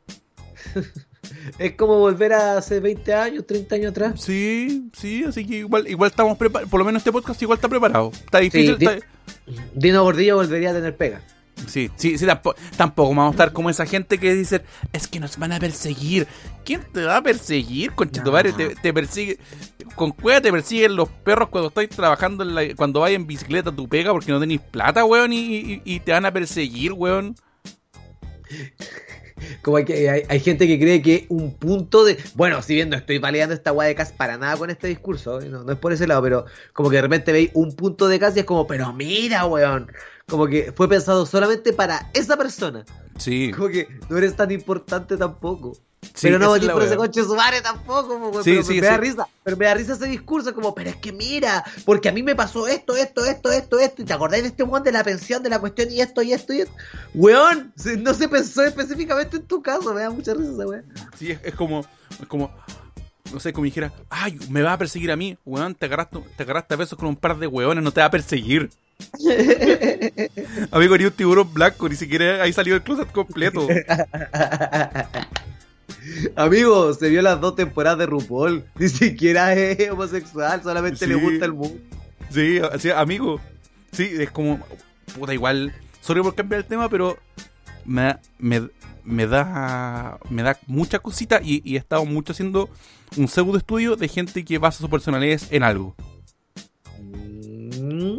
Es 1.58 1.72
como 1.72 1.98
volver 1.98 2.32
a 2.32 2.58
hace 2.58 2.80
20 2.80 3.14
años, 3.14 3.46
30 3.46 3.74
años 3.74 3.90
atrás. 3.90 4.20
Sí, 4.20 4.88
sí, 4.92 5.24
así 5.24 5.46
que 5.46 5.56
igual, 5.58 5.86
igual 5.88 6.10
estamos 6.10 6.36
preparados. 6.38 6.70
Por 6.70 6.78
lo 6.78 6.84
menos 6.84 7.00
este 7.00 7.12
podcast 7.12 7.40
igual 7.42 7.56
está 7.58 7.68
preparado. 7.68 8.10
Está 8.12 8.38
difícil. 8.38 8.76
Sí, 8.78 8.84
está- 8.86 9.06
Dino 9.74 10.02
Gordillo 10.02 10.36
volvería 10.36 10.70
a 10.70 10.74
tener 10.74 10.96
pega. 10.96 11.20
Sí, 11.66 11.90
sí, 11.96 12.16
sí, 12.16 12.24
tampoco, 12.24 12.56
tampoco 12.76 13.10
vamos 13.10 13.26
a 13.26 13.30
estar 13.32 13.52
como 13.52 13.68
esa 13.68 13.84
gente 13.84 14.16
que 14.16 14.32
dice, 14.34 14.62
es 14.94 15.06
que 15.06 15.20
nos 15.20 15.36
van 15.36 15.52
a 15.52 15.60
perseguir. 15.60 16.26
¿Quién 16.64 16.80
te 16.90 17.02
va 17.02 17.18
a 17.18 17.22
perseguir, 17.22 17.92
conchetumare? 17.92 18.50
No. 18.52 18.56
Te, 18.56 18.74
te 18.76 18.94
persigue, 18.94 19.38
con 19.94 20.12
cueva 20.12 20.40
te 20.40 20.50
persiguen 20.50 20.96
los 20.96 21.10
perros 21.10 21.50
cuando 21.50 21.68
estás 21.68 21.86
trabajando, 21.90 22.44
en 22.44 22.54
la- 22.54 22.74
cuando 22.74 23.00
vas 23.00 23.10
en 23.10 23.26
bicicleta 23.26 23.70
tu 23.70 23.86
pega 23.88 24.10
porque 24.12 24.32
no 24.32 24.40
tenéis 24.40 24.62
plata, 24.62 25.04
weón, 25.04 25.34
y, 25.34 25.38
y- 25.56 25.82
y 25.84 26.00
te 26.00 26.12
van 26.12 26.24
a 26.24 26.32
perseguir, 26.32 26.94
weón. 26.94 27.36
Como 29.62 29.76
hay, 29.78 29.84
que- 29.84 30.08
hay, 30.10 30.22
hay 30.28 30.40
gente 30.40 30.66
que 30.66 30.78
cree 30.78 31.02
que 31.02 31.26
un 31.28 31.54
punto 31.54 32.04
de. 32.04 32.18
Bueno, 32.34 32.62
si 32.62 32.74
bien 32.74 32.90
no 32.90 32.96
estoy 32.96 33.18
validando 33.18 33.54
esta 33.54 33.70
guay 33.70 33.88
de 33.88 33.94
cas 33.94 34.12
para 34.12 34.36
nada 34.38 34.56
con 34.56 34.70
este 34.70 34.88
discurso, 34.88 35.40
¿eh? 35.40 35.48
no, 35.48 35.64
no 35.64 35.72
es 35.72 35.78
por 35.78 35.92
ese 35.92 36.06
lado, 36.06 36.22
pero 36.22 36.44
como 36.72 36.90
que 36.90 36.96
de 36.96 37.02
repente 37.02 37.32
veis 37.32 37.50
un 37.54 37.74
punto 37.74 38.08
de 38.08 38.18
cas 38.18 38.36
y 38.36 38.40
es 38.40 38.44
como, 38.44 38.66
pero 38.66 38.92
mira, 38.92 39.46
weón. 39.46 39.90
Como 40.28 40.46
que 40.46 40.72
fue 40.76 40.88
pensado 40.88 41.26
solamente 41.26 41.72
para 41.72 42.08
esa 42.14 42.36
persona. 42.36 42.84
Sí, 43.18 43.50
Como 43.50 43.68
que 43.68 43.88
no 44.08 44.16
eres 44.16 44.36
tan 44.36 44.50
importante 44.52 45.16
tampoco. 45.16 45.76
Sí, 46.02 46.26
pero 46.28 46.38
no 46.38 46.48
voté 46.48 46.68
por 46.70 46.82
ese 46.82 46.96
coche 46.96 47.22
su 47.22 47.34
madre 47.34 47.60
tampoco, 47.60 48.18
po, 48.18 48.28
weón, 48.28 48.44
Sí, 48.44 48.52
pero 48.52 48.62
sí, 48.64 48.80
me 48.80 48.86
da 48.86 48.96
risa. 48.96 49.28
Pero 49.44 49.56
me 49.56 49.66
da 49.66 49.74
risa 49.74 49.92
ese 49.92 50.06
discurso, 50.06 50.54
como, 50.54 50.74
pero 50.74 50.90
es 50.90 50.96
que 50.96 51.12
mira, 51.12 51.62
porque 51.84 52.08
a 52.08 52.12
mí 52.12 52.22
me 52.22 52.34
pasó 52.34 52.66
esto, 52.66 52.96
esto, 52.96 53.24
esto, 53.24 53.52
esto, 53.52 53.78
esto, 53.78 54.02
y 54.02 54.04
te 54.06 54.12
acordáis 54.12 54.42
de 54.42 54.48
este 54.48 54.62
weón 54.62 54.82
de 54.82 54.92
la 54.92 55.04
pensión, 55.04 55.42
de 55.42 55.50
la 55.50 55.58
cuestión, 55.58 55.90
y 55.90 56.00
esto, 56.00 56.22
y 56.22 56.32
esto, 56.32 56.54
y 56.54 56.62
esto. 56.62 56.74
Weón, 57.14 57.72
no 57.98 58.14
se 58.14 58.28
pensó 58.28 58.62
específicamente 58.62 59.36
en 59.36 59.42
tu 59.42 59.62
caso, 59.62 59.92
me 59.92 60.00
da 60.00 60.10
mucha 60.10 60.32
risa 60.32 60.52
esa 60.52 60.66
weón. 60.66 60.84
sí, 61.18 61.32
es, 61.32 61.40
es 61.42 61.54
como, 61.54 61.84
es 62.20 62.26
como, 62.26 62.50
no 63.32 63.38
sé, 63.38 63.52
como 63.52 63.66
dijera, 63.66 63.92
ay, 64.08 64.38
me 64.48 64.62
va 64.62 64.72
a 64.72 64.78
perseguir 64.78 65.12
a 65.12 65.16
mí, 65.16 65.36
weón, 65.44 65.74
te 65.74 65.84
agarraste, 65.84 66.18
te 66.36 66.42
agarraste 66.42 66.74
a 66.74 66.76
besos 66.78 66.98
con 66.98 67.08
un 67.08 67.16
par 67.16 67.38
de 67.38 67.46
weones, 67.46 67.84
no 67.84 67.92
te 67.92 68.00
va 68.00 68.06
a 68.06 68.10
perseguir. 68.10 68.70
Amigo, 70.70 70.96
ni 70.96 71.04
un 71.04 71.12
tiburón 71.12 71.52
blanco, 71.52 71.88
ni 71.88 71.96
siquiera 71.96 72.42
ahí 72.42 72.52
salió 72.52 72.74
el 72.74 72.82
closet 72.82 73.10
completo. 73.12 73.66
Amigo, 76.36 76.92
se 76.94 77.08
vio 77.08 77.22
las 77.22 77.40
dos 77.40 77.54
temporadas 77.56 77.98
de 77.98 78.06
RuPaul. 78.06 78.64
Ni 78.78 78.88
siquiera 78.88 79.54
es 79.54 79.90
homosexual, 79.90 80.62
solamente 80.62 81.06
le 81.06 81.14
Sí. 81.14 81.20
gusta 81.20 81.44
el 81.46 81.52
mundo. 81.52 81.78
Sí, 82.30 82.58
así, 82.72 82.90
amigo. 82.90 83.40
Sí, 83.92 84.08
es 84.18 84.30
como. 84.30 84.60
Puta, 85.18 85.34
igual. 85.34 85.72
Sorry 86.00 86.22
por 86.22 86.34
cambiar 86.34 86.60
el 86.60 86.66
tema, 86.66 86.88
pero. 86.88 87.18
Me, 87.84 88.02
da- 88.02 88.20
me, 88.38 88.68
me 89.04 89.26
da. 89.26 90.18
Me 90.28 90.42
da 90.42 90.58
mucha 90.66 90.98
cosita 91.00 91.40
y, 91.42 91.60
y 91.64 91.74
he 91.74 91.78
estado 91.78 92.04
mucho 92.04 92.32
haciendo 92.32 92.68
un 93.16 93.26
pseudo 93.26 93.58
estudio 93.58 93.96
de 93.96 94.06
gente 94.08 94.44
que 94.44 94.58
basa 94.58 94.78
su 94.78 94.88
personalidad 94.88 95.40
en 95.50 95.62
algo. 95.64 95.96
Mm. 97.80 98.18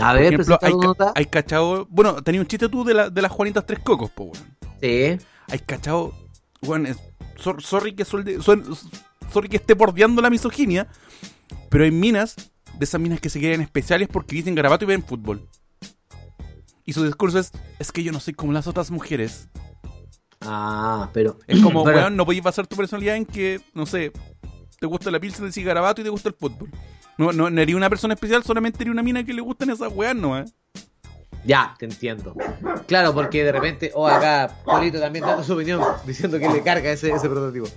A 0.00 0.12
Por 0.12 0.14
ver, 0.20 0.32
ejemplo, 0.34 0.58
presenta 0.58 0.66
hay, 0.66 0.74
nota. 0.86 1.12
hay 1.16 1.24
cachado. 1.26 1.86
Bueno, 1.90 2.22
tenía 2.22 2.40
un 2.40 2.46
chiste 2.46 2.68
tú 2.68 2.84
de, 2.84 2.94
la, 2.94 3.10
de 3.10 3.22
las 3.22 3.32
Juanitas 3.32 3.66
Tres 3.66 3.80
Cocos, 3.80 4.10
po, 4.10 4.24
weón. 4.24 4.56
Sí. 4.80 5.18
Hay 5.50 5.58
cachado. 5.66 6.12
Bueno, 6.62 6.88
es- 6.88 6.98
sor- 7.36 7.62
sorry, 7.62 7.94
que 7.94 8.04
sorry 8.04 8.24
esté 9.52 9.74
bordeando 9.74 10.22
la 10.22 10.30
misoginia, 10.30 10.88
pero 11.70 11.84
hay 11.84 11.90
minas, 11.90 12.34
de 12.78 12.84
esas 12.84 13.00
minas 13.00 13.20
que 13.20 13.30
se 13.30 13.38
creen 13.40 13.60
especiales 13.60 14.08
porque 14.08 14.36
dicen 14.36 14.54
garabato 14.54 14.84
y 14.84 14.88
ven 14.88 15.02
fútbol. 15.04 15.48
Y 16.84 16.92
su 16.94 17.04
discurso 17.04 17.38
es, 17.38 17.52
es 17.78 17.92
que 17.92 18.02
yo 18.02 18.12
no 18.12 18.20
soy 18.20 18.34
como 18.34 18.52
las 18.52 18.66
otras 18.66 18.90
mujeres. 18.90 19.48
Ah, 20.40 21.10
pero. 21.12 21.38
Es 21.46 21.60
como, 21.60 21.82
Bueno, 21.84 21.98
weón, 21.98 22.16
no 22.16 22.24
podéis 22.24 22.42
basar 22.42 22.66
tu 22.66 22.76
personalidad 22.76 23.16
en 23.16 23.26
que, 23.26 23.60
no 23.74 23.84
sé, 23.86 24.12
te 24.80 24.86
gusta 24.86 25.10
la 25.10 25.20
pizza 25.20 25.44
de 25.44 25.52
cigarabato 25.52 26.00
y 26.00 26.04
te 26.04 26.10
gusta 26.10 26.28
el 26.30 26.34
fútbol. 26.34 26.70
No, 27.18 27.32
no, 27.32 27.50
no 27.50 27.60
eres 27.60 27.74
una 27.74 27.90
persona 27.90 28.14
especial, 28.14 28.44
solamente 28.44 28.82
eres 28.82 28.92
una 28.92 29.02
mina 29.02 29.24
que 29.24 29.34
le 29.34 29.40
gustan 29.42 29.70
esas 29.70 29.92
weas, 29.92 30.14
¿no? 30.14 30.38
Eh? 30.38 30.44
Ya, 31.44 31.74
te 31.78 31.86
entiendo. 31.86 32.34
Claro, 32.86 33.14
porque 33.14 33.44
de 33.44 33.52
repente, 33.52 33.90
oh, 33.94 34.06
acá 34.06 34.50
Polito 34.64 35.00
también 35.00 35.24
dando 35.24 35.44
su 35.44 35.54
opinión, 35.54 35.82
diciendo 36.06 36.38
que 36.38 36.48
le 36.48 36.62
carga 36.62 36.90
ese, 36.90 37.10
ese 37.10 37.28
prototipo. 37.28 37.68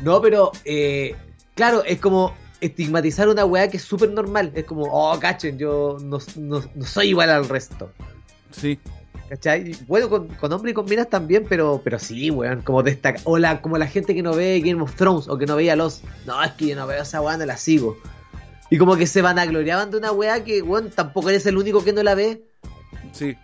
No, 0.00 0.20
pero, 0.20 0.52
eh, 0.64 1.14
claro, 1.54 1.84
es 1.84 2.00
como 2.00 2.34
estigmatizar 2.60 3.28
una 3.28 3.44
weá 3.44 3.68
que 3.68 3.76
es 3.76 3.82
súper 3.82 4.10
normal. 4.10 4.52
Es 4.54 4.64
como, 4.64 4.84
oh, 4.84 5.18
cachen, 5.18 5.58
yo 5.58 5.98
no, 6.00 6.18
no, 6.36 6.62
no, 6.74 6.86
soy 6.86 7.08
igual 7.08 7.30
al 7.30 7.48
resto. 7.48 7.90
Sí. 8.50 8.78
¿Cachai? 9.28 9.74
Bueno, 9.86 10.08
con, 10.08 10.28
con 10.28 10.52
hombres 10.52 10.72
y 10.72 10.74
con 10.74 10.84
minas 10.84 11.08
también, 11.08 11.46
pero, 11.48 11.80
pero 11.82 11.98
sí, 11.98 12.30
weón, 12.30 12.62
como 12.62 12.82
destaca. 12.82 13.20
O 13.24 13.38
la, 13.38 13.60
como 13.62 13.78
la 13.78 13.86
gente 13.86 14.14
que 14.14 14.22
no 14.22 14.34
ve 14.34 14.60
Game 14.60 14.82
of 14.82 14.94
Thrones 14.94 15.28
o 15.28 15.38
que 15.38 15.46
no 15.46 15.56
veía 15.56 15.74
los. 15.74 16.02
No, 16.26 16.42
es 16.42 16.52
que 16.52 16.68
yo 16.68 16.76
no 16.76 16.86
veo 16.86 17.02
esa 17.02 17.20
weá, 17.20 17.36
no 17.36 17.46
la 17.46 17.56
sigo. 17.56 17.96
Y 18.70 18.78
como 18.78 18.96
que 18.96 19.06
se 19.06 19.22
van 19.22 19.38
a 19.38 19.46
gloriaban 19.46 19.90
de 19.90 19.98
una 19.98 20.12
weá 20.12 20.44
que, 20.44 20.62
weón, 20.62 20.90
tampoco 20.90 21.30
eres 21.30 21.46
el 21.46 21.56
único 21.56 21.82
que 21.82 21.92
no 21.92 22.02
la 22.02 22.14
ve. 22.14 22.42
Sí. 23.12 23.36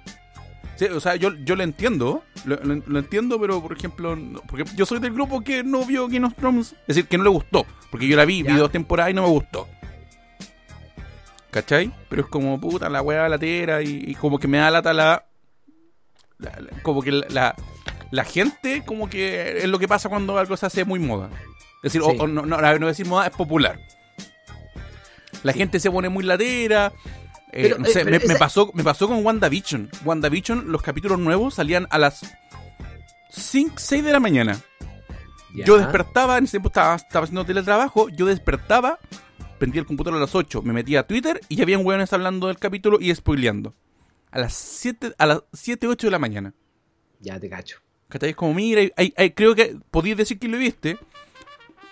Sí, 0.76 0.84
o 0.84 1.00
sea, 1.00 1.16
yo, 1.16 1.34
yo 1.44 1.56
lo 1.56 1.64
entiendo, 1.64 2.22
lo, 2.44 2.56
lo- 2.56 2.82
lo 2.86 2.98
entiendo, 3.00 3.40
pero 3.40 3.60
por 3.60 3.72
ejemplo, 3.76 4.14
no- 4.14 4.40
porque 4.42 4.64
yo 4.76 4.86
soy 4.86 5.00
del 5.00 5.12
grupo 5.12 5.40
que 5.42 5.64
no 5.64 5.84
vio 5.84 6.06
Game 6.08 6.24
of 6.26 6.34
Thrones, 6.34 6.72
es 6.82 6.86
decir, 6.96 7.06
que 7.08 7.18
no 7.18 7.24
le 7.24 7.30
gustó, 7.30 7.66
porque 7.90 8.06
yo 8.06 8.16
la 8.16 8.24
vi, 8.24 8.44
Ya. 8.44 8.52
vi 8.52 8.58
dos 8.58 8.70
temporadas 8.70 9.10
y 9.10 9.14
no 9.14 9.22
me 9.22 9.28
gustó. 9.28 9.66
¿Cachai? 11.50 11.90
Pero 12.08 12.22
es 12.22 12.28
como 12.28 12.60
puta 12.60 12.88
la 12.90 13.00
weá 13.02 13.28
latera 13.28 13.82
y, 13.82 14.04
y 14.06 14.14
como 14.14 14.38
que 14.38 14.46
me 14.46 14.58
da 14.58 14.70
lata 14.70 14.92
la, 14.92 15.24
la- 16.38 16.60
la- 16.60 16.82
como 16.82 17.02
que 17.02 17.10
la, 17.10 17.26
la, 17.30 17.54
la 18.10 18.24
gente, 18.24 18.82
como 18.84 19.08
que 19.08 19.58
es 19.58 19.64
lo 19.68 19.78
que 19.78 19.88
pasa 19.88 20.08
cuando 20.08 20.38
algo 20.38 20.56
se 20.56 20.66
hace 20.66 20.84
muy 20.84 20.98
moda. 21.00 21.30
Es 21.82 21.92
decir, 21.92 22.02
Sí. 22.02 22.16
o 22.20 22.26
no, 22.26 22.42
no, 22.44 22.78
no 22.78 22.86
decir 22.86 23.06
moda, 23.06 23.26
es 23.26 23.32
popular. 23.32 23.80
La 25.42 25.52
gente 25.52 25.80
se 25.80 25.90
pone 25.90 26.08
muy 26.08 26.24
latera. 26.24 26.92
Eh, 27.66 27.74
no 27.78 27.86
eh, 27.86 27.90
sé, 27.90 28.04
pero 28.04 28.26
me, 28.26 28.36
pasó, 28.36 28.70
me 28.74 28.84
pasó 28.84 29.08
con 29.08 29.24
WandaVision. 29.24 29.90
WandaVision, 30.04 30.70
los 30.70 30.82
capítulos 30.82 31.18
nuevos 31.18 31.54
salían 31.54 31.86
a 31.90 31.98
las 31.98 32.20
5, 33.30 33.74
6 33.76 34.04
de 34.04 34.12
la 34.12 34.20
mañana. 34.20 34.60
Ya. 35.54 35.64
Yo 35.64 35.78
despertaba, 35.78 36.38
en 36.38 36.44
ese 36.44 36.52
tiempo 36.52 36.68
estaba, 36.68 36.94
estaba 36.94 37.24
haciendo 37.24 37.44
teletrabajo, 37.44 38.08
yo 38.10 38.26
despertaba, 38.26 38.98
prendía 39.58 39.80
el 39.80 39.86
computador 39.86 40.18
a 40.18 40.20
las 40.20 40.34
8, 40.34 40.62
me 40.62 40.72
metía 40.72 41.00
a 41.00 41.06
Twitter 41.06 41.40
y 41.48 41.56
ya 41.56 41.64
habían 41.64 41.84
hueones 41.84 42.12
hablando 42.12 42.46
del 42.48 42.58
capítulo 42.58 42.98
y 43.00 43.14
spoileando. 43.14 43.74
A 44.30 44.38
las 44.40 44.54
7, 44.54 45.14
a 45.16 45.26
las 45.26 45.42
7, 45.52 45.86
8 45.88 46.06
de 46.06 46.10
la 46.10 46.18
mañana. 46.18 46.54
Ya 47.20 47.40
te 47.40 47.48
cacho. 47.48 47.78
¿Cachai? 48.08 48.30
Es 48.30 48.36
como, 48.36 48.54
mira, 48.54 48.82
hay, 48.96 49.12
hay- 49.16 49.30
creo 49.32 49.54
que 49.54 49.76
podías 49.90 50.16
decir 50.16 50.38
que 50.38 50.48
lo 50.48 50.58
viste, 50.58 50.98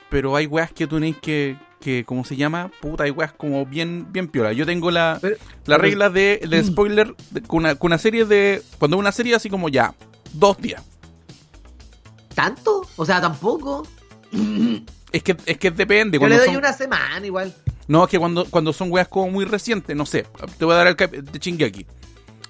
pero 0.08 0.36
hay 0.36 0.46
weas 0.46 0.72
que 0.72 0.86
tú 0.86 0.96
tenéis 0.96 1.16
que, 1.18 1.56
que, 1.80 2.04
¿cómo 2.04 2.24
se 2.24 2.36
llama? 2.36 2.70
Puta, 2.80 3.04
hay 3.04 3.10
weas 3.10 3.32
como 3.32 3.64
bien, 3.66 4.06
bien 4.12 4.28
piola. 4.28 4.52
Yo 4.52 4.66
tengo 4.66 4.90
la, 4.90 5.18
Pero- 5.20 5.36
la 5.36 5.76
pero- 5.76 5.78
regla 5.78 6.10
de, 6.10 6.40
de 6.48 6.64
spoiler 6.64 7.14
de- 7.30 7.42
con, 7.42 7.58
una, 7.60 7.74
con 7.74 7.88
una 7.90 7.98
serie 7.98 8.24
de, 8.24 8.62
cuando 8.78 8.96
una 8.98 9.12
serie 9.12 9.34
así 9.34 9.48
como 9.50 9.68
ya, 9.68 9.94
dos 10.32 10.58
días. 10.58 10.82
¿Tanto? 12.34 12.86
O 12.96 13.06
sea, 13.06 13.20
tampoco. 13.20 13.86
Es 15.12 15.22
que, 15.22 15.36
es 15.46 15.58
que 15.58 15.70
depende. 15.70 16.16
Yo 16.16 16.20
Cuando 16.20 16.34
le 16.36 16.40
doy 16.40 16.48
son- 16.48 16.56
una 16.56 16.72
semana 16.72 17.24
igual. 17.24 17.54
No, 17.88 18.04
es 18.04 18.10
que 18.10 18.18
cuando, 18.18 18.44
cuando 18.46 18.72
son 18.72 18.90
weas 18.90 19.08
como 19.08 19.30
muy 19.30 19.44
recientes, 19.44 19.94
no 19.96 20.04
sé, 20.04 20.26
te 20.58 20.64
voy 20.64 20.74
a 20.74 20.78
dar 20.78 20.86
el 20.88 20.96
cap 20.96 21.12
de 21.12 21.38
Shingeki. 21.38 21.86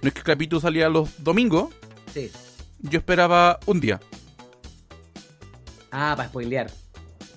No 0.03 0.09
es 0.09 0.15
que 0.15 0.21
el 0.21 0.25
capítulo 0.25 0.61
salía 0.61 0.89
los 0.89 1.23
domingos, 1.23 1.75
Sí. 2.15 2.31
yo 2.81 2.99
esperaba 2.99 3.59
un 3.67 3.81
día. 3.81 4.01
Ah, 5.91 6.15
para 6.17 6.29
spoilear. 6.29 6.71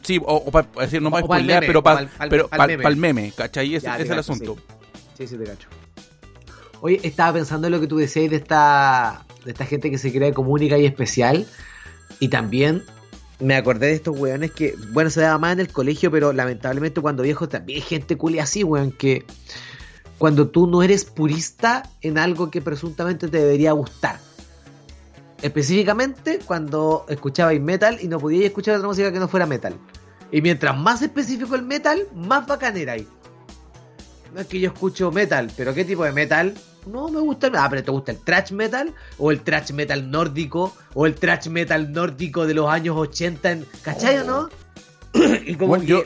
Sí, 0.10 0.20
o, 0.26 0.50
para 0.50 0.68
decir, 0.82 1.04
no 1.04 1.12
para 1.12 1.24
spoilear, 1.24 1.64
pero 1.68 1.84
para 1.84 2.08
pa'l- 2.08 2.96
meme. 2.96 3.32
¿cachai? 3.38 3.76
Ese, 3.76 3.86
Ya, 3.86 3.92
ese 3.94 3.98
te 4.00 4.04
es 4.06 4.12
el 4.14 4.18
asunto. 4.18 4.58
Sí, 5.16 5.28
sí, 5.28 5.38
te 5.38 5.44
cacho. 5.44 5.68
Oye, 6.82 7.00
estaba 7.04 7.34
pensando 7.34 7.68
en 7.68 7.74
lo 7.74 7.80
que 7.80 7.86
tú 7.86 7.98
decías 7.98 8.28
de 8.32 8.38
esta, 8.38 9.24
de 9.46 9.52
esta 9.52 9.68
gente 9.68 9.92
que 9.92 10.00
se 10.00 10.12
cree 10.12 10.34
como 10.34 10.50
única 10.50 10.80
y 10.80 10.88
especial. 10.88 11.46
Y 12.20 12.30
también 12.30 12.82
me 13.40 13.56
acordé 13.56 13.86
de 13.86 13.94
estos 13.94 14.18
weones 14.18 14.50
que, 14.50 14.74
bueno, 14.94 15.12
se 15.12 15.22
daba 15.22 15.38
más 15.38 15.54
en 15.54 15.60
el 15.60 15.72
colegio, 15.72 16.10
pero 16.10 16.34
lamentablemente 16.34 17.02
cuando 17.02 17.22
viejo 17.22 17.48
también 17.48 17.78
hay 17.78 17.88
gente 17.88 18.18
culia 18.18 18.42
así, 18.44 18.64
weón, 18.64 18.92
que 18.92 19.26
cuando 20.18 20.48
tú 20.48 20.66
no 20.66 20.82
eres 20.82 21.06
purista 21.06 21.84
en 22.02 22.18
algo 22.18 22.50
que 22.50 22.62
presuntamente 22.64 23.28
te 23.28 23.38
debería 23.38 23.74
gustar. 23.74 24.20
Específicamente 25.44 26.40
cuando 26.44 27.06
escuchabais 27.10 27.62
metal 27.62 28.00
y 28.02 28.08
no 28.08 28.20
podíais 28.20 28.46
escuchar 28.46 28.76
otra 28.78 28.88
música 28.88 29.12
que 29.14 29.20
no 29.20 29.28
fuera 29.28 29.46
metal. 29.46 29.76
Y 30.32 30.42
mientras 30.42 30.78
más 30.78 31.02
específico 31.02 31.56
el 31.56 31.64
metal, 31.64 32.08
más 32.14 32.46
bacán 32.46 32.78
era 32.78 32.94
ahí. 32.94 33.08
No 34.34 34.42
es 34.42 34.48
que 34.48 34.60
yo 34.60 34.70
escucho 34.72 35.12
metal, 35.12 35.52
pero 35.58 35.74
¿qué 35.74 35.84
tipo 35.86 36.04
de 36.04 36.12
metal? 36.12 36.54
No 36.86 37.08
me 37.10 37.20
gusta 37.20 37.48
el 37.48 37.56
Ah, 37.56 37.68
pero 37.70 37.84
¿te 37.84 37.90
gusta 37.92 38.12
el 38.12 38.20
thrash 38.20 38.52
metal? 38.52 38.94
¿O 39.18 39.32
el 39.32 39.42
thrash 39.42 39.72
metal 39.72 40.10
nórdico? 40.12 40.76
¿O 40.94 41.06
el 41.08 41.16
thrash 41.16 41.48
metal 41.50 41.92
nórdico 41.92 42.46
de 42.46 42.54
los 42.54 42.70
años 42.70 42.96
80? 42.96 43.52
En... 43.52 43.66
¿Cachai 43.82 44.20
o 44.20 44.24
no? 44.24 44.50
y 45.46 45.56
como 45.56 45.70
Bueno, 45.70 45.84
que- 45.84 45.90
yo, 45.90 46.04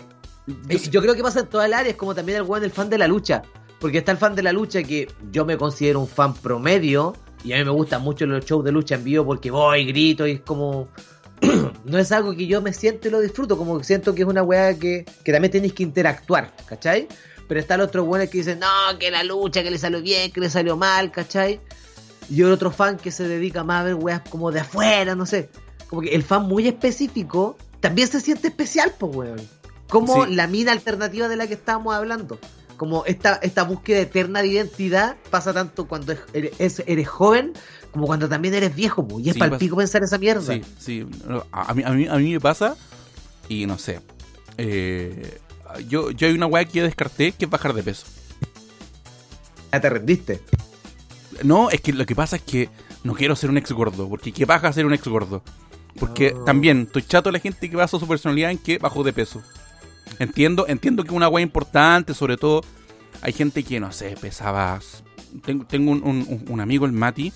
eh, 0.70 0.78
yo 0.90 1.02
creo 1.02 1.16
que 1.16 1.22
pasa 1.22 1.42
en 1.42 1.48
todas 1.48 1.70
las 1.70 1.82
áreas, 1.82 1.96
como 1.98 2.16
también 2.16 2.38
el 2.38 2.44
weón 2.44 2.64
el 2.64 2.72
fan 2.72 2.90
de 2.90 2.98
la 2.98 3.08
lucha. 3.08 3.44
Porque 3.80 3.98
está 3.98 4.14
el 4.14 4.18
fan 4.18 4.36
de 4.36 4.44
la 4.44 4.54
lucha 4.54 4.82
que 4.84 5.10
yo 5.32 5.44
me 5.46 5.58
considero 5.58 6.00
un 6.00 6.08
fan 6.08 6.34
promedio. 6.34 7.14
Y 7.44 7.52
a 7.52 7.58
mí 7.58 7.66
me 7.66 7.72
gustan 7.72 8.02
mucho 8.02 8.26
los 8.26 8.46
shows 8.46 8.64
de 8.64 8.72
lucha 8.72 8.96
en 8.96 9.04
vivo 9.04 9.26
porque 9.26 9.52
voy, 9.52 9.84
grito 9.86 10.26
y 10.26 10.32
es 10.32 10.40
como. 10.40 10.88
no 11.86 11.98
es 12.00 12.12
algo 12.12 12.36
que 12.36 12.48
yo 12.48 12.62
me 12.62 12.74
siento 12.74 13.08
y 13.08 13.12
lo 13.12 13.20
disfruto. 13.22 13.58
Como 13.58 13.78
que 13.78 13.84
siento 13.84 14.14
que 14.16 14.22
es 14.24 14.28
una 14.28 14.44
weá 14.44 14.78
que, 14.78 15.06
que 15.24 15.32
también 15.32 15.52
tenéis 15.52 15.74
que 15.74 15.84
interactuar, 15.84 16.54
¿cachai? 16.66 17.08
Pero 17.48 17.60
está 17.60 17.76
el 17.76 17.82
otro 17.82 18.04
weón 18.04 18.28
que 18.28 18.38
dice, 18.40 18.56
no, 18.56 18.98
que 19.00 19.12
la 19.12 19.24
lucha, 19.24 19.64
que 19.64 19.72
le 19.72 19.78
salió 19.78 20.02
bien, 20.02 20.32
que 20.32 20.40
le 20.40 20.50
salió 20.50 20.78
mal, 20.78 21.12
¿cachai? 21.12 21.60
Y 22.30 22.42
el 22.42 22.52
otro 22.52 22.72
fan 22.72 22.98
que 22.98 23.12
se 23.12 23.28
dedica 23.28 23.64
más 23.64 23.82
a 23.82 23.84
ver 23.84 23.96
weas 23.96 24.22
como 24.30 24.52
de 24.52 24.62
afuera, 24.62 25.14
no 25.16 25.26
sé. 25.26 25.50
Como 25.90 26.02
que 26.02 26.16
el 26.16 26.24
fan 26.24 26.44
muy 26.48 26.68
específico 26.68 27.58
también 27.82 28.08
se 28.08 28.22
siente 28.22 28.48
especial, 28.48 28.94
pues, 28.98 29.14
weón. 29.16 29.42
Como 29.90 30.26
Sí. 30.26 30.34
la 30.34 30.48
mina 30.48 30.72
alternativa 30.72 31.28
de 31.28 31.36
la 31.36 31.46
que 31.48 31.54
estábamos 31.54 31.94
hablando. 31.94 32.40
Como 32.78 33.06
esta, 33.06 33.36
esta 33.44 33.64
búsqueda 33.64 34.00
eterna 34.00 34.42
de 34.42 34.48
identidad 34.48 35.16
pasa 35.30 35.54
tanto 35.54 35.88
cuando 35.88 36.14
es- 36.14 36.20
eres, 36.34 36.82
eres 36.88 37.08
joven 37.08 37.54
como 37.94 38.06
cuando 38.08 38.28
también 38.28 38.54
eres 38.56 38.76
viejo, 38.76 39.08
pues. 39.08 39.26
Y 39.26 39.30
es 39.30 39.34
Sí, 39.36 39.40
palpico 39.40 39.78
pensar 39.78 40.04
esa 40.04 40.18
mierda. 40.18 40.54
sí, 40.54 40.62
sí. 40.80 41.06
A 41.52 41.74
mí, 41.74 41.84
a, 41.86 41.92
mí, 41.92 42.08
a 42.08 42.16
mí 42.18 42.34
me 42.34 42.40
pasa, 42.40 42.76
y 43.48 43.66
no 43.66 43.78
sé. 43.78 44.02
eh, 44.58 45.40
yo, 45.88 46.12
yo 46.12 46.28
hay 46.28 46.34
una 46.34 46.46
weá 46.46 46.66
que 46.66 46.80
yo 46.80 46.84
descarté 46.84 47.32
que 47.32 47.46
es 47.46 47.52
bajar 47.52 47.74
de 47.74 47.82
peso. 47.84 48.06
Ya 49.72 49.82
te 49.82 49.90
rendiste. 49.90 50.42
No, 51.44 51.70
es 51.72 51.82
que 51.82 51.94
lo 51.94 52.06
que 52.06 52.14
pasa 52.16 52.36
es 52.36 52.44
que 52.44 52.70
no 53.04 53.14
quiero 53.16 53.36
ser 53.36 53.50
un 53.50 53.58
ex 53.58 53.72
gordo, 53.72 54.08
porque 54.08 54.32
qué 54.32 54.46
baja 54.46 54.72
ser 54.72 54.86
un 54.86 54.94
ex 54.94 55.08
gordo. 55.08 55.42
Porque 56.00 56.32
No. 56.32 56.44
también 56.44 56.82
estoy 56.84 57.04
chato 57.04 57.30
de 57.30 57.34
la 57.34 57.40
gente 57.40 57.70
que 57.70 57.76
basa 57.76 57.98
su 58.00 58.08
personalidad 58.08 58.52
en 58.52 58.58
que 58.60 58.78
bajó 58.78 59.04
de 59.04 59.14
peso. 59.14 59.42
Entiendo, 60.20 60.66
entiendo 60.68 61.04
que 61.04 61.10
es 61.10 61.16
una 61.16 61.28
weá 61.28 61.42
importante, 61.44 62.14
sobre 62.14 62.38
todo 62.38 62.62
hay 63.22 63.34
gente 63.34 63.64
que, 63.64 63.80
no 63.80 63.92
sé, 63.92 64.16
pesaba... 64.20 64.80
Tengo, 65.44 65.66
tengo 65.66 65.92
un, 65.92 66.04
un- 66.04 66.46
un 66.48 66.62
amigo, 66.62 66.86
el 66.86 66.92
Mati, 66.92 67.34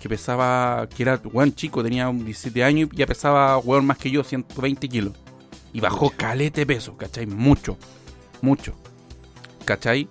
que 0.00 0.08
pesaba, 0.08 0.88
que 0.94 1.02
era 1.02 1.20
weón 1.32 1.54
chico, 1.54 1.82
tenía 1.82 2.08
un 2.08 2.24
17 2.24 2.62
años 2.64 2.88
y 2.92 2.96
ya 2.96 3.06
pesaba 3.06 3.58
weón 3.58 3.86
más 3.86 3.98
que 3.98 4.10
yo, 4.10 4.22
120 4.24 4.88
kilos. 4.88 5.12
Y 5.72 5.80
bajó 5.80 6.10
calete 6.10 6.62
de 6.62 6.66
peso, 6.66 6.96
¿cachai? 6.96 7.26
Mucho, 7.26 7.76
mucho. 8.40 8.74
¿Cachai? 9.64 10.08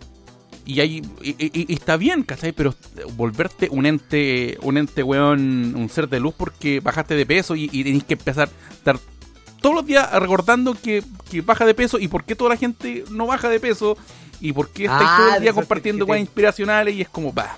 Y 0.66 0.82
ahí 0.82 1.02
y, 1.24 1.30
y- 1.40 1.66
y 1.70 1.74
está 1.74 1.96
bien, 1.98 2.24
¿cachai? 2.24 2.52
Pero 2.52 2.76
volverte 3.16 3.70
un 3.72 3.86
ente, 3.86 4.58
un 4.62 4.78
ente, 4.78 5.02
weón, 5.02 5.74
un 5.76 5.90
ser 5.90 6.10
de 6.10 6.20
luz 6.20 6.34
porque 6.38 6.80
bajaste 6.82 7.16
de 7.16 7.26
peso 7.26 7.56
y, 7.56 7.68
tenés 7.70 8.04
que 8.04 8.14
empezar 8.16 8.50
a 8.70 8.74
estar 8.74 9.00
todos 9.62 9.76
los 9.76 9.86
días 9.86 10.12
recordando 10.20 10.74
que, 10.76 11.04
que 11.32 11.42
baja 11.42 11.66
de 11.66 11.74
peso 11.74 11.98
y 12.00 12.08
por 12.10 12.26
qué 12.26 12.36
toda 12.36 12.52
la 12.52 12.58
gente 12.58 13.06
no 13.10 13.26
baja 13.28 13.50
de 13.50 13.60
peso 13.60 13.98
y 14.40 14.52
por 14.52 14.70
qué 14.70 14.84
estáis 14.86 15.10
Ah, 15.10 15.18
todo 15.18 15.36
el 15.38 15.42
día 15.42 15.54
compartiendo 15.54 16.06
weas 16.06 16.22
inspiracionales 16.22 16.94
y 16.96 17.02
es 17.02 17.10
como, 17.10 17.34
va. 17.34 17.58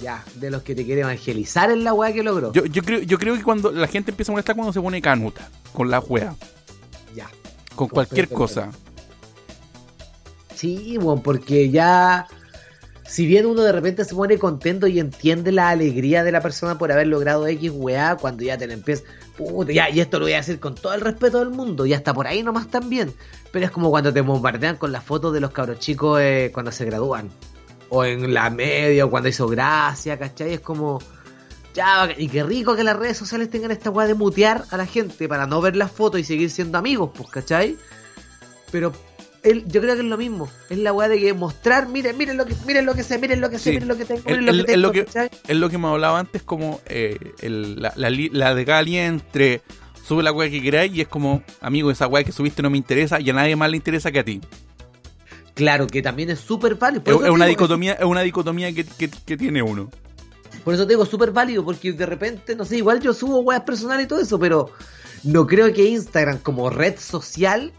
Ya, 0.00 0.24
de 0.36 0.50
los 0.50 0.62
que 0.62 0.74
te 0.74 0.84
quiere 0.84 1.02
evangelizar 1.02 1.70
en 1.70 1.84
la 1.84 1.92
weá 1.92 2.12
que 2.12 2.22
logró. 2.22 2.52
Yo, 2.52 2.64
yo, 2.64 2.82
creo, 2.82 3.00
yo 3.00 3.18
creo 3.18 3.36
que 3.36 3.42
cuando 3.42 3.70
la 3.70 3.86
gente 3.86 4.10
empieza 4.12 4.32
a 4.32 4.34
molestar 4.34 4.56
cuando 4.56 4.72
se 4.72 4.80
pone 4.80 5.02
canuta 5.02 5.48
con 5.74 5.90
la 5.90 6.00
wea, 6.00 6.34
Ya. 7.14 7.28
con 7.74 7.88
cualquier 7.88 8.28
cosa. 8.28 8.70
Sí, 10.54 10.96
bueno, 10.98 11.22
porque 11.22 11.70
ya. 11.70 12.26
Si 13.04 13.26
bien 13.26 13.44
uno 13.44 13.62
de 13.62 13.72
repente 13.72 14.04
se 14.04 14.14
pone 14.14 14.38
contento 14.38 14.86
y 14.86 15.00
entiende 15.00 15.50
la 15.50 15.70
alegría 15.70 16.22
de 16.22 16.30
la 16.30 16.40
persona 16.40 16.78
por 16.78 16.92
haber 16.92 17.08
logrado 17.08 17.46
X 17.48 17.72
weá, 17.74 18.16
cuando 18.16 18.44
ya 18.44 18.56
te 18.56 18.68
la 18.68 18.74
empiezas. 18.74 19.04
Puta, 19.36 19.72
ya, 19.72 19.90
y 19.90 19.98
esto 20.00 20.18
lo 20.20 20.26
voy 20.26 20.34
a 20.34 20.36
decir 20.36 20.60
con 20.60 20.76
todo 20.76 20.94
el 20.94 21.00
respeto 21.00 21.40
del 21.40 21.50
mundo, 21.50 21.86
y 21.86 21.92
hasta 21.94 22.14
por 22.14 22.26
ahí 22.28 22.42
nomás 22.44 22.68
también. 22.68 23.12
Pero 23.52 23.64
es 23.64 23.70
como 23.72 23.90
cuando 23.90 24.12
te 24.12 24.20
bombardean 24.20 24.76
con 24.76 24.92
las 24.92 25.02
fotos 25.02 25.32
de 25.32 25.40
los 25.40 25.50
cabros 25.50 25.80
chicos 25.80 26.20
eh, 26.22 26.50
cuando 26.54 26.70
se 26.70 26.84
gradúan. 26.84 27.30
O 27.90 28.04
en 28.04 28.32
la 28.32 28.48
media, 28.50 29.04
o 29.04 29.10
cuando 29.10 29.28
hizo 29.28 29.46
gracia, 29.48 30.18
¿cachai? 30.18 30.54
Es 30.54 30.60
como. 30.60 31.00
Ya, 31.74 32.08
y 32.16 32.28
qué 32.28 32.42
rico 32.42 32.74
que 32.74 32.82
las 32.82 32.96
redes 32.96 33.16
sociales 33.16 33.48
tengan 33.50 33.70
esta 33.70 33.90
weá 33.90 34.06
de 34.06 34.14
mutear 34.14 34.64
a 34.70 34.76
la 34.76 34.86
gente 34.86 35.28
para 35.28 35.46
no 35.46 35.60
ver 35.60 35.76
las 35.76 35.90
fotos 35.92 36.20
y 36.20 36.24
seguir 36.24 36.50
siendo 36.50 36.78
amigos, 36.78 37.10
pues, 37.14 37.28
¿cachai? 37.30 37.76
Pero 38.72 38.92
él, 39.44 39.64
yo 39.68 39.80
creo 39.80 39.94
que 39.94 40.00
es 40.00 40.06
lo 40.06 40.16
mismo. 40.18 40.48
Es 40.68 40.78
la 40.78 40.92
weá 40.92 41.08
de 41.08 41.20
que 41.20 41.32
mostrar, 41.32 41.88
miren, 41.88 42.18
miren 42.18 42.36
lo 42.36 42.44
que, 42.44 42.54
miren 42.66 42.86
lo 42.86 42.94
que 42.94 43.04
sé, 43.04 43.18
miren 43.18 43.40
lo 43.40 43.50
que 43.50 43.58
sé, 43.58 43.64
Sí. 43.64 43.70
miren 43.70 43.86
lo 43.88 43.96
que 43.96 44.04
tengo, 44.04 44.20
El- 44.26 44.40
miren 44.40 44.46
lo 44.46 44.50
el- 44.50 44.56
que 44.66 44.72
el 44.72 44.80
tengo. 44.82 44.86
lo 44.88 44.92
que- 44.92 45.04
¿cachai? 45.04 45.30
Es 45.46 45.56
lo 45.56 45.68
que 45.68 45.76
hemos 45.76 45.92
hablado 45.92 46.16
antes, 46.16 46.42
como 46.42 46.80
eh, 46.86 47.16
el- 47.40 47.80
la, 47.80 47.92
la, 47.96 48.10
la 48.10 48.54
de 48.54 48.64
cada 48.64 48.82
entre 48.82 49.62
sube 50.04 50.24
la 50.24 50.32
weá 50.32 50.50
que 50.50 50.60
queráis 50.60 50.92
y 50.92 51.02
es 51.02 51.08
como, 51.08 51.42
amigo, 51.60 51.92
esa 51.92 52.08
weá 52.08 52.24
que 52.24 52.32
subiste 52.32 52.62
no 52.62 52.70
me 52.70 52.78
interesa 52.78 53.20
y 53.20 53.30
a 53.30 53.32
nadie 53.32 53.54
más 53.54 53.70
le 53.70 53.76
interesa 53.76 54.10
que 54.10 54.18
a 54.18 54.24
ti. 54.24 54.40
Claro, 55.60 55.86
que 55.86 56.00
también 56.00 56.30
es 56.30 56.40
súper 56.40 56.76
válido. 56.76 57.22
Es, 57.22 57.30
una 57.30 57.44
dicotomía, 57.44 57.92
es 57.92 58.04
una 58.06 58.22
dicotomía 58.22 58.72
que, 58.72 58.84
que- 58.86 59.10
que 59.10 59.36
tiene 59.36 59.60
uno. 59.62 59.90
Por 60.64 60.72
eso 60.72 60.86
te 60.86 60.94
digo, 60.94 61.04
súper 61.04 61.32
válido, 61.32 61.62
porque 61.62 61.92
de 61.92 62.06
repente, 62.06 62.56
no 62.56 62.64
sé, 62.64 62.78
igual 62.78 62.98
yo 63.00 63.12
subo 63.12 63.40
weas 63.40 63.60
personales 63.60 64.06
y 64.06 64.08
todo 64.08 64.20
eso, 64.20 64.38
pero 64.38 64.70
no 65.22 65.46
creo 65.46 65.70
que 65.74 65.86
Instagram 65.86 66.38
como 66.38 66.70
red 66.70 66.98
social 66.98 67.72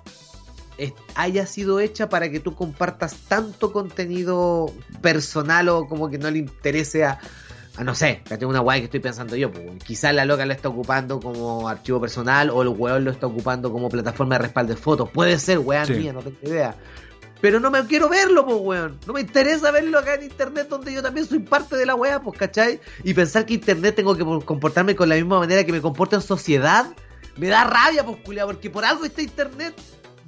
es- 0.77 0.93
haya 1.15 1.47
sido 1.47 1.79
hecha 1.79 2.07
para 2.07 2.29
que 2.29 2.39
tú 2.39 2.53
compartas 2.53 3.15
tanto 3.27 3.73
contenido 3.73 4.71
personal 5.01 5.69
o 5.69 5.87
como 5.87 6.07
que 6.07 6.19
no 6.19 6.29
le 6.29 6.37
interese 6.37 7.03
a, 7.03 7.17
a 7.77 7.83
no 7.83 7.95
sé, 7.95 8.21
que 8.27 8.37
tengo 8.37 8.51
una 8.51 8.61
wea 8.61 8.77
que 8.77 8.85
estoy 8.85 8.99
pensando 8.99 9.35
yo, 9.35 9.51
pues, 9.51 9.65
quizás 9.83 10.13
la 10.13 10.25
loca 10.25 10.45
lo 10.45 10.53
está 10.53 10.69
ocupando 10.69 11.19
como 11.19 11.67
archivo 11.67 11.99
personal 11.99 12.51
o 12.51 12.61
el 12.61 12.67
weón 12.69 13.05
lo 13.05 13.11
está 13.11 13.25
ocupando 13.25 13.71
como 13.71 13.89
plataforma 13.89 14.35
de 14.35 14.43
respaldo 14.43 14.75
de 14.75 14.79
fotos, 14.79 15.09
puede 15.09 15.39
ser 15.39 15.57
wea 15.59 15.83
Sí. 15.85 15.93
mía, 15.93 16.13
no 16.13 16.19
tengo 16.21 16.37
idea. 16.43 16.75
Pero 17.41 17.59
no 17.59 17.71
me 17.71 17.83
quiero 17.87 18.07
verlo, 18.07 18.45
pues, 18.45 18.57
weón. 18.61 18.99
No 19.07 19.13
me 19.13 19.21
interesa 19.21 19.71
verlo 19.71 19.97
acá 19.97 20.13
en 20.13 20.23
internet 20.23 20.67
donde 20.69 20.93
yo 20.93 21.01
también 21.01 21.25
soy 21.25 21.39
parte 21.39 21.75
de 21.75 21.85
la 21.87 21.95
weá, 21.95 22.21
pues, 22.21 22.37
¿cachai? 22.37 22.79
Y 23.03 23.13
pensar 23.15 23.45
que 23.47 23.55
internet 23.55 23.95
tengo 23.95 24.15
que 24.15 24.23
comportarme 24.45 24.95
con 24.95 25.09
la 25.09 25.15
misma 25.15 25.39
manera 25.39 25.63
que 25.63 25.71
me 25.71 25.81
comporto 25.81 26.15
en 26.15 26.21
sociedad, 26.21 26.85
me 27.37 27.47
da 27.47 27.63
rabia, 27.63 28.05
pues, 28.05 28.17
culiao, 28.23 28.47
porque 28.47 28.69
por 28.69 28.85
algo 28.85 29.05
está 29.05 29.21
internet 29.23 29.73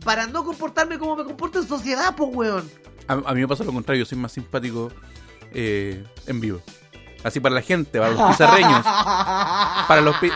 para 0.03 0.26
no 0.28 0.43
comportarme 0.43 0.97
como 0.97 1.16
me 1.16 1.24
comporto 1.24 1.59
en 1.59 1.68
sociedad, 1.68 2.16
pues, 2.16 2.30
weón. 2.34 2.70
A, 3.07 3.14
a 3.14 3.34
mí 3.36 3.41
me 3.41 3.47
pasa 3.47 3.64
lo 3.64 3.74
contrario, 3.74 4.03
yo 4.03 4.09
soy 4.09 4.18
más 4.18 4.32
simpático 4.32 4.91
eh, 5.53 6.03
en 6.26 6.39
vivo. 6.41 6.61
Así 7.24 7.39
para 7.39 7.53
la 7.55 7.61
gente, 7.61 7.99
para 7.99 8.11
los 8.11 8.32
pizarreños, 8.32 8.82
para 9.88 10.01
los 10.01 10.18
pi- 10.18 10.32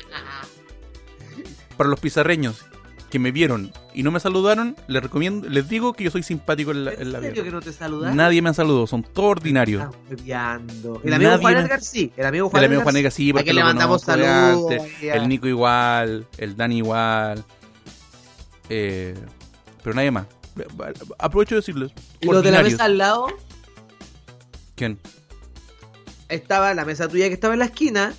para 1.75 1.89
los 1.89 1.99
pizarreños 1.99 2.65
que 3.09 3.19
me 3.19 3.31
vieron 3.31 3.71
y 3.93 4.03
no 4.03 4.11
me 4.11 4.19
saludaron, 4.19 4.75
les 4.87 5.01
recomiendo, 5.01 5.47
les 5.47 5.69
digo 5.69 5.93
que 5.93 6.03
yo 6.03 6.11
soy 6.11 6.23
simpático 6.23 6.71
en 6.71 6.83
la, 6.85 6.93
en 6.93 7.11
la 7.13 7.19
¿En 7.19 7.23
serio 7.23 7.33
vida. 7.35 7.43
que 7.45 7.51
no 7.51 7.61
te 7.61 7.71
saludas? 7.71 8.13
Nadie 8.13 8.41
me 8.41 8.53
saludó, 8.53 8.85
son 8.87 9.03
todos 9.03 9.31
ordinarios. 9.31 9.83
El 10.09 10.33
amigo 10.33 10.99
Nadie 11.05 11.37
Juan 11.37 11.53
me- 11.53 11.59
Edgar 11.61 11.81
sí. 11.81 12.11
El 12.17 12.25
amigo 12.25 12.49
Juan 12.49 12.63
El 12.63 12.65
amigo 12.67 12.81
Edgar 12.81 12.83
Juan 12.83 12.93
sí. 12.93 12.97
Negra 12.97 13.11
sí, 13.11 13.29
¿A 13.29 13.33
porque 13.33 13.53
lo 13.53 13.59
le 13.59 13.63
mandamos 13.63 14.01
saludos? 14.01 14.73
El 15.01 15.27
Nico 15.29 15.47
igual, 15.47 16.27
el 16.37 16.55
Dani 16.57 16.77
igual. 16.77 17.43
eh, 18.69 19.15
pero 19.83 19.95
nadie 19.95 20.11
más. 20.11 20.25
Aprovecho 21.19 21.55
de 21.55 21.61
decirles. 21.61 21.91
Y 22.19 22.25
los 22.27 22.43
de 22.43 22.51
la 22.51 22.61
mesa 22.63 22.85
al 22.85 22.97
lado, 22.97 23.27
¿Quién? 24.75 24.99
estaba 26.29 26.73
la 26.73 26.83
mesa 26.83 27.07
tuya 27.07 27.27
que 27.29 27.33
estaba 27.33 27.53
en 27.53 27.59
la 27.59 27.65
esquina. 27.65 28.13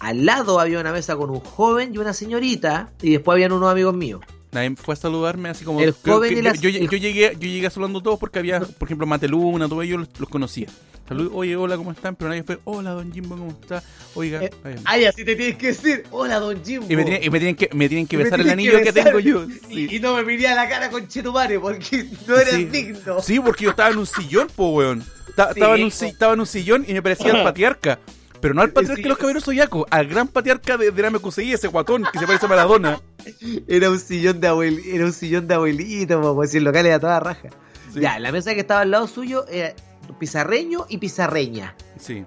Al 0.00 0.24
lado 0.26 0.60
había 0.60 0.78
una 0.80 0.92
mesa 0.92 1.16
con 1.16 1.30
un 1.30 1.40
joven 1.40 1.94
y 1.94 1.98
una 1.98 2.12
señorita. 2.12 2.90
Y 3.02 3.10
después 3.12 3.34
habían 3.34 3.52
unos 3.52 3.70
amigos 3.70 3.94
míos. 3.94 4.20
Nadie 4.52 4.74
fue 4.76 4.94
a 4.94 4.96
saludarme 4.96 5.50
así 5.50 5.64
como. 5.64 5.80
El 5.80 5.92
joven 5.92 6.32
que 6.32 6.38
y 6.38 6.42
la- 6.42 6.54
yo, 6.54 6.70
yo- 6.70 6.78
el- 6.80 6.88
yo 6.88 6.96
llegué, 6.98 7.32
yo 7.38 7.48
llegué 7.48 7.68
saludando 7.70 7.98
a 7.98 8.02
todos 8.02 8.18
porque 8.18 8.38
había, 8.38 8.60
por 8.60 8.88
ejemplo, 8.88 9.06
Mateluna, 9.06 9.68
todos 9.68 9.84
ellos 9.84 10.00
los, 10.00 10.08
los 10.20 10.28
conocía. 10.28 10.68
Salud, 11.06 11.30
oye, 11.34 11.56
hola, 11.56 11.76
¿cómo 11.78 11.90
están? 11.90 12.14
Pero 12.16 12.28
nadie 12.28 12.42
fue, 12.42 12.58
hola, 12.64 12.90
don 12.90 13.10
Jimbo, 13.12 13.36
¿cómo 13.36 13.50
está? 13.50 13.82
Oiga, 14.14 14.42
Eh. 14.44 14.50
Ay, 14.84 15.06
así 15.06 15.24
te 15.24 15.34
tienes 15.36 15.56
que 15.56 15.68
decir. 15.68 16.04
Hola, 16.10 16.38
don 16.38 16.62
Jimbo. 16.62 16.86
y 16.88 16.96
me 16.96 17.02
tienen, 17.04 17.22
y 17.24 17.30
me 17.30 17.38
tienen 17.38 17.56
que, 17.56 17.70
me 17.72 17.88
tienen 17.88 18.06
que 18.06 18.16
me 18.18 18.24
besar 18.24 18.40
el 18.40 18.50
anillo 18.50 18.72
que, 18.78 18.92
besar. 18.92 19.04
tengo 19.04 19.18
yo. 19.18 19.44
Y, 19.70 19.88
Sí. 19.88 19.96
y 19.96 20.00
no 20.00 20.14
me 20.16 20.22
miré 20.22 20.48
a 20.48 20.54
la 20.54 20.68
cara 20.68 20.90
con 20.90 21.08
Chetumare 21.08 21.58
porque 21.60 22.06
no 22.26 22.36
eres 22.36 22.54
Sí. 22.54 22.64
digno. 22.66 23.20
Sí, 23.22 23.40
porque 23.40 23.64
yo 23.64 23.70
estaba 23.70 23.90
en 23.90 23.98
un 23.98 24.06
sillón, 24.06 24.48
po, 24.54 24.68
weón. 24.70 25.02
Ta- 25.34 25.46
Sí, 25.54 25.60
estaba, 25.60 25.76
en 25.76 25.84
un, 25.84 25.90
po. 25.90 25.96
si- 25.96 26.06
estaba 26.06 26.32
en 26.34 26.40
un 26.40 26.46
sillón 26.46 26.84
y 26.86 26.92
me 26.92 27.02
parecía 27.02 27.32
el 27.32 27.42
patriarca. 27.42 27.98
Pero 28.40 28.54
no 28.54 28.62
al 28.62 28.70
patriarca 28.70 29.02
de 29.02 29.08
los 29.08 29.18
caballeros 29.18 29.44
zodiacos, 29.44 29.84
al 29.90 30.06
gran 30.06 30.28
patriarca 30.28 30.76
de, 30.76 30.90
de 30.90 31.02
la 31.02 31.10
MQCI, 31.10 31.52
ese 31.54 31.68
guatón 31.68 32.04
que 32.12 32.18
se 32.18 32.26
parece 32.26 32.46
a 32.46 32.48
Maradona. 32.48 33.00
Era 33.68 33.90
un 33.90 33.98
sillón 33.98 34.40
de 34.40 34.48
abuel, 34.48 34.80
era 34.86 35.04
un 35.04 35.12
sillón 35.12 35.46
de 35.48 35.54
abuelito, 35.54 36.20
como 36.20 36.42
decir, 36.42 36.62
local 36.62 36.86
era 36.86 36.98
toda 36.98 37.20
raja. 37.20 37.50
Sí. 37.92 38.00
Ya, 38.00 38.18
la 38.18 38.32
mesa 38.32 38.54
que 38.54 38.60
estaba 38.60 38.80
al 38.80 38.90
lado 38.90 39.06
suyo 39.06 39.46
era 39.48 39.74
pizarreño 40.18 40.86
y 40.88 40.98
pizarreña. 40.98 41.74
Sí. 41.98 42.24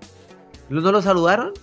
¿No 0.70 0.92
lo 0.92 1.02
saludaron? 1.02 1.54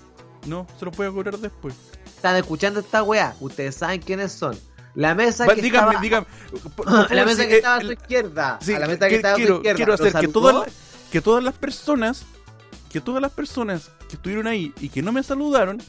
No, 0.46 0.66
se 0.78 0.84
lo 0.84 0.90
a 0.90 1.12
cobrar 1.12 1.38
después. 1.38 1.74
Están 2.04 2.36
escuchando 2.36 2.80
esta 2.80 3.02
weá. 3.02 3.34
Ustedes 3.40 3.76
saben 3.76 4.00
quiénes 4.00 4.32
son. 4.32 4.58
La 4.94 5.14
mesa 5.14 5.46
Va, 5.46 5.54
que 5.54 5.62
dígame, 5.62 5.94
estaba... 5.94 6.02
dígame. 6.02 6.26
La 7.14 7.24
mesa 7.24 7.46
que 7.46 7.54
eh, 7.54 7.56
estaba 7.58 7.76
a 7.76 7.80
su 7.80 7.92
izquierda. 7.92 8.58
Sí, 8.60 8.74
a 8.74 8.80
la 8.80 8.86
mesa 8.88 9.04
que 9.04 9.08
que- 9.10 9.16
estaba 9.16 9.34
a 9.34 9.36
su 9.36 9.42
izquierda. 9.42 9.76
quiero 9.76 9.96
¿Lo 9.96 10.04
hacer 10.06 10.20
que 10.20 10.28
todas, 10.28 10.68
que 11.12 11.20
todas 11.20 11.44
las 11.44 11.54
personas, 11.54 12.24
que 12.90 13.00
todas 13.00 13.22
las 13.22 13.30
personas 13.30 13.90
que 14.08 14.16
estuvieron 14.16 14.46
ahí 14.46 14.72
y 14.80 14.88
que 14.88 15.02
no 15.02 15.12
me 15.12 15.22
saludaron, 15.22 15.80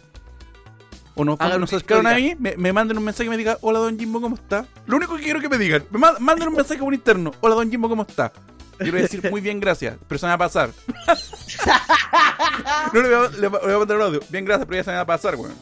o 1.15 1.25
no, 1.25 1.33
Hagan 1.39 1.59
nos 1.59 1.71
una 1.71 1.77
acercaron 1.77 2.07
a 2.07 2.19
historia. 2.19 2.35
mí, 2.35 2.41
me, 2.41 2.55
me 2.57 2.71
manden 2.73 2.97
un 2.97 3.03
mensaje 3.03 3.25
y 3.25 3.29
me 3.29 3.37
digan, 3.37 3.57
hola 3.61 3.79
don 3.79 3.97
Jimbo, 3.99 4.21
¿cómo 4.21 4.35
está? 4.35 4.65
Lo 4.85 4.97
único 4.97 5.15
que 5.17 5.23
quiero 5.23 5.39
que 5.41 5.49
me 5.49 5.57
digan, 5.57 5.83
me 5.91 5.99
ma- 5.99 6.17
manden 6.19 6.47
un 6.49 6.55
mensaje 6.55 6.79
por 6.79 6.93
interno, 6.93 7.31
hola 7.41 7.55
don 7.55 7.69
Jimbo, 7.69 7.89
¿cómo 7.89 8.03
está? 8.03 8.31
Quiero 8.77 8.97
decir, 8.97 9.29
muy 9.29 9.41
bien, 9.41 9.59
gracias, 9.59 9.97
pero 10.07 10.17
se 10.19 10.25
me 10.25 10.29
va 10.29 10.35
a 10.35 10.37
pasar. 10.37 10.69
no 12.93 13.01
le 13.01 13.15
voy, 13.15 13.27
a, 13.27 13.29
le 13.37 13.47
voy 13.49 13.73
a 13.73 13.77
mandar 13.77 13.97
un 13.97 14.03
audio, 14.03 14.19
bien, 14.29 14.45
gracias, 14.45 14.65
pero 14.67 14.77
ya 14.79 14.83
se 14.85 14.89
me 14.91 14.95
va 14.95 15.01
a 15.01 15.05
pasar, 15.05 15.35
weón. 15.35 15.53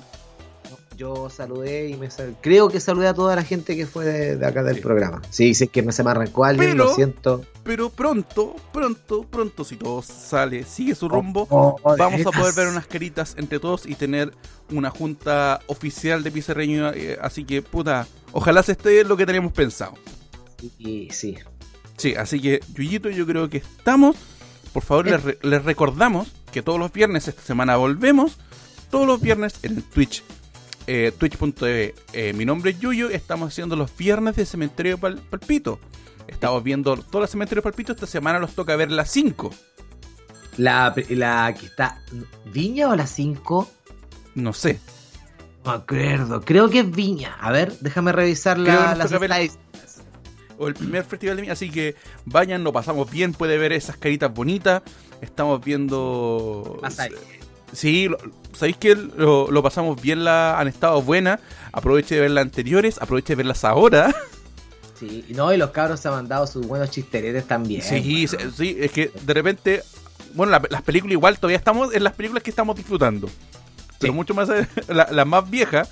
Yo 0.97 1.29
saludé 1.29 1.89
y 1.89 1.95
me 1.95 2.09
sal- 2.09 2.35
creo 2.41 2.69
que 2.69 2.79
saludé 2.79 3.07
a 3.07 3.13
toda 3.13 3.35
la 3.35 3.43
gente 3.43 3.75
que 3.75 3.85
fue 3.85 4.03
de, 4.03 4.35
de 4.35 4.45
acá 4.47 4.63
del 4.63 4.77
Sí. 4.77 4.81
programa. 4.81 5.21
Sí, 5.29 5.53
si 5.53 5.65
es 5.65 5.69
que 5.69 5.83
me 5.83 5.91
se 5.91 6.03
me 6.03 6.09
arrancó 6.09 6.43
alguien, 6.43 6.71
Pero- 6.71 6.85
lo 6.85 6.95
siento. 6.95 7.45
Pero 7.63 7.89
pronto, 7.91 8.55
pronto, 8.73 9.21
pronto, 9.29 9.63
si 9.63 9.75
todo 9.75 10.01
sale, 10.01 10.63
sigue 10.63 10.95
su 10.95 11.07
rumbo, 11.07 11.45
Oh, 11.51 11.75
oh, 11.83 11.95
vamos 11.97 12.25
a 12.25 12.31
poder 12.31 12.55
ver 12.55 12.67
unas 12.69 12.87
caritas 12.87 13.35
entre 13.37 13.59
todos 13.59 13.85
y 13.85 13.93
tener 13.95 14.33
una 14.71 14.89
junta 14.89 15.59
oficial 15.67 16.23
de 16.23 16.31
Pizarreño. 16.31 16.91
eh, 16.93 17.17
así 17.21 17.43
que, 17.45 17.61
puta, 17.61 18.07
ojalá 18.31 18.63
se 18.63 18.71
esté 18.71 19.03
lo 19.03 19.15
que 19.17 19.25
teníamos 19.27 19.53
pensado. 19.53 19.93
Y 20.79 21.09
sí. 21.11 21.37
Sí, 21.97 22.15
así 22.15 22.41
que, 22.41 22.59
Yuyito, 22.73 23.09
yo 23.09 23.25
creo 23.27 23.49
que 23.49 23.57
estamos. 23.57 24.15
Por 24.73 24.83
favor, 24.83 25.05
les, 25.07 25.21
re- 25.23 25.37
les 25.43 25.63
recordamos 25.63 26.31
que 26.51 26.61
todos 26.63 26.79
los 26.79 26.91
viernes 26.91 27.27
esta 27.27 27.41
semana 27.43 27.75
volvemos. 27.77 28.37
Todos 28.89 29.05
los 29.05 29.19
viernes 29.21 29.55
en 29.63 29.77
el 29.77 29.83
Twitch. 29.83 30.23
Eh, 30.87 31.11
Twitch.tv. 31.17 31.93
Eh, 32.13 32.33
mi 32.33 32.45
nombre 32.45 32.71
es 32.71 32.79
Yuyo. 32.79 33.09
Estamos 33.09 33.49
haciendo 33.49 33.75
los 33.75 33.95
viernes 33.95 34.35
de 34.37 34.45
Cementerio 34.45 34.97
Pal- 34.97 35.19
Palpito. 35.29 35.79
Estamos 36.27 36.63
viendo 36.63 36.95
todos 36.97 37.21
los 37.21 37.29
Cementerios 37.29 37.63
Palpito. 37.63 37.91
Esta 37.93 38.07
semana 38.07 38.39
nos 38.39 38.53
toca 38.55 38.75
ver 38.75 38.91
las 38.91 39.09
5. 39.11 39.51
La, 40.57 40.93
la 41.09 41.53
que 41.59 41.65
está. 41.65 42.01
¿Viña 42.45 42.89
o 42.89 42.95
la 42.95 43.05
5? 43.05 43.69
No 44.35 44.53
sé. 44.53 44.79
No 45.65 45.71
me 45.71 45.77
acuerdo. 45.77 46.41
Creo 46.41 46.69
que 46.69 46.79
es 46.79 46.89
Viña. 46.91 47.35
A 47.39 47.51
ver, 47.51 47.77
déjame 47.81 48.11
revisar 48.13 48.57
la, 48.57 48.95
las 48.95 49.11
estadísticas. 49.11 50.01
o 50.57 50.67
el 50.67 50.73
primer 50.73 51.03
festival 51.03 51.35
de 51.35 51.41
mí, 51.43 51.49
así 51.49 51.69
que 51.69 51.95
vayan, 52.25 52.63
lo 52.63 52.71
pasamos 52.73 53.11
bien, 53.11 53.33
puede 53.33 53.57
ver 53.57 53.73
esas 53.73 53.97
caritas 53.97 54.33
bonitas. 54.33 54.81
Estamos 55.21 55.63
viendo. 55.63 56.77
Pasa 56.81 57.03
ahí. 57.03 57.11
Sí, 57.77 58.07
lo- 58.07 58.17
sabéis 58.53 58.77
que 58.77 58.95
lo, 58.95 59.51
lo 59.51 59.61
pasamos 59.61 60.01
bien, 60.01 60.23
la, 60.23 60.59
han 60.59 60.67
estado 60.67 61.01
buenas. 61.03 61.39
Aproveche 61.71 62.15
de 62.15 62.21
ver 62.21 62.31
las 62.31 62.41
anteriores, 62.43 62.99
aproveche 62.99 63.33
de 63.33 63.35
verlas 63.35 63.63
ahora. 63.63 64.13
Sí, 64.99 65.23
y 65.29 65.33
no, 65.35 65.53
y 65.53 65.57
los 65.57 65.69
cabros 65.69 65.99
se 65.99 66.07
han 66.07 66.15
mandado 66.15 66.47
sus 66.47 66.65
buenos 66.65 66.89
chisteretes 66.89 67.45
también. 67.47 67.83
sí, 67.83 68.25
bueno. 68.31 68.51
sí, 68.57 68.77
es 68.79 68.91
que 68.91 69.11
de 69.21 69.33
repente. 69.33 69.83
Bueno, 70.33 70.51
la- 70.51 70.63
las 70.71 70.81
películas 70.81 71.13
igual 71.13 71.37
todavía 71.37 71.57
estamos 71.57 71.93
en 71.93 72.03
las 72.03 72.13
películas 72.13 72.41
que 72.43 72.49
estamos 72.49 72.75
disfrutando. 72.75 73.29
Pero 73.99 74.13
Sí. 74.13 74.15
mucho 74.15 74.33
más. 74.33 74.49
la- 74.87 75.25
más 75.25 75.47
viejas. 75.49 75.89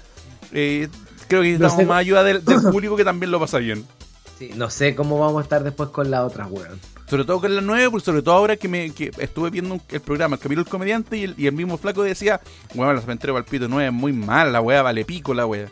eh, 0.54 0.88
creo 1.28 1.42
que 1.44 1.50
No 1.54 1.60
necesitamos 1.60 1.78
sé- 1.78 1.86
más 1.86 1.98
ayuda 2.00 2.24
del, 2.24 2.44
del 2.44 2.62
público 2.72 2.96
que 2.96 3.04
también 3.06 3.30
lo 3.32 3.40
pasa 3.40 3.60
bien. 3.60 3.86
Sí, 4.40 4.52
no 4.56 4.70
sé 4.72 4.96
cómo 4.96 5.20
vamos 5.20 5.40
a 5.40 5.44
estar 5.44 5.64
después 5.64 5.90
con 5.90 6.10
las 6.10 6.22
otras, 6.22 6.50
weón. 6.50 6.80
Sobre 7.08 7.24
todo 7.24 7.40
con 7.40 7.54
la 7.56 7.62
9, 7.62 7.90
pues 7.92 8.04
sobre 8.04 8.22
todo 8.24 8.34
ahora 8.36 8.58
que 8.58 8.68
me 8.68 8.90
que 8.92 9.12
estuve 9.20 9.52
viendo 9.52 9.76
un- 9.76 9.82
el 9.90 10.02
programa, 10.02 10.36
el 10.38 10.42
capítulo 10.42 10.64
del 10.64 10.72
comediante, 10.72 11.18
y 11.18 11.24
el, 11.26 11.36
y 11.38 11.46
el 11.48 11.54
mismo 11.54 11.78
flaco 11.78 12.02
decía, 12.04 12.42
bueno, 12.74 12.92
la 12.94 13.02
cementerio 13.02 13.36
Palpito 13.36 13.68
9 13.68 13.88
es 13.88 13.94
muy 13.94 14.12
mal, 14.12 14.52
la 14.52 14.60
weá 14.62 14.82
vale 14.82 15.06
pico 15.06 15.34
la 15.34 15.46
weá. 15.46 15.68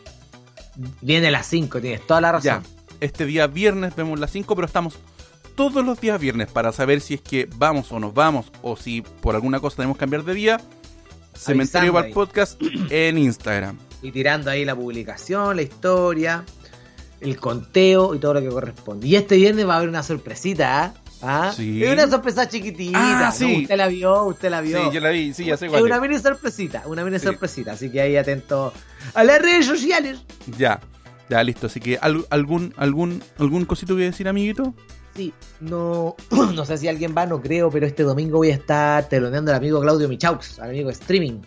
Viene 1.00 1.30
las 1.30 1.46
5, 1.46 1.80
tienes 1.80 2.06
toda 2.06 2.20
la 2.20 2.40
Ya, 2.40 2.54
razón. 2.58 2.72
este 3.00 3.26
día 3.26 3.46
viernes 3.48 3.94
vemos 3.96 4.18
las 4.20 4.30
5, 4.30 4.54
pero 4.54 4.66
estamos 4.66 4.96
todos 5.56 5.84
los 5.84 6.00
días 6.00 6.20
viernes 6.20 6.48
para 6.50 6.72
saber 6.72 7.00
si 7.00 7.14
es 7.14 7.20
que 7.20 7.48
vamos 7.56 7.90
o 7.92 7.98
nos 8.00 8.14
vamos, 8.14 8.50
o 8.62 8.76
si 8.76 9.02
por 9.02 9.34
alguna 9.34 9.58
cosa 9.60 9.76
tenemos 9.76 9.96
que 9.96 10.00
cambiar 10.00 10.24
de 10.24 10.34
día. 10.34 10.60
Cementerio 11.34 11.92
Val. 11.92 12.10
Podcast 12.10 12.60
en 12.90 13.18
Instagram. 13.18 13.76
Y 14.02 14.12
tirando 14.12 14.50
ahí 14.50 14.64
la 14.64 14.76
publicación, 14.76 15.56
la 15.56 15.62
historia, 15.62 16.44
el 17.20 17.36
conteo 17.38 18.14
y 18.14 18.18
todo 18.18 18.34
lo 18.34 18.40
que 18.40 18.48
corresponde. 18.48 19.06
Y 19.08 19.16
este 19.16 19.36
viernes 19.36 19.66
va 19.66 19.74
a 19.74 19.76
haber 19.78 19.88
una 19.88 20.02
sorpresita, 20.02 20.84
¿ah? 20.84 20.94
¿Ah? 21.26 21.52
Sí. 21.56 21.82
Es 21.82 21.92
una 21.92 22.08
sorpresa 22.08 22.48
chiquitita. 22.48 23.28
Ah, 23.28 23.32
sí. 23.32 23.52
¿no? 23.56 23.62
Usted 23.62 23.76
la 23.76 23.88
vio, 23.88 24.24
usted 24.24 24.50
la 24.50 24.62
Sí, 24.62 24.68
vio. 24.68 24.92
yo 24.92 25.00
la 25.00 25.10
vi, 25.10 25.32
sí, 25.32 25.44
ya 25.46 25.56
sé 25.56 25.66
es 25.66 25.70
cuál 25.72 25.82
una 25.84 25.96
es. 25.96 26.02
mini 26.02 26.18
sorpresita, 26.18 26.82
una 26.86 27.04
mini 27.04 27.18
Sí. 27.18 27.24
sorpresita. 27.26 27.72
Así 27.72 27.90
que 27.90 28.00
ahí 28.00 28.16
atento 28.16 28.72
a 29.14 29.24
las 29.24 29.40
redes 29.40 29.66
sociales. 29.66 30.18
Ya. 30.58 30.80
Ya, 31.30 31.42
listo. 31.42 31.66
Así 31.68 31.80
que, 31.80 31.96
¿al- 32.00 32.26
¿algún, 32.30 32.74
algún, 32.76 33.22
algún 33.38 33.64
cosito 33.64 33.96
que 33.96 34.02
decir, 34.02 34.28
amiguito? 34.28 34.74
Sí, 35.16 35.32
no, 35.60 36.16
no 36.54 36.64
sé 36.66 36.76
si 36.76 36.88
alguien 36.88 37.14
va, 37.16 37.24
no 37.24 37.40
creo, 37.40 37.70
pero 37.70 37.86
este 37.86 38.02
domingo 38.02 38.38
voy 38.38 38.50
a 38.50 38.54
estar 38.54 39.08
teloneando 39.08 39.50
al 39.52 39.56
amigo 39.58 39.80
Claudio 39.80 40.08
Michaux, 40.08 40.58
al 40.58 40.70
amigo 40.70 40.88
de 40.88 40.92
streaming. 40.92 41.40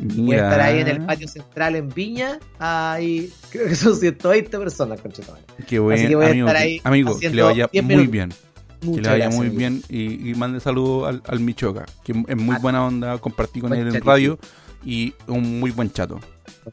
Voy 0.00 0.36
a 0.36 0.44
estar 0.44 0.60
ahí 0.60 0.78
en 0.78 0.86
el 0.88 1.04
patio 1.04 1.26
central 1.26 1.74
en 1.74 1.88
Viña. 1.88 2.38
Ahí 2.60 3.32
creo 3.50 3.66
que 3.66 3.74
son 3.74 3.96
120 3.96 4.56
personas, 4.56 5.00
conchetumare. 5.00 5.42
Qué 5.66 5.80
bueno, 5.80 5.98
Así 5.98 6.08
que 6.08 6.14
voy 6.14 6.24
a 6.24 6.28
amigo, 6.28 6.46
estar 6.46 6.62
ahí 6.62 6.80
amigo, 6.84 7.18
que 7.18 7.30
le 7.30 7.42
vaya 7.42 7.68
10 7.72 7.84
muy 7.84 8.06
minutos. 8.06 8.38
Bien. 8.80 8.92
Que 8.94 9.00
Muchas 9.00 9.02
le 9.04 9.08
vaya 9.10 9.24
gracias, 9.24 9.44
muy 9.44 9.56
bien 9.56 9.82
y, 9.88 10.30
y 10.30 10.34
mande 10.34 10.60
saludos 10.60 11.08
al, 11.08 11.22
al 11.26 11.40
Michoca, 11.40 11.86
que 12.04 12.12
es 12.26 12.36
muy 12.36 12.56
Ah. 12.56 12.58
buena 12.60 12.86
onda, 12.86 13.18
compartí 13.18 13.60
con 13.60 13.70
Buen 13.70 13.80
él 13.80 13.86
en 13.88 13.92
chatito. 13.94 14.10
radio 14.10 14.38
y 14.84 15.14
un 15.26 15.60
muy 15.60 15.70
buen 15.70 15.92
chato. 15.92 16.20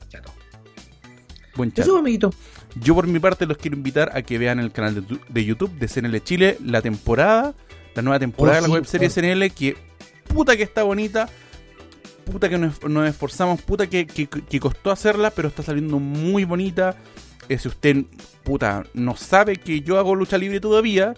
Chato. 0.09 0.31
Buen 1.55 1.71
chato. 1.71 1.89
Eso, 1.89 1.97
amiguito. 1.97 2.33
Yo 2.81 2.93
por 2.95 3.07
mi 3.07 3.19
parte 3.19 3.45
los 3.45 3.57
quiero 3.57 3.77
invitar 3.77 4.11
a 4.15 4.21
que 4.21 4.37
vean 4.37 4.59
el 4.59 4.71
canal 4.71 4.95
de, 5.07 5.17
de 5.29 5.45
YouTube 5.45 5.71
de 5.79 5.87
CNL 5.87 6.21
Chile, 6.23 6.57
la 6.63 6.81
temporada, 6.81 7.53
la 7.95 8.01
nueva 8.01 8.19
temporada 8.19 8.59
Oh, 8.59 8.61
de 8.63 8.67
la 8.67 8.73
sí, 8.85 8.97
webserie. 8.97 9.09
CNL, 9.09 9.51
que 9.51 9.77
puta 10.27 10.57
que 10.57 10.63
está 10.63 10.83
bonita, 10.83 11.29
puta 12.25 12.49
que 12.49 12.57
nos, 12.57 12.83
nos 12.83 13.07
esforzamos, 13.07 13.61
puta 13.61 13.87
que, 13.87 14.05
que- 14.05 14.27
que 14.27 14.59
costó 14.59 14.91
hacerla, 14.91 15.31
pero 15.31 15.47
está 15.47 15.63
saliendo 15.63 15.99
muy 15.99 16.43
bonita. 16.43 16.97
Eh, 17.47 17.57
si 17.57 17.67
usted, 17.69 18.03
puta, 18.43 18.83
no 18.93 19.15
sabe 19.15 19.55
que 19.55 19.79
yo 19.81 19.97
hago 19.97 20.13
lucha 20.15 20.37
libre 20.37 20.59
todavía, 20.59 21.13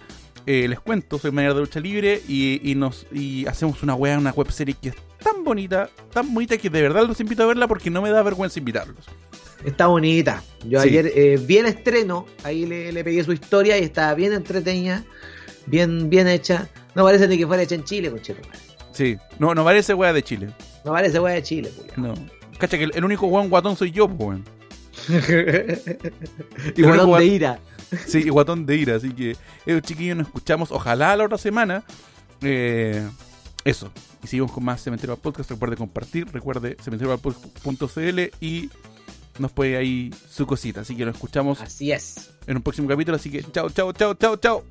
eh, 0.48 0.68
les 0.68 0.80
cuento, 0.80 1.20
soy 1.20 1.30
mayor 1.32 1.54
de 1.54 1.60
lucha 1.62 1.80
libre 1.80 2.22
y, 2.28 2.60
y 2.72 2.74
nos 2.76 3.06
y 3.12 3.46
hacemos 3.46 3.84
una 3.84 3.94
wea, 3.94 4.18
una 4.18 4.32
webserie 4.32 4.76
que 4.82 4.90
es 4.90 4.96
tan 5.24 5.44
bonita, 5.44 5.90
tan 6.12 6.34
bonita 6.34 6.58
que 6.58 6.70
de 6.70 6.82
verdad 6.82 7.06
los 7.06 7.20
invito 7.20 7.44
a 7.44 7.46
verla 7.48 7.68
porque 7.68 7.90
no 7.92 8.02
me 8.02 8.10
da 8.10 8.24
vergüenza 8.24 8.58
invitarlos. 8.60 9.06
Está 9.66 9.88
bonita. 9.88 10.42
Yo 10.66 10.82
Sí. 10.82 10.90
ayer 10.90 11.12
eh, 11.16 11.40
vi 11.42 11.58
el 11.58 11.66
estreno, 11.66 12.26
ahí 12.44 12.66
le, 12.66 12.92
le 12.92 13.04
pegué 13.04 13.24
su 13.24 13.34
historia 13.34 13.78
y 13.78 13.84
estaba 13.84 14.14
bien 14.14 14.32
entretenida, 14.34 15.04
bien, 15.66 16.10
bien 16.10 16.28
hecha. 16.28 16.70
No 16.96 17.04
parece 17.04 17.28
ni 17.28 17.38
que 17.38 17.46
fuera 17.46 17.62
hecha 17.64 17.76
en 17.76 17.84
Chile, 17.84 18.10
conchetumare. 18.10 18.58
Sí, 18.94 19.18
no, 19.40 19.54
no 19.54 19.64
parece 19.64 19.94
wea 19.94 20.14
de 20.14 20.24
Chile. 20.24 20.48
No 20.86 20.94
parece 20.94 21.20
weá 21.20 21.34
de 21.36 21.44
Chile, 21.44 21.70
culiao. 21.76 22.16
No. 22.16 22.26
Cacha 22.58 22.78
que 22.78 22.86
el, 22.86 22.92
el 22.96 23.04
único 23.06 23.28
weón 23.28 23.50
guatón 23.50 23.76
soy 23.76 23.92
yo, 23.92 24.06
weón. 24.06 24.44
y 25.10 26.82
Lo 26.82 26.88
único 26.90 27.06
botón 27.06 27.10
guat- 27.10 27.20
de 27.20 27.26
ira. 27.26 27.60
Sí, 28.08 28.20
y 28.20 28.30
guatón 28.30 28.66
de 28.66 28.76
ira. 28.76 28.96
Así 28.96 29.12
que, 29.12 29.36
eh, 29.66 29.82
chiquillos, 29.82 30.18
nos 30.18 30.28
escuchamos. 30.28 30.72
Ojalá 30.72 31.16
la 31.16 31.26
otra 31.26 31.38
semana. 31.38 31.84
Eh, 32.42 33.08
eso. 33.64 33.92
Y 34.24 34.28
seguimos 34.28 34.52
con 34.52 34.64
más 34.64 34.82
Cementerio 34.82 35.14
al 35.16 35.22
Podcast. 35.22 35.50
Recuerde 35.52 35.76
compartir. 35.78 36.28
Recuerde 36.32 36.78
cementerioalpodcast.cl 36.84 38.20
y 38.42 38.70
nos 39.40 39.52
puede 39.52 39.78
ahí 39.78 40.14
su 40.30 40.46
cosita. 40.48 40.82
Así 40.82 40.96
que 40.96 41.06
nos 41.06 41.16
escuchamos 41.16 41.62
Así 41.62 41.92
es. 41.92 42.32
en 42.48 42.58
un 42.58 42.64
próximo 42.64 42.88
capítulo. 42.88 43.16
Así 43.18 43.30
que, 43.30 43.44
chao, 43.52 43.70
chao, 43.70 43.94
chao, 43.94 44.14
chao, 44.16 44.36
chao. 44.38 44.64